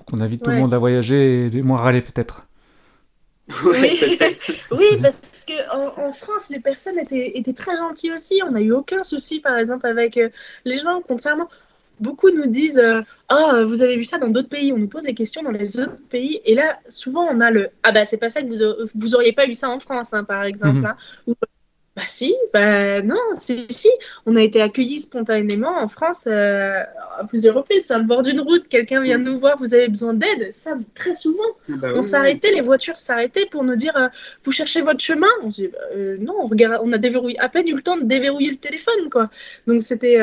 Qu'on 0.06 0.20
invite 0.22 0.44
tout 0.44 0.50
le 0.50 0.58
monde 0.58 0.74
à 0.74 0.78
voyager 0.78 1.48
et 1.48 1.62
moins 1.62 1.78
râler 1.78 2.02
peut-être. 2.02 2.48
Oui, 3.64 4.00
oui 4.72 4.98
parce 5.00 5.46
qu'en 5.46 6.08
en, 6.08 6.14
France, 6.14 6.50
les 6.50 6.60
personnes 6.60 6.98
étaient, 6.98 7.38
étaient, 7.38 7.54
très 7.54 7.78
gentilles 7.78 8.12
aussi. 8.12 8.42
On 8.44 8.50
n'a 8.50 8.62
eu 8.62 8.72
aucun 8.72 9.04
souci, 9.04 9.40
par 9.40 9.58
exemple, 9.60 9.86
avec 9.86 10.18
euh, 10.18 10.30
les 10.66 10.80
gens, 10.80 11.02
contrairement. 11.08 11.48
Beaucoup 12.00 12.32
nous 12.32 12.48
disent 12.48 12.80
euh, 12.80 13.02
Ah, 13.30 13.62
vous 13.64 13.84
avez 13.84 13.98
vu 13.98 14.04
ça 14.04 14.18
dans 14.18 14.30
d'autres 14.30 14.50
pays. 14.50 14.74
On 14.74 14.78
nous 14.78 14.88
pose 14.88 15.04
des 15.04 15.14
questions 15.14 15.44
dans 15.44 15.52
les 15.52 15.80
autres 15.80 15.96
pays. 16.10 16.42
Et 16.44 16.56
là, 16.56 16.80
souvent, 16.90 17.28
on 17.32 17.40
a 17.40 17.52
le 17.52 17.70
Ah, 17.84 17.92
bah, 17.92 18.06
c'est 18.06 18.18
pas 18.18 18.30
ça 18.30 18.42
que 18.42 18.48
vous, 18.48 18.90
vous 18.96 19.16
auriez 19.16 19.32
pas 19.32 19.48
eu 19.48 19.54
ça 19.54 19.70
en 19.70 19.80
France, 19.80 20.12
hein, 20.14 20.24
par 20.24 20.44
exemple. 20.44 20.80
Mhm. 20.80 20.86
Hein. 20.88 21.36
Bah 21.96 22.04
si, 22.10 22.36
bah 22.54 23.02
non, 23.02 23.16
si, 23.36 23.66
si. 23.70 23.90
On 24.26 24.36
a 24.36 24.42
été 24.42 24.62
accueillis 24.62 25.00
spontanément 25.00 25.78
en 25.78 25.88
France 25.88 26.26
euh, 26.28 26.84
à 27.18 27.24
plusieurs 27.26 27.56
reprises, 27.56 27.86
sur 27.86 27.98
le 27.98 28.04
bord 28.04 28.22
d'une 28.22 28.42
route, 28.42 28.68
quelqu'un 28.68 29.02
vient 29.02 29.18
nous 29.18 29.40
voir, 29.40 29.58
vous 29.58 29.74
avez 29.74 29.88
besoin 29.88 30.14
d'aide, 30.14 30.54
ça 30.54 30.78
très 30.94 31.14
souvent. 31.14 31.44
Ah 31.70 31.74
bah 31.78 31.92
on 31.96 32.02
s'arrêtait, 32.02 32.52
les 32.52 32.60
voitures 32.60 32.98
s'arrêtaient 32.98 33.46
pour 33.46 33.64
nous 33.64 33.78
dire, 33.78 33.96
euh, 33.96 34.10
vous 34.44 34.52
cherchez 34.52 34.82
votre 34.82 35.00
chemin 35.00 35.30
On 35.44 35.52
se 35.52 35.62
dit, 35.62 35.68
bah, 35.70 35.78
euh, 35.96 36.18
non, 36.20 36.36
on, 36.38 36.48
regarde, 36.48 36.82
on 36.84 36.92
a 36.92 36.98
déverrouillé, 36.98 37.40
à 37.40 37.48
peine 37.48 37.68
eu 37.70 37.76
le 37.76 37.82
temps 37.82 37.96
de 37.96 38.04
déverrouiller 38.04 38.52
le 38.52 38.58
téléphone, 38.58 39.10
quoi. 39.10 39.30
Donc 39.66 39.82
c'était 39.82 40.20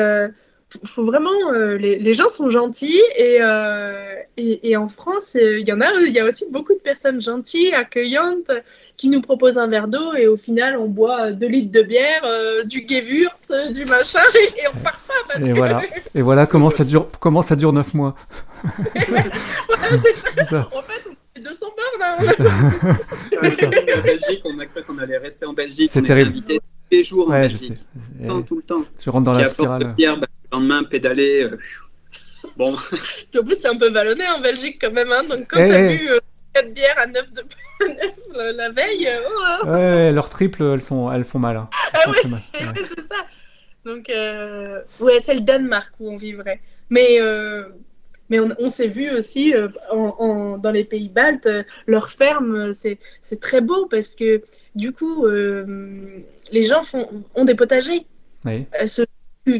faut 0.85 1.05
vraiment, 1.05 1.51
euh, 1.53 1.77
les, 1.77 2.13
gens 2.13 2.29
sont 2.29 2.49
gentils 2.49 3.01
et, 3.15 3.37
euh, 3.41 4.15
et, 4.37 4.75
en 4.77 4.89
France, 4.89 5.35
euh, 5.35 5.59
il 5.59 5.67
y 5.67 5.73
en 5.73 5.81
a, 5.81 5.91
il 6.05 6.13
y 6.13 6.19
a 6.19 6.25
aussi 6.25 6.45
beaucoup 6.51 6.73
de 6.73 6.79
personnes 6.79 7.21
gentilles, 7.21 7.73
accueillantes, 7.73 8.51
qui 8.97 9.09
nous 9.09 9.21
proposent 9.21 9.57
un 9.57 9.67
verre 9.67 9.87
d'eau 9.87 10.13
et 10.13 10.27
au 10.27 10.37
final, 10.37 10.77
on 10.77 10.87
boit 10.87 11.31
2 11.31 11.47
litres 11.47 11.71
de 11.71 11.81
bière, 11.83 12.23
du 12.65 12.85
Gewürz, 12.87 13.71
du 13.73 13.85
machin 13.85 14.19
et, 14.57 14.67
on 14.67 14.77
part 14.79 14.99
pas 15.07 15.13
parce 15.27 15.43
et 15.43 15.49
que... 15.49 15.53
Voilà. 15.53 15.81
Et 16.15 16.21
voilà 16.21 16.45
comment 16.45 16.69
ça 16.69 16.83
dure, 16.83 17.07
comment 17.19 17.41
ça 17.41 17.55
dure 17.55 17.73
9 17.73 17.93
mois. 17.93 18.15
c'est 18.93 20.45
ça. 20.45 20.69
En 20.73 20.81
fait, 20.81 21.03
on 21.09 21.15
fait 21.35 21.41
200 21.41 21.65
bornes. 21.77 22.01
Hein. 22.01 22.97
en 23.41 24.01
Belgique, 24.01 24.41
on 24.45 24.59
a 24.59 24.65
cru 24.65 24.83
qu'on 24.83 24.97
allait 24.97 25.17
rester 25.17 25.45
en 25.45 25.53
Belgique. 25.53 25.89
C'est 25.91 26.03
terrible. 26.03 26.29
Invité 26.29 26.59
les 26.97 27.03
jours 27.03 27.29
ouais. 27.29 27.49
Je 27.49 27.57
sais. 27.57 27.75
Tout, 28.47 28.55
le 28.55 28.61
temps. 28.61 28.83
Tu 28.99 29.09
rentres 29.09 29.25
dans 29.25 29.33
la 29.33 29.45
spirale. 29.45 29.93
Bière, 29.95 30.17
bah, 30.17 30.27
lendemain, 30.51 30.83
pédaler. 30.83 31.43
Euh, 31.43 31.57
bon. 32.57 32.75
en 33.37 33.43
plus, 33.43 33.55
c'est 33.55 33.67
un 33.67 33.77
peu 33.77 33.89
vallonné 33.89 34.27
en 34.27 34.41
Belgique 34.41 34.77
quand 34.81 34.91
même. 34.91 35.11
Hein, 35.11 35.21
donc, 35.29 35.47
quand 35.49 35.59
hey, 35.59 35.69
tu 35.69 35.75
as 35.75 35.79
hey. 35.79 35.97
bu 35.97 36.09
euh, 36.09 36.19
4 36.53 36.73
bières 36.73 36.99
à 36.99 37.07
9 37.07 37.33
de 37.33 37.41
la, 38.35 38.51
la 38.53 38.69
veille. 38.69 39.07
Euh, 39.07 39.19
oh. 39.63 39.67
Ouais, 39.67 40.11
leurs 40.11 40.29
triples, 40.29 40.63
elles, 40.63 40.81
sont, 40.81 41.11
elles 41.11 41.25
font 41.25 41.39
mal. 41.39 41.57
Hein. 41.57 41.69
Ah 41.95 42.09
ouais, 42.09 42.17
ouais. 42.25 42.83
c'est 42.83 43.01
ça. 43.01 43.15
Donc, 43.85 44.09
euh, 44.09 44.81
ouais, 44.99 45.19
c'est 45.19 45.35
le 45.35 45.41
Danemark 45.41 45.93
où 45.99 46.11
on 46.11 46.17
vivrait. 46.17 46.61
Mais, 46.89 47.19
euh, 47.19 47.65
mais 48.29 48.39
on, 48.39 48.49
on 48.59 48.69
s'est 48.69 48.87
vu 48.87 49.11
aussi 49.11 49.53
euh, 49.53 49.67
en, 49.91 50.15
en, 50.19 50.57
dans 50.57 50.71
les 50.71 50.85
pays 50.85 51.09
baltes, 51.09 51.49
leurs 51.87 52.09
fermes, 52.09 52.73
c'est 52.73 52.97
très 53.39 53.61
beau 53.61 53.85
parce 53.87 54.15
que 54.15 54.41
du 54.75 54.91
coup, 54.91 55.27
les 56.51 56.63
gens 56.63 56.83
font, 56.83 57.07
ont 57.35 57.45
des 57.45 57.55
potagers. 57.55 58.05
Oui. 58.45 58.65
Se 58.85 59.03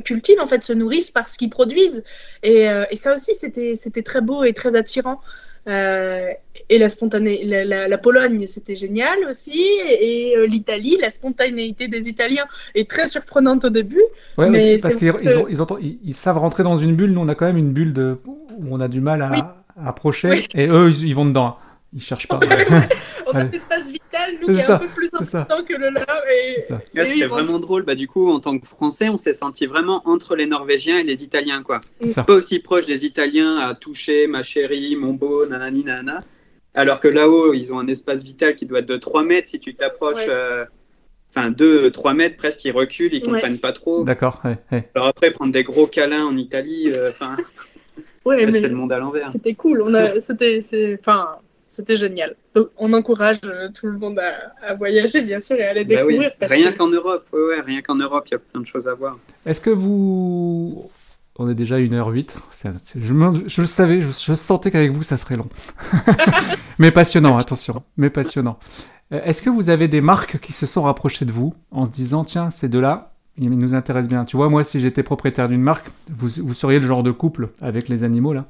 cultivent, 0.03 0.39
en 0.39 0.47
fait, 0.47 0.63
se 0.63 0.73
nourrissent 0.73 1.11
par 1.11 1.29
ce 1.29 1.38
qu'ils 1.38 1.49
produisent. 1.49 2.03
Et, 2.41 2.69
euh, 2.69 2.86
et 2.89 2.95
ça 2.95 3.13
aussi, 3.15 3.36
c'était 3.36 4.01
très 4.03 4.21
beau 4.21 4.43
et 4.43 4.53
très 4.53 4.75
attirant. 4.75 5.19
Euh, 5.67 6.29
et 6.69 6.77
la, 6.77 6.89
spontané... 6.89 7.43
La, 7.45 7.63
la, 7.63 7.88
la 7.88 7.97
Pologne, 7.97 8.45
c'était 8.47 8.75
génial 8.75 9.19
aussi. 9.29 9.61
Et, 9.99 10.36
euh, 10.38 10.45
l'Italie, 10.45 10.97
la 10.99 11.09
spontanéité 11.09 11.88
des 11.88 12.09
Italiens 12.09 12.45
est 12.75 12.89
très 12.89 13.07
surprenante 13.07 13.65
au 13.65 13.69
début. 13.69 14.03
Ouais, 14.38 14.49
mais 14.49 14.77
parce 14.81 14.95
qu'ils 14.97 15.13
ils, 15.21 15.57
ils, 15.81 15.97
ils, 16.03 16.13
savent 16.13 16.38
rentrer 16.38 16.63
dans 16.63 16.77
une 16.77 16.95
bulle. 16.95 17.11
Nous, 17.11 17.21
on 17.21 17.29
a 17.29 17.36
quand 17.36 17.45
même 17.45 17.57
une 17.57 17.71
bulle 17.71 17.93
de... 17.93 18.17
où 18.25 18.67
on 18.69 18.79
a 18.79 18.88
du 18.88 19.01
mal 19.01 19.21
à, 19.21 19.31
oui. 19.31 19.39
à 19.77 19.89
approcher. 19.89 20.29
Oui. 20.29 20.47
Et 20.55 20.67
eux, 20.67 20.91
ils 20.91 21.15
vont 21.15 21.25
dedans. 21.25 21.57
Ils 21.94 22.02
cherchent 22.02 22.28
pas. 22.28 22.39
Ouais, 22.44 22.70
ouais. 22.70 22.89
On 23.28 23.32
a 23.36 23.44
l'espace 23.46 23.89
vital, 23.89 24.36
nous, 24.41 24.48
qui 24.48 24.60
est 24.60 24.64
ça, 24.64 24.76
un 24.76 24.80
peu 24.80 24.88
plus 24.88 25.10
important 25.14 25.64
que 25.64 25.74
le 25.74 25.89
leur. 25.89 26.06
Et, 26.32 26.62
C'était 27.04 27.26
vraiment 27.26 27.60
drôle. 27.60 27.84
Bah, 27.84 27.96
du 27.96 28.08
coup, 28.08 28.30
en 28.30 28.39
tant 28.39 28.58
que 28.60 28.68
Français, 28.68 29.10
on 29.10 29.18
s'est 29.18 29.34
senti 29.34 29.66
vraiment 29.66 30.02
entre 30.06 30.36
les 30.36 30.46
Norvégiens 30.46 31.00
et 31.00 31.04
les 31.04 31.24
Italiens. 31.24 31.64
quoi. 31.64 31.82
Pas 32.16 32.34
aussi 32.34 32.60
proche 32.60 32.86
des 32.86 33.06
Italiens 33.06 33.58
à 33.58 33.74
toucher 33.76 34.28
ma 34.28 34.44
chérie, 34.44 34.96
mon 34.96 35.14
beau, 35.14 35.46
nanani, 35.46 35.84
nanana. 35.84 36.24
Alors 36.74 37.00
que 37.00 37.08
là-haut, 37.08 37.54
ils 37.54 37.74
ont 37.74 37.80
un 37.80 37.88
espace 37.88 38.24
vital 38.24 38.56
qui 38.56 38.66
doit 38.66 38.80
être 38.80 38.88
de 38.88 38.98
3 38.98 39.24
mètres. 39.24 39.48
Si 39.48 39.60
tu 39.60 39.76
t'approches. 39.76 40.26
Euh, 40.28 40.66
enfin 41.36 41.50
2-3 41.50 42.14
mètres 42.14 42.38
presque, 42.38 42.64
ils 42.66 42.72
reculent, 42.72 43.14
ils 43.14 43.24
comprennent 43.24 43.54
ouais. 43.54 43.58
pas 43.58 43.72
trop. 43.72 44.04
D'accord. 44.04 44.39
Ouais, 44.44 44.58
ouais. 44.72 44.89
Alors 44.94 45.08
après, 45.08 45.32
prendre 45.32 45.52
des 45.52 45.64
gros 45.64 45.88
câlins 45.88 46.26
en 46.26 46.38
Italie, 46.38 46.91
enfin, 47.10 47.38
euh, 47.39 48.30
ouais, 48.30 48.52
c'était 48.52 48.68
le 48.68 48.76
monde 48.76 48.91
à 48.91 49.00
l'envers. 49.00 49.32
C'était 49.32 49.54
cool. 49.54 49.82
On 49.82 49.94
a, 49.96 50.20
c'était, 50.20 50.60
enfin, 51.00 51.38
c'était 51.74 51.95
génial. 51.95 52.36
Donc, 52.53 52.69
on 52.78 52.93
encourage 52.93 53.39
euh, 53.45 53.69
tout 53.74 53.88
le 53.88 53.97
monde 53.97 54.19
à, 54.19 54.53
à, 54.63 54.76
voyager, 54.76 55.21
bien 55.24 55.41
sûr, 55.41 55.55
et 55.55 55.63
à 55.63 55.71
aller 55.71 55.84
bah 55.84 55.95
découvrir. 55.95 56.32
Oui. 56.39 56.47
rien 56.47 56.71
que... 56.71 56.78
qu'en 56.78 56.88
Europe, 56.88 57.28
ouais, 57.34 57.39
ouais, 57.39 57.61
rien 57.61 57.82
qu'en 57.82 57.95
Europe, 57.95 58.26
il 58.28 58.34
y 58.34 58.36
a 58.36 58.39
plein 58.39 58.61
de 58.61 58.67
choses 58.67 58.88
à 58.88 58.93
voir. 58.93 59.17
Est-ce 59.45 59.59
que 59.59 59.71
vous. 59.71 60.89
On 61.39 61.49
est 61.49 61.55
déjà 61.55 61.80
1h08. 61.80 62.30
C 62.51 62.67
est... 62.67 62.71
C 62.86 62.99
est... 62.99 63.01
Je, 63.01 63.13
me... 63.13 63.49
je, 63.49 63.61
le 63.61 63.67
savais, 63.67 64.01
je, 64.01 64.09
je 64.09 64.34
sentais 64.36 64.69
qu'avec 64.69 64.91
vous, 64.91 65.01
ça 65.01 65.17
serait 65.17 65.36
long. 65.36 65.49
Mais 66.78 66.91
passionnant, 66.91 67.38
attention. 67.38 67.82
Mais 67.97 68.11
passionnant. 68.11 68.59
Euh, 69.11 69.21
est-ce 69.24 69.41
que 69.41 69.49
vous 69.49 69.71
avez 69.71 69.88
des 69.88 70.01
marques 70.01 70.38
qui 70.39 70.53
se 70.53 70.67
sont 70.67 70.84
rapprochées 70.84 71.26
de 71.26 71.32
vous 71.32 71.55
en 71.71 71.88
se 71.88 71.91
disant, 71.91 72.24
tiens, 72.24 72.51
ces 72.51 72.69
deux-là, 72.69 73.13
ils 73.39 73.49
nous 73.49 73.74
intéressent 73.74 74.09
bien. 74.09 74.26
Tu 74.26 74.38
vois, 74.38 74.47
moi, 74.47 74.63
si 74.63 74.80
j'étais 74.80 75.01
propriétaire 75.01 75.49
d'une 75.49 75.63
marque, 75.63 75.88
vous, 76.07 76.30
vous 76.43 76.53
seriez 76.53 76.80
le 76.80 76.86
genre 76.86 77.01
de 77.01 77.09
couple 77.09 77.49
avec 77.61 77.89
les 77.89 78.03
animaux, 78.03 78.34
là, 78.34 78.45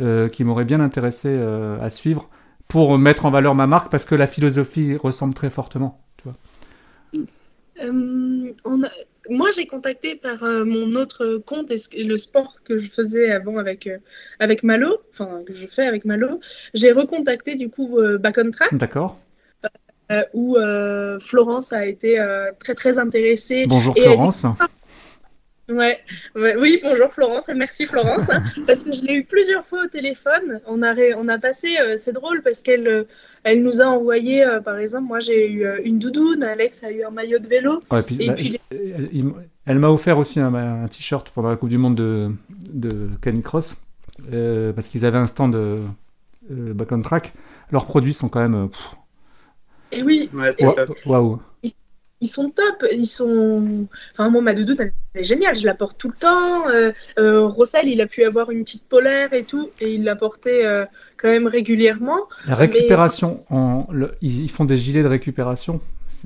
euh, 0.00 0.28
qui 0.28 0.42
m'aurait 0.42 0.64
bien 0.64 0.80
intéressé 0.80 1.28
euh, 1.30 1.80
à 1.80 1.88
suivre 1.88 2.28
pour 2.68 2.98
mettre 2.98 3.26
en 3.26 3.30
valeur 3.30 3.54
ma 3.54 3.66
marque 3.66 3.90
parce 3.90 4.04
que 4.04 4.14
la 4.14 4.26
philosophie 4.26 4.96
ressemble 4.96 5.34
très 5.34 5.50
fortement. 5.50 6.00
Tu 6.16 6.24
vois. 6.24 6.36
Euh, 7.82 8.52
on 8.64 8.82
a... 8.82 8.88
Moi, 9.30 9.48
j'ai 9.56 9.66
contacté 9.66 10.16
par 10.16 10.42
euh, 10.42 10.66
mon 10.66 10.90
autre 10.90 11.38
compte 11.46 11.70
et 11.70 12.04
le 12.04 12.18
sport 12.18 12.58
que 12.62 12.76
je 12.76 12.90
faisais 12.90 13.30
avant 13.30 13.56
avec, 13.56 13.86
euh, 13.86 13.96
avec 14.38 14.62
Malo, 14.62 14.98
enfin 15.12 15.40
que 15.46 15.54
je 15.54 15.66
fais 15.66 15.86
avec 15.86 16.04
Malo. 16.04 16.40
J'ai 16.74 16.92
recontacté 16.92 17.54
du 17.54 17.70
coup 17.70 17.98
euh, 17.98 18.18
Back 18.18 18.38
on 18.38 18.50
Track. 18.50 18.74
D'accord. 18.74 19.18
où 20.34 20.58
Florence 21.20 21.72
a 21.72 21.86
été 21.86 22.22
très 22.60 22.74
très 22.74 22.98
intéressée. 22.98 23.64
Bonjour 23.66 23.96
Florence. 23.96 24.44
Été... 24.44 24.64
Ouais, 25.70 25.98
ouais, 26.34 26.56
oui, 26.58 26.78
bonjour 26.82 27.10
Florence, 27.10 27.48
et 27.48 27.54
merci 27.54 27.86
Florence, 27.86 28.30
parce 28.66 28.84
que 28.84 28.92
je 28.92 29.02
l'ai 29.02 29.14
eu 29.14 29.24
plusieurs 29.24 29.64
fois 29.64 29.84
au 29.84 29.88
téléphone. 29.88 30.60
On 30.66 30.82
a, 30.82 30.92
ré, 30.92 31.14
on 31.14 31.26
a 31.28 31.38
passé, 31.38 31.78
euh, 31.80 31.96
c'est 31.96 32.12
drôle 32.12 32.42
parce 32.42 32.60
qu'elle 32.60 32.86
euh, 32.86 33.04
elle 33.44 33.62
nous 33.62 33.80
a 33.80 33.86
envoyé, 33.86 34.44
euh, 34.44 34.60
par 34.60 34.76
exemple, 34.76 35.06
moi 35.06 35.20
j'ai 35.20 35.50
eu 35.50 35.64
euh, 35.64 35.80
une 35.82 35.98
doudoune, 35.98 36.42
Alex 36.44 36.84
a 36.84 36.90
eu 36.90 37.02
un 37.02 37.10
maillot 37.10 37.38
de 37.38 37.46
vélo. 37.46 37.80
Ouais, 37.90 38.02
puis, 38.02 38.22
et 38.22 38.26
bah, 38.26 38.34
puis 38.34 38.60
je, 38.70 38.76
elle, 38.76 39.32
elle 39.64 39.78
m'a 39.78 39.88
offert 39.88 40.18
aussi 40.18 40.38
un, 40.38 40.52
un 40.54 40.86
t-shirt 40.88 41.30
pendant 41.30 41.48
la 41.48 41.56
Coupe 41.56 41.70
du 41.70 41.78
Monde 41.78 41.94
de, 41.94 42.30
de 42.70 43.08
Canicross, 43.22 43.76
parce 44.76 44.88
qu'ils 44.88 45.06
avaient 45.06 45.16
un 45.16 45.26
stand 45.26 45.54
de 45.54 45.78
back 46.50 46.92
on 46.92 47.00
track. 47.00 47.32
Leurs 47.70 47.86
produits 47.86 48.12
sont 48.12 48.28
quand 48.28 48.46
même. 48.46 48.68
Pff... 48.68 48.96
Et 49.92 50.02
oui, 50.02 50.28
waouh. 50.34 50.84
Wow 51.06 51.42
ils 51.62 51.72
sont 52.26 52.50
top. 52.50 52.84
Ils 52.92 53.06
sont. 53.06 53.86
Enfin, 54.12 54.28
moi, 54.30 54.42
ma 54.42 54.54
doudoune, 54.54 54.76
elle 54.80 54.92
est 55.14 55.24
géniale. 55.24 55.56
Je 55.56 55.66
la 55.66 55.74
porte 55.74 55.98
tout 55.98 56.08
le 56.08 56.14
temps. 56.14 56.68
Euh, 56.68 56.92
euh, 57.18 57.46
Rossel, 57.46 57.88
il 57.88 58.00
a 58.00 58.06
pu 58.06 58.24
avoir 58.24 58.50
une 58.50 58.64
petite 58.64 58.84
polaire 58.88 59.32
et 59.32 59.44
tout, 59.44 59.70
et 59.80 59.94
il 59.94 60.04
la 60.04 60.16
portait 60.16 60.64
euh, 60.64 60.84
quand 61.16 61.28
même 61.28 61.46
régulièrement. 61.46 62.18
La 62.46 62.54
récupération, 62.54 63.44
Mais... 63.50 63.56
en, 63.56 63.86
le, 63.90 64.12
ils 64.20 64.50
font 64.50 64.64
des 64.64 64.76
gilets 64.76 65.02
de 65.02 65.08
récupération. 65.08 65.80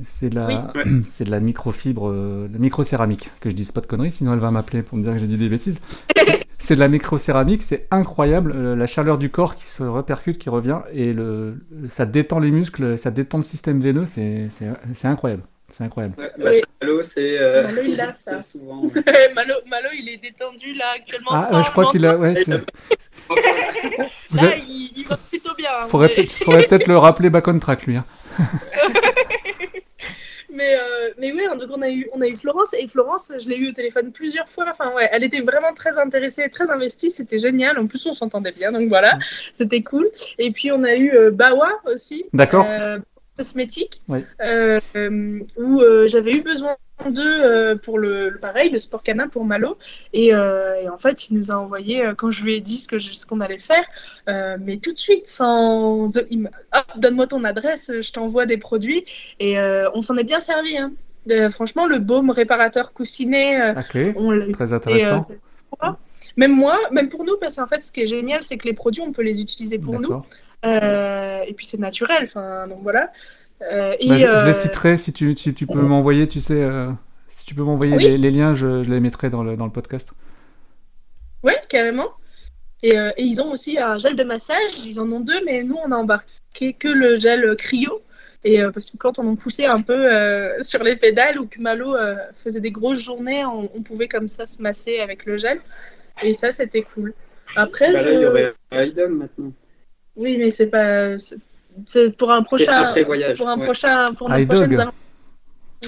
C'est 0.04 0.30
de 0.30 0.34
la, 0.34 0.46
oui. 0.46 1.02
c'est 1.06 1.24
de 1.24 1.30
la 1.30 1.40
microfibre, 1.40 2.08
euh, 2.08 2.48
la 2.52 2.58
microcéramique. 2.58 3.30
Que 3.40 3.50
je 3.50 3.54
dise 3.54 3.72
pas 3.72 3.80
de 3.80 3.86
conneries, 3.86 4.12
sinon 4.12 4.32
elle 4.32 4.38
va 4.38 4.50
m'appeler 4.50 4.82
pour 4.82 4.98
me 4.98 5.02
dire 5.02 5.12
que 5.12 5.18
j'ai 5.18 5.26
dit 5.26 5.36
des 5.36 5.48
bêtises. 5.48 5.80
c'est 6.58 6.74
de 6.74 6.80
la 6.80 6.88
microcéramique, 6.88 7.62
c'est 7.62 7.86
incroyable. 7.90 8.74
La 8.74 8.86
chaleur 8.86 9.18
du 9.18 9.30
corps 9.30 9.54
qui 9.54 9.66
se 9.66 9.82
répercute, 9.82 10.38
qui 10.38 10.50
revient, 10.50 10.80
et 10.92 11.12
le, 11.12 11.64
ça 11.88 12.06
détend 12.06 12.38
les 12.38 12.50
muscles, 12.50 12.98
ça 12.98 13.10
détend 13.10 13.38
le 13.38 13.44
système 13.44 13.80
veineux. 13.80 14.06
C'est 14.06 14.48
incroyable. 15.04 15.42
C'est 15.70 15.84
incroyable. 15.84 16.14
Ouais, 16.18 16.32
bah, 16.38 16.50
oui. 16.52 16.62
Malo, 16.80 17.02
c'est. 17.02 17.38
Euh... 17.38 17.64
Malo, 17.64 17.82
il 17.84 18.00
a 18.00 18.06
ça. 18.12 18.38
Souvent, 18.38 18.82
ouais. 19.06 19.32
Malo, 19.34 19.54
Malo, 19.66 19.88
il 19.92 20.08
est 20.08 20.16
détendu 20.16 20.72
là 20.74 20.94
actuellement. 20.96 21.30
Ah, 21.32 21.48
sans 21.50 21.62
je 21.62 21.70
crois 21.70 21.90
qu'il 21.90 22.06
a. 22.06 22.16
Ouais, 22.16 22.34
là, 22.48 22.60
avez... 24.38 24.62
il, 24.66 24.92
il, 24.96 25.06
va 25.06 25.16
plutôt 25.16 25.54
bien. 25.56 25.68
Faudrait 25.88 26.14
peut-être 26.14 26.84
peut 26.84 26.92
le 26.92 26.98
rappeler 26.98 27.28
back 27.28 27.48
on 27.48 27.58
track, 27.58 27.84
lui. 27.86 27.96
Hein. 27.96 28.04
mais, 30.50 30.74
euh, 30.74 31.10
mais 31.18 31.32
oui, 31.32 31.42
donc 31.58 31.68
on 31.70 31.82
a, 31.82 31.90
eu, 31.90 32.08
on 32.14 32.22
a 32.22 32.26
eu 32.26 32.36
Florence, 32.36 32.72
et 32.72 32.86
Florence, 32.88 33.32
je 33.38 33.48
l'ai 33.50 33.56
eu 33.56 33.68
au 33.68 33.72
téléphone 33.72 34.10
plusieurs 34.12 34.48
fois. 34.48 34.66
Enfin, 34.70 34.94
ouais, 34.94 35.08
elle 35.12 35.24
était 35.24 35.40
vraiment 35.40 35.74
très 35.74 35.98
intéressée, 35.98 36.48
très 36.48 36.70
investie, 36.70 37.10
c'était 37.10 37.38
génial. 37.38 37.78
En 37.78 37.86
plus, 37.86 38.06
on 38.06 38.14
s'entendait 38.14 38.52
bien, 38.52 38.72
donc 38.72 38.88
voilà, 38.88 39.16
mm. 39.16 39.20
c'était 39.52 39.82
cool. 39.82 40.08
Et 40.38 40.50
puis, 40.50 40.72
on 40.72 40.82
a 40.84 40.94
eu 40.94 41.12
euh, 41.12 41.30
Bawa 41.30 41.72
aussi. 41.84 42.24
D'accord. 42.32 42.66
Euh, 42.68 42.98
cosmétique, 43.38 44.02
Oui. 44.08 44.20
euh, 44.44 44.80
où 45.56 45.80
euh, 45.80 46.06
j'avais 46.06 46.32
eu 46.36 46.42
besoin 46.42 46.76
d'eux 47.08 47.22
euh, 47.44 47.76
pour 47.76 47.98
le, 47.98 48.28
le 48.28 48.38
pareil, 48.38 48.70
le 48.70 48.78
sport 48.80 49.02
canin 49.02 49.28
pour 49.28 49.44
Malo. 49.44 49.78
Et, 50.12 50.28
et 50.28 50.88
en 50.88 50.98
fait, 50.98 51.28
il 51.30 51.36
nous 51.38 51.50
a 51.52 51.54
envoyé, 51.54 51.94
quand 52.18 52.30
je 52.30 52.42
lui 52.44 52.54
ai 52.56 52.60
dit 52.60 52.76
ce 52.76 52.88
que 52.88 52.98
je- 52.98 53.12
ce 53.12 53.24
qu'on 53.24 53.40
allait 53.40 53.60
faire, 53.60 53.86
mais 54.60 54.78
tout 54.78 54.92
de 54.92 54.98
suite, 54.98 55.26
sans. 55.26 56.06
donne-moi 56.96 57.26
ton 57.28 57.44
adresse, 57.44 57.90
je 58.00 58.12
t'envoie 58.12 58.46
des 58.46 58.58
produits. 58.58 59.04
Et 59.38 59.58
on 59.94 60.02
s'en 60.02 60.16
est 60.16 60.24
bien 60.24 60.40
servi. 60.40 60.76
hein. 60.76 60.92
Euh, 61.30 61.50
franchement, 61.50 61.86
le 61.86 61.98
baume 61.98 62.30
réparateur 62.30 62.92
coussiné, 62.92 63.60
euh, 63.60 63.72
Ok, 63.72 64.14
on 64.16 64.30
l'a 64.30 64.46
très 64.52 64.72
intéressant. 64.72 65.26
euh, 65.84 65.88
même 66.36 66.52
moi, 66.52 66.78
même 66.92 67.08
pour 67.08 67.24
nous, 67.24 67.36
parce 67.40 67.56
qu'en 67.56 67.66
fait, 67.66 67.84
ce 67.84 67.92
qui 67.92 68.00
est 68.02 68.06
génial, 68.06 68.42
c'est 68.42 68.56
que 68.56 68.66
les 68.66 68.72
produits, 68.74 69.02
on 69.02 69.12
peut 69.12 69.22
les 69.22 69.40
utiliser 69.40 69.78
pour 69.78 69.94
nous. 69.94 70.08
D'accord. 70.08 70.26
Et 70.64 71.54
puis 71.54 71.66
c'est 71.66 71.78
naturel, 71.78 72.24
enfin, 72.24 72.66
donc 72.68 72.80
voilà. 72.82 73.10
Euh, 73.62 73.94
et, 73.98 74.08
Bah, 74.08 74.16
je, 74.16 74.22
je 74.26 74.28
euh, 74.28 74.44
les 74.46 74.52
citerai 74.52 74.98
si 74.98 75.12
tu, 75.12 75.36
si 75.36 75.52
tu 75.54 75.66
peux 75.66 75.80
m'envoyer, 75.80 76.28
tu 76.28 76.40
sais, 76.40 76.62
euh, 76.62 76.90
si 77.28 77.44
tu 77.44 77.54
peux 77.54 77.62
m'envoyer 77.62 77.96
Oui. 77.96 78.02
les, 78.04 78.18
les 78.18 78.30
liens, 78.30 78.54
je, 78.54 78.82
je 78.82 78.90
les 78.90 79.00
mettrai 79.00 79.30
dans 79.30 79.42
le, 79.42 79.56
dans 79.56 79.64
le 79.66 79.72
podcast. 79.72 80.12
Ouais, 81.42 81.60
carrément. 81.68 82.08
Et, 82.82 82.96
euh, 82.98 83.10
et 83.16 83.24
ils 83.24 83.40
ont 83.42 83.50
aussi 83.50 83.78
un 83.78 83.98
gel 83.98 84.14
de 84.14 84.22
massage, 84.24 84.78
ils 84.84 85.00
en 85.00 85.10
ont 85.10 85.20
deux, 85.20 85.44
mais 85.44 85.64
nous, 85.64 85.76
on 85.84 85.90
a 85.90 85.96
embarqué 85.96 86.72
que 86.78 86.88
le 86.88 87.16
gel 87.16 87.56
cryo. 87.56 88.00
Et 88.44 88.62
euh, 88.62 88.70
parce 88.70 88.90
que 88.90 88.96
quand 88.96 89.18
on 89.18 89.26
en 89.26 89.34
poussait 89.34 89.66
un 89.66 89.82
peu 89.82 90.12
euh, 90.12 90.62
sur 90.62 90.84
les 90.84 90.94
pédales 90.94 91.40
ou 91.40 91.46
que 91.48 91.60
Malo 91.60 91.96
euh, 91.96 92.14
faisait 92.36 92.60
des 92.60 92.70
grosses 92.70 93.00
journées, 93.02 93.44
on, 93.44 93.68
on 93.74 93.82
pouvait 93.82 94.06
comme 94.06 94.28
ça 94.28 94.46
se 94.46 94.62
masser 94.62 95.00
avec 95.00 95.26
le 95.26 95.36
gel. 95.38 95.60
Et 96.22 96.34
ça, 96.34 96.52
c'était 96.52 96.82
cool. 96.82 97.14
Après, 97.56 97.92
Bah 97.92 98.02
là, 98.02 98.02
je- 98.04 98.14
il 98.14 98.20
y 98.20 98.26
aurait 98.26 98.54
Raiden 98.70 99.10
maintenant. 99.14 99.52
Oui, 100.18 100.36
mais 100.38 100.50
c'est 100.50 100.66
pas. 100.66 101.18
c'est- 101.18 102.16
pour 102.16 102.30
un 102.30 102.42
prochain. 102.42 102.72
après 102.82 103.04
voyage, 103.04 103.38
Pour 103.38 103.48
un 103.48 103.56
ouais. 103.58 103.64
prochain. 103.64 104.04
Pour 104.16 104.28
nos 104.28 104.46
prochaines. 104.46 104.90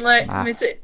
Ouais, 0.05 0.25
Ah. 0.29 0.43
mais 0.45 0.55
c'est. 0.55 0.81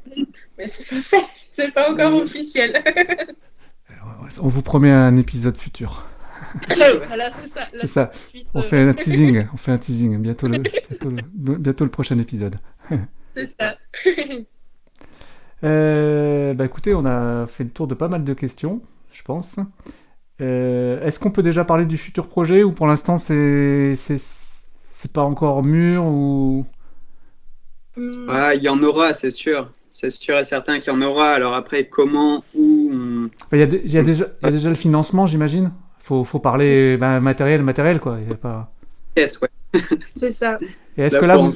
Mais 0.57 0.67
c'est 0.67 0.85
pas 0.87 1.01
fait. 1.01 1.23
C'est 1.51 1.73
pas 1.73 1.91
encore 1.91 2.13
officiel. 2.21 2.83
Ouais, 2.85 4.29
On 4.41 4.47
vous 4.47 4.61
promet 4.61 4.91
un 4.91 5.15
épisode 5.17 5.57
futur. 5.57 6.05
voilà, 7.07 7.29
c'est 7.29 7.47
ça. 7.47 7.61
la 7.73 7.79
C'est 7.81 7.87
ça. 7.87 8.11
suite, 8.13 8.47
On 8.53 8.59
euh, 8.59 8.63
fait 8.63 8.79
un 8.79 8.93
teasing, 8.93 9.47
on 9.53 9.57
fait 9.57 9.71
un 9.71 9.77
teasing. 9.77 10.17
Bientôt 10.21 10.47
le, 10.47 10.57
bientôt 10.89 11.09
le, 11.09 11.21
bientôt 11.57 11.83
le 11.85 11.89
prochain 11.91 12.17
épisode. 12.19 12.55
C'est 13.33 13.45
ça. 13.45 13.75
Euh, 15.63 16.53
bah 16.53 16.65
écoutez, 16.65 16.93
on 16.93 17.05
a 17.05 17.47
fait 17.47 17.63
le 17.63 17.69
tour 17.69 17.87
de 17.87 17.95
pas 17.95 18.07
mal 18.07 18.23
de 18.23 18.33
questions, 18.33 18.81
je 19.11 19.23
pense. 19.23 19.59
Euh, 20.41 21.03
Est-ce 21.03 21.19
qu'on 21.19 21.31
peut 21.31 21.43
déjà 21.43 21.65
parler 21.65 21.85
du 21.85 21.97
futur 21.97 22.27
projet 22.27 22.63
ou 22.63 22.71
pour 22.71 22.85
l'instant 22.87 23.17
c'est 23.17 23.95
c'est 23.95 24.17
c'est 24.19 25.11
pas 25.11 25.23
encore 25.23 25.63
mûr 25.63 26.05
ou? 26.05 26.65
Hmm. 27.95 28.29
Ah, 28.29 28.53
il 28.55 28.61
y 28.63 28.69
en 28.69 28.81
aura, 28.83 29.13
c'est 29.13 29.29
sûr. 29.29 29.71
C'est 29.89 30.09
sûr 30.11 30.37
et 30.37 30.43
certain 30.43 30.79
qu'il 30.79 30.93
y 30.93 30.95
en 30.95 31.01
aura. 31.01 31.31
Alors 31.31 31.53
après, 31.53 31.87
comment, 31.87 32.43
où 32.53 32.89
on- 32.93 33.29
il 33.53 33.59
y 33.59 33.61
a, 33.61 33.65
dé- 33.65 33.81
il 33.85 33.91
y 33.91 33.97
a 33.97 34.03
déjà 34.03 34.25
il 34.41 34.45
y 34.45 34.47
a 34.49 34.51
déjà 34.51 34.69
le 34.69 34.75
financement, 34.75 35.25
j'imagine. 35.25 35.71
Faut 35.99 36.23
faut 36.23 36.39
parler 36.39 36.97
bah, 36.97 37.19
matériel 37.19 37.63
matériel 37.63 37.99
quoi. 37.99 38.17
Il 38.21 38.29
y 38.29 38.33
a 38.33 38.35
pas. 38.35 38.71
Yes, 39.15 39.39
ouais. 39.41 39.49
C'est 40.15 40.31
ça. 40.31 40.59
Et 40.97 41.03
est-ce 41.03 41.17
que 41.17 41.25
là 41.25 41.37
vous 41.37 41.53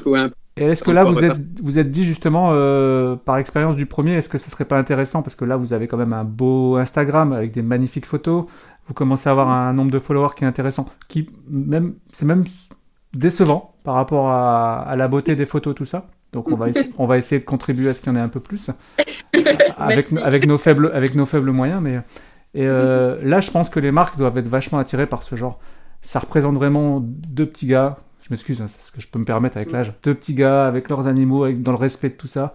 est-ce 0.57 0.83
que 0.83 0.91
là, 0.91 1.05
êtes, 1.05 1.61
vous 1.63 1.79
êtes 1.79 1.89
dit 1.91 2.03
justement, 2.03 2.49
euh, 2.51 3.15
par 3.15 3.37
expérience 3.37 3.77
du 3.77 3.85
premier, 3.85 4.15
est-ce 4.15 4.27
que 4.27 4.37
ce 4.37 4.49
serait 4.51 4.65
pas 4.65 4.77
intéressant? 4.77 5.23
Parce 5.23 5.35
que 5.35 5.45
là, 5.45 5.55
vous 5.55 5.71
avez 5.71 5.87
quand 5.87 5.95
même 5.97 6.11
un 6.11 6.25
beau 6.25 6.75
Instagram 6.75 7.31
avec 7.31 7.51
des 7.53 7.61
magnifiques 7.61 8.05
photos. 8.05 8.45
Vous 8.87 8.93
commencez 8.93 9.29
à 9.29 9.31
avoir 9.31 9.49
un 9.49 9.73
nombre 9.73 9.91
de 9.91 9.99
followers 9.99 10.33
qui 10.35 10.43
est 10.43 10.47
intéressant. 10.47 10.87
Qui, 11.07 11.29
même, 11.49 11.95
c'est 12.11 12.25
même 12.25 12.43
décevant 13.13 13.75
par 13.83 13.95
rapport 13.95 14.29
à, 14.29 14.81
à 14.81 14.95
la 14.95 15.07
beauté 15.07 15.35
des 15.35 15.45
photos, 15.45 15.75
tout 15.75 15.85
ça. 15.85 16.07
Donc, 16.33 16.51
on 16.51 16.55
va, 16.55 16.67
on 16.97 17.05
va 17.05 17.17
essayer 17.17 17.39
de 17.39 17.45
contribuer 17.45 17.89
à 17.89 17.93
ce 17.93 18.01
qu'il 18.01 18.11
y 18.11 18.15
en 18.15 18.19
ait 18.19 18.23
un 18.23 18.29
peu 18.29 18.39
plus. 18.39 18.69
avec, 19.77 20.07
avec, 20.13 20.47
nos 20.47 20.57
faibles, 20.57 20.91
avec 20.93 21.15
nos 21.15 21.25
faibles 21.25 21.51
moyens. 21.51 21.81
Mais, 21.81 22.01
et 22.53 22.65
euh, 22.67 23.17
là, 23.23 23.39
je 23.39 23.51
pense 23.51 23.69
que 23.69 23.79
les 23.79 23.91
marques 23.91 24.17
doivent 24.17 24.37
être 24.37 24.47
vachement 24.47 24.79
attirées 24.79 25.07
par 25.07 25.23
ce 25.23 25.35
genre. 25.35 25.59
Ça 26.01 26.19
représente 26.19 26.55
vraiment 26.55 26.99
deux 27.01 27.45
petits 27.45 27.67
gars. 27.67 27.97
Je 28.21 28.27
m'excuse, 28.29 28.61
hein, 28.61 28.67
c'est 28.67 28.81
ce 28.81 28.91
que 28.91 29.01
je 29.01 29.07
peux 29.07 29.19
me 29.19 29.25
permettre 29.25 29.57
avec 29.57 29.71
l'âge. 29.71 29.93
Deux 30.03 30.13
petits 30.13 30.33
gars 30.33 30.67
avec 30.67 30.89
leurs 30.89 31.07
animaux, 31.07 31.43
avec, 31.43 31.61
dans 31.61 31.71
le 31.71 31.77
respect 31.77 32.09
de 32.09 32.15
tout 32.15 32.27
ça. 32.27 32.53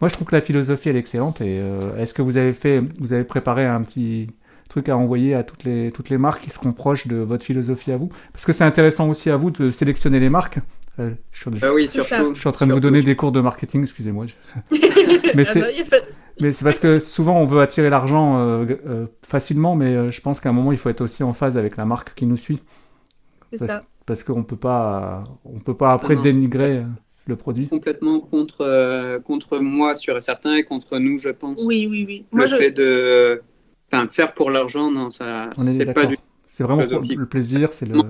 Moi, 0.00 0.08
je 0.08 0.14
trouve 0.14 0.26
que 0.26 0.34
la 0.34 0.40
philosophie, 0.40 0.88
elle 0.88 0.96
est 0.96 1.00
excellente. 1.00 1.40
Et 1.40 1.60
euh, 1.60 1.96
est-ce 1.96 2.14
que 2.14 2.22
vous 2.22 2.36
avez 2.36 2.52
fait, 2.52 2.82
vous 2.98 3.12
avez 3.12 3.24
préparé 3.24 3.64
un 3.64 3.82
petit 3.82 4.28
truc 4.68 4.88
à 4.88 4.96
envoyer 4.96 5.34
à 5.34 5.42
toutes 5.44 5.64
les, 5.64 5.90
toutes 5.92 6.08
les 6.10 6.18
marques 6.18 6.42
qui 6.42 6.50
seront 6.50 6.72
proches 6.72 7.06
de 7.06 7.16
votre 7.16 7.44
philosophie 7.44 7.92
à 7.92 7.96
vous 7.96 8.10
Parce 8.32 8.44
que 8.44 8.52
c'est 8.52 8.64
intéressant 8.64 9.08
aussi 9.08 9.30
à 9.30 9.36
vous 9.36 9.50
de 9.50 9.70
sélectionner 9.70 10.20
les 10.20 10.30
marques. 10.30 10.58
Euh, 11.00 11.10
je, 11.32 11.40
suis, 11.50 11.50
Bah 11.60 11.72
oui, 11.74 11.88
C'est 11.88 12.02
ça. 12.02 12.16
surtout. 12.18 12.34
je 12.34 12.40
suis 12.40 12.48
en 12.48 12.52
train 12.52 12.66
de 12.66 12.70
vous 12.72 12.76
surtout. 12.78 12.88
donner 12.92 13.02
des 13.02 13.16
cours 13.16 13.32
de 13.32 13.40
marketing, 13.40 13.82
excusez-moi. 13.82 14.26
Mais 14.70 15.42
Ah 15.42 15.44
c'est- 15.44 15.60
bah, 16.40 16.48
parce 16.62 16.78
que 16.78 16.98
souvent 17.00 17.40
on 17.40 17.46
veut 17.46 17.60
attirer 17.60 17.90
l'argent 17.90 18.38
euh, 18.38 18.64
euh, 18.86 19.06
facilement, 19.26 19.74
mais 19.76 20.10
je 20.10 20.20
pense 20.20 20.38
qu'à 20.40 20.50
un 20.50 20.52
moment 20.52 20.70
il 20.72 20.78
faut 20.78 20.88
être 20.90 21.00
aussi 21.00 21.22
en 21.24 21.32
phase 21.32 21.56
avec 21.58 21.76
la 21.76 21.84
marque 21.84 22.14
qui 22.14 22.26
nous 22.26 22.36
suit, 22.36 22.60
C'est 23.52 23.58
parce, 23.58 23.70
ça. 23.70 23.84
parce 24.06 24.24
qu'on 24.24 24.44
peut 24.44 24.56
pas, 24.56 25.24
on 25.44 25.58
peut 25.58 25.74
pas 25.76 25.92
après 25.92 26.14
Non. 26.14 26.22
dénigrer 26.22 26.82
le 27.26 27.36
produit. 27.36 27.68
Complètement 27.68 28.20
contre, 28.20 28.60
euh, 28.60 29.18
contre 29.18 29.58
moi, 29.58 29.94
sûr 29.94 30.16
et 30.16 30.20
certain, 30.20 30.54
et 30.54 30.62
contre 30.62 30.98
nous, 30.98 31.18
je 31.18 31.30
pense. 31.30 31.64
Oui, 31.64 31.86
oui, 31.90 32.04
oui. 32.06 32.26
Le 32.32 32.36
Moi, 32.36 32.46
je... 32.46 32.56
fait 32.56 32.70
de. 32.70 33.42
Enfin, 33.94 34.08
faire 34.08 34.34
pour 34.34 34.50
l'argent, 34.50 34.90
non, 34.90 35.10
ça. 35.10 35.50
C'est 35.56 35.92
pas 35.92 36.06
du 36.06 36.18
C'est 36.48 36.64
vraiment 36.64 36.82
le 36.82 37.26
plaisir, 37.26 37.72
c'est 37.72 37.86
le. 37.86 38.02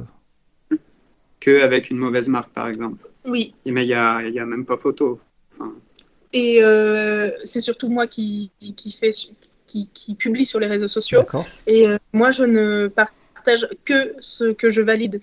que 1.41 1.63
avec 1.63 1.91
une 1.91 1.99
mauvaise 1.99 2.29
marque, 2.29 2.51
par 2.53 2.69
exemple. 2.69 3.07
Oui. 3.27 3.55
Et 3.65 3.73
Mais 3.73 3.85
il 3.85 3.89
y 3.89 3.95
a, 3.95 4.23
il 4.23 4.35
y 4.35 4.39
a 4.41 4.47
même 4.47 4.65
pas 4.65 4.77
photo. 4.77 5.21
Et 6.33 6.65
euh, 6.65 7.31
c'est 7.45 7.61
surtout 7.61 7.89
moi 7.89 8.07
qui, 8.07 8.51
qui, 8.77 8.91
fait, 8.91 9.13
qui, 9.67 9.89
qui 9.95 10.15
publie 10.15 10.45
sur 10.45 10.59
les 10.59 10.67
réseaux 10.67 10.89
sociaux. 10.89 11.21
D'accord. 11.21 11.47
Et 11.67 11.87
euh, 11.87 11.97
moi, 12.13 12.33
je 12.33 12.43
ne 12.45 12.89
partage 12.89 13.69
que 13.85 14.15
ce 14.21 14.53
que 14.53 14.69
je 14.69 14.83
valide. 14.83 15.21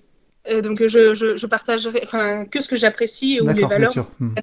Euh, 0.48 0.62
donc, 0.62 0.80
je, 0.80 1.14
je, 1.14 1.36
je 1.36 1.46
partagerai 1.46 2.00
enfin, 2.04 2.46
que 2.46 2.60
ce 2.62 2.68
que 2.68 2.76
j'apprécie 2.76 3.40
ou 3.40 3.46
les 3.48 3.54
D'accord, 3.54 3.68
bien 3.68 3.78
valeurs. 3.78 3.92
sûr. 3.92 4.10
Hmm. 4.20 4.34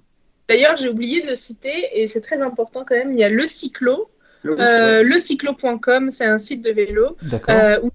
D'ailleurs, 0.47 0.75
j'ai 0.77 0.89
oublié 0.89 1.21
de 1.21 1.35
citer, 1.35 1.89
et 1.93 2.07
c'est 2.07 2.21
très 2.21 2.41
important 2.41 2.85
quand 2.87 2.95
même, 2.95 3.13
il 3.13 3.19
y 3.19 3.23
a 3.23 3.29
le 3.29 3.45
cyclo. 3.47 4.09
Oui, 4.43 4.53
c'est 4.57 4.61
Euh, 4.63 4.91
vrai. 4.91 5.03
lecyclo.com, 5.03 6.11
c'est 6.11 6.25
un 6.25 6.37
site 6.39 6.63
de 6.63 6.71
vélo 6.71 7.17
euh, 7.49 7.79
où 7.83 7.91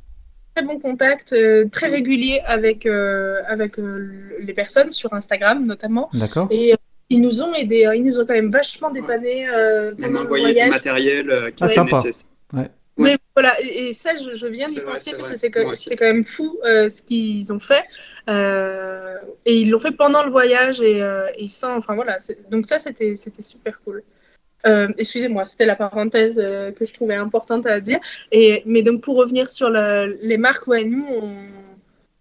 très 0.55 0.65
bon 0.65 0.79
contact, 0.79 1.33
euh, 1.33 1.67
très 1.71 1.89
régulier 1.89 2.41
avec, 2.47 2.87
euh, 2.87 3.41
avec 3.47 3.79
euh, 3.79 4.37
les 4.41 4.53
personnes 4.55 4.91
sur 4.91 5.13
Instagram 5.15 5.67
notamment. 5.67 6.11
D'accord. 6.13 6.47
Et 6.51 6.73
euh, 6.73 6.77
ils 7.11 7.21
nous 7.21 7.43
ont 7.43 7.53
aidés, 7.55 7.87
hein. 7.87 7.95
ils 7.95 8.05
nous 8.05 8.21
ont 8.21 8.27
quand 8.27 8.35
même 8.35 8.51
vachement 8.51 8.91
dépannés 8.91 9.49
euh, 9.49 9.93
Même 9.99 10.13
pendant 10.13 10.21
le 10.21 10.27
envoyer 10.27 10.45
du 10.47 10.53
voyage. 10.53 10.71
matériel 10.71 11.31
euh, 11.31 11.51
qui 11.51 11.65
Ah, 11.65 11.67
est 11.67 11.75
sympa. 11.75 11.97
nécessaire. 11.97 12.29
Mais 12.97 13.19
voilà, 13.35 13.61
et, 13.61 13.89
et 13.89 13.93
ça, 13.93 14.13
je, 14.17 14.37
je 14.37 14.47
viens 14.47 14.69
d'y 14.69 14.77
vrai, 14.77 14.93
penser 14.93 15.11
c'est 15.11 15.17
parce 15.17 15.31
que 15.31 15.37
c'est 15.37 15.51
quand, 15.97 16.05
même 16.07 16.23
fou 16.23 16.61
euh, 16.65 16.89
ce 16.89 17.03
qu'ils 17.03 17.53
ont 17.53 17.59
fait. 17.59 17.83
Euh, 18.31 19.17
et 19.45 19.57
ils 19.57 19.71
l'ont 19.71 19.81
fait 19.81 19.91
pendant 19.91 20.23
le 20.25 20.31
voyage 20.31 20.81
et, 20.81 21.03
euh, 21.03 21.27
et 21.37 21.49
sans. 21.49 21.77
Enfin 21.77 21.97
voilà, 21.97 22.21
c'est- 22.21 22.49
donc 22.51 22.67
ça, 22.67 22.79
c'était 22.79 23.17
c'était 23.17 23.43
super 23.43 23.81
cool. 23.83 24.05
Euh, 24.67 24.89
Excusez-moi, 24.99 25.45
c'était 25.45 25.67
la 25.67 25.77
parenthèse 25.77 26.41
euh, 26.43 26.73
que 26.73 26.85
je 26.85 26.93
trouvais 26.93 27.15
importante 27.15 27.67
à 27.67 27.81
dire. 27.81 28.01
Et, 28.33 28.63
mais 28.67 28.83
donc 28.83 29.03
pour 29.03 29.17
revenir 29.17 29.51
sur 29.51 29.71
les 29.71 30.39
marques, 30.39 30.67
ouais, 30.67 30.85
nous, 30.85 31.07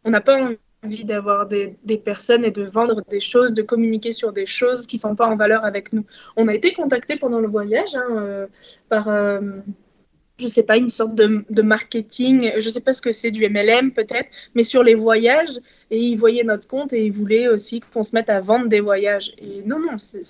on 0.03 0.09
n'a 0.09 0.21
pas 0.21 0.49
envie 0.83 1.05
d'avoir 1.05 1.47
des, 1.47 1.77
personnes 2.03 2.43
et 2.43 2.51
de 2.51 2.63
vendre 2.63 3.01
des 3.09 3.21
choses, 3.21 3.53
de 3.53 3.61
communiquer 3.61 4.11
sur 4.11 4.33
des 4.33 4.45
choses 4.45 4.87
qui 4.87 4.97
sont 4.97 5.15
pas 5.15 5.27
en 5.27 5.35
valeur 5.35 5.63
avec 5.63 5.93
nous. 5.93 6.05
On 6.35 6.47
a 6.47 6.53
été 6.53 6.73
contacté 6.73 7.15
pendant 7.15 7.39
le 7.39 7.47
voyage 7.47 7.95
hein, 7.95 8.07
euh, 8.11 8.47
par, 8.89 9.07
je 10.37 10.47
sais 10.47 10.63
pas, 10.63 10.77
une 10.77 10.89
sorte 10.89 11.15
de, 11.15 11.61
marketing, 11.61 12.51
je 12.57 12.69
sais 12.69 12.81
pas 12.81 12.93
ce 12.93 13.01
que 13.01 13.11
c'est, 13.11 13.31
du 13.31 13.47
MLM 13.47 13.91
peut-être, 13.91 14.29
mais 14.55 14.63
sur 14.63 14.83
les 14.83 14.95
voyages, 14.95 15.59
et 15.91 15.99
ils 15.99 16.17
voyaient 16.17 16.43
notre 16.43 16.67
compte 16.67 16.91
et 16.91 17.05
ils 17.05 17.11
voulaient 17.11 17.47
aussi 17.47 17.81
qu'on 17.81 18.03
se 18.03 18.13
mette 18.13 18.29
à 18.29 18.41
vendre 18.41 18.67
des 18.67 18.81
voyages. 18.81 19.33
Et 19.37 19.61
non, 19.65 19.79
non, 19.79 19.97
c'est 19.97 20.23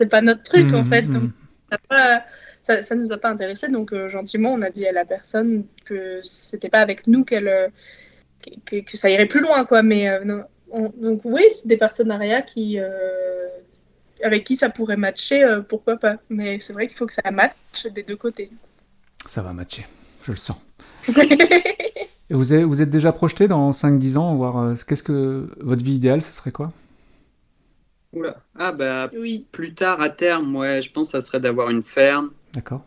c'est 0.00 0.06
pas, 0.08 0.22
notre 0.22 0.42
truc 0.42 0.72
en 0.72 0.78
Mhm, 0.78 0.84
fait. 0.84 1.02
Donc, 1.02 1.30
ça 1.70 1.78
pas- 1.88 2.24
ça, 2.62 2.82
ça 2.82 2.94
nous 2.94 3.12
a 3.12 3.18
pas 3.18 3.28
intéressé, 3.30 3.68
donc 3.68 3.92
euh, 3.92 4.08
gentiment, 4.08 4.52
on 4.54 4.62
a 4.62 4.70
dit 4.70 4.86
à 4.86 4.92
la 4.92 5.04
personne 5.04 5.64
que 5.84 6.20
c'était 6.22 6.68
pas 6.70 6.80
avec 6.80 7.06
nous 7.06 7.24
qu'elle, 7.24 7.70
que, 8.64 8.96
ça 8.96 9.10
irait 9.10 9.26
plus 9.26 9.40
loin, 9.40 9.64
quoi. 9.66 9.82
Mais 9.82 10.08
euh, 10.08 10.24
non, 10.24 10.44
on- 10.70 10.88
donc 10.96 11.20
oui, 11.24 11.42
c'est 11.50 11.68
des 11.68 11.76
partenariats 11.76 12.42
qui, 12.42 12.78
euh, 12.78 13.46
avec 14.22 14.44
qui 14.44 14.56
ça 14.56 14.70
pourrait 14.70 14.96
matcher, 14.96 15.44
pourquoi 15.68 15.96
pas. 15.98 16.16
Mais 16.30 16.58
c'est 16.60 16.72
vrai 16.72 16.86
qu'il 16.86 16.96
faut 16.96 17.06
que 17.06 17.12
ça 17.14 17.30
matche 17.30 17.86
des 17.94 18.02
deux 18.02 18.16
côtés. 18.16 18.50
Ça 19.26 19.42
va 19.42 19.52
matcher, 19.52 19.86
je 20.22 20.32
le 20.32 20.38
sens. 20.38 20.58
Et 22.30 22.34
vous 22.34 22.52
êtes, 22.52 22.62
vous 22.62 22.80
êtes 22.80 22.90
déjà 22.90 23.12
projeté 23.12 23.48
dans 23.48 23.72
5-10 23.72 24.16
ans, 24.16 24.34
voir 24.36 24.74
qu'est-ce 24.86 25.02
que 25.02 25.48
votre 25.60 25.84
vie 25.84 25.94
idéale, 25.94 26.22
ce 26.22 26.32
serait 26.32 26.52
quoi? 26.52 26.72
Oula. 28.12 28.36
Ah 28.58 28.72
bah 28.72 29.08
Oui. 29.16 29.46
plus 29.52 29.74
tard 29.74 30.00
à 30.00 30.10
terme, 30.10 30.56
ouais, 30.56 30.82
je 30.82 30.90
pense 30.92 31.08
que 31.08 31.12
ça 31.12 31.20
serait 31.20 31.40
d'avoir 31.40 31.70
une 31.70 31.84
ferme 31.84 32.30
D'accord. 32.52 32.84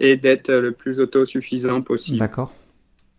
et 0.00 0.16
d'être 0.16 0.52
le 0.52 0.72
plus 0.72 1.00
autosuffisant 1.00 1.80
possible. 1.82 2.18
D'accord. 2.18 2.52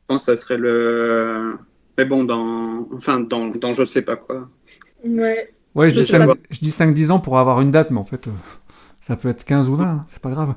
Je 0.02 0.06
pense 0.07 0.26
que 0.26 0.36
ça 0.36 0.41
serait 0.41 0.57
le. 0.57 1.57
Mais 1.98 2.06
bon, 2.06 2.24
dans. 2.24 2.88
Enfin, 2.94 3.20
dans, 3.22 3.48
dans 3.48 3.74
je 3.74 3.84
sais 3.86 4.02
pas 4.02 4.16
quoi. 4.18 4.49
Ouais. 5.06 5.53
Ouais, 5.76 5.90
je 5.90 5.95
Je 5.95 5.99
dis, 5.99 6.06
sais 6.06 6.18
5, 6.18 6.26
pas. 6.28 6.34
je 6.49 6.60
dis 6.60 6.72
5-10 6.72 7.11
ans 7.11 7.20
pour 7.20 7.38
avoir 7.40 7.61
une 7.61 7.72
date, 7.72 7.91
mais 7.91 7.99
en 7.99 8.06
fait, 8.06 8.28
euh, 8.28 8.32
ça 8.99 9.16
peut 9.16 9.30
être 9.30 9.45
15 9.45 9.70
ou 9.70 9.76
20, 9.76 9.84
hein, 9.86 10.03
c'est 10.07 10.22
pas 10.22 10.32
grave. 10.32 10.56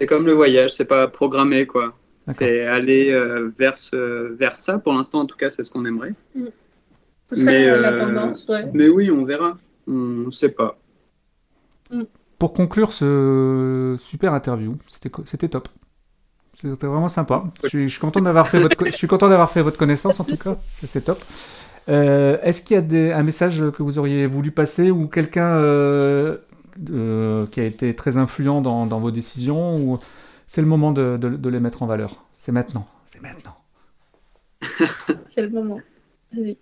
C'est 0.00 0.06
comme 0.06 0.24
le 0.26 0.32
voyage, 0.32 0.72
c'est 0.74 0.84
pas 0.86 1.06
programmé 1.08 1.66
quoi. 1.66 1.98
C'est 2.28 2.64
aller 2.64 3.10
euh, 3.12 3.50
vers, 3.58 3.76
ce- 3.76 4.32
vers 4.32 4.54
ça. 4.56 4.78
Pour 4.78 4.94
l'instant, 4.94 5.20
en 5.20 5.26
tout 5.26 5.36
cas, 5.36 5.50
c'est 5.50 5.62
ce 5.62 5.70
qu'on 5.70 5.84
aimerait. 5.84 6.14
Ce 7.28 7.36
serait 7.36 7.44
Mais, 7.44 7.68
euh, 7.68 7.80
la 7.80 7.92
euh, 7.92 7.98
tendance, 7.98 8.46
ouais. 8.48 8.64
Mais 8.72 8.88
oui, 8.88 9.10
on 9.10 9.24
verra. 9.26 9.58
On 9.86 10.30
sait 10.30 10.50
pas. 10.50 10.78
Pour 12.38 12.52
conclure 12.52 12.92
ce 12.92 13.96
super 14.00 14.34
interview, 14.34 14.76
c'était 15.24 15.48
top. 15.48 15.68
C'était 16.60 16.86
vraiment 16.86 17.08
sympa. 17.08 17.44
Je 17.62 17.68
suis, 17.68 17.88
je 17.88 17.92
suis 17.92 18.00
content 18.00 18.20
d'avoir 18.20 18.48
fait 18.48 18.60
votre 18.60 18.76
co- 18.76 18.86
je 18.86 18.90
suis 18.92 19.06
content 19.08 19.28
d'avoir 19.28 19.50
fait 19.50 19.62
votre 19.62 19.76
connaissance 19.76 20.20
en 20.20 20.24
tout 20.24 20.36
cas. 20.36 20.56
C'est 20.86 21.04
top. 21.04 21.22
Euh, 21.88 22.38
Est-ce 22.42 22.62
qu'il 22.62 22.74
y 22.76 22.78
a 22.78 22.82
des- 22.82 23.12
un 23.12 23.22
message 23.22 23.62
que 23.76 23.82
vous 23.82 23.98
auriez 23.98 24.26
voulu 24.26 24.50
passer 24.50 24.90
ou 24.90 25.06
quelqu'un 25.06 25.56
euh, 25.56 26.38
euh, 26.90 27.46
qui 27.48 27.60
a 27.60 27.64
été 27.64 27.94
très 27.94 28.16
influent 28.16 28.60
dans, 28.62 28.86
dans 28.86 29.00
vos 29.00 29.10
décisions 29.10 29.76
ou 29.76 29.98
c'est 30.46 30.60
le 30.62 30.66
moment 30.66 30.92
de, 30.92 31.16
de- 31.18 31.36
de 31.36 31.48
les 31.48 31.60
mettre 31.60 31.82
en 31.82 31.86
valeur? 31.86 32.24
C'est 32.36 32.52
maintenant. 32.52 32.86
C'est 33.06 33.20
maintenant. 33.22 33.56
C'est 35.26 35.42
le 35.42 35.50
moment. 35.50 35.80
Vas-y. 36.32 36.56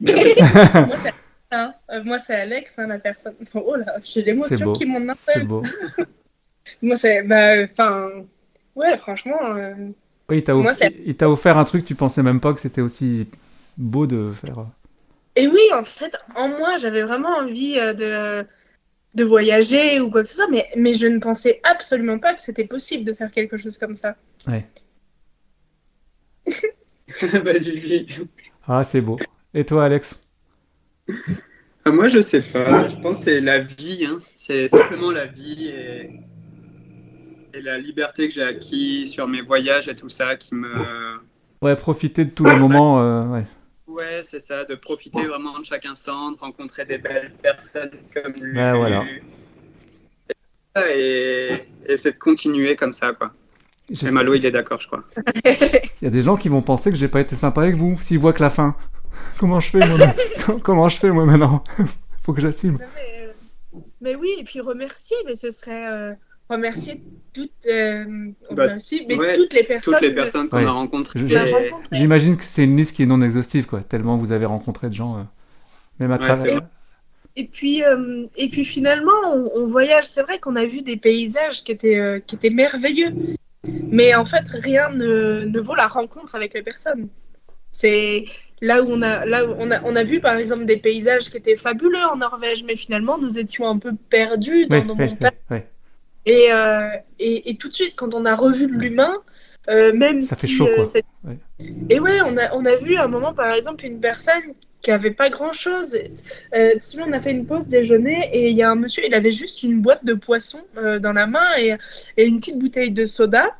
moi, 1.50 1.52
c'est 1.52 1.56
hein. 1.56 1.74
Euh, 1.90 2.04
moi, 2.04 2.18
c'est 2.18 2.34
Alex, 2.34 2.78
hein, 2.78 2.86
la 2.86 2.98
personne. 2.98 3.34
Oh 3.54 3.76
là, 3.76 3.96
j'ai 4.02 4.20
C'est 4.20 4.22
l'émotion 4.22 4.72
qui 4.72 4.86
m'en 4.86 5.12
C'est 5.14 5.32
appelle. 5.32 5.48
beau. 5.48 5.62
Moi, 6.82 6.96
c'est. 6.96 7.22
Bah, 7.22 7.62
enfin. 7.64 8.24
ouais, 8.74 8.96
franchement. 8.96 9.38
euh, 9.56 9.74
Oui, 10.28 10.38
il 10.38 10.44
t'a 10.44 10.54
Moi, 10.54 10.70
off- 10.72 10.76
c'est- 10.76 10.92
il 11.04 11.16
t'a 11.16 11.30
offert 11.30 11.58
un 11.58 11.64
truc, 11.64 11.84
tu 11.84 11.94
pensais 11.94 12.22
même 12.22 12.40
pas 12.40 12.52
que 12.54 12.60
c'était 12.60 12.80
aussi 12.80 13.28
beau 13.76 14.06
de 14.06 14.30
faire. 14.32 14.66
Et 15.36 15.46
oui, 15.46 15.60
en 15.74 15.84
fait, 15.84 16.16
en 16.34 16.48
moi, 16.48 16.76
j'avais 16.78 17.02
vraiment 17.02 17.28
envie 17.38 17.78
euh, 17.78 17.92
de, 17.94 18.46
de 19.14 19.24
voyager 19.24 20.00
ou 20.00 20.10
quoi 20.10 20.22
que 20.22 20.28
ce 20.28 20.36
soit, 20.36 20.48
mais, 20.50 20.66
mais 20.76 20.94
je 20.94 21.06
ne 21.06 21.18
pensais 21.20 21.60
absolument 21.62 22.18
pas 22.18 22.34
que 22.34 22.42
c'était 22.42 22.66
possible 22.66 23.04
de 23.04 23.12
faire 23.14 23.30
quelque 23.30 23.58
chose 23.58 23.78
comme 23.78 23.96
ça. 23.96 24.16
Bah, 27.44 27.58
Gigi. 27.60 28.06
Ah, 28.66 28.84
c'est 28.84 29.00
beau. 29.00 29.18
Et 29.54 29.64
toi, 29.64 29.84
Alex? 29.84 30.20
Ah, 31.84 31.90
Moi, 31.90 32.08
je 32.08 32.20
sais 32.20 32.42
pas. 32.42 32.88
Je 32.88 32.96
pense 32.96 33.18
que 33.18 33.24
c'est 33.24 33.40
la 33.40 33.60
vie. 33.60 34.06
hein. 34.08 34.18
C'est 34.34 34.66
simplement 34.68 35.10
la 35.10 35.26
vie 35.26 35.68
et... 35.68 36.10
et 37.54 37.62
la 37.62 37.78
liberté 37.78 38.28
que 38.28 38.34
j'ai 38.34 38.42
acquis 38.42 39.06
sur 39.06 39.28
mes 39.28 39.40
voyages 39.42 39.88
et 39.88 39.94
tout 39.94 40.08
ça 40.08 40.36
qui 40.36 40.54
me. 40.54 40.68
Ouais, 41.62 41.76
profiter 41.76 42.24
de 42.24 42.30
tous 42.30 42.44
les 42.44 42.56
moments. 42.56 43.00
euh, 43.00 43.24
ouais. 43.26 43.44
Ouais, 43.86 44.20
c'est 44.22 44.40
ça, 44.40 44.64
de 44.64 44.74
profiter 44.74 45.24
vraiment 45.26 45.58
de 45.60 45.64
chaque 45.64 45.86
instant, 45.86 46.32
de 46.32 46.38
rencontrer 46.38 46.84
des 46.84 46.98
belles 46.98 47.32
personnes 47.40 47.92
comme 48.12 48.32
lui. 48.32 48.52
Ben, 48.54 48.74
voilà. 48.76 49.04
Et, 50.92 51.62
et 51.88 51.96
c'est 51.96 52.12
de 52.12 52.18
continuer 52.18 52.76
comme 52.76 52.92
ça, 52.92 53.12
quoi. 53.12 53.32
Et 53.88 54.10
Malo, 54.10 54.34
il 54.34 54.44
est 54.44 54.50
d'accord, 54.50 54.80
je 54.80 54.88
crois. 54.88 55.04
Il 55.46 56.04
y 56.04 56.06
a 56.06 56.10
des 56.10 56.20
gens 56.22 56.36
qui 56.36 56.48
vont 56.48 56.60
penser 56.60 56.90
que 56.90 56.96
j'ai 56.96 57.08
pas 57.08 57.20
été 57.20 57.36
sympa 57.36 57.62
avec 57.62 57.76
vous 57.76 57.96
s'ils 58.02 58.18
voient 58.18 58.32
que 58.32 58.42
la 58.42 58.50
fin. 58.50 58.76
Comment 59.38 59.60
je 59.60 59.70
fais 59.70 59.78
moi 59.86 59.98
maintenant 59.98 60.58
Comment 60.64 60.88
je 60.88 60.96
fais 60.98 61.10
moi 61.10 61.24
maintenant 61.24 61.62
Faut 62.22 62.32
que 62.32 62.40
j'assume. 62.40 62.78
Mais, 62.78 63.26
euh, 63.26 63.78
mais 64.00 64.14
oui, 64.16 64.28
et 64.38 64.44
puis 64.44 64.60
remercier, 64.60 65.16
mais 65.26 65.34
ce 65.34 65.50
serait 65.50 65.86
euh, 65.90 66.12
remercier 66.48 67.02
toutes, 67.32 67.50
euh, 67.66 68.04
Bah, 68.50 68.68
mais 69.08 69.16
ouais, 69.16 69.36
toutes 69.36 69.52
les 69.54 69.62
personnes. 69.64 69.94
Toutes 69.94 70.02
les 70.02 70.14
personnes 70.14 70.48
qu'on 70.48 70.56
Ouais. 70.58 70.64
a 70.64 70.70
rencontrées. 70.72 71.20
J'imagine 71.92 72.36
que 72.36 72.44
c'est 72.44 72.64
une 72.64 72.76
liste 72.76 72.96
qui 72.96 73.02
est 73.02 73.06
non 73.06 73.20
exhaustive 73.22 73.66
quoi. 73.66 73.80
Tellement 73.82 74.16
vous 74.16 74.32
avez 74.32 74.46
rencontré 74.46 74.88
de 74.88 74.94
gens. 74.94 75.18
euh, 75.18 75.22
Même 76.00 76.10
à 76.12 76.14
Ouais, 76.16 76.20
travers. 76.20 76.62
Et 77.38 77.44
puis, 77.46 77.84
euh, 77.84 78.26
et 78.36 78.48
puis 78.48 78.64
finalement, 78.64 79.12
on, 79.26 79.50
on 79.54 79.66
voyage. 79.66 80.04
C'est 80.04 80.22
vrai 80.22 80.38
qu'on 80.40 80.56
a 80.56 80.64
vu 80.64 80.80
des 80.80 80.96
paysages 80.96 81.62
qui 81.64 81.70
étaient, 81.72 81.98
euh, 81.98 82.18
qui 82.18 82.34
étaient 82.34 82.48
merveilleux. 82.50 83.12
Mais 83.90 84.14
en 84.14 84.24
fait, 84.24 84.44
rien 84.48 84.88
ne, 84.90 85.44
ne 85.44 85.60
vaut 85.60 85.74
la 85.74 85.86
rencontre 85.86 86.34
avec 86.34 86.54
les 86.54 86.62
personnes. 86.62 87.08
C'est 87.72 88.24
là 88.60 88.82
où 88.82 88.86
on 88.90 89.02
a, 89.02 89.24
là 89.26 89.44
où 89.46 89.54
on 89.58 89.70
a, 89.70 89.82
on 89.84 89.96
a 89.96 90.02
vu 90.02 90.20
par 90.20 90.36
exemple 90.36 90.64
des 90.64 90.76
paysages 90.78 91.30
qui 91.30 91.36
étaient 91.36 91.56
fabuleux 91.56 92.04
en 92.12 92.16
Norvège, 92.16 92.64
mais 92.64 92.76
finalement 92.76 93.18
nous 93.18 93.38
étions 93.38 93.68
un 93.68 93.78
peu 93.78 93.92
perdus 94.10 94.66
dans 94.66 94.76
Ouais, 94.76 94.84
nos 94.84 94.94
ouais, 94.94 95.06
montagnes. 95.08 95.30
ouais, 95.50 95.56
ouais. 95.56 95.66
Et, 96.24 96.52
euh, 96.52 96.88
et, 97.18 97.50
et 97.50 97.56
tout 97.56 97.68
de 97.68 97.74
suite, 97.74 97.94
quand 97.96 98.14
on 98.14 98.24
a 98.24 98.34
revu 98.34 98.66
l'humain, 98.66 99.14
euh, 99.68 99.92
même 99.92 100.22
Ça 100.22 100.36
fait 100.36 100.48
si, 100.48 100.56
chaud, 100.56 100.66
euh, 100.66 100.76
quoi. 100.76 100.86
c'est- 100.86 101.04
Ouais. 101.24 101.38
Et 101.88 102.00
ouais, 102.00 102.20
on 102.24 102.36
a, 102.36 102.52
on 102.54 102.64
a 102.64 102.74
vu 102.76 102.96
à 102.96 103.04
un 103.04 103.08
moment, 103.08 103.32
par 103.32 103.52
exemple, 103.52 103.84
une 103.86 104.00
personne 104.00 104.42
qui 104.82 104.90
avait 104.90 105.12
pas 105.12 105.30
grand-chose. 105.30 105.96
Euh, 106.54 106.72
tu 106.72 106.78
te 106.78 106.84
souviens, 106.84 107.06
on 107.08 107.12
a 107.12 107.20
fait 107.20 107.32
une 107.32 107.46
pause 107.46 107.66
déjeuner 107.68 108.28
et 108.32 108.50
il 108.50 108.56
y 108.56 108.62
a 108.62 108.70
un 108.70 108.74
monsieur, 108.74 109.04
il 109.06 109.14
avait 109.14 109.32
juste 109.32 109.62
une 109.62 109.80
boîte 109.80 110.04
de 110.04 110.14
poisson 110.14 110.60
euh, 110.76 110.98
dans 110.98 111.12
la 111.12 111.26
main 111.26 111.46
et, 111.58 111.74
et 112.16 112.26
une 112.26 112.38
petite 112.38 112.58
bouteille 112.58 112.92
de 112.92 113.04
soda. 113.04 113.56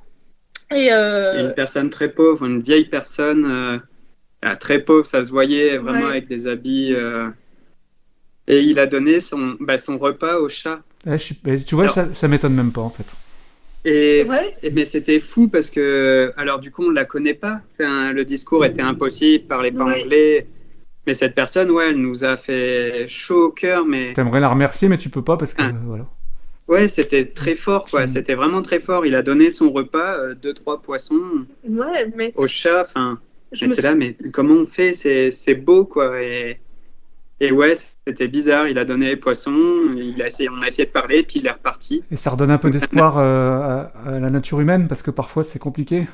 Et, 0.70 0.92
euh, 0.92 1.48
Une 1.48 1.54
personne 1.54 1.90
très 1.90 2.08
pauvre, 2.10 2.44
une 2.46 2.60
vieille 2.60 2.86
personne 2.88 3.44
euh, 3.44 3.78
ah, 4.48 4.56
très 4.56 4.78
pauvre, 4.80 5.04
ça 5.06 5.22
se 5.22 5.30
voyait 5.30 5.76
vraiment 5.78 6.04
Ouais. 6.06 6.10
avec 6.12 6.28
des 6.28 6.46
habits. 6.46 6.92
euh, 6.94 7.28
Et 8.48 8.60
il 8.60 8.78
a 8.78 8.86
donné 8.86 9.18
son, 9.18 9.56
bah, 9.58 9.76
son 9.76 9.98
repas 9.98 10.38
au 10.38 10.48
chat. 10.48 10.80
Ouais, 11.04 11.18
je 11.18 11.24
suis- 11.24 11.38
mais 11.44 11.58
Tu 11.58 11.74
vois, 11.74 11.84
Alors- 11.84 11.94
ça, 11.94 12.14
ça 12.14 12.28
m'étonne 12.28 12.54
même 12.54 12.70
pas 12.72 12.80
en 12.82 12.90
fait. 12.90 13.04
Et, 13.84 14.24
ouais, 14.28 14.54
et- 14.62 14.70
mais 14.70 14.84
c'était 14.84 15.18
fou 15.20 15.48
parce 15.48 15.68
que, 15.70 16.32
alors 16.36 16.58
du 16.60 16.70
coup, 16.70 16.84
on 16.84 16.90
la 16.90 17.04
connaît 17.04 17.34
pas. 17.34 17.60
Enfin, 17.74 18.12
le 18.12 18.24
discours 18.24 18.64
était 18.64 18.82
impossible, 18.82 19.46
parlait 19.46 19.72
pas 19.72 19.84
Ouais. 19.84 20.02
anglais. 20.04 20.46
Mais 21.08 21.14
cette 21.14 21.34
personne, 21.34 21.70
ouais, 21.72 21.90
elle 21.90 21.96
nous 21.96 22.24
a 22.24 22.36
fait 22.36 23.06
chaud 23.08 23.46
au 23.46 23.50
cœur. 23.52 23.84
Mais 23.84 24.12
T'aimerais 24.12 24.40
la 24.40 24.48
remercier, 24.48 24.88
mais 24.88 24.98
tu 24.98 25.08
peux 25.08 25.22
pas 25.22 25.36
parce 25.36 25.52
que 25.54 25.62
Ah. 25.62 25.68
euh, 25.68 25.72
voilà. 25.84 26.06
ouais, 26.68 26.86
c'était 26.88 27.26
très 27.26 27.54
fort, 27.56 27.88
quoi. 27.88 28.06
C'était 28.08 28.34
vraiment 28.34 28.62
très 28.62 28.78
fort. 28.80 29.06
Il 29.06 29.14
a 29.16 29.22
donné 29.22 29.50
son 29.50 29.70
repas, 29.72 30.18
euh, 30.18 30.34
deux, 30.34 30.54
trois 30.54 30.82
poissons 30.82 31.46
ouais, 31.68 32.12
mais 32.16 32.32
au 32.36 32.46
chat. 32.48 32.82
Enfin, 32.82 33.18
j'étais 33.52 33.82
là, 33.82 33.94
mais 33.94 34.16
comment 34.32 34.54
on 34.54 34.66
fait? 34.66 34.92
C'est 34.94 35.30
c'est 35.30 35.54
beau, 35.54 35.84
quoi. 35.84 36.22
Et, 36.22 36.60
et 37.40 37.52
ouais, 37.52 37.74
c'était 38.06 38.28
bizarre. 38.28 38.68
Il 38.68 38.78
a 38.78 38.84
donné 38.84 39.06
les 39.06 39.16
poissons. 39.16 39.90
Il 39.96 40.20
a 40.22 40.26
essayé, 40.26 40.48
on 40.48 40.60
a 40.62 40.66
essayé 40.66 40.86
de 40.86 40.92
parler, 40.92 41.22
puis 41.22 41.40
il 41.40 41.46
est 41.46 41.50
reparti. 41.52 42.02
Et 42.10 42.16
ça 42.16 42.30
redonne 42.30 42.50
un 42.50 42.58
peu 42.58 42.70
d'espoir 42.70 43.18
euh, 43.18 43.58
à, 43.60 43.92
à 44.06 44.20
la 44.20 44.30
nature 44.30 44.60
humaine 44.60 44.88
parce 44.88 45.02
que 45.02 45.10
parfois 45.10 45.44
c'est 45.44 45.58
compliqué. 45.58 46.06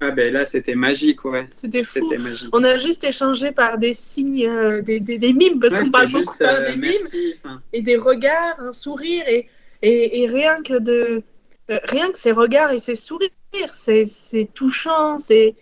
Ah 0.00 0.10
ben 0.10 0.30
là, 0.30 0.44
c'était 0.44 0.74
magique, 0.74 1.24
ouais. 1.24 1.48
C'était 1.50 1.82
fou. 1.82 2.12
Magique. 2.18 2.50
On 2.52 2.62
a 2.64 2.76
juste 2.76 3.02
échangé 3.04 3.50
par 3.50 3.78
des 3.78 3.94
signes, 3.94 4.46
euh, 4.46 4.82
des, 4.82 5.00
des, 5.00 5.16
des 5.16 5.32
mimes, 5.32 5.58
parce 5.58 5.74
Ouais, 5.74 5.84
qu'on 5.84 5.90
parle 5.90 6.08
c'était 6.08 6.18
beaucoup 6.20 6.32
juste, 6.32 6.42
par 6.42 6.54
euh, 6.54 6.70
des 6.70 6.76
mimes. 6.76 7.34
Enfin, 7.42 7.62
et 7.72 7.80
des 7.82 7.96
regards, 7.96 8.60
un 8.60 8.72
sourire 8.72 9.24
et, 9.26 9.48
et, 9.80 10.22
et 10.22 10.26
rien 10.26 10.62
que 10.62 10.78
de 10.78 11.22
euh, 11.70 11.78
rien 11.84 12.10
que 12.10 12.18
ces 12.18 12.32
regards 12.32 12.72
et 12.72 12.78
ces 12.78 12.94
sourires, 12.94 13.30
c'est 13.72 14.04
c'est 14.04 14.44
touchant, 14.52 15.16
c'est 15.16 15.54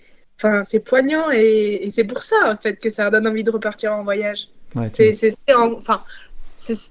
enfin 0.45 0.65
c'est 0.65 0.81
poignant 0.81 1.31
et, 1.31 1.81
et 1.87 1.91
c'est 1.91 2.05
pour 2.05 2.23
ça 2.23 2.37
en 2.53 2.57
fait 2.57 2.77
que 2.77 2.91
ça 2.91 3.11
donne 3.11 3.27
envie 3.27 3.45
de 3.45 3.51
repartir 3.51 3.93
en 3.95 4.05
voyage. 4.05 4.49
Ouais, 4.75 4.91
C'est 4.93 5.12
c'est 5.12 5.31
c'est 5.31 5.55
en- 5.55 5.73
enfin 5.75 6.05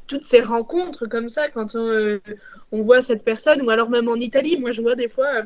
toutes 0.07 0.23
ces 0.25 0.41
rencontres 0.41 1.07
comme 1.07 1.29
ça 1.29 1.49
quand 1.49 1.75
on, 1.75 1.87
euh, 1.87 2.19
on 2.71 2.81
voit 2.83 3.01
cette 3.01 3.23
personne 3.23 3.61
ou 3.61 3.69
alors 3.69 3.89
même 3.89 4.07
en 4.07 4.15
Italie, 4.15 4.57
moi 4.57 4.71
je 4.71 4.81
vois 4.81 4.95
des 4.95 5.09
fois 5.09 5.27
euh, 5.35 5.43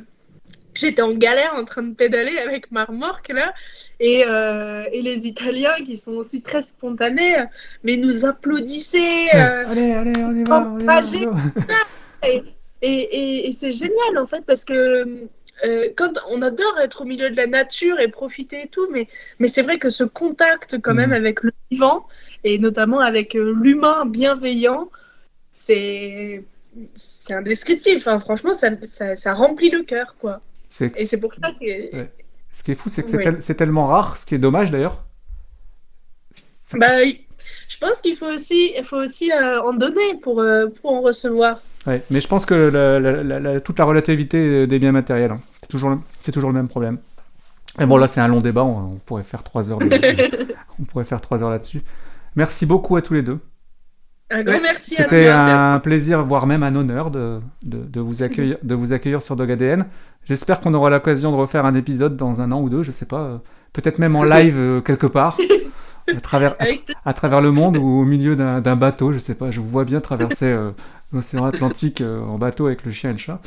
J'étais 0.74 1.02
en 1.02 1.16
galère 1.16 1.56
en 1.56 1.66
train 1.66 1.82
de 1.82 1.96
pédaler 1.96 2.38
avec 2.38 2.72
ma 2.72 2.86
remorque 2.86 3.30
là, 3.30 3.52
et, 4.00 4.24
euh, 4.28 4.84
et 4.92 5.02
les 5.02 5.26
Italiens 5.28 5.74
qui 5.84 5.98
sont 5.98 6.12
aussi 6.12 6.44
très 6.44 6.62
spontanés, 6.62 7.36
mais 7.84 7.98
nous 7.98 8.26
applaudissaient. 8.26 9.36
euh, 9.36 9.66
Allez, 9.68 9.92
allez, 9.94 10.24
on 10.24 10.36
y 10.36 10.44
va. 10.44 10.68
on 10.68 10.80
y 10.80 10.86
va, 10.86 11.00
on 11.00 11.12
y 11.12 11.26
va. 11.26 11.36
et, 12.28 12.44
et, 12.84 13.48
et 13.48 13.52
c'est 13.52 13.72
génial 13.72 14.20
en 14.20 14.28
fait 14.28 14.46
parce 14.46 14.64
que 14.64 15.28
euh, 15.66 15.90
quand 15.96 16.14
on 16.30 16.42
adore 16.42 16.80
être 16.80 17.02
au 17.02 17.06
milieu 17.06 17.30
de 17.30 17.36
la 17.36 17.48
nature 17.48 18.00
et 18.00 18.08
profiter 18.10 18.64
et 18.64 18.68
tout, 18.68 18.88
mais, 18.92 19.08
mais 19.40 19.48
c'est 19.48 19.62
vrai 19.64 19.80
que 19.80 19.90
ce 19.90 20.04
contact 20.04 20.80
quand 20.82 20.94
même 20.94 21.10
Mhm. 21.12 21.16
avec 21.16 21.44
le 21.44 21.52
vivant 21.72 22.08
et 22.44 22.60
notamment 22.60 23.00
avec 23.00 23.36
euh, 23.36 23.54
l'humain 23.62 24.06
bienveillant, 24.06 24.90
c'est 25.54 26.44
c'est 26.96 27.34
indescriptif. 27.34 28.08
hein. 28.08 28.20
Franchement, 28.20 28.54
ça, 28.54 28.70
ça, 28.84 29.16
ça 29.16 29.34
remplit 29.34 29.72
le 29.72 29.84
cœur 29.84 30.16
quoi. 30.20 30.42
Et 30.96 31.06
c'est 31.06 31.20
pour 31.20 31.34
ça 31.34 31.52
que 31.60 31.66
Ouais. 31.96 32.12
Ce 32.52 32.64
qui 32.64 32.72
est 32.72 32.76
fou, 32.76 32.90
c'est 32.90 33.04
que 33.04 33.10
c'est 33.10 33.18
Ouais. 33.18 33.24
tel- 33.24 33.42
c'est 33.42 33.56
tellement 33.56 33.86
rare, 33.88 34.18
ce 34.18 34.26
qui 34.26 34.36
est 34.36 34.40
dommage 34.40 34.72
d'ailleurs. 34.72 35.04
Bah, 36.74 37.04
je 37.70 37.78
pense 37.80 38.02
qu'il 38.02 38.16
faut 38.16 38.26
aussi, 38.28 38.74
il 38.78 38.84
faut 38.84 38.98
aussi 38.98 39.32
euh, 39.32 39.62
en 39.62 39.74
donner 39.74 40.16
pour, 40.22 40.42
euh, 40.42 40.68
pour 40.82 40.92
en 40.94 41.02
recevoir. 41.02 41.60
Ouais, 41.86 42.04
mais 42.12 42.20
je 42.20 42.28
pense 42.28 42.46
que 42.46 42.54
la- 42.54 43.00
la- 43.00 43.24
la- 43.24 43.40
la- 43.40 43.62
toute 43.62 43.80
la 43.80 43.86
relativité 43.86 44.68
des 44.68 44.80
biens 44.80 44.92
matériels, 44.92 45.32
hein, 45.32 45.40
c'est 45.62 45.70
toujours, 45.70 45.98
c'est 46.20 46.32
toujours 46.32 46.50
le 46.50 46.56
même 46.56 46.68
problème. 46.68 46.98
Et 47.80 47.86
bon, 47.86 47.98
là, 47.98 48.08
c'est 48.08 48.20
un 48.20 48.28
long 48.28 48.42
débat, 48.42 48.64
on, 48.64 48.94
on 48.94 49.00
pourrait 49.06 49.24
faire 49.24 49.44
trois 49.44 49.70
heures, 49.72 49.78
de- 49.78 49.88
on 50.80 50.84
pourrait 50.84 51.06
faire 51.06 51.22
trois 51.22 51.42
heures 51.44 51.52
là-dessus. 51.52 51.82
Merci 52.36 52.66
beaucoup 52.66 52.96
à 52.98 53.02
tous 53.02 53.14
les 53.14 53.22
deux. 53.22 53.40
Un 54.30 54.44
grand 54.44 54.60
merci 54.62 54.96
à 54.96 55.04
C'était 55.04 55.28
un 55.30 55.80
plaisir, 55.80 56.26
voire 56.26 56.48
même 56.48 56.64
un 56.64 56.76
honneur 56.76 57.12
de, 57.12 57.40
de, 57.64 57.78
de 57.78 58.00
vous, 58.02 58.24
accueillir, 58.24 58.58
de 58.62 58.76
vous 58.76 58.92
accueillir 58.92 59.22
sur 59.22 59.38
Dog 59.38 59.50
ADN. 59.52 59.86
J'espère 60.26 60.60
qu'on 60.60 60.74
aura 60.74 60.90
l'occasion 60.90 61.32
de 61.32 61.38
refaire 61.38 61.66
un 61.66 61.76
épisode 61.76 62.18
dans 62.18 62.42
un 62.42 62.52
an 62.52 62.60
ou 62.62 62.68
deux, 62.70 62.84
je 62.84 62.92
sais 62.92 63.06
pas. 63.06 63.22
euh, 63.22 63.38
Peut-être 63.72 64.00
même 64.00 64.18
en 64.18 64.24
live 64.26 64.82
quelque 64.84 65.08
part, 65.08 65.38
à 66.08 66.22
travers, 66.22 66.56
à, 67.06 67.14
travers 67.14 67.42
le 67.42 67.52
monde 67.52 67.78
ou 67.78 68.00
au 68.00 68.06
milieu 68.06 68.36
d'un 68.36 68.76
bateau, 68.76 69.12
je 69.12 69.20
sais 69.20 69.36
pas. 69.36 69.52
Je 69.52 69.60
vous 69.60 69.68
vois 69.68 69.86
bien 69.86 70.00
traverser 70.02 70.48
euh, 70.48 70.72
l'océan 71.12 71.46
Atlantique 71.46 72.02
euh, 72.02 72.22
en 72.22 72.38
bateau 72.38 72.68
avec 72.68 72.86
le 72.86 72.92
chien 72.92 73.12
et 73.12 73.14
le 73.14 73.20
chat. 73.20 73.40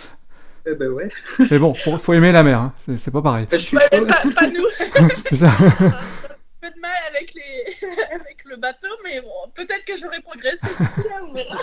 Eh 0.67 0.75
ben 0.75 0.91
ouais, 0.91 1.09
Mais 1.51 1.59
bon, 1.59 1.73
faut, 1.73 1.97
faut 1.99 2.13
aimer 2.13 2.33
la 2.33 2.43
mer, 2.43 2.61
hein, 2.61 2.73
c'est 2.79 3.11
pas 3.11 3.23
pareil. 3.23 3.47
je 3.51 3.57
suis 3.57 3.77
Ouais, 3.77 3.89
pas, 3.89 4.23
pas 4.35 4.47
nous. 4.49 4.67
C'est 5.31 5.37
ça. 5.37 5.47
Un 5.51 6.69
peu 6.69 6.69
de 6.69 6.81
mal 6.81 6.91
avec, 7.09 7.33
les... 7.35 7.89
avec 8.15 8.45
le 8.45 8.57
bateau, 8.57 8.89
mais 9.03 9.23
bon, 9.23 9.51
peut-être 9.55 9.85
que 9.87 9.97
j'aurai 9.97 10.21
progressé 10.21 10.67
d'ici 10.79 11.01
là, 11.09 11.23
on 11.27 11.33
verra. 11.33 11.59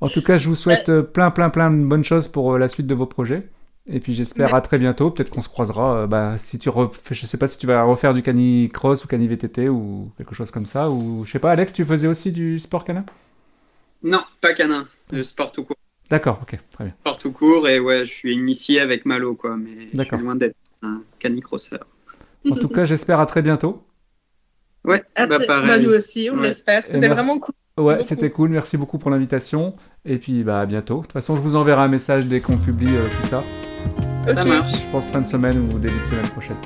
En 0.00 0.08
tout 0.08 0.22
cas, 0.22 0.36
je 0.36 0.48
vous 0.48 0.56
souhaite 0.56 0.88
euh, 0.88 1.02
plein, 1.02 1.30
plein, 1.30 1.48
plein 1.50 1.70
de 1.70 1.84
bonnes 1.84 2.02
choses 2.02 2.26
pour 2.26 2.58
la 2.58 2.66
suite 2.66 2.88
de 2.88 2.94
vos 2.94 3.06
projets. 3.06 3.48
Et 3.86 4.00
puis 4.00 4.14
j'espère 4.14 4.48
Ouais. 4.50 4.54
à 4.56 4.60
très 4.62 4.78
bientôt. 4.78 5.10
Peut-être 5.10 5.30
qu'on 5.30 5.42
se 5.42 5.48
croisera. 5.48 5.98
euh, 6.02 6.06
bah, 6.06 6.36
si 6.38 6.58
tu 6.58 6.68
refais, 6.70 7.14
je 7.14 7.26
sais 7.26 7.36
pas 7.36 7.46
si 7.48 7.58
tu 7.58 7.66
vas 7.66 7.82
refaire 7.82 8.14
du 8.14 8.22
canicross 8.22 9.04
ou 9.04 9.08
canivtt 9.08 9.58
ou 9.68 10.10
quelque 10.16 10.34
chose 10.34 10.50
comme 10.50 10.66
ça. 10.66 10.90
Ou 10.90 11.24
je 11.24 11.32
sais 11.32 11.38
pas, 11.38 11.50
Alex, 11.52 11.72
tu 11.72 11.84
faisais 11.84 12.08
aussi 12.08 12.32
du 12.32 12.58
sport 12.58 12.84
canin? 12.84 13.04
Non, 14.02 14.22
pas 14.40 14.54
canin, 14.54 14.86
le 15.10 15.22
sport 15.22 15.52
tout 15.52 15.64
court. 15.64 15.76
D'accord, 16.10 16.38
ok, 16.42 16.58
très 16.70 16.84
bien. 16.84 16.94
Sport 17.00 17.18
tout 17.18 17.32
court, 17.32 17.68
et 17.68 17.78
ouais, 17.80 18.04
je 18.04 18.12
suis 18.12 18.34
initié 18.34 18.80
avec 18.80 19.06
Malo, 19.06 19.34
quoi, 19.34 19.56
mais 19.56 19.88
je 19.94 20.02
suis 20.02 20.16
loin 20.18 20.34
d'être 20.36 20.56
un 20.82 21.02
canicrosseur. 21.18 21.86
En 22.50 22.56
tout 22.56 22.68
cas, 22.68 22.84
j'espère 22.84 23.20
à 23.20 23.26
très 23.26 23.42
bientôt. 23.42 23.82
Ouais, 24.86 25.02
Ah, 25.14 25.26
bah 25.26 25.36
très- 25.36 25.46
pareil. 25.46 25.66
bah, 25.66 25.78
nous 25.78 25.88
aussi, 25.94 26.28
on 26.30 26.36
Ouais. 26.36 26.42
l'espère. 26.48 26.84
C'était 26.84 26.98
mer- 27.00 27.14
vraiment 27.14 27.38
cool. 27.38 27.54
Ouais, 27.78 28.02
c'était 28.02 28.28
cool. 28.30 28.50
Merci 28.50 28.76
beaucoup 28.76 28.98
pour 28.98 29.10
l'invitation. 29.10 29.74
Et 30.04 30.18
puis 30.18 30.44
bah 30.44 30.60
à 30.60 30.66
bientôt. 30.66 30.96
De 30.98 31.02
toute 31.04 31.12
façon, 31.12 31.36
je 31.36 31.40
vous 31.40 31.56
enverrai 31.56 31.80
un 31.80 31.88
message 31.88 32.26
dès 32.26 32.42
qu'on 32.42 32.58
publie 32.58 32.94
euh, 32.94 33.06
tout 33.22 33.28
ça. 33.28 33.42
Ça 34.26 34.40
Ok, 34.42 34.46
marche. 34.48 34.72
Je 34.72 34.90
pense 34.92 35.06
fin 35.10 35.20
de 35.20 35.26
semaine 35.26 35.70
ou 35.72 35.78
début 35.78 35.98
de 36.00 36.04
semaine 36.04 36.28
prochaine. 36.28 36.56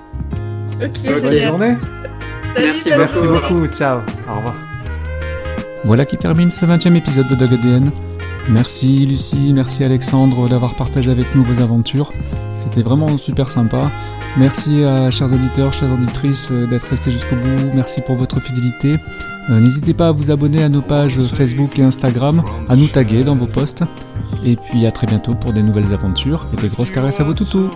ok, 0.80 1.22
Bonne 1.22 1.38
journée. 1.42 1.74
Salut, 1.74 2.66
Merci 2.66 2.90
Merci 2.96 3.26
beaucoup, 3.26 3.66
ciao, 3.66 4.00
au 4.30 4.36
revoir. 4.36 4.54
Voilà 5.84 6.04
qui 6.04 6.16
termine 6.16 6.50
ce 6.50 6.64
20e 6.66 6.94
épisode 6.96 7.28
de 7.28 7.34
Dog 7.34 7.52
ADN. 7.54 7.90
Merci 8.48 9.04
Lucie, 9.06 9.52
merci 9.54 9.84
Alexandre 9.84 10.48
d'avoir 10.48 10.74
partagé 10.74 11.10
avec 11.10 11.34
nous 11.34 11.44
vos 11.44 11.60
aventures. 11.62 12.12
C'était 12.54 12.82
vraiment 12.82 13.16
super 13.18 13.50
sympa. 13.50 13.90
Merci 14.36 14.84
à 14.84 15.10
chers 15.10 15.32
auditeurs, 15.32 15.72
chères 15.72 15.92
auditrices 15.92 16.48
euh, 16.50 16.66
d'être 16.66 16.88
restés 16.88 17.10
jusqu'au 17.10 17.36
bout. 17.36 17.70
Merci 17.74 18.00
pour 18.00 18.16
votre 18.16 18.40
fidélité. 18.40 18.96
Euh, 19.50 19.60
N'hésitez 19.60 19.94
pas 19.94 20.08
à 20.08 20.12
vous 20.12 20.30
abonner 20.30 20.62
à 20.62 20.68
nos 20.68 20.82
pages 20.82 21.20
Facebook 21.22 21.78
et 21.78 21.82
Instagram, 21.82 22.42
à 22.68 22.76
nous 22.76 22.86
taguer 22.86 23.24
dans 23.24 23.36
vos 23.36 23.46
posts. 23.46 23.84
Et 24.44 24.56
puis 24.56 24.86
à 24.86 24.92
très 24.92 25.06
bientôt 25.06 25.34
pour 25.34 25.52
des 25.52 25.62
nouvelles 25.62 25.92
aventures 25.92 26.46
et 26.52 26.60
des 26.60 26.68
grosses 26.68 26.90
caresses 26.90 27.20
à 27.20 27.24
vos 27.24 27.34
toutous. 27.34 27.70